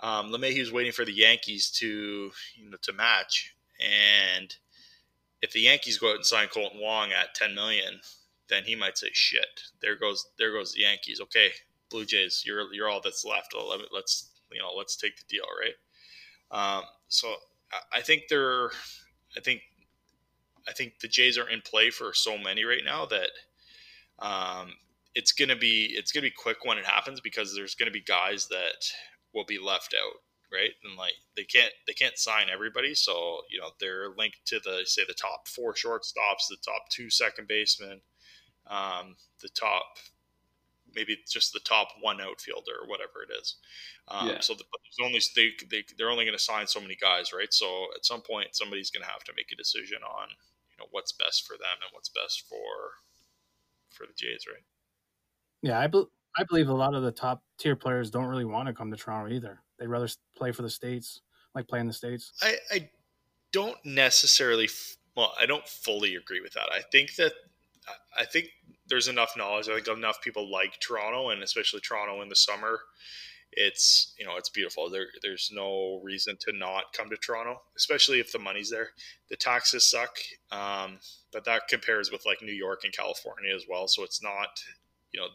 um, 0.00 0.30
LeMahieu's 0.30 0.72
waiting 0.72 0.92
for 0.92 1.04
the 1.04 1.12
Yankees 1.12 1.70
to 1.72 2.30
you 2.56 2.70
know 2.70 2.76
to 2.82 2.92
match, 2.92 3.54
and 3.80 4.54
if 5.42 5.52
the 5.52 5.60
Yankees 5.60 5.98
go 5.98 6.10
out 6.10 6.16
and 6.16 6.26
sign 6.26 6.48
Kolten 6.48 6.80
Wong 6.80 7.12
at 7.12 7.34
ten 7.34 7.54
million, 7.54 8.00
then 8.48 8.64
he 8.64 8.74
might 8.74 8.98
say, 8.98 9.08
"Shit, 9.12 9.62
there 9.80 9.96
goes 9.96 10.26
there 10.38 10.52
goes 10.52 10.72
the 10.72 10.80
Yankees." 10.80 11.20
Okay, 11.20 11.52
Blue 11.90 12.04
Jays, 12.04 12.42
you're 12.44 12.72
you're 12.72 12.88
all 12.88 13.00
that's 13.02 13.24
left. 13.24 13.54
Let's 13.92 14.30
you 14.52 14.58
know 14.58 14.72
let's 14.76 14.96
take 14.96 15.16
the 15.16 15.24
deal, 15.28 15.44
right? 15.60 15.74
Um, 16.50 16.84
so 17.08 17.34
I 17.92 18.00
think 18.00 18.24
they're 18.28 18.70
I 19.36 19.40
think 19.40 19.62
I 20.68 20.72
think 20.72 21.00
the 21.00 21.08
Jays 21.08 21.38
are 21.38 21.48
in 21.48 21.62
play 21.62 21.90
for 21.90 22.12
so 22.12 22.36
many 22.36 22.64
right 22.64 22.84
now 22.84 23.06
that 23.06 23.30
um, 24.18 24.74
it's 25.14 25.32
gonna 25.32 25.56
be 25.56 25.94
it's 25.96 26.12
gonna 26.12 26.26
be 26.26 26.30
quick 26.30 26.64
when 26.64 26.78
it 26.78 26.84
happens 26.84 27.20
because 27.20 27.54
there's 27.54 27.74
gonna 27.74 27.90
be 27.90 28.02
guys 28.02 28.48
that 28.48 28.84
will 29.34 29.44
be 29.44 29.58
left 29.58 29.94
out, 29.94 30.20
right? 30.52 30.70
And 30.84 30.96
like 30.96 31.14
they 31.36 31.44
can't 31.44 31.72
they 31.86 31.94
can't 31.94 32.18
sign 32.18 32.48
everybody, 32.52 32.94
so 32.94 33.40
you 33.50 33.60
know 33.60 33.70
they're 33.80 34.10
linked 34.16 34.44
to 34.46 34.60
the 34.60 34.82
say 34.84 35.02
the 35.06 35.14
top 35.14 35.48
four 35.48 35.72
shortstops, 35.72 36.48
the 36.50 36.56
top 36.64 36.88
two 36.90 37.10
second 37.10 37.48
basemen, 37.48 38.00
um, 38.66 39.16
the 39.40 39.48
top 39.48 39.84
maybe 40.94 41.18
just 41.28 41.52
the 41.52 41.60
top 41.60 41.88
one 42.00 42.20
outfielder 42.20 42.72
or 42.82 42.88
whatever 42.88 43.22
it 43.28 43.32
is. 43.40 43.56
Um, 44.08 44.28
Yeah. 44.28 44.40
So 44.40 44.54
the, 44.54 44.64
but 44.70 44.80
there's 44.82 45.06
only 45.06 45.20
they, 45.36 45.52
they 45.70 45.84
they're 45.96 46.10
only 46.10 46.24
going 46.24 46.36
to 46.36 46.42
sign 46.42 46.66
so 46.66 46.80
many 46.80 46.96
guys, 46.96 47.32
right? 47.32 47.52
So 47.52 47.86
at 47.94 48.04
some 48.04 48.20
point 48.22 48.56
somebody's 48.56 48.90
going 48.90 49.04
to 49.04 49.10
have 49.10 49.24
to 49.24 49.32
make 49.36 49.52
a 49.52 49.56
decision 49.56 49.98
on 50.02 50.28
you 50.30 50.76
know 50.78 50.86
what's 50.90 51.12
best 51.12 51.46
for 51.46 51.54
them 51.54 51.78
and 51.82 51.90
what's 51.92 52.08
best 52.08 52.44
for 52.48 52.96
for 53.90 54.06
the 54.06 54.14
Jays, 54.16 54.44
right? 54.46 54.62
Yeah, 55.62 55.78
I, 55.80 55.86
be- 55.88 56.06
I 56.36 56.44
believe 56.44 56.68
a 56.68 56.74
lot 56.74 56.94
of 56.94 57.02
the 57.02 57.10
top 57.10 57.42
tier 57.58 57.74
players 57.74 58.10
don't 58.10 58.26
really 58.26 58.44
want 58.44 58.68
to 58.68 58.74
come 58.74 58.90
to 58.90 58.96
Toronto 58.96 59.34
either. 59.34 59.60
They'd 59.78 59.88
rather 59.88 60.08
play 60.36 60.52
for 60.52 60.62
the 60.62 60.70
states, 60.70 61.20
like 61.54 61.66
play 61.66 61.80
in 61.80 61.86
the 61.86 61.92
states. 61.92 62.32
I, 62.42 62.56
I 62.70 62.90
don't 63.52 63.78
necessarily. 63.84 64.64
F- 64.64 64.96
well, 65.16 65.34
I 65.40 65.46
don't 65.46 65.66
fully 65.66 66.14
agree 66.14 66.40
with 66.40 66.52
that. 66.52 66.68
I 66.72 66.80
think 66.92 67.16
that 67.16 67.32
I 68.16 68.24
think 68.24 68.48
there's 68.88 69.08
enough 69.08 69.34
knowledge. 69.36 69.68
I 69.68 69.74
think 69.74 69.88
enough 69.88 70.20
people 70.22 70.50
like 70.50 70.80
Toronto, 70.80 71.30
and 71.30 71.42
especially 71.42 71.80
Toronto 71.80 72.22
in 72.22 72.28
the 72.28 72.36
summer. 72.36 72.80
It's 73.52 74.14
you 74.18 74.26
know 74.26 74.36
it's 74.36 74.50
beautiful. 74.50 74.90
There, 74.90 75.06
there's 75.22 75.50
no 75.52 76.00
reason 76.04 76.36
to 76.40 76.52
not 76.52 76.92
come 76.92 77.08
to 77.10 77.16
Toronto, 77.16 77.62
especially 77.76 78.20
if 78.20 78.30
the 78.30 78.38
money's 78.38 78.70
there. 78.70 78.90
The 79.30 79.36
taxes 79.36 79.84
suck, 79.84 80.16
um, 80.52 80.98
but 81.32 81.44
that 81.46 81.68
compares 81.68 82.12
with 82.12 82.26
like 82.26 82.42
New 82.42 82.52
York 82.52 82.82
and 82.84 82.92
California 82.92 83.54
as 83.54 83.64
well. 83.68 83.88
So 83.88 84.04
it's 84.04 84.22
not 84.22 84.48
you 85.12 85.20
know 85.20 85.28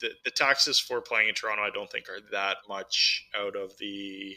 the, 0.00 0.10
the 0.24 0.30
taxes 0.30 0.78
for 0.78 1.00
playing 1.00 1.28
in 1.28 1.34
Toronto, 1.34 1.62
I 1.62 1.70
don't 1.70 1.90
think 1.90 2.08
are 2.08 2.20
that 2.32 2.58
much 2.68 3.26
out 3.36 3.56
of 3.56 3.76
the 3.78 4.36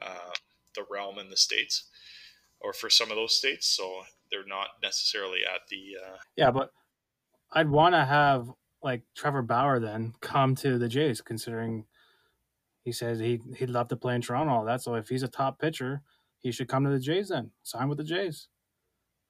uh, 0.00 0.32
the 0.74 0.84
realm 0.90 1.18
in 1.18 1.30
the 1.30 1.36
states, 1.36 1.84
or 2.60 2.72
for 2.72 2.88
some 2.88 3.10
of 3.10 3.16
those 3.16 3.36
states. 3.36 3.66
So 3.66 4.02
they're 4.30 4.46
not 4.46 4.68
necessarily 4.82 5.40
at 5.44 5.62
the. 5.68 5.96
Uh... 6.04 6.16
Yeah, 6.36 6.50
but 6.50 6.70
I'd 7.52 7.70
want 7.70 7.94
to 7.94 8.04
have 8.04 8.50
like 8.82 9.02
Trevor 9.14 9.42
Bauer 9.42 9.78
then 9.78 10.14
come 10.20 10.54
to 10.56 10.78
the 10.78 10.88
Jays, 10.88 11.20
considering 11.20 11.84
he 12.82 12.92
says 12.92 13.18
he 13.18 13.40
he'd 13.56 13.70
love 13.70 13.88
to 13.88 13.96
play 13.96 14.14
in 14.14 14.22
Toronto. 14.22 14.52
All 14.52 14.64
that. 14.64 14.82
So 14.82 14.94
if 14.94 15.08
he's 15.08 15.22
a 15.22 15.28
top 15.28 15.58
pitcher, 15.58 16.02
he 16.38 16.52
should 16.52 16.68
come 16.68 16.84
to 16.84 16.90
the 16.90 17.00
Jays 17.00 17.28
then. 17.28 17.50
Sign 17.62 17.88
with 17.88 17.98
the 17.98 18.04
Jays. 18.04 18.48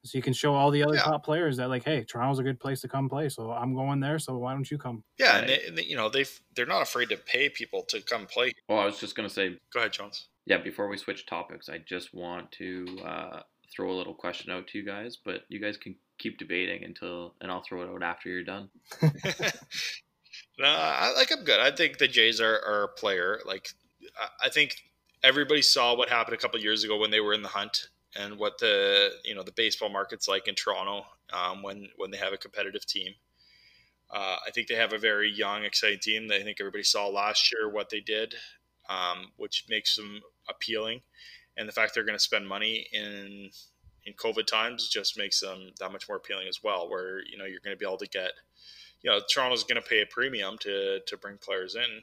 So 0.03 0.16
you 0.16 0.22
can 0.22 0.32
show 0.32 0.55
all 0.55 0.70
the 0.70 0.82
other 0.82 0.94
yeah. 0.94 1.03
top 1.03 1.24
players 1.24 1.59
that 1.59 1.68
like, 1.68 1.84
hey, 1.84 2.05
Toronto's 2.05 2.38
a 2.38 2.42
good 2.42 2.59
place 2.59 2.80
to 2.80 2.88
come 2.88 3.11
play. 3.11 3.28
So 3.28 3.51
I'm 3.51 3.74
going 3.74 4.01
there. 4.01 4.18
So 4.18 4.38
why 4.38 4.55
don't 4.55 4.70
you 4.70 4.78
come? 4.78 5.05
Yeah, 5.18 5.38
and, 5.38 5.48
they, 5.48 5.66
and 5.66 5.76
they, 5.76 5.82
you 5.82 5.96
know 5.96 6.09
they 6.09 6.24
they're 6.57 6.64
not 6.64 6.82
afraid 6.82 7.11
to 7.11 7.16
pay 7.18 7.48
people 7.51 7.84
to 7.88 8.01
come 8.01 8.26
play. 8.26 8.53
Well, 8.68 8.78
I 8.78 8.86
was 8.86 8.98
just 8.98 9.14
gonna 9.14 9.28
say. 9.28 9.59
Go 9.72 9.80
ahead, 9.80 9.92
Jones. 9.92 10.28
Yeah, 10.46 10.59
before 10.59 10.88
we 10.88 10.96
switch 10.96 11.26
topics, 11.26 11.68
I 11.68 11.78
just 11.78 12.14
want 12.14 12.51
to 12.53 12.86
uh, 13.05 13.40
throw 13.74 13.90
a 13.90 13.96
little 13.96 14.14
question 14.14 14.50
out 14.50 14.66
to 14.68 14.78
you 14.78 14.84
guys, 14.84 15.16
but 15.22 15.42
you 15.48 15.60
guys 15.60 15.76
can 15.76 15.94
keep 16.18 16.38
debating 16.38 16.84
until, 16.84 17.34
and 17.40 17.50
I'll 17.50 17.62
throw 17.62 17.82
it 17.82 17.88
out 17.88 18.02
after 18.02 18.28
you're 18.28 18.44
done. 18.44 18.68
no, 20.58 20.66
I, 20.66 21.12
like 21.16 21.32
I'm 21.32 21.44
good. 21.44 21.60
I 21.60 21.70
think 21.70 21.98
the 21.98 22.08
Jays 22.08 22.40
are, 22.40 22.60
are 22.66 22.84
a 22.84 22.88
player. 22.88 23.40
Like 23.46 23.70
I, 24.42 24.48
think 24.48 24.76
everybody 25.22 25.62
saw 25.62 25.96
what 25.96 26.08
happened 26.08 26.34
a 26.34 26.40
couple 26.40 26.60
years 26.60 26.84
ago 26.84 26.98
when 26.98 27.10
they 27.10 27.20
were 27.20 27.34
in 27.34 27.42
the 27.42 27.48
hunt 27.48 27.88
and 28.16 28.38
what 28.38 28.58
the 28.58 29.10
you 29.24 29.34
know 29.34 29.42
the 29.42 29.52
baseball 29.52 29.88
market's 29.88 30.26
like 30.26 30.48
in 30.48 30.54
Toronto 30.54 31.06
um, 31.32 31.62
when 31.62 31.88
when 31.96 32.10
they 32.10 32.18
have 32.18 32.32
a 32.32 32.38
competitive 32.38 32.86
team. 32.86 33.14
Uh, 34.12 34.36
I 34.44 34.50
think 34.50 34.66
they 34.66 34.74
have 34.74 34.92
a 34.92 34.98
very 34.98 35.30
young, 35.32 35.64
exciting 35.64 36.00
team. 36.00 36.28
I 36.32 36.42
think 36.42 36.56
everybody 36.58 36.82
saw 36.82 37.06
last 37.06 37.52
year 37.52 37.70
what 37.70 37.90
they 37.90 38.00
did, 38.00 38.34
um, 38.88 39.30
which 39.36 39.66
makes 39.68 39.94
them 39.94 40.20
appealing, 40.48 41.02
and 41.57 41.68
the 41.68 41.72
fact 41.72 41.94
they're 41.94 42.05
going 42.05 42.18
to 42.18 42.22
spend 42.22 42.46
money 42.46 42.86
in 42.92 43.51
in 44.07 44.14
COVID 44.14 44.46
times 44.46 44.88
just 44.88 45.18
makes 45.18 45.40
them 45.40 45.72
that 45.78 45.92
much 45.92 46.09
more 46.09 46.16
appealing 46.16 46.48
as 46.48 46.62
well. 46.62 46.88
Where 46.88 47.20
you 47.20 47.36
know 47.36 47.44
you're 47.44 47.61
going 47.61 47.76
to 47.76 47.78
be 47.78 47.86
able 47.86 47.98
to 47.98 48.09
get, 48.09 48.32
you 49.03 49.11
know, 49.11 49.20
Toronto's 49.32 49.64
going 49.64 49.80
to 49.80 49.88
pay 49.88 50.03
a 50.03 50.07
premium 50.07 50.59
to 50.59 51.01
to 51.07 51.16
bring 51.16 51.38
players 51.38 51.74
in 51.74 52.03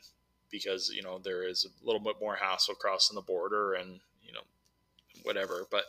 because 0.51 0.89
you 0.93 1.01
know 1.01 1.19
there 1.19 1.47
is 1.47 1.65
a 1.65 1.85
little 1.85 2.01
bit 2.01 2.15
more 2.21 2.35
hassle 2.35 2.75
crossing 2.75 3.15
the 3.15 3.21
border 3.21 3.73
and 3.73 3.99
you 4.23 4.33
know 4.33 4.43
whatever. 5.23 5.65
But 5.69 5.85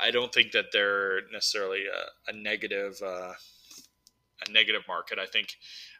I 0.00 0.10
don't 0.10 0.32
think 0.32 0.52
that 0.52 0.66
they're 0.72 1.22
necessarily 1.32 1.84
a, 1.86 2.30
a 2.30 2.36
negative 2.36 3.00
uh, 3.02 3.32
a 4.46 4.52
negative 4.52 4.82
market. 4.88 5.18
I 5.18 5.26
think 5.26 5.56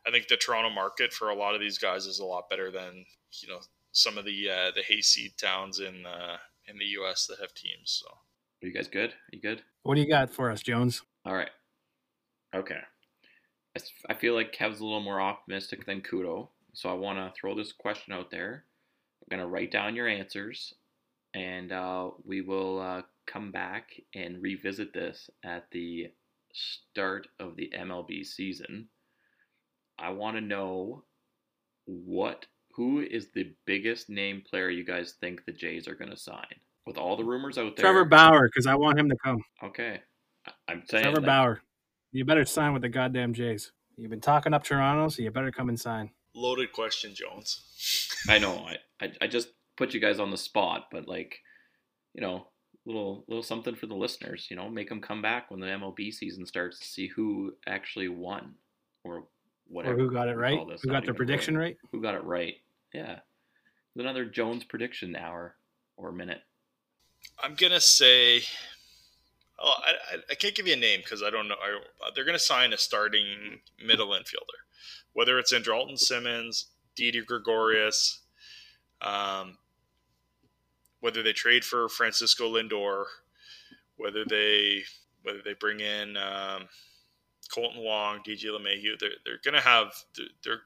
I 0.06 0.10
think 0.10 0.28
the 0.28 0.36
Toronto 0.36 0.70
market 0.70 1.12
for 1.12 1.30
a 1.30 1.34
lot 1.34 1.54
of 1.54 1.60
these 1.60 1.78
guys 1.78 2.06
is 2.06 2.18
a 2.18 2.24
lot 2.24 2.50
better 2.50 2.70
than 2.70 3.04
you 3.40 3.48
know 3.48 3.60
some 3.92 4.18
of 4.18 4.24
the 4.24 4.50
uh, 4.50 4.70
the 4.74 4.82
hayseed 4.82 5.32
towns 5.38 5.80
in 5.80 6.06
uh, 6.06 6.36
in 6.68 6.78
the 6.78 6.84
U.S. 6.86 7.26
that 7.26 7.40
have 7.40 7.54
teams. 7.54 8.02
So, 8.02 8.08
are 8.62 8.66
you 8.68 8.72
guys 8.72 8.88
good? 8.88 9.10
Are 9.10 9.32
you 9.32 9.40
good? 9.40 9.62
What 9.82 9.94
do 9.96 10.00
you 10.00 10.08
got 10.08 10.30
for 10.30 10.50
us, 10.50 10.62
Jones? 10.62 11.02
All 11.24 11.34
right. 11.34 11.50
Okay. 12.54 12.80
I 14.08 14.14
feel 14.14 14.34
like 14.34 14.52
Kev's 14.52 14.80
a 14.80 14.84
little 14.84 15.00
more 15.00 15.20
optimistic 15.20 15.84
than 15.84 16.00
Kudo, 16.00 16.48
so 16.74 16.88
I 16.88 16.92
want 16.92 17.18
to 17.18 17.32
throw 17.38 17.56
this 17.56 17.72
question 17.72 18.12
out 18.12 18.30
there. 18.30 18.64
I'm 19.20 19.36
gonna 19.36 19.48
write 19.48 19.72
down 19.72 19.96
your 19.96 20.06
answers, 20.06 20.74
and 21.34 21.72
uh, 21.72 22.10
we 22.24 22.40
will 22.40 22.80
uh, 22.80 23.02
come 23.26 23.50
back 23.50 23.90
and 24.14 24.40
revisit 24.40 24.92
this 24.92 25.28
at 25.44 25.66
the 25.72 26.12
start 26.52 27.26
of 27.40 27.56
the 27.56 27.72
MLB 27.76 28.24
season. 28.24 28.88
I 29.98 30.10
want 30.10 30.36
to 30.36 30.40
know 30.40 31.04
what 31.86 32.46
who 32.76 33.00
is 33.00 33.28
the 33.34 33.52
biggest 33.66 34.08
name 34.08 34.42
player 34.48 34.68
you 34.68 34.84
guys 34.84 35.14
think 35.20 35.44
the 35.44 35.52
Jays 35.52 35.86
are 35.86 35.94
going 35.94 36.10
to 36.10 36.16
sign? 36.16 36.46
With 36.86 36.98
all 36.98 37.16
the 37.16 37.24
rumors 37.24 37.56
out 37.56 37.76
there, 37.76 37.82
Trevor 37.82 38.04
Bauer, 38.04 38.46
because 38.48 38.66
I 38.66 38.74
want 38.74 38.98
him 38.98 39.08
to 39.08 39.16
come. 39.24 39.42
Okay, 39.62 40.02
I'm 40.68 40.82
saying 40.86 41.04
Trevor 41.04 41.22
Bauer. 41.22 41.62
You 42.12 42.26
better 42.26 42.44
sign 42.44 42.74
with 42.74 42.82
the 42.82 42.90
goddamn 42.90 43.32
Jays. 43.32 43.72
You've 43.96 44.10
been 44.10 44.20
talking 44.20 44.52
up 44.52 44.64
Toronto, 44.64 45.08
so 45.08 45.22
you 45.22 45.30
better 45.30 45.50
come 45.50 45.70
and 45.70 45.80
sign. 45.80 46.10
Loaded 46.34 46.72
question, 46.72 47.14
Jones. 47.14 47.62
I 48.28 48.38
know. 48.38 48.66
I, 48.66 48.76
I 49.04 49.12
I 49.22 49.26
just 49.28 49.48
put 49.76 49.94
you 49.94 50.00
guys 50.00 50.20
on 50.20 50.30
the 50.30 50.36
spot, 50.36 50.88
but 50.92 51.08
like, 51.08 51.40
you 52.12 52.20
know, 52.20 52.48
little 52.86 53.24
little 53.28 53.42
something 53.42 53.74
for 53.74 53.86
the 53.86 53.94
listeners. 53.94 54.48
You 54.50 54.56
know, 54.56 54.68
make 54.68 54.88
them 54.88 55.00
come 55.00 55.22
back 55.22 55.50
when 55.50 55.60
the 55.60 55.66
MLB 55.66 56.12
season 56.12 56.44
starts 56.44 56.78
to 56.80 56.86
see 56.86 57.08
who 57.08 57.54
actually 57.66 58.08
won 58.08 58.56
or 59.04 59.24
whatever. 59.66 59.94
Or 59.94 59.98
who 59.98 60.12
got 60.12 60.28
it 60.28 60.36
right? 60.36 60.58
Who 60.82 60.90
got 60.90 61.06
the 61.06 61.14
prediction 61.14 61.56
right? 61.56 61.76
Who 61.92 62.02
got 62.02 62.14
it 62.14 62.24
right? 62.24 62.54
Yeah, 62.94 63.18
another 63.96 64.24
Jones 64.24 64.62
prediction 64.62 65.16
hour 65.16 65.56
or 65.96 66.12
minute. 66.12 66.42
I'm 67.42 67.56
gonna 67.56 67.80
say. 67.80 68.42
Oh, 69.62 69.72
I, 70.12 70.16
I 70.30 70.34
can't 70.34 70.54
give 70.54 70.66
you 70.66 70.72
a 70.72 70.76
name 70.76 71.00
because 71.02 71.22
I 71.22 71.30
don't 71.30 71.48
know. 71.48 71.54
I, 71.54 72.10
they're 72.14 72.24
going 72.24 72.36
to 72.36 72.42
sign 72.42 72.72
a 72.72 72.76
starting 72.76 73.60
middle 73.82 74.08
infielder, 74.08 74.58
whether 75.12 75.38
it's 75.38 75.52
Andrelton 75.52 75.96
Simmons, 75.96 76.66
Didi 76.96 77.22
Gregorius, 77.22 78.22
um, 79.00 79.58
whether 80.98 81.22
they 81.22 81.32
trade 81.32 81.64
for 81.64 81.88
Francisco 81.88 82.52
Lindor, 82.52 83.04
whether 83.96 84.24
they 84.24 84.82
whether 85.22 85.40
they 85.44 85.54
bring 85.54 85.78
in 85.78 86.16
um, 86.16 86.68
Kolten 87.54 87.82
Wong, 87.82 88.18
DJ 88.26 88.46
LeMahieu, 88.46 88.98
they're 88.98 89.10
they're 89.24 89.40
going 89.44 89.54
to 89.54 89.60
have 89.60 89.94
their 90.42 90.62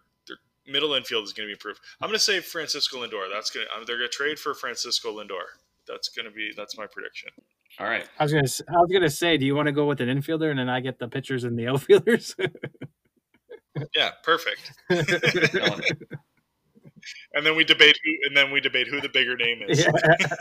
middle 0.69 0.95
infield 0.95 1.25
is 1.25 1.33
going 1.33 1.47
to 1.47 1.49
be 1.49 1.53
improved. 1.53 1.81
I'm 2.01 2.09
going 2.09 2.19
to 2.19 2.25
say 2.25 2.41
Francisco 2.41 2.99
Lindor. 2.99 3.27
That's 3.33 3.51
going 3.51 3.67
to 3.67 3.85
they're 3.87 3.99
going 3.99 4.11
to 4.11 4.17
trade 4.17 4.39
for 4.39 4.55
Francisco 4.55 5.17
Lindor. 5.17 5.45
That's 5.87 6.09
going 6.09 6.27
to 6.27 6.31
be 6.31 6.53
that's 6.57 6.77
my 6.77 6.87
prediction. 6.87 7.31
All 7.79 7.87
right. 7.87 8.09
I 8.19 8.25
was 8.25 8.33
gonna 8.33 8.77
I 8.77 8.81
was 8.81 8.91
gonna 8.93 9.11
say, 9.11 9.37
do 9.37 9.47
you 9.47 9.55
want 9.55 9.67
to 9.67 9.73
go 9.73 9.87
with 9.87 10.01
an 10.01 10.09
infielder 10.09 10.51
and 10.51 10.59
then 10.59 10.69
I 10.69 10.81
get 10.81 10.99
the 10.99 11.09
pitchers 11.09 11.45
and 11.45 11.59
the 11.59 11.67
outfielders? 11.69 12.35
yeah, 13.95 14.11
perfect 14.25 14.73
and 17.35 17.45
then 17.45 17.57
we 17.57 17.65
debate 17.65 17.99
who, 18.05 18.13
and 18.27 18.37
then 18.37 18.51
we 18.51 18.61
debate 18.61 18.89
who 18.89 19.01
the 19.01 19.09
bigger 19.09 19.37
name 19.37 19.63
is. 19.67 19.81
Yeah, 19.81 19.91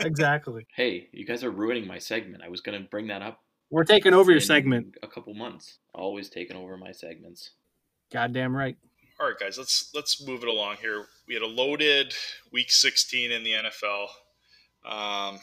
exactly. 0.00 0.66
hey, 0.74 1.08
you 1.12 1.24
guys 1.24 1.44
are 1.44 1.50
ruining 1.50 1.86
my 1.86 1.98
segment. 1.98 2.42
I 2.42 2.48
was 2.48 2.60
going 2.60 2.80
to 2.80 2.88
bring 2.88 3.08
that 3.08 3.22
up. 3.22 3.40
We're 3.70 3.84
taking 3.84 4.14
over 4.14 4.30
your 4.30 4.40
segment. 4.40 4.96
A 5.02 5.06
couple 5.06 5.34
months. 5.34 5.78
Always 5.94 6.30
taking 6.30 6.56
over 6.56 6.76
my 6.76 6.92
segments. 6.92 7.50
Goddamn 8.12 8.56
right. 8.56 8.76
All 9.20 9.26
right, 9.26 9.38
guys, 9.38 9.58
let's 9.58 9.90
let's 9.94 10.24
move 10.24 10.44
it 10.44 10.48
along 10.48 10.76
here. 10.80 11.06
We 11.26 11.34
had 11.34 11.42
a 11.42 11.46
loaded 11.46 12.14
week 12.52 12.70
16 12.70 13.32
in 13.32 13.42
the 13.42 13.50
NFL. 13.50 14.04
Um, 14.84 15.40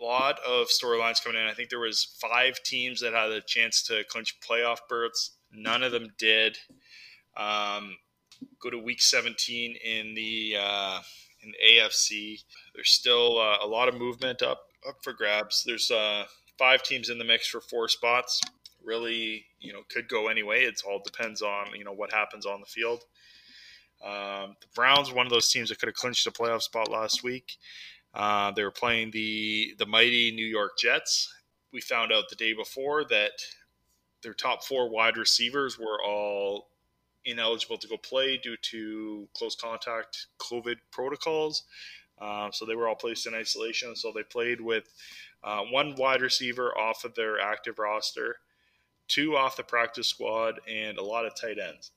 a 0.00 0.04
lot 0.04 0.38
of 0.38 0.68
storylines 0.68 1.22
coming 1.22 1.38
in. 1.38 1.46
I 1.46 1.52
think 1.52 1.68
there 1.68 1.80
was 1.80 2.16
five 2.18 2.62
teams 2.62 3.02
that 3.02 3.12
had 3.12 3.30
a 3.30 3.42
chance 3.42 3.82
to 3.88 4.04
clinch 4.08 4.38
playoff 4.40 4.78
berths. 4.88 5.32
None 5.52 5.82
of 5.82 5.92
them 5.92 6.14
did. 6.16 6.56
Um, 7.36 7.98
go 8.58 8.70
to 8.70 8.78
week 8.78 9.02
17 9.02 9.76
in 9.84 10.14
the 10.14 10.56
uh, 10.58 11.00
in 11.42 11.52
the 11.52 11.78
AFC. 11.78 12.42
There's 12.74 12.90
still 12.90 13.38
uh, 13.38 13.58
a 13.62 13.66
lot 13.66 13.88
of 13.88 13.98
movement 13.98 14.40
up 14.40 14.62
up 14.88 14.96
for 15.02 15.12
grabs. 15.12 15.62
There's 15.66 15.90
uh, 15.90 16.24
five 16.58 16.82
teams 16.82 17.10
in 17.10 17.18
the 17.18 17.24
mix 17.26 17.46
for 17.46 17.60
four 17.60 17.86
spots. 17.88 18.40
Really, 18.84 19.46
you 19.60 19.72
know, 19.72 19.82
could 19.88 20.08
go 20.08 20.28
anyway. 20.28 20.64
It 20.64 20.82
all 20.86 21.02
depends 21.04 21.42
on 21.42 21.74
you 21.74 21.84
know 21.84 21.92
what 21.92 22.12
happens 22.12 22.46
on 22.46 22.60
the 22.60 22.66
field. 22.66 23.04
Um, 24.04 24.56
the 24.60 24.66
Browns, 24.74 25.12
one 25.12 25.26
of 25.26 25.32
those 25.32 25.50
teams 25.50 25.68
that 25.68 25.78
could 25.78 25.88
have 25.88 25.96
clinched 25.96 26.26
a 26.26 26.30
playoff 26.30 26.62
spot 26.62 26.90
last 26.90 27.22
week. 27.22 27.58
Uh, 28.14 28.50
they 28.52 28.64
were 28.64 28.70
playing 28.70 29.10
the 29.10 29.74
the 29.78 29.86
mighty 29.86 30.32
New 30.32 30.46
York 30.46 30.78
Jets. 30.78 31.32
We 31.72 31.80
found 31.80 32.12
out 32.12 32.28
the 32.28 32.36
day 32.36 32.52
before 32.52 33.04
that 33.04 33.32
their 34.22 34.34
top 34.34 34.64
four 34.64 34.90
wide 34.90 35.16
receivers 35.16 35.78
were 35.78 36.02
all 36.04 36.68
ineligible 37.24 37.78
to 37.78 37.88
go 37.88 37.96
play 37.96 38.38
due 38.38 38.56
to 38.56 39.28
close 39.34 39.54
contact 39.54 40.26
COVID 40.38 40.76
protocols. 40.90 41.64
Uh, 42.20 42.50
so 42.50 42.66
they 42.66 42.74
were 42.74 42.88
all 42.88 42.94
placed 42.94 43.26
in 43.26 43.34
isolation. 43.34 43.96
So 43.96 44.12
they 44.14 44.22
played 44.22 44.60
with 44.60 44.92
uh, 45.42 45.62
one 45.70 45.94
wide 45.96 46.20
receiver 46.20 46.76
off 46.76 47.04
of 47.04 47.14
their 47.14 47.40
active 47.40 47.78
roster, 47.78 48.36
two 49.10 49.36
off 49.36 49.56
the 49.56 49.62
practice 49.62 50.08
squad, 50.08 50.60
and 50.68 50.96
a 50.96 51.02
lot 51.02 51.26
of 51.26 51.34
tight 51.34 51.58
ends. 51.58 51.90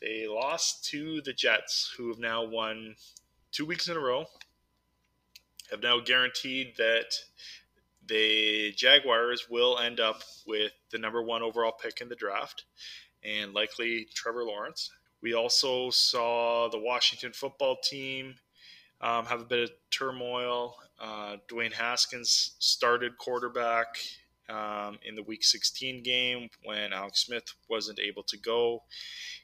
They 0.00 0.26
lost 0.28 0.84
to 0.86 1.22
the 1.22 1.32
Jets, 1.32 1.94
who 1.96 2.08
have 2.08 2.18
now 2.18 2.44
won 2.44 2.96
two 3.52 3.64
weeks 3.64 3.88
in 3.88 3.96
a 3.96 4.00
row, 4.00 4.26
have 5.70 5.82
now 5.82 6.00
guaranteed 6.00 6.74
that 6.76 7.14
the 8.06 8.72
Jaguars 8.76 9.48
will 9.50 9.78
end 9.78 10.00
up 10.00 10.22
with 10.46 10.72
the 10.90 10.98
number 10.98 11.22
one 11.22 11.42
overall 11.42 11.72
pick 11.72 12.00
in 12.00 12.08
the 12.08 12.16
draft 12.16 12.64
and 13.22 13.52
likely 13.52 14.06
Trevor 14.14 14.44
Lawrence. 14.44 14.90
We 15.20 15.34
also 15.34 15.90
saw 15.90 16.68
the 16.70 16.78
Washington 16.78 17.32
football 17.32 17.76
team 17.82 18.36
um, 19.00 19.26
have 19.26 19.40
a 19.40 19.44
bit 19.44 19.64
of 19.64 19.70
turmoil. 19.90 20.76
Uh, 20.98 21.36
Dwayne 21.48 21.72
Haskins 21.72 22.54
started 22.58 23.18
quarterback 23.18 23.98
um, 24.48 24.98
in 25.04 25.14
the 25.14 25.22
Week 25.22 25.44
16 25.44 26.02
game 26.02 26.48
when 26.64 26.92
Alex 26.92 27.24
Smith 27.26 27.54
wasn't 27.68 27.98
able 27.98 28.22
to 28.24 28.36
go. 28.36 28.82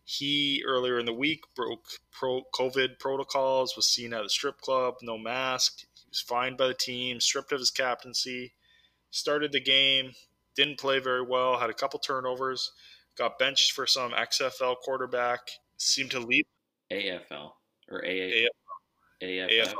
He 0.04 0.62
earlier 0.66 0.98
in 0.98 1.06
the 1.06 1.12
week 1.12 1.44
broke 1.54 1.86
pro 2.12 2.42
COVID 2.54 2.98
protocols, 2.98 3.76
was 3.76 3.88
seen 3.88 4.12
at 4.12 4.24
a 4.24 4.28
strip 4.28 4.60
club, 4.60 4.94
no 5.02 5.16
mask. 5.16 5.80
He 5.80 6.08
was 6.10 6.20
fined 6.20 6.56
by 6.56 6.68
the 6.68 6.74
team, 6.74 7.20
stripped 7.20 7.52
of 7.52 7.60
his 7.60 7.70
captaincy, 7.70 8.52
started 9.10 9.52
the 9.52 9.60
game, 9.60 10.12
didn't 10.54 10.78
play 10.78 10.98
very 10.98 11.22
well, 11.22 11.58
had 11.58 11.70
a 11.70 11.74
couple 11.74 11.98
turnovers, 11.98 12.72
got 13.16 13.38
benched 13.38 13.72
for 13.72 13.86
some 13.86 14.12
XFL 14.12 14.76
quarterback, 14.82 15.40
seemed 15.76 16.10
to 16.10 16.20
leave 16.20 16.44
AFL 16.90 17.52
or 17.90 18.04
AA. 18.04 18.46
AFL. 18.46 18.48
AFL. 19.22 19.74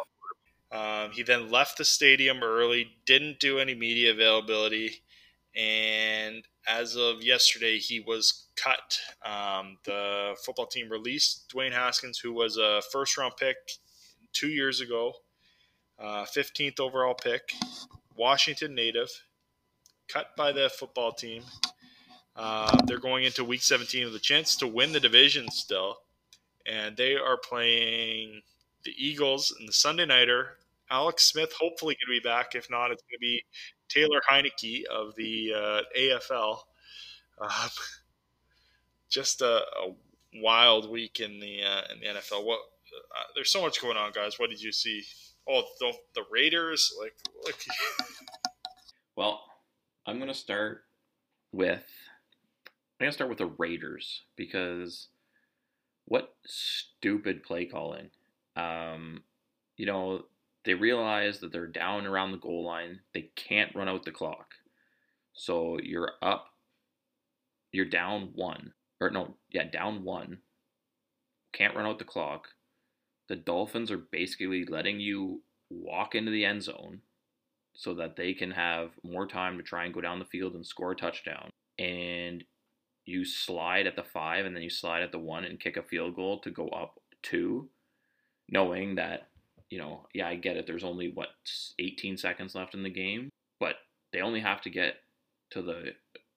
Um, 0.72 1.12
he 1.12 1.22
then 1.22 1.50
left 1.50 1.78
the 1.78 1.84
stadium 1.84 2.42
early, 2.42 2.96
didn't 3.06 3.38
do 3.38 3.60
any 3.60 3.74
media 3.74 4.10
availability, 4.10 5.02
and 5.56 6.42
as 6.66 6.96
of 6.96 7.22
yesterday, 7.22 7.78
he 7.78 8.00
was 8.00 8.46
cut. 8.56 8.98
Um, 9.24 9.78
the 9.84 10.34
football 10.44 10.66
team 10.66 10.88
released 10.90 11.52
Dwayne 11.54 11.72
Haskins, 11.72 12.18
who 12.18 12.32
was 12.32 12.56
a 12.56 12.82
first 12.90 13.16
round 13.16 13.34
pick 13.36 13.56
two 14.32 14.48
years 14.48 14.80
ago, 14.80 15.12
uh, 15.98 16.24
15th 16.24 16.80
overall 16.80 17.14
pick, 17.14 17.52
Washington 18.16 18.74
native, 18.74 19.10
cut 20.08 20.34
by 20.36 20.52
the 20.52 20.70
football 20.70 21.12
team. 21.12 21.42
Uh, 22.36 22.76
they're 22.86 22.98
going 22.98 23.24
into 23.24 23.44
week 23.44 23.62
17 23.62 24.06
with 24.06 24.16
a 24.16 24.20
chance 24.20 24.56
to 24.56 24.66
win 24.66 24.92
the 24.92 25.00
division 25.00 25.48
still, 25.50 25.98
and 26.66 26.96
they 26.96 27.14
are 27.14 27.36
playing 27.36 28.42
the 28.84 28.92
Eagles 28.96 29.54
in 29.58 29.66
the 29.66 29.72
Sunday 29.72 30.04
Nighter. 30.04 30.58
Alex 30.90 31.24
Smith 31.24 31.52
hopefully 31.58 31.94
going 31.94 32.16
to 32.16 32.22
be 32.22 32.28
back. 32.28 32.54
If 32.54 32.68
not, 32.70 32.90
it's 32.90 33.02
going 33.02 33.16
to 33.16 33.20
be 33.20 33.44
Taylor 33.94 34.20
Heinicke 34.28 34.84
of 34.86 35.14
the 35.14 35.52
uh, 35.54 35.80
AFL. 35.96 36.58
Um, 37.40 37.70
just 39.08 39.40
a, 39.40 39.62
a, 39.62 39.94
wild 40.42 40.90
week 40.90 41.20
in 41.20 41.38
the 41.38 41.62
uh, 41.62 41.82
in 41.92 42.00
the 42.00 42.06
NFL. 42.06 42.44
What 42.44 42.58
uh, 42.58 43.22
there's 43.34 43.50
so 43.50 43.62
much 43.62 43.80
going 43.80 43.96
on, 43.96 44.10
guys. 44.12 44.38
What 44.38 44.50
did 44.50 44.60
you 44.60 44.72
see? 44.72 45.04
Oh, 45.48 45.62
the, 45.78 45.92
the 46.14 46.24
Raiders, 46.30 46.92
like, 47.00 47.14
like. 47.44 47.56
well, 49.16 49.42
I'm 50.06 50.18
gonna 50.18 50.34
start 50.34 50.84
with 51.52 51.84
I'm 52.98 53.06
gonna 53.06 53.12
start 53.12 53.28
with 53.30 53.38
the 53.38 53.52
Raiders 53.58 54.22
because 54.36 55.08
what 56.06 56.34
stupid 56.44 57.42
play 57.42 57.66
calling. 57.66 58.10
Um, 58.56 59.22
you 59.76 59.86
know, 59.86 60.24
they 60.64 60.74
realize 60.74 61.40
that 61.40 61.52
they're 61.52 61.66
down 61.66 62.06
around 62.06 62.32
the 62.32 62.38
goal 62.38 62.64
line. 62.64 63.00
They 63.12 63.30
can't 63.36 63.74
run 63.74 63.88
out 63.88 64.04
the 64.04 64.12
clock. 64.12 64.54
So 65.34 65.78
you're 65.82 66.12
up, 66.22 66.46
you're 67.72 67.84
down 67.84 68.30
one. 68.34 68.72
Or 69.00 69.10
no, 69.10 69.34
yeah, 69.50 69.64
down 69.64 70.04
one. 70.04 70.38
Can't 71.52 71.74
run 71.74 71.86
out 71.86 71.98
the 71.98 72.04
clock. 72.04 72.48
The 73.28 73.36
Dolphins 73.36 73.90
are 73.90 73.98
basically 73.98 74.64
letting 74.64 75.00
you 75.00 75.42
walk 75.70 76.14
into 76.14 76.30
the 76.30 76.44
end 76.44 76.62
zone 76.62 77.00
so 77.74 77.94
that 77.94 78.16
they 78.16 78.32
can 78.32 78.52
have 78.52 78.90
more 79.02 79.26
time 79.26 79.56
to 79.56 79.62
try 79.62 79.84
and 79.84 79.92
go 79.92 80.00
down 80.00 80.18
the 80.18 80.24
field 80.24 80.54
and 80.54 80.64
score 80.64 80.92
a 80.92 80.96
touchdown. 80.96 81.50
And 81.78 82.44
you 83.04 83.24
slide 83.24 83.86
at 83.86 83.96
the 83.96 84.04
five 84.04 84.46
and 84.46 84.54
then 84.54 84.62
you 84.62 84.70
slide 84.70 85.02
at 85.02 85.12
the 85.12 85.18
one 85.18 85.44
and 85.44 85.60
kick 85.60 85.76
a 85.76 85.82
field 85.82 86.14
goal 86.14 86.38
to 86.40 86.50
go 86.50 86.68
up 86.68 87.00
two, 87.22 87.68
knowing 88.48 88.94
that 88.94 89.28
you 89.70 89.78
know, 89.78 90.06
yeah, 90.14 90.28
I 90.28 90.36
get 90.36 90.56
it. 90.56 90.66
There's 90.66 90.84
only 90.84 91.10
what 91.12 91.28
18 91.78 92.16
seconds 92.16 92.54
left 92.54 92.74
in 92.74 92.82
the 92.82 92.90
game, 92.90 93.30
but 93.60 93.76
they 94.12 94.20
only 94.20 94.40
have 94.40 94.60
to 94.62 94.70
get 94.70 94.96
to 95.50 95.62
the 95.62 95.92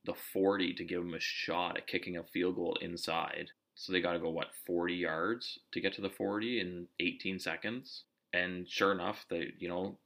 the 0.06 0.14
40 0.14 0.74
to 0.74 0.86
give 0.86 1.02
them 1.02 1.14
a 1.14 1.20
shot 1.20 1.76
at 1.78 1.88
kicking 1.88 2.16
a 2.16 2.24
field 2.24 2.56
goal 2.56 2.78
inside. 2.82 3.50
So 3.76 3.92
they 3.92 4.00
got 4.00 4.14
to 4.14 4.20
go 4.20 4.30
what 4.30 4.56
40 4.66 4.96
yards 4.96 5.60
to 5.74 5.82
get 5.82 5.94
to 5.94 6.02
the 6.02 6.10
40 6.10 6.62
in 6.62 6.88
18 7.00 7.40
seconds. 7.40 8.06
And 8.34 8.68
sure 8.70 8.94
enough, 8.94 9.26
the 9.30 9.48
you 9.60 9.68
know, 9.68 9.98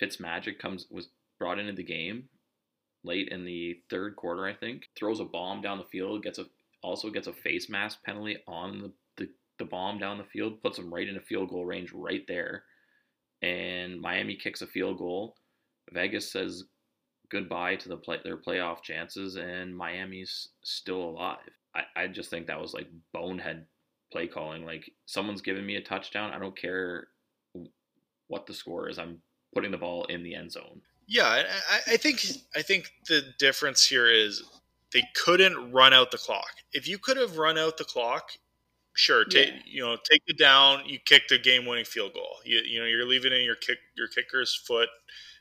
Fitzmagic 0.00 0.58
comes 0.58 0.86
was 0.90 1.08
brought 1.38 1.58
into 1.58 1.74
the 1.74 1.82
game 1.82 2.24
late 3.04 3.28
in 3.28 3.44
the 3.44 3.78
third 3.90 4.16
quarter, 4.16 4.46
I 4.46 4.54
think. 4.54 4.88
Throws 4.96 5.20
a 5.20 5.24
bomb 5.24 5.60
down 5.60 5.78
the 5.78 5.84
field, 5.84 6.22
gets 6.22 6.38
a 6.38 6.46
also 6.82 7.10
gets 7.10 7.26
a 7.26 7.32
face 7.32 7.68
mask 7.68 8.02
penalty 8.04 8.38
on 8.46 8.78
the 8.80 8.92
the 9.58 9.64
bomb 9.64 9.98
down 9.98 10.18
the 10.18 10.24
field, 10.24 10.62
puts 10.62 10.76
them 10.76 10.92
right 10.92 11.08
in 11.08 11.16
a 11.16 11.20
field 11.20 11.50
goal 11.50 11.64
range 11.64 11.92
right 11.92 12.24
there. 12.26 12.64
And 13.42 14.00
Miami 14.00 14.36
kicks 14.36 14.62
a 14.62 14.66
field 14.66 14.98
goal. 14.98 15.36
Vegas 15.92 16.30
says 16.30 16.64
goodbye 17.30 17.76
to 17.76 17.88
the 17.88 17.96
play, 17.96 18.18
their 18.24 18.36
playoff 18.36 18.82
chances, 18.82 19.36
and 19.36 19.76
Miami's 19.76 20.48
still 20.62 21.02
alive. 21.02 21.38
I, 21.74 21.82
I 21.94 22.06
just 22.06 22.30
think 22.30 22.46
that 22.46 22.60
was 22.60 22.74
like 22.74 22.88
bonehead 23.12 23.66
play 24.12 24.26
calling. 24.26 24.64
Like 24.64 24.90
someone's 25.06 25.42
giving 25.42 25.66
me 25.66 25.76
a 25.76 25.82
touchdown. 25.82 26.32
I 26.32 26.38
don't 26.38 26.56
care 26.56 27.08
what 28.28 28.46
the 28.46 28.54
score 28.54 28.88
is. 28.88 28.98
I'm 28.98 29.18
putting 29.54 29.70
the 29.70 29.78
ball 29.78 30.04
in 30.06 30.22
the 30.22 30.34
end 30.34 30.52
zone. 30.52 30.80
Yeah, 31.06 31.44
I, 31.70 31.92
I 31.92 31.96
think 31.96 32.24
I 32.56 32.62
think 32.62 32.90
the 33.08 33.22
difference 33.38 33.86
here 33.86 34.10
is 34.10 34.42
they 34.92 35.04
couldn't 35.14 35.72
run 35.72 35.92
out 35.92 36.10
the 36.10 36.18
clock. 36.18 36.50
If 36.72 36.88
you 36.88 36.98
could 36.98 37.16
have 37.16 37.38
run 37.38 37.56
out 37.58 37.76
the 37.76 37.84
clock, 37.84 38.30
sure 38.96 39.24
take 39.24 39.48
yeah. 39.48 39.60
you 39.66 39.84
know 39.84 39.96
take 40.10 40.22
it 40.26 40.38
down 40.38 40.82
you 40.86 40.98
kick 40.98 41.28
the 41.28 41.38
game 41.38 41.66
winning 41.66 41.84
field 41.84 42.14
goal. 42.14 42.36
You, 42.44 42.58
you 42.58 42.80
know 42.80 42.86
you're 42.86 43.06
leaving 43.06 43.32
in 43.32 43.42
your 43.42 43.54
kick 43.54 43.78
your 43.96 44.08
kicker's 44.08 44.54
foot 44.54 44.88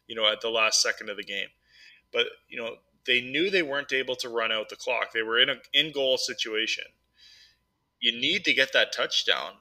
you 0.08 0.16
know 0.16 0.30
at 0.32 0.42
the 0.42 0.50
last 0.50 0.82
second 0.82 1.10
of 1.10 1.18
the 1.18 1.24
game. 1.24 1.48
But 2.12 2.28
you 2.50 2.58
know 2.58 2.76
they 3.08 3.22
knew 3.22 3.50
they 3.50 3.64
weren't 3.64 3.94
able 3.94 4.16
to 4.18 4.30
run 4.30 4.52
out 4.52 4.70
the 4.70 4.76
clock. 4.76 5.14
They 5.14 5.22
were 5.22 5.40
in 5.40 5.50
a 5.50 5.56
in 5.74 5.92
goal 5.92 6.18
situation. 6.18 6.86
You 8.00 8.12
need 8.12 8.46
to 8.46 8.54
get 8.54 8.74
that 8.74 8.94
touchdown 8.94 9.54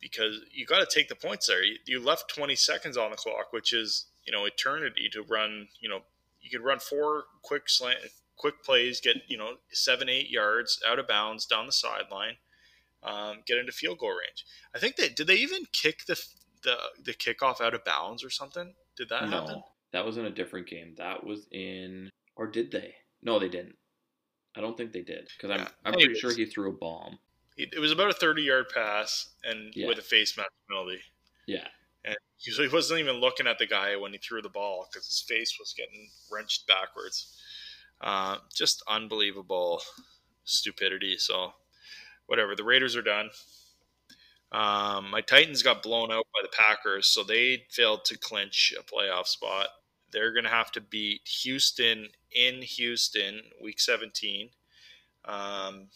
because 0.00 0.40
you 0.52 0.66
got 0.66 0.80
to 0.80 0.86
take 0.86 1.08
the 1.08 1.14
points 1.14 1.46
there. 1.46 1.62
You, 1.62 1.76
you 1.86 2.00
left 2.00 2.34
20 2.34 2.56
seconds 2.56 2.96
on 2.96 3.10
the 3.10 3.16
clock 3.16 3.52
which 3.52 3.72
is 3.72 4.06
you 4.24 4.32
know 4.32 4.44
eternity 4.44 5.08
to 5.12 5.22
run 5.22 5.68
you 5.80 5.88
know 5.88 6.00
you 6.40 6.50
could 6.50 6.64
run 6.64 6.78
four 6.78 7.24
quick 7.42 7.68
slant 7.68 7.98
quick 8.36 8.62
plays 8.64 9.00
get 9.00 9.16
you 9.28 9.36
know 9.36 9.54
seven 9.70 10.08
eight 10.08 10.30
yards 10.30 10.80
out 10.88 10.98
of 10.98 11.06
bounds 11.06 11.46
down 11.46 11.66
the 11.66 11.72
sideline 11.72 12.36
um, 13.02 13.38
get 13.46 13.58
into 13.58 13.72
field 13.72 13.98
goal 13.98 14.10
range. 14.10 14.44
I 14.74 14.78
think 14.78 14.96
they 14.96 15.08
did 15.08 15.26
they 15.26 15.36
even 15.36 15.62
kick 15.72 16.06
the 16.06 16.20
the 16.62 16.76
the 17.02 17.14
kickoff 17.14 17.60
out 17.60 17.74
of 17.74 17.84
bounds 17.84 18.24
or 18.24 18.30
something. 18.30 18.74
Did 18.96 19.08
that 19.08 19.28
no, 19.28 19.40
happen? 19.40 19.62
That 19.92 20.04
was 20.04 20.16
in 20.16 20.26
a 20.26 20.30
different 20.30 20.68
game. 20.68 20.94
That 20.98 21.24
was 21.24 21.46
in 21.50 22.10
or 22.36 22.46
did 22.46 22.70
they? 22.70 22.94
No, 23.22 23.38
they 23.38 23.48
didn't. 23.48 23.76
I 24.56 24.60
don't 24.60 24.76
think 24.76 24.92
they 24.92 25.02
did 25.02 25.28
because 25.36 25.50
I'm 25.50 25.60
yeah. 25.60 25.68
I'm 25.84 25.92
pretty 25.94 26.14
sure 26.14 26.34
he 26.34 26.46
threw 26.46 26.70
a 26.70 26.72
bomb. 26.72 27.18
It 27.56 27.78
was 27.78 27.92
about 27.92 28.10
a 28.10 28.14
30 28.14 28.42
yard 28.42 28.66
pass 28.72 29.28
and 29.44 29.72
yeah. 29.74 29.86
with 29.86 29.98
a 29.98 30.02
face 30.02 30.36
mask 30.36 30.50
penalty. 30.68 31.00
Yeah. 31.46 31.66
And 32.04 32.16
he 32.38 32.68
wasn't 32.68 33.00
even 33.00 33.16
looking 33.16 33.46
at 33.46 33.58
the 33.58 33.66
guy 33.66 33.96
when 33.96 34.12
he 34.12 34.18
threw 34.18 34.40
the 34.40 34.48
ball 34.48 34.88
because 34.90 35.06
his 35.06 35.22
face 35.28 35.56
was 35.60 35.74
getting 35.76 36.08
wrenched 36.32 36.66
backwards. 36.66 37.36
Uh, 38.00 38.38
just 38.54 38.82
unbelievable 38.88 39.82
stupidity. 40.44 41.18
So 41.18 41.52
whatever. 42.30 42.54
The 42.54 42.62
Raiders 42.62 42.94
are 42.94 43.02
done. 43.02 43.30
Um, 44.52 45.10
my 45.10 45.20
Titans 45.20 45.64
got 45.64 45.82
blown 45.82 46.12
out 46.12 46.26
by 46.32 46.40
the 46.42 46.56
Packers, 46.56 47.08
so 47.08 47.24
they 47.24 47.64
failed 47.70 48.04
to 48.04 48.16
clinch 48.16 48.72
a 48.78 48.82
playoff 48.84 49.26
spot. 49.26 49.66
They're 50.12 50.32
going 50.32 50.44
to 50.44 50.50
have 50.50 50.70
to 50.72 50.80
beat 50.80 51.22
Houston 51.42 52.08
in 52.32 52.62
Houston, 52.62 53.42
week 53.60 53.80
17, 53.80 54.50
um, 55.24 55.88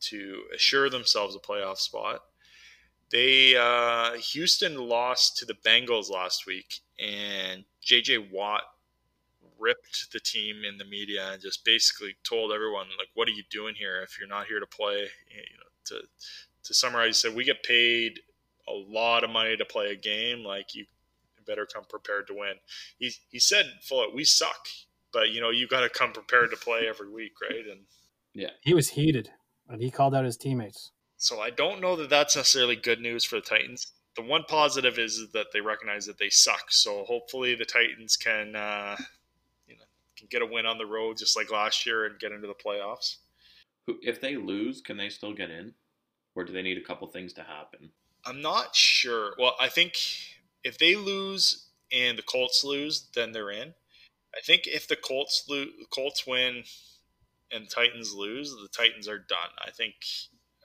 to 0.00 0.42
assure 0.54 0.90
themselves 0.90 1.34
a 1.34 1.38
playoff 1.38 1.78
spot. 1.78 2.20
They 3.10 3.56
uh, 3.56 4.12
Houston 4.32 4.76
lost 4.76 5.38
to 5.38 5.46
the 5.46 5.54
Bengals 5.54 6.10
last 6.10 6.46
week, 6.46 6.80
and 6.98 7.64
JJ 7.82 8.30
Watt 8.30 8.62
ripped 9.58 10.12
the 10.12 10.20
team 10.20 10.62
in 10.68 10.76
the 10.76 10.84
media 10.84 11.32
and 11.32 11.42
just 11.42 11.64
basically 11.64 12.16
told 12.22 12.52
everyone 12.52 12.88
like, 12.98 13.08
"What 13.14 13.28
are 13.28 13.32
you 13.32 13.44
doing 13.50 13.74
here? 13.74 14.02
If 14.02 14.18
you're 14.18 14.28
not 14.28 14.46
here 14.46 14.60
to 14.60 14.66
play, 14.66 15.08
you 15.30 15.58
know, 15.58 15.67
to 15.88 16.00
to 16.64 16.74
summarize, 16.74 17.08
he 17.08 17.12
said 17.28 17.36
we 17.36 17.44
get 17.44 17.62
paid 17.62 18.20
a 18.68 18.72
lot 18.72 19.24
of 19.24 19.30
money 19.30 19.56
to 19.56 19.64
play 19.64 19.90
a 19.90 19.96
game. 19.96 20.44
Like 20.44 20.74
you 20.74 20.86
better 21.46 21.66
come 21.66 21.84
prepared 21.88 22.26
to 22.28 22.34
win. 22.34 22.54
He 22.98 23.12
he 23.30 23.40
said 23.40 23.64
full 23.82 24.02
out, 24.02 24.14
we 24.14 24.24
suck, 24.24 24.68
but 25.12 25.30
you 25.30 25.40
know 25.40 25.50
you 25.50 25.66
got 25.66 25.80
to 25.80 25.88
come 25.88 26.12
prepared 26.12 26.50
to 26.50 26.56
play 26.56 26.86
every 26.88 27.10
week, 27.10 27.32
right? 27.42 27.66
And 27.68 27.80
yeah, 28.34 28.50
he 28.60 28.74
was 28.74 28.90
heated, 28.90 29.30
and 29.68 29.82
he 29.82 29.90
called 29.90 30.14
out 30.14 30.24
his 30.24 30.36
teammates. 30.36 30.92
So 31.16 31.40
I 31.40 31.50
don't 31.50 31.80
know 31.80 31.96
that 31.96 32.10
that's 32.10 32.36
necessarily 32.36 32.76
good 32.76 33.00
news 33.00 33.24
for 33.24 33.36
the 33.36 33.42
Titans. 33.42 33.90
The 34.14 34.22
one 34.22 34.44
positive 34.46 34.98
is 34.98 35.26
that 35.32 35.46
they 35.52 35.60
recognize 35.60 36.06
that 36.06 36.18
they 36.18 36.28
suck. 36.28 36.70
So 36.70 37.04
hopefully 37.04 37.56
the 37.56 37.64
Titans 37.64 38.16
can, 38.16 38.54
uh, 38.54 38.96
you 39.66 39.76
know, 39.76 39.84
can 40.16 40.28
get 40.30 40.42
a 40.42 40.46
win 40.46 40.66
on 40.66 40.78
the 40.78 40.86
road 40.86 41.16
just 41.16 41.36
like 41.36 41.50
last 41.50 41.86
year 41.86 42.06
and 42.06 42.18
get 42.20 42.32
into 42.32 42.46
the 42.46 42.54
playoffs. 42.54 43.16
If 44.02 44.20
they 44.20 44.36
lose, 44.36 44.80
can 44.80 44.96
they 44.96 45.08
still 45.08 45.32
get 45.32 45.50
in, 45.50 45.74
or 46.34 46.44
do 46.44 46.52
they 46.52 46.62
need 46.62 46.78
a 46.78 46.84
couple 46.84 47.06
things 47.08 47.32
to 47.34 47.42
happen? 47.42 47.90
I'm 48.24 48.42
not 48.42 48.74
sure. 48.74 49.34
Well, 49.38 49.54
I 49.60 49.68
think 49.68 49.98
if 50.64 50.78
they 50.78 50.96
lose 50.96 51.68
and 51.92 52.18
the 52.18 52.22
Colts 52.22 52.64
lose, 52.64 53.08
then 53.14 53.32
they're 53.32 53.50
in. 53.50 53.74
I 54.34 54.40
think 54.44 54.66
if 54.66 54.86
the 54.86 54.96
Colts 54.96 55.48
Colts 55.90 56.26
win 56.26 56.64
and 57.50 57.68
Titans 57.70 58.12
lose, 58.12 58.50
the 58.50 58.68
Titans 58.70 59.08
are 59.08 59.18
done. 59.18 59.50
I 59.64 59.70
think 59.70 59.94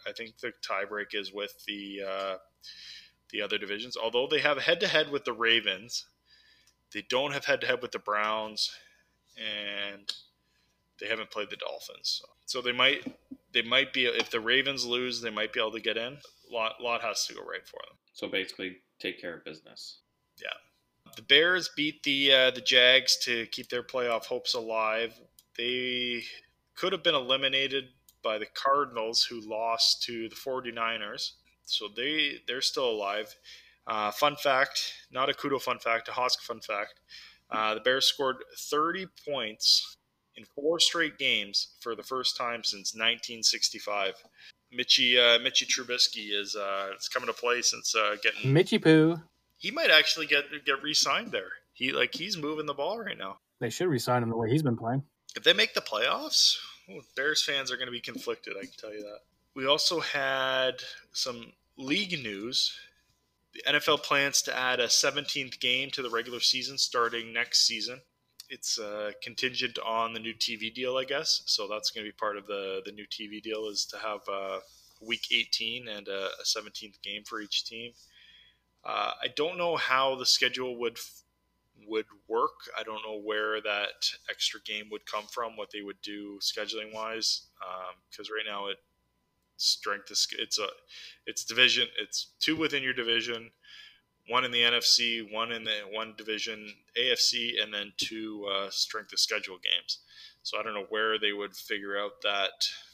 I 0.05 0.11
think 0.11 0.39
the 0.39 0.51
tiebreak 0.67 1.13
is 1.13 1.31
with 1.31 1.63
the 1.65 2.01
uh, 2.07 2.35
the 3.31 3.41
other 3.41 3.57
divisions. 3.57 3.95
Although 3.95 4.27
they 4.27 4.39
have 4.39 4.57
head 4.57 4.79
to 4.81 4.87
head 4.87 5.09
with 5.09 5.23
the 5.23 5.33
Ravens, 5.33 6.05
they 6.93 7.03
don't 7.09 7.33
have 7.33 7.45
head 7.45 7.61
to 7.61 7.67
head 7.67 7.81
with 7.81 7.93
the 7.93 7.99
Browns, 7.99 8.71
and 9.37 10.11
they 11.03 11.09
haven't 11.09 11.29
played 11.29 11.49
the 11.49 11.57
Dolphins. 11.57 12.21
So, 12.21 12.29
so 12.45 12.61
they 12.61 12.71
might 12.71 13.05
they 13.53 13.61
might 13.61 13.91
be 13.91 14.05
if 14.05 14.31
the 14.31 14.39
Ravens 14.39 14.85
lose, 14.85 15.21
they 15.21 15.29
might 15.29 15.51
be 15.51 15.59
able 15.59 15.73
to 15.73 15.81
get 15.81 15.97
in. 15.97 16.13
A 16.13 16.53
lot 16.53 16.81
lot 16.81 17.01
has 17.01 17.27
to 17.27 17.33
go 17.33 17.41
right 17.41 17.67
for 17.67 17.79
them. 17.87 17.97
So 18.13 18.27
basically, 18.27 18.77
take 18.99 19.19
care 19.19 19.35
of 19.35 19.43
business. 19.43 19.99
Yeah. 20.41 21.11
The 21.15 21.21
Bears 21.23 21.69
beat 21.75 22.03
the 22.03 22.33
uh, 22.33 22.51
the 22.51 22.61
Jags 22.61 23.17
to 23.23 23.45
keep 23.47 23.69
their 23.69 23.83
playoff 23.83 24.25
hopes 24.25 24.53
alive. 24.53 25.19
They 25.57 26.23
could 26.75 26.93
have 26.93 27.03
been 27.03 27.15
eliminated 27.15 27.89
by 28.23 28.37
the 28.37 28.47
Cardinals, 28.53 29.23
who 29.23 29.41
lost 29.41 30.03
to 30.03 30.29
the 30.29 30.35
49ers. 30.35 31.33
So 31.65 31.89
they 31.93 32.39
they're 32.47 32.61
still 32.61 32.89
alive. 32.89 33.35
Uh, 33.85 34.11
fun 34.11 34.37
fact, 34.37 34.93
not 35.11 35.29
a 35.29 35.33
Kudo 35.33 35.61
fun 35.61 35.79
fact, 35.79 36.07
a 36.07 36.11
Hosk 36.11 36.39
fun 36.39 36.61
fact. 36.61 37.01
Uh, 37.51 37.73
the 37.73 37.81
Bears 37.81 38.05
scored 38.05 38.37
30 38.57 39.07
points 39.27 39.97
in 40.35 40.45
four 40.55 40.79
straight 40.79 41.17
games 41.17 41.69
for 41.79 41.95
the 41.95 42.03
first 42.03 42.37
time 42.37 42.63
since 42.63 42.93
1965. 42.93 44.15
Mitchy 44.71 45.19
uh, 45.19 45.39
Mitchy 45.39 45.65
Trubisky 45.65 46.33
is 46.33 46.55
uh, 46.55 46.89
is 46.97 47.07
coming 47.07 47.27
to 47.27 47.33
play 47.33 47.61
since 47.61 47.95
uh, 47.95 48.15
getting 48.23 48.51
Mitchy 48.51 48.79
Poo. 48.79 49.19
He 49.57 49.71
might 49.71 49.91
actually 49.91 50.25
get 50.25 50.45
get 50.65 50.81
re-signed 50.81 51.31
there. 51.31 51.51
He 51.73 51.91
like 51.91 52.13
he's 52.13 52.37
moving 52.37 52.65
the 52.65 52.73
ball 52.73 52.99
right 52.99 53.17
now. 53.17 53.37
They 53.59 53.69
should 53.69 53.87
re-sign 53.87 54.23
him 54.23 54.29
the 54.29 54.37
way 54.37 54.49
he's 54.49 54.63
been 54.63 54.77
playing. 54.77 55.03
If 55.35 55.43
they 55.43 55.53
make 55.53 55.73
the 55.73 55.81
playoffs, 55.81 56.57
Bears 57.15 57.43
fans 57.43 57.71
are 57.71 57.77
going 57.77 57.87
to 57.87 57.91
be 57.91 58.01
conflicted. 58.01 58.55
I 58.57 58.61
can 58.61 58.73
tell 58.77 58.93
you 58.93 59.01
that. 59.01 59.19
We 59.55 59.67
also 59.67 59.99
had 59.99 60.81
some 61.11 61.53
league 61.77 62.23
news. 62.23 62.77
The 63.53 63.61
NFL 63.73 64.03
plans 64.03 64.41
to 64.43 64.57
add 64.57 64.79
a 64.79 64.87
17th 64.87 65.59
game 65.59 65.91
to 65.91 66.01
the 66.01 66.09
regular 66.09 66.39
season 66.39 66.77
starting 66.77 67.31
next 67.31 67.67
season. 67.67 68.01
It's 68.53 68.77
uh, 68.77 69.11
contingent 69.23 69.79
on 69.79 70.13
the 70.13 70.19
new 70.19 70.35
TV 70.35 70.71
deal, 70.73 70.95
I 70.97 71.05
guess. 71.05 71.41
So 71.45 71.67
that's 71.67 71.89
going 71.89 72.05
to 72.05 72.11
be 72.11 72.15
part 72.15 72.37
of 72.37 72.45
the 72.45 72.81
the 72.85 72.91
new 72.91 73.07
TV 73.07 73.41
deal 73.41 73.67
is 73.67 73.85
to 73.85 73.97
have 73.97 74.21
uh, 74.31 74.59
week 75.01 75.27
18 75.31 75.87
and 75.87 76.07
a, 76.07 76.27
a 76.27 76.43
17th 76.45 77.01
game 77.01 77.23
for 77.23 77.41
each 77.41 77.65
team. 77.65 77.93
Uh, 78.85 79.11
I 79.21 79.27
don't 79.35 79.57
know 79.57 79.75
how 79.75 80.15
the 80.15 80.25
schedule 80.25 80.77
would 80.79 80.97
would 81.87 82.05
work. 82.27 82.57
I 82.79 82.83
don't 82.83 83.03
know 83.05 83.19
where 83.19 83.59
that 83.61 84.09
extra 84.29 84.61
game 84.61 84.85
would 84.91 85.05
come 85.05 85.25
from, 85.25 85.57
what 85.57 85.71
they 85.71 85.81
would 85.81 86.01
do 86.01 86.39
scheduling 86.39 86.93
wise, 86.93 87.47
because 88.09 88.29
um, 88.29 88.35
right 88.35 88.45
now 88.47 88.67
it 88.67 88.77
strength 89.57 90.11
is 90.11 90.27
it's 90.37 90.59
a 90.59 90.67
it's 91.25 91.43
division 91.45 91.87
it's 92.01 92.33
two 92.39 92.55
within 92.55 92.83
your 92.83 92.93
division, 92.93 93.51
one 94.27 94.45
in 94.45 94.51
the 94.51 94.61
NFC, 94.61 95.21
one 95.31 95.51
in 95.51 95.63
the 95.63 95.81
one 95.91 96.13
division 96.17 96.73
AFC, 96.97 97.61
and 97.61 97.73
then 97.73 97.93
two 97.97 98.47
uh, 98.51 98.69
strength 98.69 99.13
of 99.13 99.19
schedule 99.19 99.57
games. 99.57 99.99
So 100.43 100.59
I 100.59 100.63
don't 100.63 100.73
know 100.73 100.85
where 100.89 101.17
they 101.19 101.33
would 101.33 101.55
figure 101.55 101.97
out 101.97 102.21
that 102.23 102.51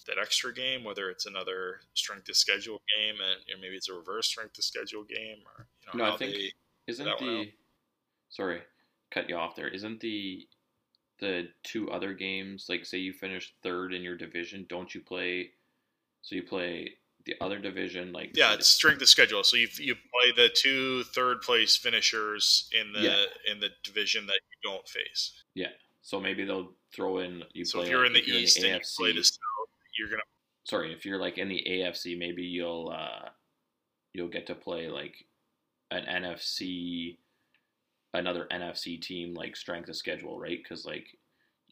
that 0.07 0.17
extra 0.19 0.53
game, 0.53 0.83
whether 0.83 1.09
it's 1.09 1.25
another 1.25 1.81
strength 1.93 2.29
of 2.29 2.35
schedule 2.35 2.81
game 2.97 3.15
and 3.15 3.41
you 3.47 3.55
know, 3.55 3.61
maybe 3.61 3.75
it's 3.75 3.89
a 3.89 3.93
reverse 3.93 4.27
strength 4.27 4.57
of 4.57 4.63
schedule 4.63 5.03
game, 5.03 5.37
or 5.45 5.67
you 5.81 5.99
know, 5.99 6.05
no, 6.05 6.13
I 6.13 6.17
think 6.17 6.33
they, 6.33 6.51
isn't 6.87 7.05
the 7.19 7.51
sorry 8.29 8.61
cut 9.11 9.29
you 9.29 9.35
off 9.35 9.55
there. 9.55 9.67
Isn't 9.67 9.99
the 9.99 10.47
the 11.19 11.49
two 11.63 11.91
other 11.91 12.13
games 12.13 12.67
like 12.69 12.85
say 12.85 12.97
you 12.97 13.13
finish 13.13 13.53
third 13.61 13.93
in 13.93 14.01
your 14.01 14.15
division, 14.15 14.65
don't 14.69 14.93
you 14.93 15.01
play? 15.01 15.51
So 16.21 16.35
you 16.35 16.43
play 16.43 16.93
the 17.25 17.35
other 17.41 17.59
division 17.59 18.11
like 18.11 18.31
yeah, 18.35 18.53
it's 18.53 18.67
strength 18.67 19.01
of 19.01 19.09
schedule. 19.09 19.43
So 19.43 19.57
you 19.57 19.67
you 19.77 19.95
play 19.95 20.31
the 20.35 20.49
two 20.53 21.03
third 21.03 21.41
place 21.41 21.75
finishers 21.75 22.69
in 22.79 22.93
the 22.93 23.01
yeah. 23.01 23.51
in 23.51 23.59
the 23.59 23.69
division 23.83 24.25
that 24.27 24.39
you 24.51 24.71
don't 24.71 24.87
face. 24.87 25.43
Yeah. 25.53 25.67
So 26.01 26.19
maybe 26.19 26.45
they'll 26.45 26.71
throw 26.95 27.19
in 27.19 27.43
you. 27.53 27.65
So 27.65 27.79
play 27.79 27.85
if 27.85 27.91
you're 27.91 27.99
like, 27.99 28.07
in 28.07 28.13
the 28.13 28.27
you're 28.27 28.37
East 28.37 28.57
in 28.57 28.63
the 28.63 28.69
and 28.69 28.81
AFC, 28.81 28.99
you 28.99 29.03
play 29.05 29.13
the 29.13 29.23
South, 29.23 29.69
you're 29.97 30.09
gonna. 30.09 30.21
Sorry, 30.63 30.93
if 30.93 31.05
you're 31.05 31.19
like 31.19 31.37
in 31.37 31.49
the 31.49 31.63
AFC, 31.67 32.17
maybe 32.17 32.43
you'll 32.43 32.93
uh, 32.95 33.29
you'll 34.13 34.29
get 34.29 34.47
to 34.47 34.55
play 34.55 34.87
like 34.87 35.15
an 35.91 36.03
NFC 36.05 37.17
another 38.13 38.47
NFC 38.51 38.99
team 39.01 39.33
like 39.33 39.55
strength 39.55 39.89
of 39.89 39.95
schedule, 39.95 40.39
right? 40.39 40.59
Because 40.61 40.85
like 40.85 41.05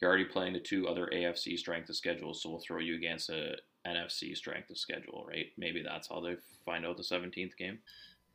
you're 0.01 0.09
already 0.09 0.25
playing 0.25 0.53
the 0.53 0.59
two 0.59 0.87
other 0.87 1.09
AFC 1.13 1.57
strength 1.57 1.89
of 1.89 1.95
schedule, 1.95 2.33
so 2.33 2.49
we'll 2.49 2.61
throw 2.65 2.79
you 2.79 2.95
against 2.95 3.29
a 3.29 3.55
NFC 3.87 4.35
strength 4.35 4.69
of 4.69 4.77
schedule, 4.77 5.25
right? 5.27 5.47
Maybe 5.57 5.81
that's 5.83 6.07
how 6.09 6.19
they 6.21 6.35
find 6.65 6.85
out 6.85 6.97
the 6.97 7.03
17th 7.03 7.55
game. 7.57 7.79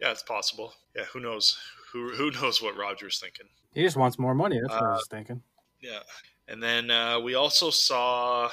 Yeah, 0.01 0.11
it's 0.11 0.23
possible. 0.23 0.75
Yeah, 0.97 1.05
who 1.13 1.21
knows? 1.21 1.57
Who 1.93 2.09
who 2.15 2.31
knows 2.33 2.61
what 2.63 2.77
Roger's 2.77 3.21
thinking? 3.21 3.47
He 3.75 3.83
just 3.83 3.97
wants 3.97 4.19
more 4.19 4.35
money. 4.35 4.59
That's 4.61 4.73
what 4.75 4.83
Uh, 4.83 4.87
I 4.87 4.93
was 4.95 5.07
thinking. 5.09 5.43
Yeah, 5.81 6.01
and 6.49 6.63
then 6.63 6.91
uh, 6.91 7.21
we 7.21 7.35
also 7.35 7.71
saw 7.71 8.51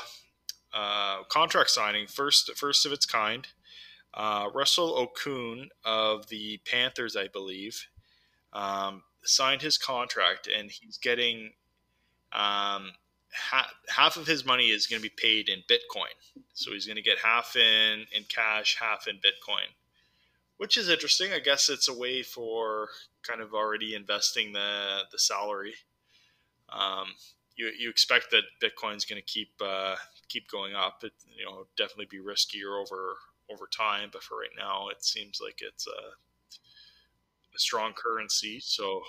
uh, 0.74 1.24
contract 1.30 1.70
signing 1.72 2.06
first 2.08 2.56
first 2.56 2.86
of 2.86 2.92
its 2.92 3.06
kind. 3.06 3.48
Uh, 4.14 4.50
Russell 4.54 5.08
Okung 5.08 5.68
of 5.86 6.28
the 6.30 6.60
Panthers, 6.66 7.16
I 7.16 7.28
believe, 7.30 7.88
um, 8.54 9.04
signed 9.24 9.62
his 9.62 9.78
contract, 9.78 10.48
and 10.48 10.70
he's 10.70 10.98
getting 10.98 11.54
um, 12.34 12.92
ha- 13.34 13.72
half 13.88 14.18
of 14.18 14.28
his 14.28 14.46
money 14.46 14.70
is 14.70 14.88
going 14.88 15.02
to 15.02 15.08
be 15.08 15.14
paid 15.16 15.50
in 15.50 15.60
Bitcoin. 15.70 16.14
So 16.54 16.72
he's 16.72 16.86
going 16.86 16.98
to 16.98 17.02
get 17.02 17.20
half 17.20 17.56
in 17.56 18.06
in 18.12 18.24
cash, 18.28 18.78
half 18.80 19.08
in 19.08 19.18
Bitcoin, 19.18 19.68
which 20.58 20.78
is 20.78 20.90
interesting. 20.90 21.32
I 21.32 21.40
guess 21.40 21.70
it's 21.70 21.88
a 21.88 21.98
way 21.98 22.24
for 22.24 22.90
kind 23.24 23.42
of 23.42 23.54
already 23.54 23.96
investing 23.96 24.54
the 24.54 25.02
the 25.12 25.20
salary. 25.20 25.76
Um, 26.70 27.08
you, 27.56 27.72
you 27.78 27.90
expect 27.90 28.32
that 28.32 28.44
Bitcoin's 28.62 29.06
going 29.06 29.22
to 29.22 29.26
keep 29.26 29.52
uh, 29.62 29.96
keep 30.28 30.50
going 30.50 30.76
up. 30.76 31.04
It 31.04 31.14
you 31.38 31.46
know 31.46 31.68
definitely 31.78 32.08
be 32.10 32.24
riskier 32.24 32.80
over 32.80 33.16
over 33.52 33.68
time, 33.68 34.10
but 34.12 34.24
for 34.24 34.38
right 34.38 34.50
now, 34.58 34.90
it 34.90 35.04
seems 35.04 35.40
like 35.44 35.60
it's 35.62 35.88
a, 35.88 36.12
a 37.56 37.60
strong 37.60 37.94
currency. 37.94 38.60
So 38.60 39.02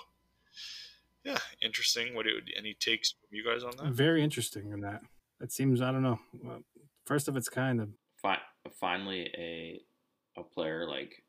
yeah, 1.23 1.37
interesting. 1.61 2.15
What 2.15 2.25
do 2.25 2.31
any 2.57 2.73
takes 2.73 3.11
from 3.11 3.35
you 3.35 3.45
guys 3.45 3.63
on 3.63 3.71
that? 3.77 3.93
Very 3.93 4.23
interesting 4.23 4.71
in 4.71 4.81
that. 4.81 5.01
It 5.39 5.51
seems 5.51 5.81
I 5.81 5.91
don't 5.91 6.03
know. 6.03 6.19
First 7.05 7.27
of 7.27 7.35
its 7.35 7.49
kind. 7.49 7.81
Of, 7.81 7.89
Fi- 8.21 8.41
finally, 8.79 9.29
a 9.37 9.81
a 10.39 10.43
player 10.43 10.87
like 10.87 11.23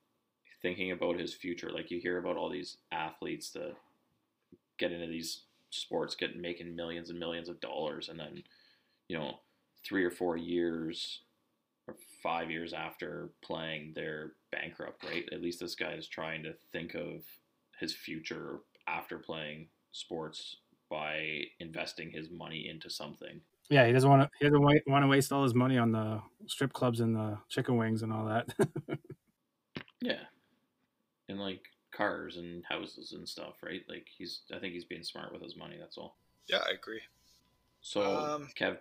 thinking 0.63 0.93
about 0.93 1.19
his 1.19 1.35
future. 1.35 1.71
Like 1.71 1.91
you 1.91 2.01
hear 2.01 2.19
about 2.19 2.37
all 2.37 2.49
these 2.49 2.79
athletes 2.91 3.51
that 3.51 3.75
get 4.79 4.93
into 4.93 5.07
these 5.07 5.43
sports, 5.71 6.15
get 6.15 6.39
making 6.39 6.75
millions 6.75 7.11
and 7.11 7.19
millions 7.19 7.49
of 7.49 7.61
dollars, 7.61 8.09
and 8.09 8.19
then 8.19 8.43
you 9.09 9.19
know 9.19 9.41
three 9.85 10.05
or 10.05 10.11
four 10.11 10.37
years 10.37 11.21
or 11.89 11.97
five 12.23 12.51
years 12.51 12.73
after 12.73 13.31
playing, 13.43 13.93
they're 13.95 14.33
bankrupt. 14.53 15.05
Right? 15.05 15.29
At 15.33 15.43
least 15.43 15.61
this 15.61 15.75
guy 15.75 15.93
is 15.93 16.09
trying 16.09 16.43
to 16.45 16.55
think 16.73 16.95
of 16.95 17.25
his 17.79 17.93
future 17.93 18.61
after 18.87 19.19
playing 19.19 19.69
sports 19.93 20.57
by 20.91 21.45
investing 21.61 22.11
his 22.11 22.29
money 22.31 22.69
into 22.69 22.91
something. 22.91 23.41
yeah, 23.71 23.87
he 23.87 23.93
doesn't 23.93 24.11
want 24.11 24.23
to. 24.23 24.31
He 24.39 24.45
doesn't 24.45 24.61
want 24.87 25.03
to 25.05 25.07
waste 25.09 25.33
all 25.33 25.43
his 25.45 25.55
money 25.55 25.79
on 25.79 25.93
the 25.93 26.21
strip 26.47 26.73
clubs 26.73 27.01
and 27.01 27.15
the 27.17 27.39
chicken 27.49 27.77
wings 27.77 28.03
and 28.03 28.13
all 28.13 28.27
that. 28.27 28.49
Yeah. 30.01 30.19
And 31.29 31.39
like 31.41 31.61
cars 31.93 32.37
and 32.37 32.65
houses 32.69 33.13
and 33.13 33.29
stuff, 33.29 33.55
right? 33.63 33.83
Like 33.89 34.07
he's 34.19 34.41
I 34.53 34.59
think 34.59 34.75
he's 34.75 34.85
being 34.85 35.05
smart 35.05 35.33
with 35.33 35.43
his 35.43 35.57
money, 35.57 35.77
that's 35.79 35.97
all. 35.97 36.17
Yeah, 36.49 36.59
I 36.69 36.73
agree. 36.73 37.01
So 37.83 38.03
Um, 38.03 38.49
Kev 38.59 38.79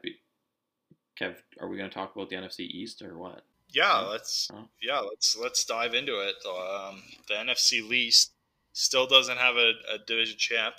Kev, 1.19 1.35
are 1.59 1.67
we 1.67 1.77
gonna 1.77 1.89
talk 1.89 2.15
about 2.15 2.29
the 2.29 2.37
NFC 2.37 2.61
East 2.61 3.01
or 3.03 3.17
what? 3.17 3.43
Yeah, 3.69 3.99
let's 3.99 4.49
Oh. 4.51 4.67
yeah 4.81 4.99
let's 4.99 5.37
let's 5.37 5.63
dive 5.63 5.93
into 5.93 6.19
it. 6.19 6.35
Um, 6.45 7.03
the 7.27 7.35
NFC 7.35 7.87
least 7.87 8.31
still 8.73 9.05
doesn't 9.05 9.37
have 9.37 9.55
a, 9.57 9.73
a 9.93 9.97
division 10.07 10.37
champ. 10.39 10.75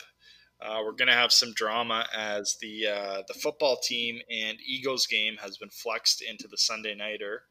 Uh, 0.64 0.80
we're 0.84 0.92
going 0.92 1.08
to 1.08 1.14
have 1.14 1.32
some 1.32 1.52
drama 1.54 2.06
as 2.16 2.56
the 2.60 2.86
uh, 2.86 3.22
the 3.26 3.34
football 3.34 3.76
team 3.76 4.20
and 4.30 4.58
Eagles 4.64 5.06
game 5.06 5.36
has 5.40 5.56
been 5.56 5.70
flexed 5.70 6.22
into 6.22 6.46
the 6.46 6.56
Sunday 6.56 6.94
nighter. 6.94 7.42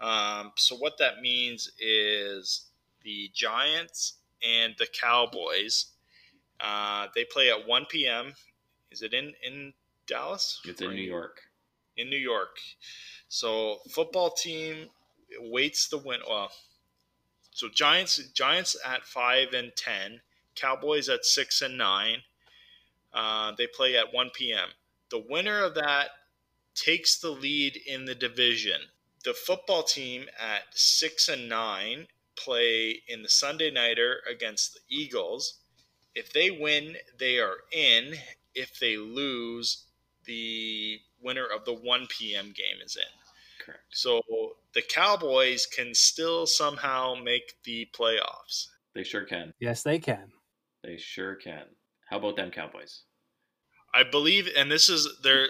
Um, 0.00 0.52
so 0.56 0.76
what 0.76 0.96
that 0.98 1.20
means 1.20 1.70
is 1.78 2.66
the 3.02 3.30
Giants 3.34 4.14
and 4.46 4.74
the 4.78 4.86
Cowboys. 4.86 5.86
Uh, 6.58 7.08
they 7.14 7.24
play 7.24 7.50
at 7.50 7.66
1 7.66 7.86
p.m. 7.86 8.32
Is 8.90 9.02
it 9.02 9.12
in 9.12 9.34
in 9.42 9.72
Dallas? 10.06 10.60
It's 10.64 10.80
in 10.80 10.90
New 10.90 11.02
York. 11.02 11.42
In 11.96 12.08
New 12.08 12.18
York. 12.18 12.56
So 13.28 13.78
football 13.90 14.30
team 14.30 14.88
waits 15.38 15.88
the 15.88 15.98
win. 15.98 16.20
Well, 16.28 16.50
so 17.52 17.68
Giants 17.68 18.16
Giants 18.32 18.76
at 18.86 19.04
five 19.04 19.52
and 19.52 19.72
ten, 19.76 20.20
Cowboys 20.54 21.08
at 21.08 21.24
six 21.24 21.60
and 21.62 21.76
nine. 21.76 22.22
Uh, 23.12 23.52
they 23.56 23.66
play 23.66 23.96
at 23.96 24.12
one 24.12 24.30
p.m. 24.34 24.68
The 25.10 25.24
winner 25.28 25.62
of 25.62 25.74
that 25.74 26.10
takes 26.74 27.18
the 27.18 27.30
lead 27.30 27.76
in 27.86 28.04
the 28.04 28.14
division. 28.14 28.80
The 29.24 29.34
football 29.34 29.82
team 29.82 30.26
at 30.40 30.62
six 30.72 31.28
and 31.28 31.48
nine 31.48 32.06
play 32.36 33.02
in 33.08 33.22
the 33.22 33.28
Sunday 33.28 33.70
nighter 33.70 34.20
against 34.30 34.74
the 34.74 34.80
Eagles. 34.88 35.58
If 36.14 36.32
they 36.32 36.50
win, 36.50 36.96
they 37.18 37.38
are 37.38 37.56
in. 37.72 38.14
If 38.54 38.78
they 38.78 38.96
lose, 38.96 39.84
the 40.24 41.00
winner 41.20 41.46
of 41.46 41.64
the 41.64 41.74
1 41.74 42.06
p.m. 42.08 42.46
game 42.46 42.80
is 42.84 42.96
in. 42.96 43.64
Correct. 43.64 43.82
So 43.90 44.22
the 44.74 44.82
Cowboys 44.82 45.66
can 45.66 45.94
still 45.94 46.46
somehow 46.46 47.14
make 47.14 47.54
the 47.64 47.88
playoffs. 47.92 48.68
They 48.94 49.04
sure 49.04 49.24
can. 49.24 49.52
Yes, 49.60 49.82
they 49.82 49.98
can. 49.98 50.32
They 50.82 50.96
sure 50.96 51.34
can. 51.34 51.64
How 52.10 52.18
about 52.18 52.36
them 52.36 52.50
Cowboys? 52.50 53.02
I 53.94 54.02
believe, 54.02 54.48
and 54.56 54.70
this 54.70 54.88
is 54.88 55.08
their 55.22 55.46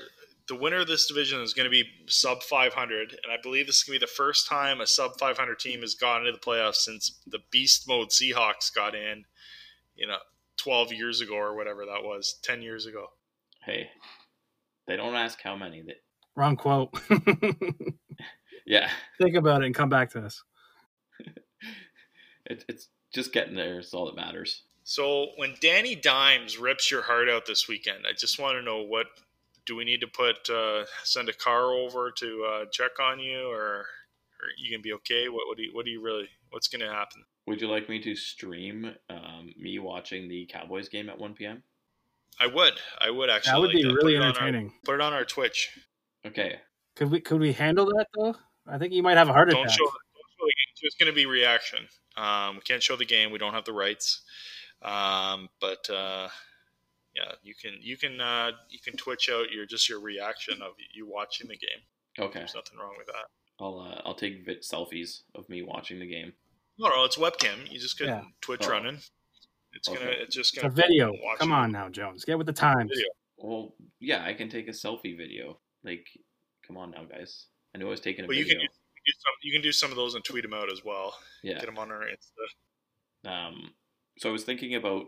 the 0.49 0.57
winner 0.57 0.79
of 0.79 0.89
this 0.89 1.07
division 1.07 1.41
is 1.41 1.55
going 1.55 1.65
to 1.65 1.71
be 1.71 1.85
sub 2.07 2.43
500, 2.43 3.11
and 3.13 3.33
I 3.33 3.37
believe 3.41 3.67
this 3.67 3.77
is 3.77 3.85
going 3.85 3.99
to 3.99 4.01
be 4.01 4.07
the 4.07 4.13
first 4.13 4.49
time 4.49 4.81
a 4.81 4.87
sub 4.87 5.13
500 5.19 5.59
team 5.59 5.81
has 5.81 5.95
gone 5.95 6.27
into 6.27 6.33
the 6.33 6.39
playoffs 6.39 6.77
since 6.77 7.21
the 7.27 7.39
beast 7.53 7.87
mode 7.87 8.09
Seahawks 8.09 8.75
got 8.75 8.95
in, 8.95 9.25
you 9.95 10.07
know, 10.07 10.17
12 10.59 10.93
years 10.93 11.21
ago 11.21 11.35
or 11.35 11.55
whatever 11.55 11.87
that 11.87 12.03
was, 12.03 12.39
10 12.43 12.63
years 12.63 12.87
ago. 12.87 13.07
Hey, 13.65 13.91
they 14.89 14.97
don't 14.97 15.15
ask 15.15 15.41
how 15.41 15.55
many. 15.55 15.83
They... 15.83 15.95
Wrong 16.35 16.57
quote. 16.57 16.91
yeah. 18.67 18.91
Think 19.21 19.37
about 19.37 19.63
it 19.63 19.67
and 19.67 19.75
come 19.75 19.89
back 19.89 20.11
to 20.11 20.25
us. 20.25 20.43
it, 22.47 22.65
it's 22.69 22.89
just 23.15 23.33
getting 23.33 23.55
there 23.55 23.79
is 23.79 23.95
all 23.95 24.07
that 24.07 24.17
matters. 24.17 24.65
So 24.91 25.29
when 25.37 25.55
Danny 25.61 25.95
Dimes 25.95 26.59
rips 26.59 26.91
your 26.91 27.03
heart 27.03 27.29
out 27.29 27.47
this 27.47 27.69
weekend, 27.69 28.07
I 28.09 28.13
just 28.13 28.41
want 28.41 28.57
to 28.59 28.63
know 28.63 28.83
what 28.83 29.07
do 29.65 29.77
we 29.77 29.85
need 29.85 30.01
to 30.01 30.09
put 30.09 30.51
uh, 30.51 30.85
send 31.05 31.29
a 31.29 31.33
car 31.33 31.73
over 31.73 32.11
to 32.11 32.45
uh, 32.45 32.65
check 32.73 32.99
on 33.01 33.21
you, 33.21 33.49
or, 33.49 33.87
or 33.87 34.47
you 34.59 34.69
gonna 34.69 34.83
be 34.83 34.93
okay? 34.95 35.29
What, 35.29 35.47
what 35.47 35.57
do 35.57 35.63
you 35.63 35.71
what 35.73 35.85
do 35.85 35.93
you 35.93 36.03
really 36.03 36.29
what's 36.51 36.67
gonna 36.67 36.91
happen? 36.93 37.23
Would 37.47 37.61
you 37.61 37.69
like 37.69 37.89
me 37.89 38.01
to 38.03 38.17
stream 38.17 38.93
um, 39.09 39.53
me 39.57 39.79
watching 39.79 40.29
the 40.29 40.47
Cowboys 40.47 40.89
game 40.89 41.09
at 41.09 41.21
1 41.21 41.35
p.m.? 41.35 41.63
I 42.41 42.49
would. 42.49 42.73
I 43.01 43.11
would 43.11 43.31
actually. 43.31 43.53
That 43.53 43.61
would 43.61 43.71
be 43.71 43.85
like 43.85 43.95
really 43.95 44.15
Put 44.15 44.17
it 44.17 44.23
our- 44.23 44.29
entertaining. 44.31 44.73
Put 44.85 44.95
it 44.97 45.01
on 45.03 45.13
our 45.13 45.25
Twitch. 45.25 45.71
Okay. 46.27 46.57
Could 46.97 47.13
we 47.13 47.21
could 47.21 47.39
we 47.41 47.53
handle 47.53 47.87
that 47.87 48.07
though? 48.19 48.35
I 48.67 48.77
think 48.79 48.93
you 48.93 49.05
might 49.05 49.19
have 49.19 49.29
a 49.29 49.33
heart 49.33 49.51
Don't 49.51 49.61
attack. 49.61 49.71
show. 49.79 49.85
Don't 49.85 49.93
show 49.93 50.47
the 50.47 50.47
game. 50.47 50.71
It's 50.73 50.81
just 50.81 50.99
going 50.99 51.13
to 51.13 51.15
be 51.15 51.27
reaction. 51.27 51.87
Um, 52.17 52.57
we 52.57 52.63
can't 52.63 52.83
show 52.83 52.97
the 52.97 53.05
game. 53.05 53.31
We 53.31 53.39
don't 53.39 53.55
have 53.55 53.65
the 53.65 53.73
rights. 53.73 54.23
Um, 54.83 55.49
but 55.61 55.89
uh, 55.91 56.29
yeah, 57.15 57.33
you 57.43 57.55
can 57.61 57.73
you 57.81 57.97
can 57.97 58.21
uh, 58.21 58.53
you 58.69 58.79
can 58.83 58.97
twitch 58.97 59.29
out 59.31 59.51
your 59.51 59.67
just 59.67 59.89
your 59.89 60.01
reaction 60.01 60.63
of 60.63 60.73
you 60.95 61.07
watching 61.09 61.49
the 61.49 61.57
game. 61.57 61.81
Okay. 62.19 62.39
There's 62.41 62.55
nothing 62.55 62.79
wrong 62.79 62.95
with 62.99 63.07
that. 63.09 63.27
I'll 63.61 63.79
uh, 63.81 64.01
I'll 64.09 64.15
take 64.15 64.45
vid- 64.47 64.63
selfies 64.63 65.23
of 65.35 65.49
me 65.49 65.63
watching 65.63 65.99
the 66.01 66.07
game. 66.07 66.33
No, 66.79 66.89
no, 66.89 67.05
it's 67.05 67.17
webcam. 67.19 67.71
You 67.71 67.79
just 67.79 67.99
get 67.99 68.09
Yeah. 68.09 68.23
Twitch 68.41 68.63
Oh. 68.65 68.71
running. 68.71 68.99
It's 69.73 69.87
gonna. 69.87 70.01
It's 70.07 70.35
just 70.35 70.57
gonna. 70.57 70.69
a 70.69 70.71
video. 70.71 71.13
Come 71.39 71.53
it. 71.53 71.55
on 71.55 71.73
now, 71.73 71.89
Jones. 71.89 72.25
Get 72.25 72.39
with 72.39 72.47
the 72.47 72.53
times. 72.53 72.91
Video. 72.91 73.09
Well, 73.37 73.75
yeah, 74.01 74.25
I 74.25 74.33
can 74.35 74.49
take 74.49 74.67
a 74.69 74.73
selfie 74.73 75.17
video. 75.17 75.59
Like, 75.85 76.07
come 76.67 76.77
on 76.77 76.91
now, 76.91 77.05
guys. 77.05 77.47
I 77.75 77.79
knew 77.79 77.87
I 77.87 77.91
was 77.91 78.01
taking 78.01 78.25
a 78.25 78.27
But 78.27 78.37
you 78.37 78.45
video. 78.45 78.59
can 78.61 78.67
do, 78.67 78.73
you 78.73 78.73
can 78.97 79.05
do 79.07 79.13
some. 79.21 79.33
You 79.43 79.53
can 79.53 79.63
do 79.63 79.73
some 79.73 79.91
of 79.91 79.97
those 79.97 80.15
and 80.15 80.25
tweet 80.25 80.43
them 80.43 80.55
out 80.55 80.73
as 80.73 80.85
well. 80.85 81.15
yeah. 81.43 81.55
Get 81.55 81.67
them 81.67 81.79
on 81.79 81.91
our 81.93 82.01
Insta. 82.03 83.31
Um, 83.31 83.71
so 84.21 84.29
I 84.29 84.33
was 84.33 84.45
thinking 84.45 84.75
about 84.75 85.07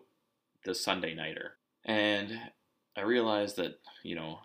the 0.65 0.75
Sunday 0.75 1.15
nighter, 1.15 1.59
and 1.85 2.33
I 2.97 3.03
realized 3.03 3.57
that 3.57 3.79
you 4.03 4.15
know 4.15 4.39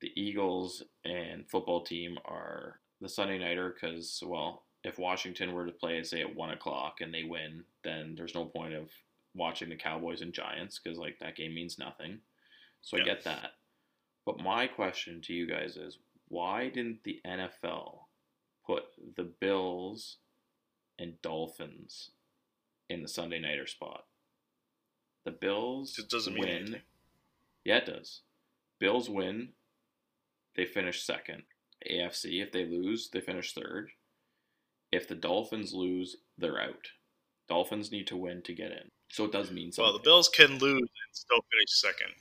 the 0.00 0.12
Eagles 0.14 0.84
and 1.04 1.44
football 1.50 1.82
team 1.82 2.18
are 2.24 2.78
the 3.00 3.08
Sunday 3.08 3.36
nighter 3.40 3.74
because 3.74 4.22
well, 4.24 4.62
if 4.84 4.96
Washington 4.96 5.52
were 5.52 5.66
to 5.66 5.72
play 5.72 6.00
say 6.04 6.20
at 6.20 6.36
one 6.36 6.50
o'clock 6.50 7.00
and 7.00 7.12
they 7.12 7.24
win, 7.24 7.64
then 7.82 8.14
there's 8.16 8.36
no 8.36 8.44
point 8.44 8.74
of 8.74 8.90
watching 9.34 9.68
the 9.68 9.74
Cowboys 9.74 10.20
and 10.20 10.32
Giants 10.32 10.78
because 10.78 11.00
like 11.00 11.18
that 11.18 11.34
game 11.34 11.52
means 11.52 11.76
nothing. 11.76 12.20
So 12.80 12.98
I 12.98 13.00
get 13.00 13.24
that. 13.24 13.54
But 14.24 14.38
my 14.38 14.68
question 14.68 15.20
to 15.22 15.32
you 15.32 15.48
guys 15.48 15.76
is 15.76 15.98
why 16.28 16.68
didn't 16.68 17.02
the 17.02 17.20
NFL 17.26 17.98
put 18.64 18.84
the 19.16 19.24
Bills 19.24 20.18
and 20.96 21.20
Dolphins 21.22 22.10
in 22.88 23.02
the 23.02 23.08
Sunday 23.08 23.40
nighter 23.40 23.66
spot? 23.66 24.04
The 25.24 25.30
Bills 25.30 25.98
It 25.98 26.08
doesn't 26.08 26.34
mean 26.34 26.44
win. 26.44 26.50
anything. 26.56 26.80
Yeah, 27.64 27.76
it 27.78 27.86
does. 27.86 28.22
Bills 28.80 29.08
win, 29.08 29.50
they 30.56 30.64
finish 30.64 31.02
second. 31.02 31.42
AFC, 31.88 32.42
if 32.42 32.52
they 32.52 32.64
lose, 32.64 33.08
they 33.10 33.20
finish 33.20 33.52
third. 33.54 33.90
If 34.90 35.08
the 35.08 35.14
Dolphins 35.14 35.72
lose, 35.72 36.16
they're 36.38 36.60
out. 36.60 36.86
Dolphins 37.48 37.90
need 37.92 38.06
to 38.08 38.16
win 38.16 38.42
to 38.42 38.52
get 38.54 38.72
in. 38.72 38.90
So 39.10 39.24
it 39.24 39.32
does 39.32 39.50
mean 39.50 39.72
something. 39.72 39.84
Well, 39.92 39.98
the 39.98 40.02
Bills 40.04 40.28
can 40.28 40.58
lose 40.58 40.80
and 40.80 41.12
still 41.12 41.38
finish 41.50 41.70
second. 41.80 42.12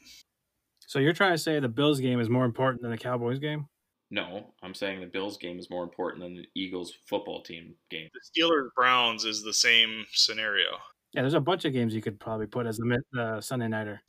So 0.87 0.99
you're 0.99 1.13
trying 1.13 1.33
to 1.33 1.37
say 1.37 1.59
the 1.59 1.69
Bills 1.69 1.99
game 1.99 2.19
is 2.19 2.29
more 2.29 2.45
important 2.45 2.81
than 2.81 2.91
the 2.91 2.97
Cowboys 2.97 3.39
game? 3.39 3.65
No, 4.09 4.53
I'm 4.61 4.73
saying 4.73 4.99
the 4.99 5.05
Bills 5.07 5.37
game 5.37 5.57
is 5.57 5.69
more 5.69 5.83
important 5.83 6.21
than 6.21 6.35
the 6.35 6.45
Eagles 6.53 6.93
football 7.07 7.41
team 7.41 7.75
game. 7.89 8.09
The 8.13 8.41
Steelers 8.41 8.67
Browns 8.75 9.23
is 9.23 9.41
the 9.41 9.53
same 9.53 10.05
scenario. 10.11 10.67
Yeah, 11.13 11.21
there's 11.21 11.33
a 11.33 11.41
bunch 11.41 11.65
of 11.65 11.73
games 11.73 11.93
you 11.93 12.01
could 12.01 12.19
probably 12.19 12.47
put 12.47 12.65
as 12.65 12.77
the 12.77 13.01
uh, 13.19 13.41
Sunday 13.41 13.67
nighter. 13.67 14.01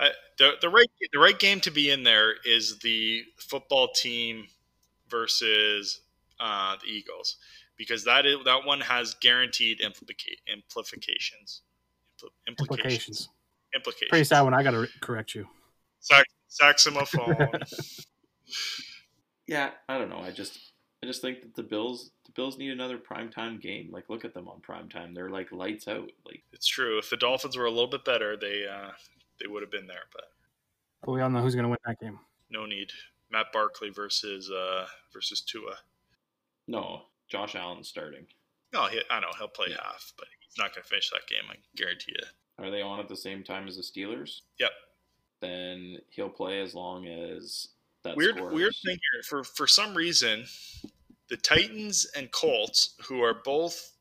I, 0.00 0.10
the 0.38 0.52
the 0.60 0.68
right 0.68 0.88
the 1.12 1.18
right 1.18 1.38
game 1.38 1.60
to 1.60 1.70
be 1.70 1.90
in 1.90 2.04
there 2.04 2.34
is 2.44 2.78
the 2.80 3.22
football 3.36 3.88
team 3.94 4.46
versus 5.08 6.00
uh, 6.40 6.76
the 6.82 6.88
Eagles 6.88 7.36
because 7.76 8.04
that 8.04 8.26
is 8.26 8.36
that 8.44 8.64
one 8.64 8.80
has 8.80 9.14
guaranteed 9.14 9.80
implica- 9.80 10.38
implications. 10.52 11.62
Impl- 12.20 12.28
implications. 12.48 12.48
Implications. 12.48 13.28
Implications. 13.74 14.08
Pretty 14.10 14.24
sad 14.24 14.42
when 14.42 14.54
I 14.54 14.62
got 14.62 14.72
to 14.72 14.80
re- 14.80 14.88
correct 15.00 15.34
you. 15.34 15.46
Sax- 16.00 16.32
saxophone. 16.48 17.36
Yeah, 19.48 19.70
I 19.88 19.96
don't 19.96 20.10
know. 20.10 20.18
I 20.18 20.30
just 20.30 20.67
I 21.02 21.06
just 21.06 21.22
think 21.22 21.42
that 21.42 21.54
the 21.54 21.62
Bills 21.62 22.10
the 22.26 22.32
Bills 22.32 22.58
need 22.58 22.70
another 22.70 22.98
primetime 22.98 23.60
game. 23.60 23.88
Like 23.92 24.08
look 24.08 24.24
at 24.24 24.34
them 24.34 24.48
on 24.48 24.60
primetime. 24.60 25.14
They're 25.14 25.30
like 25.30 25.52
lights 25.52 25.86
out. 25.88 26.10
Like 26.26 26.42
it's 26.52 26.66
true. 26.66 26.98
If 26.98 27.08
the 27.10 27.16
Dolphins 27.16 27.56
were 27.56 27.66
a 27.66 27.70
little 27.70 27.86
bit 27.88 28.04
better, 28.04 28.36
they 28.36 28.66
uh, 28.66 28.90
they 29.40 29.46
would 29.46 29.62
have 29.62 29.70
been 29.70 29.86
there, 29.86 30.04
but 30.12 30.24
But 31.04 31.12
we 31.12 31.20
all 31.20 31.30
know 31.30 31.40
who's 31.40 31.54
going 31.54 31.64
to 31.64 31.68
win 31.68 31.78
that 31.86 32.00
game. 32.00 32.18
no 32.50 32.66
need. 32.66 32.90
Matt 33.30 33.46
Barkley 33.52 33.90
versus 33.90 34.50
uh, 34.50 34.86
versus 35.12 35.40
Tua. 35.42 35.76
no, 36.66 37.02
Josh 37.28 37.54
Allen's 37.54 37.88
starting. 37.88 38.26
No, 38.72 38.86
he, 38.86 39.00
I 39.10 39.20
know 39.20 39.28
he'll 39.38 39.48
play 39.48 39.70
half, 39.70 40.12
but 40.18 40.26
he's 40.40 40.58
not 40.58 40.74
going 40.74 40.82
to 40.82 40.88
finish 40.88 41.10
that 41.10 41.26
game. 41.28 41.44
I 41.50 41.56
guarantee 41.76 42.12
you. 42.18 42.26
Are 42.64 42.70
they 42.70 42.82
on 42.82 43.00
at 43.00 43.08
the 43.08 43.16
same 43.16 43.44
time 43.44 43.68
as 43.68 43.76
the 43.76 43.82
Steelers? 43.82 44.40
Yep. 44.58 44.70
Then 45.40 45.98
he'll 46.10 46.28
play 46.28 46.60
as 46.60 46.74
long 46.74 47.06
as 47.06 47.68
that 48.08 48.16
weird 48.16 48.36
scores. 48.36 48.54
weird 48.54 48.74
thing 48.84 48.98
here 49.12 49.22
for 49.22 49.44
for 49.44 49.66
some 49.66 49.94
reason 49.94 50.44
the 51.28 51.36
titans 51.36 52.06
and 52.16 52.30
colts 52.30 52.94
who 53.08 53.22
are 53.22 53.34
both 53.44 53.92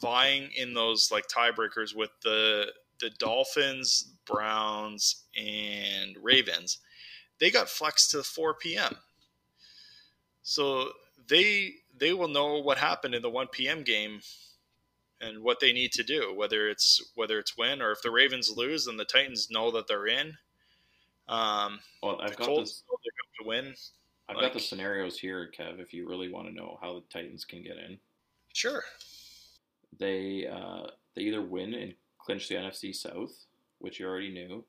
vying 0.00 0.50
in 0.56 0.74
those 0.74 1.10
like 1.10 1.24
tiebreakers 1.28 1.94
with 1.94 2.10
the 2.22 2.66
the 3.00 3.10
dolphins 3.10 4.12
browns 4.26 5.24
and 5.36 6.16
ravens 6.22 6.78
they 7.38 7.50
got 7.50 7.68
flexed 7.68 8.10
to 8.10 8.22
4 8.22 8.54
p.m 8.54 8.96
so 10.42 10.90
they 11.28 11.74
they 11.96 12.12
will 12.12 12.28
know 12.28 12.58
what 12.60 12.78
happened 12.78 13.14
in 13.14 13.22
the 13.22 13.30
1 13.30 13.48
p.m 13.48 13.82
game 13.82 14.20
and 15.20 15.42
what 15.42 15.60
they 15.60 15.72
need 15.72 15.92
to 15.92 16.02
do 16.02 16.32
whether 16.34 16.68
it's 16.68 17.12
whether 17.14 17.38
it's 17.38 17.56
win 17.56 17.82
or 17.82 17.92
if 17.92 18.02
the 18.02 18.10
ravens 18.10 18.52
lose 18.56 18.84
then 18.84 18.96
the 18.96 19.04
titans 19.04 19.48
know 19.50 19.70
that 19.70 19.86
they're 19.86 20.06
in 20.06 20.36
um, 21.28 21.80
Well, 22.02 22.20
I've 22.22 22.30
the 22.30 22.36
got 22.36 22.46
Colts 22.46 22.70
this. 22.72 22.84
Know 23.48 23.54
they're 23.54 23.62
going 23.62 23.74
to 23.74 23.74
win. 23.74 23.74
I've 24.28 24.40
got 24.40 24.52
the 24.52 24.60
scenarios 24.60 25.18
here, 25.18 25.50
Kev. 25.58 25.80
If 25.80 25.94
you 25.94 26.08
really 26.08 26.30
want 26.30 26.48
to 26.48 26.54
know 26.54 26.78
how 26.82 26.94
the 26.94 27.02
Titans 27.10 27.44
can 27.44 27.62
get 27.62 27.76
in, 27.78 27.98
Sure. 28.52 28.82
they 29.98 30.46
uh, 30.46 30.88
they 31.14 31.22
either 31.22 31.42
win 31.42 31.74
and 31.74 31.94
clinch 32.18 32.48
the 32.48 32.56
NFC 32.56 32.94
South, 32.94 33.46
which 33.78 33.98
you 34.00 34.06
already 34.06 34.30
knew. 34.32 34.64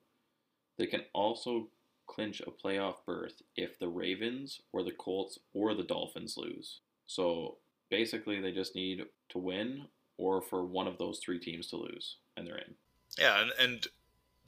They 0.78 0.86
can 0.86 1.02
also 1.14 1.68
clinch 2.08 2.42
a 2.42 2.52
playoff 2.52 2.96
berth 3.06 3.42
if 3.56 3.78
the 3.80 3.88
Ravens 3.88 4.62
or 4.72 4.84
the 4.84 4.92
Colts 4.92 5.40
or 5.54 5.74
the 5.74 5.84
Dolphins 5.84 6.38
lose. 6.38 6.80
So 7.08 7.58
basically, 7.90 8.40
they 8.40 8.52
just 8.52 8.76
need 8.76 9.06
to 9.30 9.38
win 9.38 9.88
or 10.18 10.42
for 10.42 10.64
one 10.64 10.88
of 10.88 10.98
those 10.98 11.20
three 11.20 11.40
teams 11.40 11.68
to 11.68 11.78
lose, 11.78 12.18
and 12.38 12.48
they're 12.48 12.58
in. 12.58 12.76
Yeah, 13.18 13.42
and, 13.42 13.52
and 13.60 13.88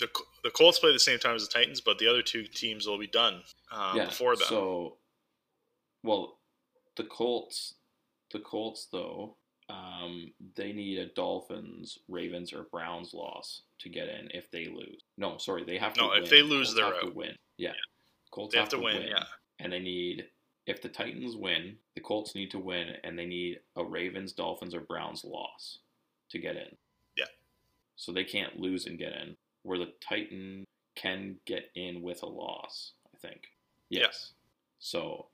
the 0.02 0.10
the 0.44 0.50
Colts 0.50 0.80
play 0.80 0.92
the 0.92 1.00
same 1.00 1.20
time 1.20 1.36
as 1.36 1.48
the 1.48 1.54
Titans, 1.54 1.80
but 1.80 2.00
the 2.00 2.08
other 2.08 2.22
two 2.22 2.44
teams 2.44 2.88
will 2.88 2.98
be 2.98 3.08
done 3.08 3.44
um, 3.72 3.96
yeah, 3.96 4.06
before 4.06 4.36
them. 4.36 4.48
So, 4.50 4.98
well, 6.04 6.40
the 6.98 7.04
Colts, 7.04 7.76
the 8.34 8.40
Colts 8.40 8.88
though, 8.92 9.36
um, 9.70 10.32
they 10.56 10.74
need 10.74 10.98
a 10.98 11.06
Dolphins, 11.08 12.00
Ravens, 12.10 12.52
or 12.52 12.64
Browns 12.64 13.14
loss 13.14 13.62
to 13.80 13.90
get 13.90 14.10
in 14.10 14.30
if 14.34 14.50
they 14.52 14.66
lose. 14.66 15.04
No, 15.18 15.38
sorry, 15.38 15.64
they 15.64 15.78
have 15.78 15.94
to. 15.94 16.02
No, 16.02 16.10
win. 16.10 16.24
if 16.24 16.30
they 16.30 16.42
lose, 16.42 16.68
Colts 16.68 16.76
they're 16.76 16.86
have 16.86 16.96
out. 16.96 17.02
To 17.02 17.12
win, 17.12 17.36
yeah. 17.58 17.74
Colts 18.32 18.54
They 18.54 18.60
have 18.60 18.70
to 18.70 18.80
win, 18.80 19.04
yeah. 19.04 19.24
and 19.60 19.72
they 19.72 19.80
need. 19.80 20.26
If 20.68 20.82
the 20.82 20.90
Titans 20.90 21.36
win, 21.36 21.78
the 21.96 22.02
Colts 22.02 22.36
need 22.36 22.52
to 22.52 22.60
win, 22.60 22.94
and 23.04 23.18
they 23.18 23.26
need 23.26 23.60
a 23.76 23.84
Ravens, 23.84 24.32
Dolphins, 24.32 24.76
or 24.76 24.82
Browns 24.82 25.26
loss 25.26 25.80
to 26.30 26.40
get 26.40 26.56
in. 26.56 26.76
Yeah. 27.18 27.26
So 27.96 28.12
they 28.12 28.24
can't 28.24 28.60
lose 28.60 28.86
and 28.86 28.98
get 28.98 29.12
in. 29.14 29.36
Where 29.64 29.78
the 29.78 29.94
Titan 30.08 30.66
can 30.96 31.38
get 31.46 31.70
in 31.76 32.02
with 32.02 32.24
a 32.24 32.28
loss, 32.28 32.94
I 33.14 33.18
think. 33.18 33.44
Yes. 33.90 34.34
So 34.80 35.28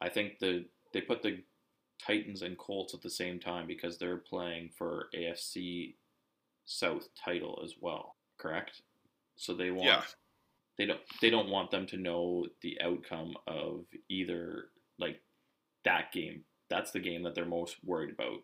I 0.00 0.08
think 0.08 0.38
the 0.38 0.64
they 0.92 1.00
put 1.00 1.22
the 1.22 1.42
Titans 2.04 2.42
and 2.42 2.56
Colts 2.58 2.94
at 2.94 3.02
the 3.02 3.10
same 3.10 3.38
time 3.38 3.66
because 3.66 3.98
they're 3.98 4.16
playing 4.16 4.70
for 4.76 5.08
AFC 5.14 5.94
South 6.64 7.08
title 7.22 7.60
as 7.64 7.74
well, 7.80 8.16
correct? 8.38 8.82
So 9.36 9.54
they 9.54 9.70
want 9.70 9.84
Yeah. 9.86 10.02
they 10.76 10.86
don't 10.86 11.00
they 11.20 11.30
don't 11.30 11.48
want 11.50 11.70
them 11.70 11.86
to 11.86 11.96
know 11.96 12.46
the 12.62 12.80
outcome 12.80 13.36
of 13.46 13.86
either 14.08 14.70
like 14.98 15.20
that 15.84 16.12
game. 16.12 16.44
That's 16.68 16.90
the 16.90 17.00
game 17.00 17.22
that 17.22 17.34
they're 17.34 17.46
most 17.46 17.76
worried 17.84 18.10
about 18.10 18.42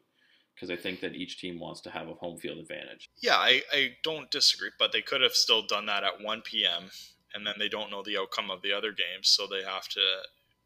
because 0.55 0.71
I 0.71 0.77
think 0.77 1.01
that 1.01 1.15
each 1.15 1.39
team 1.39 1.59
wants 1.59 1.81
to 1.83 1.91
have 1.91 2.09
a 2.09 2.15
home 2.15 2.39
field 2.39 2.59
advantage. 2.59 3.09
Yeah, 3.21 3.37
I, 3.37 3.63
I 3.73 3.97
don't 4.03 4.31
disagree, 4.31 4.71
but 4.79 4.93
they 4.93 5.03
could 5.03 5.21
have 5.21 5.35
still 5.35 5.63
done 5.67 5.87
that 5.87 6.05
at 6.05 6.21
1 6.21 6.43
p.m. 6.43 6.91
and 7.35 7.47
then 7.47 7.55
they 7.59 7.69
don't 7.69 7.91
know 7.91 8.03
the 8.03 8.19
outcome 8.19 8.51
of 8.51 8.63
the 8.63 8.73
other 8.73 8.93
games, 8.93 9.29
so 9.29 9.47
they 9.47 9.63
have 9.63 9.89
to. 9.89 10.01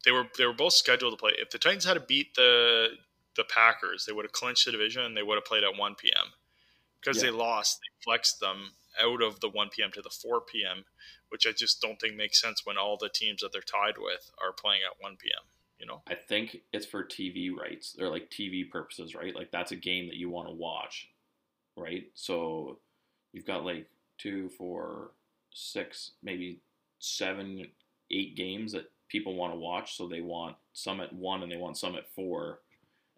They 0.05 0.11
were 0.11 0.27
they 0.37 0.45
were 0.45 0.53
both 0.53 0.73
scheduled 0.73 1.13
to 1.13 1.17
play. 1.17 1.33
If 1.37 1.49
the 1.49 1.57
Titans 1.57 1.85
had 1.85 1.95
to 1.95 1.99
beat 1.99 2.35
the 2.35 2.89
the 3.35 3.43
Packers, 3.43 4.05
they 4.05 4.13
would 4.13 4.25
have 4.25 4.31
clinched 4.31 4.65
the 4.65 4.71
division 4.71 5.03
and 5.03 5.15
they 5.15 5.23
would 5.23 5.35
have 5.35 5.45
played 5.45 5.63
at 5.63 5.77
1 5.77 5.95
p.m. 5.95 6.33
Because 6.99 7.17
Yeah. 7.17 7.29
they 7.29 7.37
lost, 7.37 7.79
they 7.79 8.03
flexed 8.03 8.39
them 8.39 8.73
out 9.01 9.21
of 9.21 9.39
the 9.39 9.49
1 9.49 9.69
p.m. 9.69 9.91
to 9.93 10.01
the 10.01 10.09
4 10.09 10.41
p.m., 10.41 10.85
which 11.29 11.47
I 11.47 11.51
just 11.51 11.81
don't 11.81 11.99
think 11.99 12.15
makes 12.15 12.41
sense 12.41 12.65
when 12.65 12.77
all 12.77 12.97
the 12.97 13.09
teams 13.09 13.41
that 13.41 13.51
they're 13.53 13.61
tied 13.61 13.97
with 13.97 14.31
are 14.43 14.51
playing 14.51 14.81
at 14.83 15.01
1 15.01 15.17
p.m. 15.17 15.43
You 15.79 15.85
know? 15.85 16.01
I 16.07 16.15
think 16.15 16.57
it's 16.73 16.85
for 16.85 17.03
TV 17.03 17.55
rights. 17.55 17.95
They're 17.97 18.09
like 18.09 18.29
TV 18.29 18.69
purposes, 18.69 19.15
right? 19.15 19.35
Like 19.35 19.51
that's 19.51 19.71
a 19.71 19.77
game 19.77 20.07
that 20.07 20.17
you 20.17 20.29
want 20.29 20.47
to 20.49 20.53
watch, 20.53 21.07
right? 21.77 22.05
So 22.15 22.79
you've 23.31 23.45
got 23.45 23.63
like 23.65 23.87
two, 24.17 24.49
four, 24.49 25.11
six, 25.53 26.11
maybe 26.21 26.59
seven, 26.99 27.65
eight 28.11 28.35
games 28.35 28.73
that 28.73 28.91
people 29.07 29.35
want 29.35 29.53
to 29.53 29.59
watch. 29.59 29.95
So 29.95 30.07
they 30.07 30.21
want 30.21 30.55
some 30.73 30.99
at 30.99 31.13
one 31.13 31.43
and 31.43 31.51
they 31.51 31.57
want 31.57 31.77
some 31.77 31.95
at 31.95 32.09
four 32.13 32.59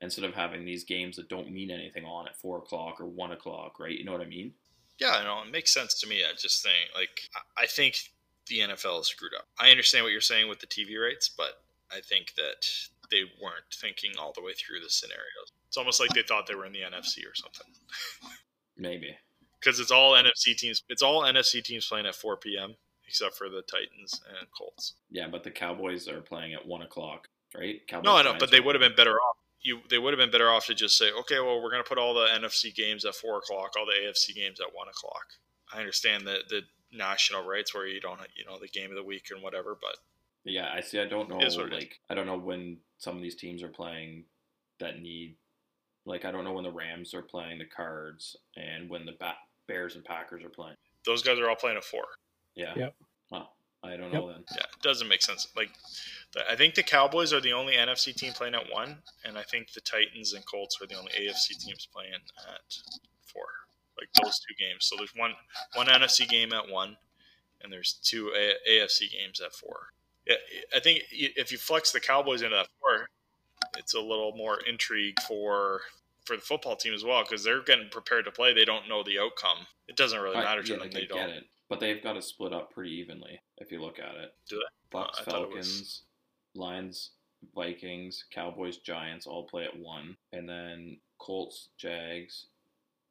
instead 0.01 0.26
of 0.26 0.34
having 0.34 0.66
these 0.66 0.84
games 0.84 1.16
that 1.16 1.30
don't 1.30 1.51
mean 1.51 1.70
anything 1.72 2.05
on 2.05 2.28
at 2.28 2.39
four 2.39 2.57
o'clock 2.57 2.99
or 2.99 3.05
one 3.05 3.32
o'clock, 3.32 3.80
right? 3.80 3.97
You 3.97 4.03
know 4.03 4.12
what 4.12 4.22
I 4.22 4.26
mean? 4.26 4.53
Yeah, 4.99 5.12
I 5.12 5.24
know 5.24 5.41
it 5.45 5.51
makes 5.51 5.74
sense 5.74 5.99
to 6.01 6.07
me. 6.07 6.24
I 6.24 6.34
just 6.38 6.64
think 6.64 6.89
like 6.95 7.30
I- 7.57 7.66
think 7.66 7.95
the 8.47 8.59
NFL 8.59 9.01
is 9.01 9.07
screwed 9.07 9.34
up. 9.36 9.47
I 9.59 9.70
understand 9.72 10.03
what 10.03 10.12
you're 10.12 10.22
saying 10.22 10.49
with 10.49 10.59
the 10.59 10.68
TV 10.68 10.99
rates, 11.01 11.30
but 11.30 11.64
I 11.96 12.02
think 12.02 12.34
that 12.36 12.68
they 13.10 13.24
weren't 13.42 13.66
thinking 13.74 14.12
all 14.20 14.34
the 14.34 14.42
way 14.42 14.54
through 14.54 14.80
the 14.80 14.89
scenarios. 14.89 15.52
It's 15.68 15.78
almost 15.78 16.00
like 16.00 16.12
they 16.12 16.24
thought 16.24 16.48
they 16.48 16.56
were 16.56 16.66
in 16.66 16.74
the 16.74 16.80
NFC 16.80 17.20
or 17.26 17.36
something. 17.36 17.68
Maybe. 18.78 19.16
Because 19.60 19.80
it's 19.80 19.92
all 19.92 20.14
NFC 20.14 20.56
teams. 20.58 20.84
It's 20.89 21.02
all 21.02 21.22
NFC 21.22 21.64
teams 21.64 21.88
playing 21.88 22.08
at 22.08 22.16
4 22.16 22.38
p.m. 22.38 22.76
except 23.08 23.36
for 23.36 23.48
the 23.50 23.62
Titans 23.62 24.22
and 24.28 24.48
Colts. 24.58 24.96
Yeah, 25.12 25.28
but 25.28 25.44
the 25.44 25.52
Cowboys 25.52 26.08
are 26.08 26.22
playing 26.22 26.54
at 26.54 26.66
one 26.66 26.82
o'clock, 26.82 27.28
right? 27.56 27.86
Cowboys, 27.88 28.06
No, 28.06 28.16
I 28.16 28.24
know, 28.24 28.36
but 28.39 28.50
they 28.52 28.60
would 28.60 28.76
have 28.76 28.82
been 28.82 28.96
better 28.96 29.16
off. 29.16 29.38
You, 29.62 29.82
they 29.89 30.00
would 30.00 30.12
have 30.12 30.20
been 30.20 30.32
better 30.32 30.50
off 30.50 30.66
to 30.68 30.74
just 30.74 30.98
say, 30.98 31.12
okay, 31.12 31.39
well, 31.39 31.62
we're 31.62 31.70
going 31.70 31.84
to 31.84 31.88
put 31.88 32.00
all 32.00 32.16
the 32.16 32.26
NFC 32.26 32.74
games 32.74 33.06
at 33.06 33.14
four 33.14 33.38
o'clock, 33.38 33.74
all 33.78 33.86
the 33.86 33.92
AFC 33.92 34.34
games 34.34 34.60
at 34.60 34.74
one 34.74 34.88
o'clock. 34.88 35.26
I 35.72 35.80
understand 35.80 36.26
the 36.26 36.39
the 36.50 36.62
national 36.92 37.48
rights 37.48 37.74
where 37.74 37.88
you 37.88 38.02
don't, 38.02 38.20
you 38.36 38.46
know, 38.46 38.60
the 38.60 38.68
game 38.68 38.89
of 38.89 38.96
the 38.96 39.04
week 39.04 39.26
and 39.32 39.42
whatever, 39.42 39.78
but 39.80 39.98
Yeah, 40.44 40.70
I 40.74 40.82
see. 40.82 41.00
I 41.00 41.06
don't 41.06 41.30
know. 41.30 41.39
It 41.39 41.48
is 41.48 41.58
what 41.58 41.68
it 41.68 41.74
is. 41.74 41.80
like, 41.80 42.00
I 42.10 42.16
don't 42.16 42.26
know 42.26 42.38
when 42.38 42.78
some 42.98 43.16
of 43.16 43.22
these 43.22 43.36
teams 43.36 43.62
are 43.64 43.68
playing 43.70 44.26
that 44.80 45.00
need. 45.00 45.36
Like, 46.06 46.26
I 46.26 46.32
don't 46.32 46.44
know 46.44 46.54
when 46.54 46.64
the 46.64 46.72
Rams 46.72 47.14
are 47.14 47.22
playing 47.22 47.60
the 47.60 47.66
Cards 47.66 48.36
and 48.56 48.89
when 48.89 49.06
the 49.06 49.14
ba- 49.20 49.38
Bears 49.68 49.96
and 49.96 50.04
Packers 50.04 50.44
are 50.44 50.50
playing. 50.50 50.76
those 51.06 51.22
guys 51.24 51.39
are 51.39 51.50
all 51.50 51.56
playing 51.56 51.78
at 51.78 51.84
four. 51.84 52.06
Yeah. 52.56 52.74
Yep. 52.76 52.96
Well, 53.32 53.56
I 53.84 53.92
don't 53.98 54.12
Yep. 54.12 54.14
know 54.14 54.28
then. 54.32 54.44
Yeah, 54.52 54.64
it 54.64 54.82
doesn't 54.84 55.08
make 55.08 55.22
sense. 55.24 55.48
Like, 55.56 55.70
the, 56.34 56.50
I 56.50 56.56
think 56.56 56.76
the 56.76 56.84
Cowboys 56.84 57.34
are 57.34 57.39
the 57.42 57.54
only 57.54 57.74
NFC 57.76 58.14
team 58.16 58.34
playing 58.34 58.54
at 58.56 58.70
one, 58.72 59.02
and 59.24 59.38
I 59.38 59.44
think 59.44 59.72
the 59.74 59.82
Titans 59.82 60.34
and 60.34 60.46
Colts 60.46 60.78
are 60.82 60.88
the 60.88 60.96
only 60.96 61.12
AFC 61.14 61.58
teams 61.60 61.88
playing 61.92 62.14
at 62.14 62.62
four. 63.26 63.46
Like 64.00 64.10
those 64.24 64.39
two 64.39 64.56
games. 64.58 64.86
So 64.86 64.96
there's 64.98 65.14
one 65.16 65.34
one 65.76 65.88
NFC 65.88 66.28
game 66.28 66.54
at 66.54 66.68
one, 66.70 66.98
and 67.62 67.72
there's 67.72 67.94
two 68.04 68.32
A- 68.36 68.58
AFC 68.70 69.10
games 69.12 69.39
at 69.39 69.54
four. 69.54 69.88
Yeah, 70.28 70.36
I 70.76 70.80
think 70.80 71.03
if 71.11 71.51
you 71.51 71.57
flex 71.57 71.91
the 71.91 71.99
Cowboys 71.99 72.41
into 72.41 72.55
that 72.55 72.67
four, 72.80 73.07
it's 73.78 73.93
a 73.93 73.99
little 73.99 74.34
more 74.36 74.59
intrigue 74.67 75.19
for 75.28 75.82
for 76.26 76.36
the 76.36 76.41
football 76.41 76.76
team 76.76 76.93
as 76.93 77.03
well 77.03 77.24
because 77.24 77.43
they're 77.43 77.63
getting 77.63 77.89
prepared 77.89 78.26
to 78.26 78.32
play. 78.32 78.53
They 78.53 78.65
don't 78.65 78.88
know 78.88 79.01
the 79.03 79.17
outcome. 79.19 79.65
It 79.88 79.95
doesn't 79.95 80.19
really 80.22 80.36
I- 80.38 80.43
matter 80.43 80.61
to 80.61 80.67
yeah, 80.69 80.74
them. 80.76 80.84
like, 80.84 80.93
they 80.93 81.05
don't. 81.05 81.17
get 81.17 81.30
it, 81.30 81.43
but 81.69 81.80
they've 81.80 82.01
got 82.03 82.13
to 82.13 82.22
split 82.22 82.53
up 82.53 82.72
pretty 82.72 82.91
evenly 82.91 83.39
if 83.57 83.72
you 83.72 83.82
look 83.82 83.97
at 83.99 84.15
it. 84.15 84.34
Do 84.47 84.57
they? 84.57 84.61
Bucks, 84.91 85.19
I 85.19 85.24
thought 85.24 85.41
it 85.43 85.49
was- 85.49 85.67
Falcons, 85.67 86.01
Lions, 86.53 87.09
Vikings, 87.55 88.26
Cowboys, 88.32 88.78
Giants 88.78 89.26
all 89.26 89.47
play 89.47 89.63
at 89.63 89.76
one, 89.80 90.15
and 90.32 90.47
then 90.47 90.97
Colts, 91.17 91.69
Jags, 91.78 92.45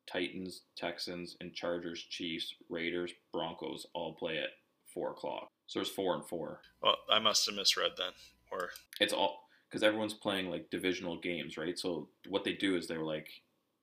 Titans, 0.06 0.62
Texans, 0.76 1.36
and 1.40 1.52
Chargers, 1.54 2.02
Chiefs, 2.02 2.54
Raiders, 2.68 3.12
Broncos 3.32 3.86
all 3.94 4.14
play 4.14 4.38
at 4.38 4.50
four 4.92 5.11
o'clock. 5.12 5.48
So 5.70 5.78
there's 5.78 5.88
four 5.88 6.16
and 6.16 6.24
four. 6.26 6.62
Well, 6.82 6.96
I 7.08 7.20
must 7.20 7.46
have 7.46 7.54
misread 7.54 7.92
then. 7.96 8.10
Or 8.50 8.70
It's 9.00 9.12
all 9.12 9.48
because 9.68 9.84
everyone's 9.84 10.14
playing 10.14 10.50
like 10.50 10.68
divisional 10.68 11.16
games, 11.20 11.56
right? 11.56 11.78
So 11.78 12.08
what 12.28 12.42
they 12.42 12.54
do 12.54 12.74
is 12.76 12.88
they 12.88 12.98
were 12.98 13.04
like, 13.04 13.28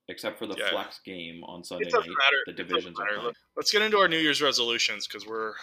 except 0.08 0.38
for 0.38 0.46
the 0.46 0.54
Yeah. 0.58 0.68
flex 0.68 0.98
game 1.02 1.42
on 1.44 1.64
Sunday 1.64 1.86
it 1.86 1.90
doesn't 1.92 2.06
night, 2.10 2.16
matter. 2.18 2.36
the 2.44 2.52
divisions 2.62 3.00
are 3.00 3.04
matter. 3.06 3.18
playing. 3.20 3.34
Let's 3.56 3.72
get 3.72 3.80
into 3.80 3.96
our 3.96 4.06
New 4.06 4.18
Year's 4.18 4.42
resolutions 4.42 5.06
because 5.06 5.26
we're 5.26 5.54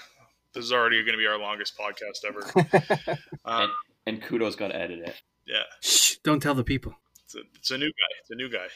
this 0.54 0.66
is 0.66 0.74
already 0.74 0.98
going 1.04 1.12
to 1.14 1.18
be 1.20 1.28
our 1.28 1.38
longest 1.38 1.78
podcast 1.78 2.26
ever. 2.26 3.20
um, 3.46 3.72
And 4.08 4.20
Kudo's 4.20 4.56
got 4.56 4.70
to 4.70 4.76
edit 4.76 5.00
it. 5.08 5.22
yeah, 5.46 5.62
Shh, 5.82 6.16
don't 6.24 6.40
tell 6.42 6.56
the 6.56 6.64
people. 6.64 6.96
it's 7.24 7.36
a, 7.36 7.42
it's 7.54 7.70
a 7.70 7.78
new 7.78 7.90
guy. 7.90 8.16
It's 8.22 8.32
a 8.32 8.36
new 8.36 8.50
guy. 8.50 8.68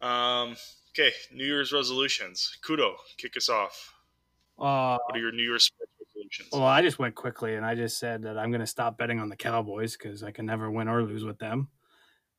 Um, 0.00 0.56
okay, 0.94 1.12
New 1.30 1.44
Year's 1.44 1.72
resolutions. 1.72 2.56
Kudo, 2.64 2.94
kick 3.18 3.36
us 3.36 3.50
off. 3.50 3.92
Uh, 4.58 4.96
What 5.04 5.16
are 5.16 5.20
your 5.20 5.32
New 5.32 5.42
Year's 5.42 5.70
sports 6.30 6.48
well, 6.52 6.64
I 6.64 6.82
just 6.82 6.98
went 6.98 7.14
quickly 7.14 7.54
and 7.54 7.64
I 7.64 7.74
just 7.74 7.98
said 7.98 8.22
that 8.22 8.38
I'm 8.38 8.50
going 8.50 8.60
to 8.60 8.66
stop 8.66 8.98
betting 8.98 9.18
on 9.18 9.28
the 9.28 9.36
Cowboys 9.36 9.96
because 9.96 10.22
I 10.22 10.30
can 10.30 10.46
never 10.46 10.70
win 10.70 10.88
or 10.88 11.02
lose 11.02 11.24
with 11.24 11.38
them. 11.38 11.68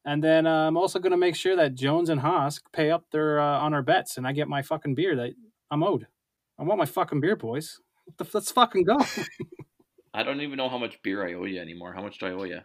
And 0.05 0.23
then 0.23 0.47
uh, 0.47 0.67
I'm 0.67 0.77
also 0.77 0.99
going 0.99 1.11
to 1.11 1.17
make 1.17 1.35
sure 1.35 1.55
that 1.55 1.75
Jones 1.75 2.09
and 2.09 2.21
Hosk 2.21 2.61
pay 2.73 2.89
up 2.89 3.05
their 3.11 3.39
uh, 3.39 3.59
on 3.59 3.73
our 3.73 3.83
bets 3.83 4.17
and 4.17 4.27
I 4.27 4.31
get 4.31 4.47
my 4.47 4.61
fucking 4.61 4.95
beer 4.95 5.15
that 5.15 5.33
I'm 5.69 5.83
owed. 5.83 6.07
I 6.57 6.63
want 6.63 6.79
my 6.79 6.85
fucking 6.85 7.21
beer, 7.21 7.35
boys. 7.35 7.79
What 8.05 8.17
the 8.17 8.25
f- 8.25 8.33
Let's 8.33 8.51
fucking 8.51 8.83
go. 8.83 8.97
I 10.13 10.23
don't 10.23 10.41
even 10.41 10.57
know 10.57 10.69
how 10.69 10.77
much 10.77 11.01
beer 11.03 11.25
I 11.25 11.33
owe 11.33 11.45
you 11.45 11.59
anymore. 11.59 11.93
How 11.93 12.01
much 12.01 12.19
do 12.19 12.25
I 12.25 12.31
owe 12.31 12.43
you? 12.43 12.61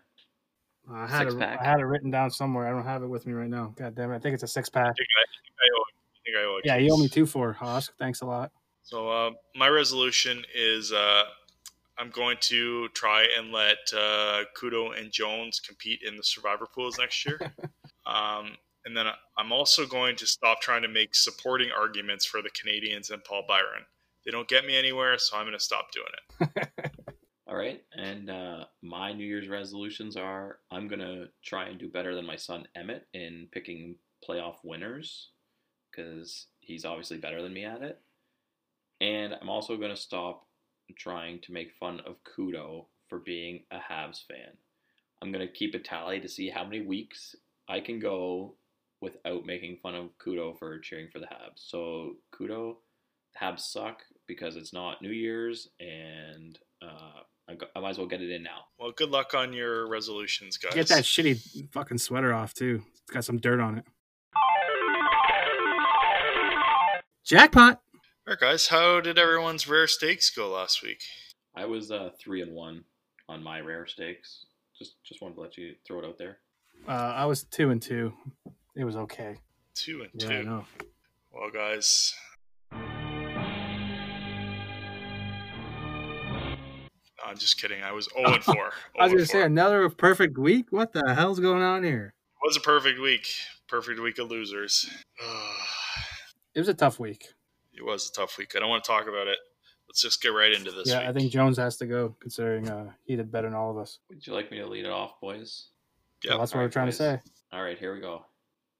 I 0.90 1.06
had, 1.06 1.22
Six 1.22 1.34
it, 1.34 1.40
pack? 1.40 1.60
I 1.60 1.64
had 1.64 1.80
it 1.80 1.84
written 1.84 2.10
down 2.10 2.30
somewhere. 2.30 2.66
I 2.66 2.70
don't 2.70 2.84
have 2.84 3.02
it 3.02 3.08
with 3.08 3.26
me 3.26 3.32
right 3.32 3.48
now. 3.48 3.74
God 3.76 3.94
damn 3.94 4.12
it. 4.12 4.16
I 4.16 4.18
think 4.18 4.34
it's 4.34 4.42
a 4.42 4.48
six 4.48 4.68
pack. 4.68 4.86
I 4.86 4.92
think 4.92 5.08
I, 5.18 5.22
I 5.22 5.26
think 5.44 5.56
I 5.58 5.68
owe. 5.76 5.84
I 5.86 6.18
think 6.24 6.36
I 6.36 6.42
owe 6.42 6.60
Yeah, 6.64 6.76
you 6.76 6.92
owe 6.92 6.98
me 6.98 7.08
two 7.08 7.26
for 7.26 7.54
Hosk. 7.54 7.90
Thanks 7.98 8.20
a 8.20 8.26
lot. 8.26 8.52
So 8.86 9.08
uh, 9.08 9.30
my 9.56 9.66
resolution 9.66 10.44
is 10.54 10.92
uh, 10.92 11.24
I'm 11.98 12.10
going 12.10 12.36
to 12.42 12.86
try 12.90 13.26
and 13.36 13.50
let 13.50 13.78
uh, 13.92 14.44
Kudo 14.56 14.96
and 14.96 15.10
Jones 15.10 15.58
compete 15.58 16.02
in 16.06 16.16
the 16.16 16.22
survivor 16.22 16.68
pools 16.72 16.96
next 16.96 17.26
year. 17.26 17.40
um, 18.06 18.56
and 18.84 18.96
then 18.96 19.06
I'm 19.36 19.50
also 19.50 19.86
going 19.86 20.14
to 20.14 20.26
stop 20.26 20.60
trying 20.60 20.82
to 20.82 20.88
make 20.88 21.16
supporting 21.16 21.70
arguments 21.76 22.24
for 22.24 22.40
the 22.42 22.50
Canadiens 22.50 23.10
and 23.10 23.24
Paul 23.24 23.42
Byron. 23.48 23.82
They 24.24 24.30
don't 24.30 24.46
get 24.46 24.64
me 24.64 24.76
anywhere, 24.76 25.18
so 25.18 25.36
I'm 25.36 25.46
going 25.46 25.58
to 25.58 25.64
stop 25.64 25.88
doing 25.90 26.52
it. 26.54 26.68
All 27.48 27.56
right. 27.56 27.82
And 27.96 28.30
uh, 28.30 28.66
my 28.82 29.12
New 29.12 29.26
Year's 29.26 29.48
resolutions 29.48 30.16
are 30.16 30.58
I'm 30.70 30.86
going 30.86 31.00
to 31.00 31.26
try 31.42 31.64
and 31.64 31.76
do 31.76 31.88
better 31.88 32.14
than 32.14 32.24
my 32.24 32.36
son 32.36 32.68
Emmett 32.76 33.08
in 33.14 33.48
picking 33.50 33.96
playoff 34.28 34.58
winners 34.62 35.30
because 35.90 36.46
he's 36.60 36.84
obviously 36.84 37.18
better 37.18 37.42
than 37.42 37.52
me 37.52 37.64
at 37.64 37.82
it. 37.82 38.00
And 39.00 39.34
I'm 39.40 39.48
also 39.48 39.76
going 39.76 39.90
to 39.90 39.96
stop 39.96 40.46
trying 40.96 41.40
to 41.42 41.52
make 41.52 41.72
fun 41.78 42.00
of 42.06 42.16
Kudo 42.24 42.86
for 43.08 43.18
being 43.18 43.64
a 43.70 43.76
Habs 43.76 44.26
fan. 44.26 44.56
I'm 45.22 45.32
going 45.32 45.46
to 45.46 45.52
keep 45.52 45.74
a 45.74 45.78
tally 45.78 46.20
to 46.20 46.28
see 46.28 46.48
how 46.48 46.64
many 46.64 46.82
weeks 46.82 47.34
I 47.68 47.80
can 47.80 47.98
go 47.98 48.54
without 49.00 49.44
making 49.44 49.78
fun 49.82 49.94
of 49.94 50.10
Kudo 50.18 50.58
for 50.58 50.78
cheering 50.78 51.08
for 51.12 51.18
the 51.18 51.26
Habs. 51.26 51.56
So, 51.56 52.16
Kudo, 52.34 52.76
the 53.32 53.44
Habs 53.44 53.60
suck 53.60 54.00
because 54.26 54.56
it's 54.56 54.72
not 54.72 55.02
New 55.02 55.10
Year's, 55.10 55.68
and 55.80 56.58
uh, 56.82 57.20
I, 57.48 57.54
go- 57.54 57.66
I 57.76 57.80
might 57.80 57.90
as 57.90 57.98
well 57.98 58.06
get 58.06 58.22
it 58.22 58.30
in 58.30 58.42
now. 58.42 58.64
Well, 58.78 58.92
good 58.92 59.10
luck 59.10 59.34
on 59.34 59.52
your 59.52 59.86
resolutions, 59.88 60.56
guys. 60.56 60.74
Get 60.74 60.88
that 60.88 61.04
shitty 61.04 61.70
fucking 61.72 61.98
sweater 61.98 62.32
off 62.34 62.54
too. 62.54 62.82
It's 63.02 63.12
got 63.12 63.24
some 63.24 63.38
dirt 63.38 63.60
on 63.60 63.78
it. 63.78 63.84
Jackpot. 67.24 67.80
All 68.28 68.32
right, 68.32 68.40
guys. 68.40 68.66
How 68.66 69.00
did 69.00 69.18
everyone's 69.18 69.68
rare 69.68 69.86
stakes 69.86 70.30
go 70.30 70.50
last 70.50 70.82
week? 70.82 71.00
I 71.54 71.64
was 71.64 71.92
uh, 71.92 72.10
three 72.18 72.42
and 72.42 72.52
one 72.54 72.82
on 73.28 73.40
my 73.40 73.60
rare 73.60 73.86
stakes. 73.86 74.46
Just 74.76 74.96
just 75.04 75.22
wanted 75.22 75.36
to 75.36 75.40
let 75.42 75.56
you 75.56 75.74
throw 75.86 76.00
it 76.00 76.04
out 76.04 76.18
there. 76.18 76.38
Uh, 76.88 76.90
I 76.90 77.24
was 77.26 77.44
two 77.44 77.70
and 77.70 77.80
two. 77.80 78.12
It 78.74 78.82
was 78.82 78.96
okay. 78.96 79.36
Two 79.74 80.02
and 80.02 80.10
Yeah, 80.20 80.28
two. 80.28 80.34
I 80.34 80.42
know. 80.42 80.64
Well, 81.32 81.50
guys. 81.50 82.14
No, 82.72 82.78
I'm 87.24 87.38
just 87.38 87.60
kidding. 87.60 87.82
I 87.82 87.92
was 87.92 88.08
0 88.12 88.34
and 88.34 88.44
4. 88.44 88.54
I 88.98 89.04
was 89.04 89.12
gonna 89.12 89.26
say 89.26 89.42
another 89.42 89.88
perfect 89.88 90.36
week. 90.36 90.66
What 90.70 90.92
the 90.92 91.14
hell's 91.14 91.38
going 91.38 91.62
on 91.62 91.84
here? 91.84 92.12
It 92.42 92.46
was 92.46 92.56
a 92.56 92.60
perfect 92.60 93.00
week. 93.00 93.28
Perfect 93.68 94.00
week 94.00 94.18
of 94.18 94.28
losers. 94.30 94.90
It 96.54 96.60
was 96.60 96.68
a 96.70 96.74
tough 96.74 96.98
week. 96.98 97.26
It 97.76 97.84
was 97.84 98.08
a 98.08 98.12
tough 98.12 98.38
week. 98.38 98.52
I 98.56 98.60
don't 98.60 98.68
want 98.68 98.84
to 98.84 98.88
talk 98.90 99.08
about 99.08 99.26
it. 99.26 99.38
Let's 99.88 100.02
just 100.02 100.20
get 100.20 100.28
right 100.28 100.52
into 100.52 100.72
this 100.72 100.88
yeah, 100.88 101.00
week. 101.00 101.08
I 101.08 101.12
think 101.12 101.32
Jones 101.32 101.58
has 101.58 101.76
to 101.78 101.86
go, 101.86 102.16
considering 102.20 102.68
uh, 102.68 102.90
he 103.04 103.16
did 103.16 103.30
better 103.30 103.48
than 103.48 103.56
all 103.56 103.70
of 103.70 103.78
us. 103.78 104.00
Would 104.08 104.26
you 104.26 104.32
like 104.32 104.50
me 104.50 104.58
to 104.58 104.66
lead 104.66 104.84
it 104.84 104.90
off, 104.90 105.20
boys? 105.20 105.68
Well, 106.28 106.38
that's 106.38 106.52
what 106.52 106.60
All 106.60 106.66
we're 106.66 106.70
trying 106.70 106.86
boys. 106.86 106.98
to 106.98 107.02
say. 107.02 107.20
All 107.52 107.62
right, 107.62 107.78
here 107.78 107.94
we 107.94 108.00
go. 108.00 108.24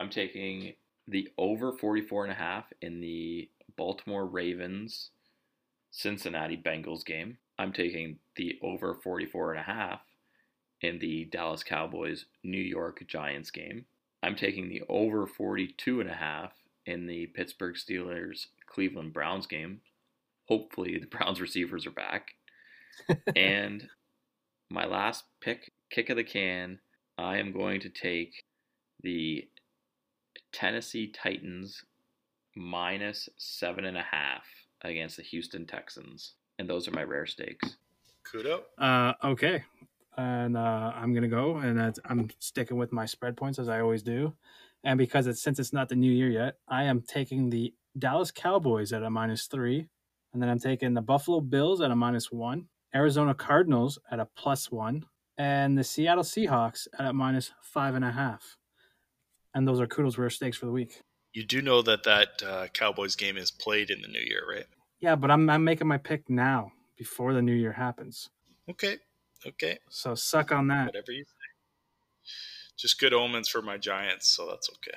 I'm 0.01 0.11
taking 0.11 0.75
the 1.07 1.29
over 1.39 1.73
44 1.73 2.25
and 2.25 2.33
a 2.33 2.37
half 2.37 2.65
in 2.83 3.01
the 3.01 3.49
Baltimore 3.77 4.27
Ravens 4.27 5.11
Cincinnati 5.91 6.57
Bengals 6.57 7.05
game. 7.05 7.39
I'm 7.59 7.73
taking 7.73 8.19
the 8.35 8.59
over 8.63 8.95
44 8.95 9.53
and 9.53 9.61
a 9.61 9.63
half 9.63 10.01
in 10.83 10.99
the 10.99 11.25
Dallas 11.27 11.63
Cowboys 11.63 12.27
New 12.43 12.59
York 12.59 13.05
Giants 13.07 13.51
game. 13.51 13.87
I'm 14.23 14.37
taking 14.37 14.69
the 14.69 14.83
over 14.89 15.27
42 15.27 16.01
and 16.01 16.11
a 16.11 16.15
half 16.15 16.53
in 16.87 17.07
the 17.07 17.27
Pittsburgh 17.27 17.75
Steelers 17.75 18.47
Cleveland 18.67 19.13
Browns 19.13 19.47
game. 19.47 19.81
Hopefully 20.49 20.99
the 20.99 21.07
Browns 21.07 21.41
receivers 21.41 21.87
are 21.87 21.91
back. 21.91 22.29
and 23.37 23.89
my 24.71 24.87
last 24.87 25.25
pick, 25.41 25.73
kick 25.91 26.11
of 26.11 26.17
the 26.17 26.25
can, 26.25 26.79
I 27.19 27.39
am 27.39 27.53
going 27.53 27.81
to 27.81 27.89
take 27.89 28.45
the 29.03 29.49
Tennessee 30.53 31.13
Titans 31.13 31.85
minus 32.55 33.29
seven 33.37 33.85
and 33.85 33.97
a 33.97 34.03
half 34.03 34.45
against 34.83 35.17
the 35.17 35.23
Houston 35.23 35.67
Texans. 35.67 36.35
And 36.59 36.69
those 36.69 36.89
are 36.89 36.93
my 36.93 37.03
rare 37.03 37.27
stakes. 37.27 37.77
Kudo. 38.33 38.63
Uh, 38.79 39.13
okay, 39.23 39.63
and 40.17 40.57
uh, 40.57 40.93
I'm 40.95 41.15
gonna 41.15 41.29
go, 41.29 41.59
and 41.59 41.79
that's, 41.79 42.01
I'm 42.07 42.29
sticking 42.39 42.77
with 42.77 42.93
my 42.93 43.07
spread 43.07 43.37
points 43.37 43.59
as 43.59 43.69
I 43.69 43.81
always 43.81 44.03
do, 44.03 44.33
and 44.87 44.97
because 44.99 45.27
it's 45.27 45.43
since 45.43 45.59
it's 45.59 45.73
not 45.73 45.89
the 45.89 45.97
new 45.97 46.11
year 46.13 46.31
yet, 46.31 46.55
I 46.69 46.85
am 46.85 47.03
taking 47.03 47.51
the 47.51 47.75
Dallas 47.99 48.31
Cowboys 48.31 48.93
at 48.93 49.03
a 49.03 49.11
minus 49.11 49.47
three, 49.47 49.89
and 50.33 50.41
then 50.41 50.49
I'm 50.49 50.61
taking 50.61 50.95
the 50.95 51.03
Buffalo 51.03 51.41
Bills 51.41 51.81
at 51.81 51.91
a 51.91 51.97
minus 51.97 52.31
one, 52.31 52.69
Arizona 52.95 53.35
Cardinals 53.35 53.99
at 54.13 54.21
a 54.21 54.29
plus 54.37 54.71
one, 54.71 55.05
and 55.37 55.77
the 55.77 55.83
Seattle 55.83 56.23
Seahawks 56.23 56.87
at 56.99 57.05
a 57.05 57.13
minus 57.13 57.51
five 57.63 57.97
and 57.97 58.05
a 58.05 58.13
half, 58.13 58.57
and 59.55 59.67
those 59.67 59.81
are 59.81 59.89
Kudo's 59.89 60.19
rare 60.19 60.31
stakes 60.31 60.57
for 60.57 60.67
the 60.67 60.73
week. 60.73 61.03
You 61.33 61.45
do 61.45 61.61
know 61.61 61.83
that 61.83 62.05
that 62.05 62.43
uh, 62.47 62.69
Cowboys 62.73 63.17
game 63.17 63.37
is 63.37 63.51
played 63.51 63.91
in 63.91 64.01
the 64.03 64.09
new 64.09 64.21
year, 64.21 64.43
right? 64.49 64.67
Yeah, 65.01 65.17
but 65.17 65.33
I'm 65.33 65.51
I'm 65.51 65.65
making 65.65 65.89
my 65.89 65.99
pick 65.99 66.31
now 66.31 66.71
before 66.97 67.35
the 67.35 67.43
new 67.43 67.53
year 67.55 67.73
happens, 67.73 68.31
Okay. 68.71 68.99
Okay. 69.47 69.79
so 69.91 70.15
suck 70.15 70.53
on 70.53 70.69
that. 70.69 70.87
Whatever 70.87 71.11
you 71.13 71.25
say. 71.25 72.31
Just 72.77 73.01
good 73.01 73.15
omens 73.15 73.49
for 73.49 73.63
my 73.63 73.79
Giants, 73.79 74.29
so 74.29 74.47
that's 74.47 74.69
okay. 74.71 74.97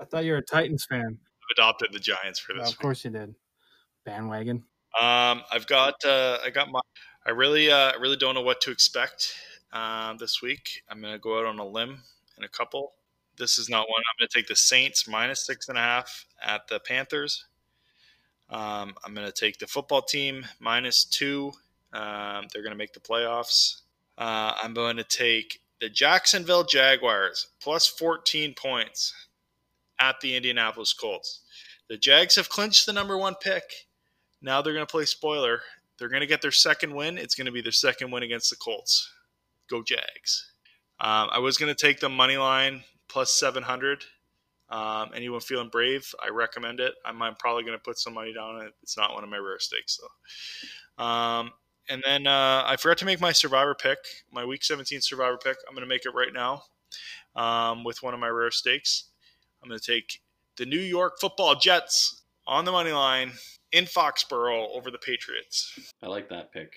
I 0.00 0.04
thought 0.04 0.24
you 0.24 0.32
were 0.32 0.38
a 0.38 0.42
Titans 0.42 0.86
fan. 0.88 1.18
I've 1.18 1.56
adopted 1.56 1.92
the 1.92 1.98
Giants 1.98 2.38
for 2.38 2.54
this 2.54 2.70
of 2.70 2.78
course 2.78 3.04
you 3.04 3.10
did. 3.10 3.34
Bandwagon. 4.04 4.64
Um, 5.00 5.42
I've 5.52 5.66
got 5.66 5.94
uh, 6.04 6.38
I 6.44 6.50
got 6.50 6.70
my 6.70 6.80
I 7.26 7.30
really 7.30 7.70
uh, 7.70 7.92
I 7.92 7.96
really 8.00 8.16
don't 8.16 8.34
know 8.34 8.42
what 8.42 8.60
to 8.62 8.70
expect 8.70 9.34
um, 9.72 10.16
this 10.18 10.40
week. 10.42 10.82
I'm 10.88 11.00
gonna 11.00 11.18
go 11.18 11.38
out 11.38 11.46
on 11.46 11.58
a 11.58 11.66
limb 11.66 11.98
in 12.38 12.44
a 12.44 12.48
couple. 12.48 12.92
This 13.36 13.58
is 13.58 13.68
not 13.68 13.88
one. 13.88 13.98
I'm 13.98 14.18
gonna 14.18 14.28
take 14.34 14.48
the 14.48 14.56
Saints 14.56 15.06
minus 15.06 15.44
six 15.44 15.68
and 15.68 15.76
a 15.76 15.82
half 15.82 16.26
at 16.42 16.66
the 16.68 16.80
Panthers. 16.80 17.44
Um, 18.48 18.94
I'm 19.04 19.14
gonna 19.14 19.30
take 19.30 19.58
the 19.58 19.66
football 19.66 20.02
team 20.02 20.46
minus 20.58 21.04
two. 21.04 21.52
Um, 21.92 22.46
they're 22.52 22.62
gonna 22.62 22.74
make 22.74 22.94
the 22.94 23.00
playoffs. 23.00 23.82
Uh, 24.20 24.54
I'm 24.62 24.74
going 24.74 24.98
to 24.98 25.04
take 25.04 25.62
the 25.80 25.88
Jacksonville 25.88 26.64
Jaguars 26.64 27.48
plus 27.60 27.86
14 27.86 28.54
points 28.54 29.14
at 29.98 30.20
the 30.20 30.36
Indianapolis 30.36 30.92
Colts. 30.92 31.40
The 31.88 31.96
Jags 31.96 32.36
have 32.36 32.48
clinched 32.48 32.86
the 32.86 32.92
number 32.92 33.16
one 33.18 33.34
pick. 33.40 33.64
Now 34.42 34.62
they're 34.62 34.72
going 34.72 34.86
to 34.86 34.90
play 34.90 35.04
spoiler. 35.04 35.60
They're 35.98 36.08
going 36.08 36.20
to 36.20 36.26
get 36.26 36.42
their 36.42 36.52
second 36.52 36.94
win. 36.94 37.18
It's 37.18 37.34
going 37.34 37.46
to 37.46 37.52
be 37.52 37.60
their 37.60 37.72
second 37.72 38.10
win 38.10 38.22
against 38.22 38.50
the 38.50 38.56
Colts. 38.56 39.10
Go 39.68 39.82
Jags. 39.82 40.52
Um, 41.00 41.28
I 41.32 41.38
was 41.38 41.56
going 41.56 41.74
to 41.74 41.86
take 41.86 42.00
the 42.00 42.08
money 42.08 42.36
line 42.36 42.84
plus 43.08 43.32
700. 43.32 44.04
Um, 44.70 45.10
anyone 45.14 45.40
feeling 45.40 45.68
brave, 45.68 46.14
I 46.24 46.28
recommend 46.28 46.78
it. 46.78 46.94
I'm, 47.04 47.20
I'm 47.22 47.34
probably 47.34 47.64
going 47.64 47.76
to 47.76 47.82
put 47.82 47.98
some 47.98 48.14
money 48.14 48.32
down 48.32 48.56
on 48.56 48.66
it. 48.66 48.72
It's 48.82 48.96
not 48.96 49.12
one 49.12 49.24
of 49.24 49.30
my 49.30 49.36
rare 49.36 49.58
stakes, 49.58 49.98
though. 49.98 51.04
Um, 51.04 51.50
and 51.90 52.02
then 52.06 52.26
uh, 52.26 52.62
I 52.64 52.76
forgot 52.78 52.98
to 52.98 53.04
make 53.04 53.20
my 53.20 53.32
survivor 53.32 53.74
pick, 53.74 53.98
my 54.32 54.44
week 54.44 54.64
17 54.64 55.00
survivor 55.00 55.36
pick. 55.36 55.56
I'm 55.68 55.74
going 55.74 55.84
to 55.84 55.88
make 55.88 56.06
it 56.06 56.14
right 56.14 56.32
now 56.32 56.62
um, 57.34 57.84
with 57.84 58.02
one 58.02 58.14
of 58.14 58.20
my 58.20 58.28
rare 58.28 58.50
stakes. 58.50 59.04
I'm 59.62 59.68
going 59.68 59.80
to 59.80 59.84
take 59.84 60.20
the 60.56 60.66
New 60.66 60.80
York 60.80 61.14
football 61.20 61.54
Jets 61.54 62.22
on 62.46 62.64
the 62.64 62.72
money 62.72 62.92
line 62.92 63.32
in 63.72 63.84
Foxborough 63.84 64.68
over 64.74 64.90
the 64.90 64.98
Patriots. 64.98 65.92
I 66.02 66.06
like 66.06 66.28
that 66.30 66.52
pick. 66.52 66.72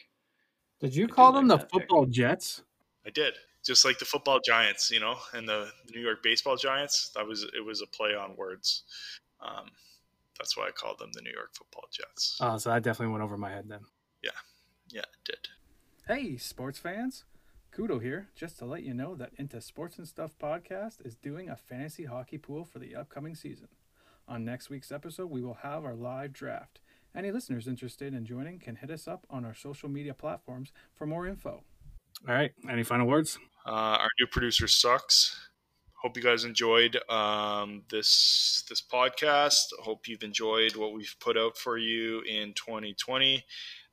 Did 0.80 0.96
you 0.96 1.06
I 1.06 1.08
do 1.08 1.14
call 1.14 1.32
like 1.32 1.40
them 1.40 1.48
the 1.48 1.58
that 1.58 1.72
pick. 1.72 1.82
football 1.82 2.06
Jets? 2.06 2.62
I 3.06 3.10
did. 3.10 3.36
Just 3.66 3.86
like 3.86 3.98
the 4.00 4.06
football 4.06 4.40
Giants, 4.46 4.92
you 4.92 5.00
know, 5.00 5.16
and 5.34 5.48
the 5.48 5.70
New 5.94 6.02
York 6.02 6.22
baseball 6.22 6.58
Giants. 6.58 7.12
That 7.16 7.26
was 7.26 7.44
it 7.44 7.66
was 7.66 7.82
a 7.82 7.88
play 7.88 8.14
on 8.14 8.36
words. 8.36 8.84
Um, 9.42 9.68
that's 10.38 10.58
why 10.58 10.68
I 10.68 10.72
called 10.72 11.00
them 11.00 11.12
the 11.14 11.22
New 11.22 11.32
York 11.32 11.52
football 11.54 11.86
Jets. 11.92 12.38
Oh, 12.42 12.58
so 12.58 12.70
that 12.72 12.84
definitely 12.84 13.14
went 13.14 13.24
over 13.24 13.38
my 13.38 13.50
head 13.50 13.66
then. 13.70 13.80
Yeah, 14.22 14.32
yeah, 14.94 15.02
it 15.02 15.26
did. 15.26 15.48
Hey, 16.08 16.38
sports 16.38 16.78
fans. 16.78 17.26
Kudo 17.76 18.00
here, 18.00 18.28
just 18.36 18.60
to 18.60 18.66
let 18.66 18.84
you 18.84 18.94
know 18.94 19.16
that 19.16 19.32
Into 19.38 19.60
Sports 19.60 19.98
and 19.98 20.08
Stuff 20.08 20.36
podcast 20.40 21.04
is 21.04 21.16
doing 21.16 21.50
a 21.50 21.56
fantasy 21.56 22.06
hockey 22.06 22.38
pool 22.38 22.64
for 22.64 22.78
the 22.78 22.96
upcoming 22.96 23.34
season. 23.34 23.70
On 24.28 24.46
next 24.46 24.70
week's 24.70 24.92
episode, 24.92 25.32
we 25.32 25.42
will 25.42 25.56
have 25.56 25.84
our 25.84 25.96
live 25.96 26.32
draft. 26.32 26.80
Any 27.16 27.32
listeners 27.32 27.68
interested 27.68 28.14
in 28.14 28.26
joining 28.26 28.60
can 28.60 28.76
hit 28.76 28.92
us 28.92 29.08
up 29.08 29.26
on 29.32 29.44
our 29.44 29.56
social 29.56 29.90
media 29.90 30.14
platforms 30.14 30.72
for 30.94 31.08
more 31.08 31.26
info. 31.26 31.64
All 32.28 32.36
right, 32.36 32.52
any 32.70 32.84
final 32.84 33.08
words? 33.08 33.40
Uh, 33.66 33.98
our 33.98 34.10
new 34.20 34.28
producer 34.28 34.68
sucks. 34.68 35.36
Hope 35.96 36.16
you 36.16 36.22
guys 36.22 36.44
enjoyed 36.44 37.00
um, 37.10 37.82
this 37.90 38.66
this 38.70 38.82
podcast. 38.82 39.64
Hope 39.80 40.08
you've 40.08 40.24
enjoyed 40.24 40.76
what 40.76 40.94
we've 40.94 41.16
put 41.20 41.38
out 41.38 41.58
for 41.58 41.78
you 41.78 42.22
in 42.22 42.54
2020. 42.54 43.44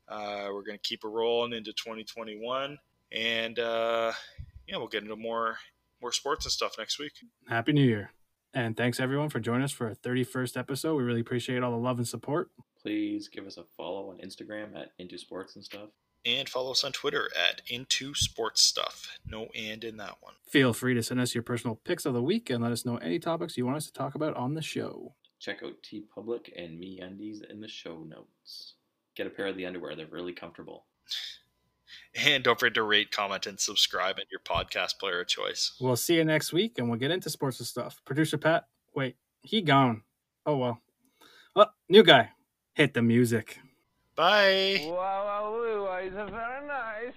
Uh, 0.07 0.47
we're 0.51 0.63
going 0.63 0.77
to 0.77 0.83
keep 0.83 1.03
it 1.03 1.07
rolling 1.07 1.53
into 1.53 1.71
2021, 1.73 2.77
and 3.11 3.59
uh, 3.59 4.11
yeah, 4.67 4.77
we'll 4.77 4.87
get 4.87 5.03
into 5.03 5.15
more 5.15 5.57
more 6.01 6.11
sports 6.11 6.45
and 6.45 6.51
stuff 6.51 6.75
next 6.77 6.99
week. 6.99 7.13
Happy 7.47 7.73
New 7.73 7.85
Year. 7.85 8.11
And 8.53 8.75
thanks 8.75 8.99
everyone 8.99 9.29
for 9.29 9.39
joining 9.39 9.63
us 9.63 9.71
for 9.71 9.87
our 9.87 9.95
31st 9.95 10.57
episode. 10.57 10.95
We 10.95 11.03
really 11.03 11.21
appreciate 11.21 11.63
all 11.63 11.71
the 11.71 11.77
love 11.77 11.99
and 11.99 12.07
support. 12.07 12.49
Please 12.81 13.29
give 13.29 13.45
us 13.45 13.57
a 13.57 13.63
follow 13.77 14.09
on 14.09 14.17
Instagram 14.17 14.75
at 14.75 14.91
Into 14.97 15.17
Sports 15.17 15.55
and 15.55 15.63
stuff. 15.63 15.89
And 16.25 16.49
follow 16.49 16.71
us 16.71 16.83
on 16.83 16.91
Twitter 16.91 17.29
at 17.35 17.61
Into 17.67 18.13
Sports 18.13 18.61
Stuff. 18.61 19.07
No 19.25 19.47
and 19.55 19.83
in 19.83 19.97
that 19.97 20.17
one. 20.19 20.33
Feel 20.49 20.73
free 20.73 20.93
to 20.93 21.01
send 21.01 21.19
us 21.19 21.33
your 21.33 21.43
personal 21.43 21.75
picks 21.75 22.05
of 22.05 22.13
the 22.13 22.21
week 22.21 22.49
and 22.49 22.61
let 22.61 22.71
us 22.71 22.85
know 22.85 22.97
any 22.97 23.19
topics 23.19 23.57
you 23.57 23.65
want 23.65 23.77
us 23.77 23.85
to 23.85 23.93
talk 23.93 24.15
about 24.15 24.35
on 24.35 24.53
the 24.53 24.61
show. 24.61 25.15
Check 25.39 25.63
out 25.63 25.81
T 25.81 26.01
Public 26.13 26.53
and 26.55 26.79
MeUndies 26.79 27.49
in 27.49 27.61
the 27.61 27.67
show 27.67 28.03
notes. 28.03 28.75
Get 29.15 29.27
a 29.27 29.29
pair 29.29 29.47
of 29.47 29.57
the 29.57 29.65
underwear; 29.65 29.95
they're 29.95 30.07
really 30.07 30.33
comfortable. 30.33 30.85
And 32.15 32.43
don't 32.43 32.59
forget 32.59 32.75
to 32.75 32.83
rate, 32.83 33.11
comment, 33.11 33.47
and 33.47 33.59
subscribe 33.59 34.17
in 34.17 34.25
your 34.31 34.39
podcast 34.41 34.99
player 34.99 35.21
of 35.21 35.27
choice. 35.27 35.73
We'll 35.79 35.95
see 35.95 36.15
you 36.15 36.25
next 36.25 36.51
week 36.51 36.77
and 36.77 36.89
we'll 36.89 36.99
get 36.99 37.11
into 37.11 37.29
sports 37.29 37.59
and 37.59 37.67
stuff. 37.67 38.01
Producer 38.05 38.37
Pat, 38.37 38.65
wait, 38.95 39.15
he 39.41 39.61
gone. 39.61 40.03
Oh 40.45 40.57
well. 40.57 40.81
Oh, 41.55 41.67
new 41.89 42.03
guy. 42.03 42.31
Hit 42.73 42.93
the 42.93 43.01
music. 43.01 43.59
Bye. 44.15 44.81
Wow, 44.85 44.93
wow, 44.95 45.83
wow, 45.85 45.97
is 45.97 46.13
very 46.13 46.67
nice. 46.67 47.13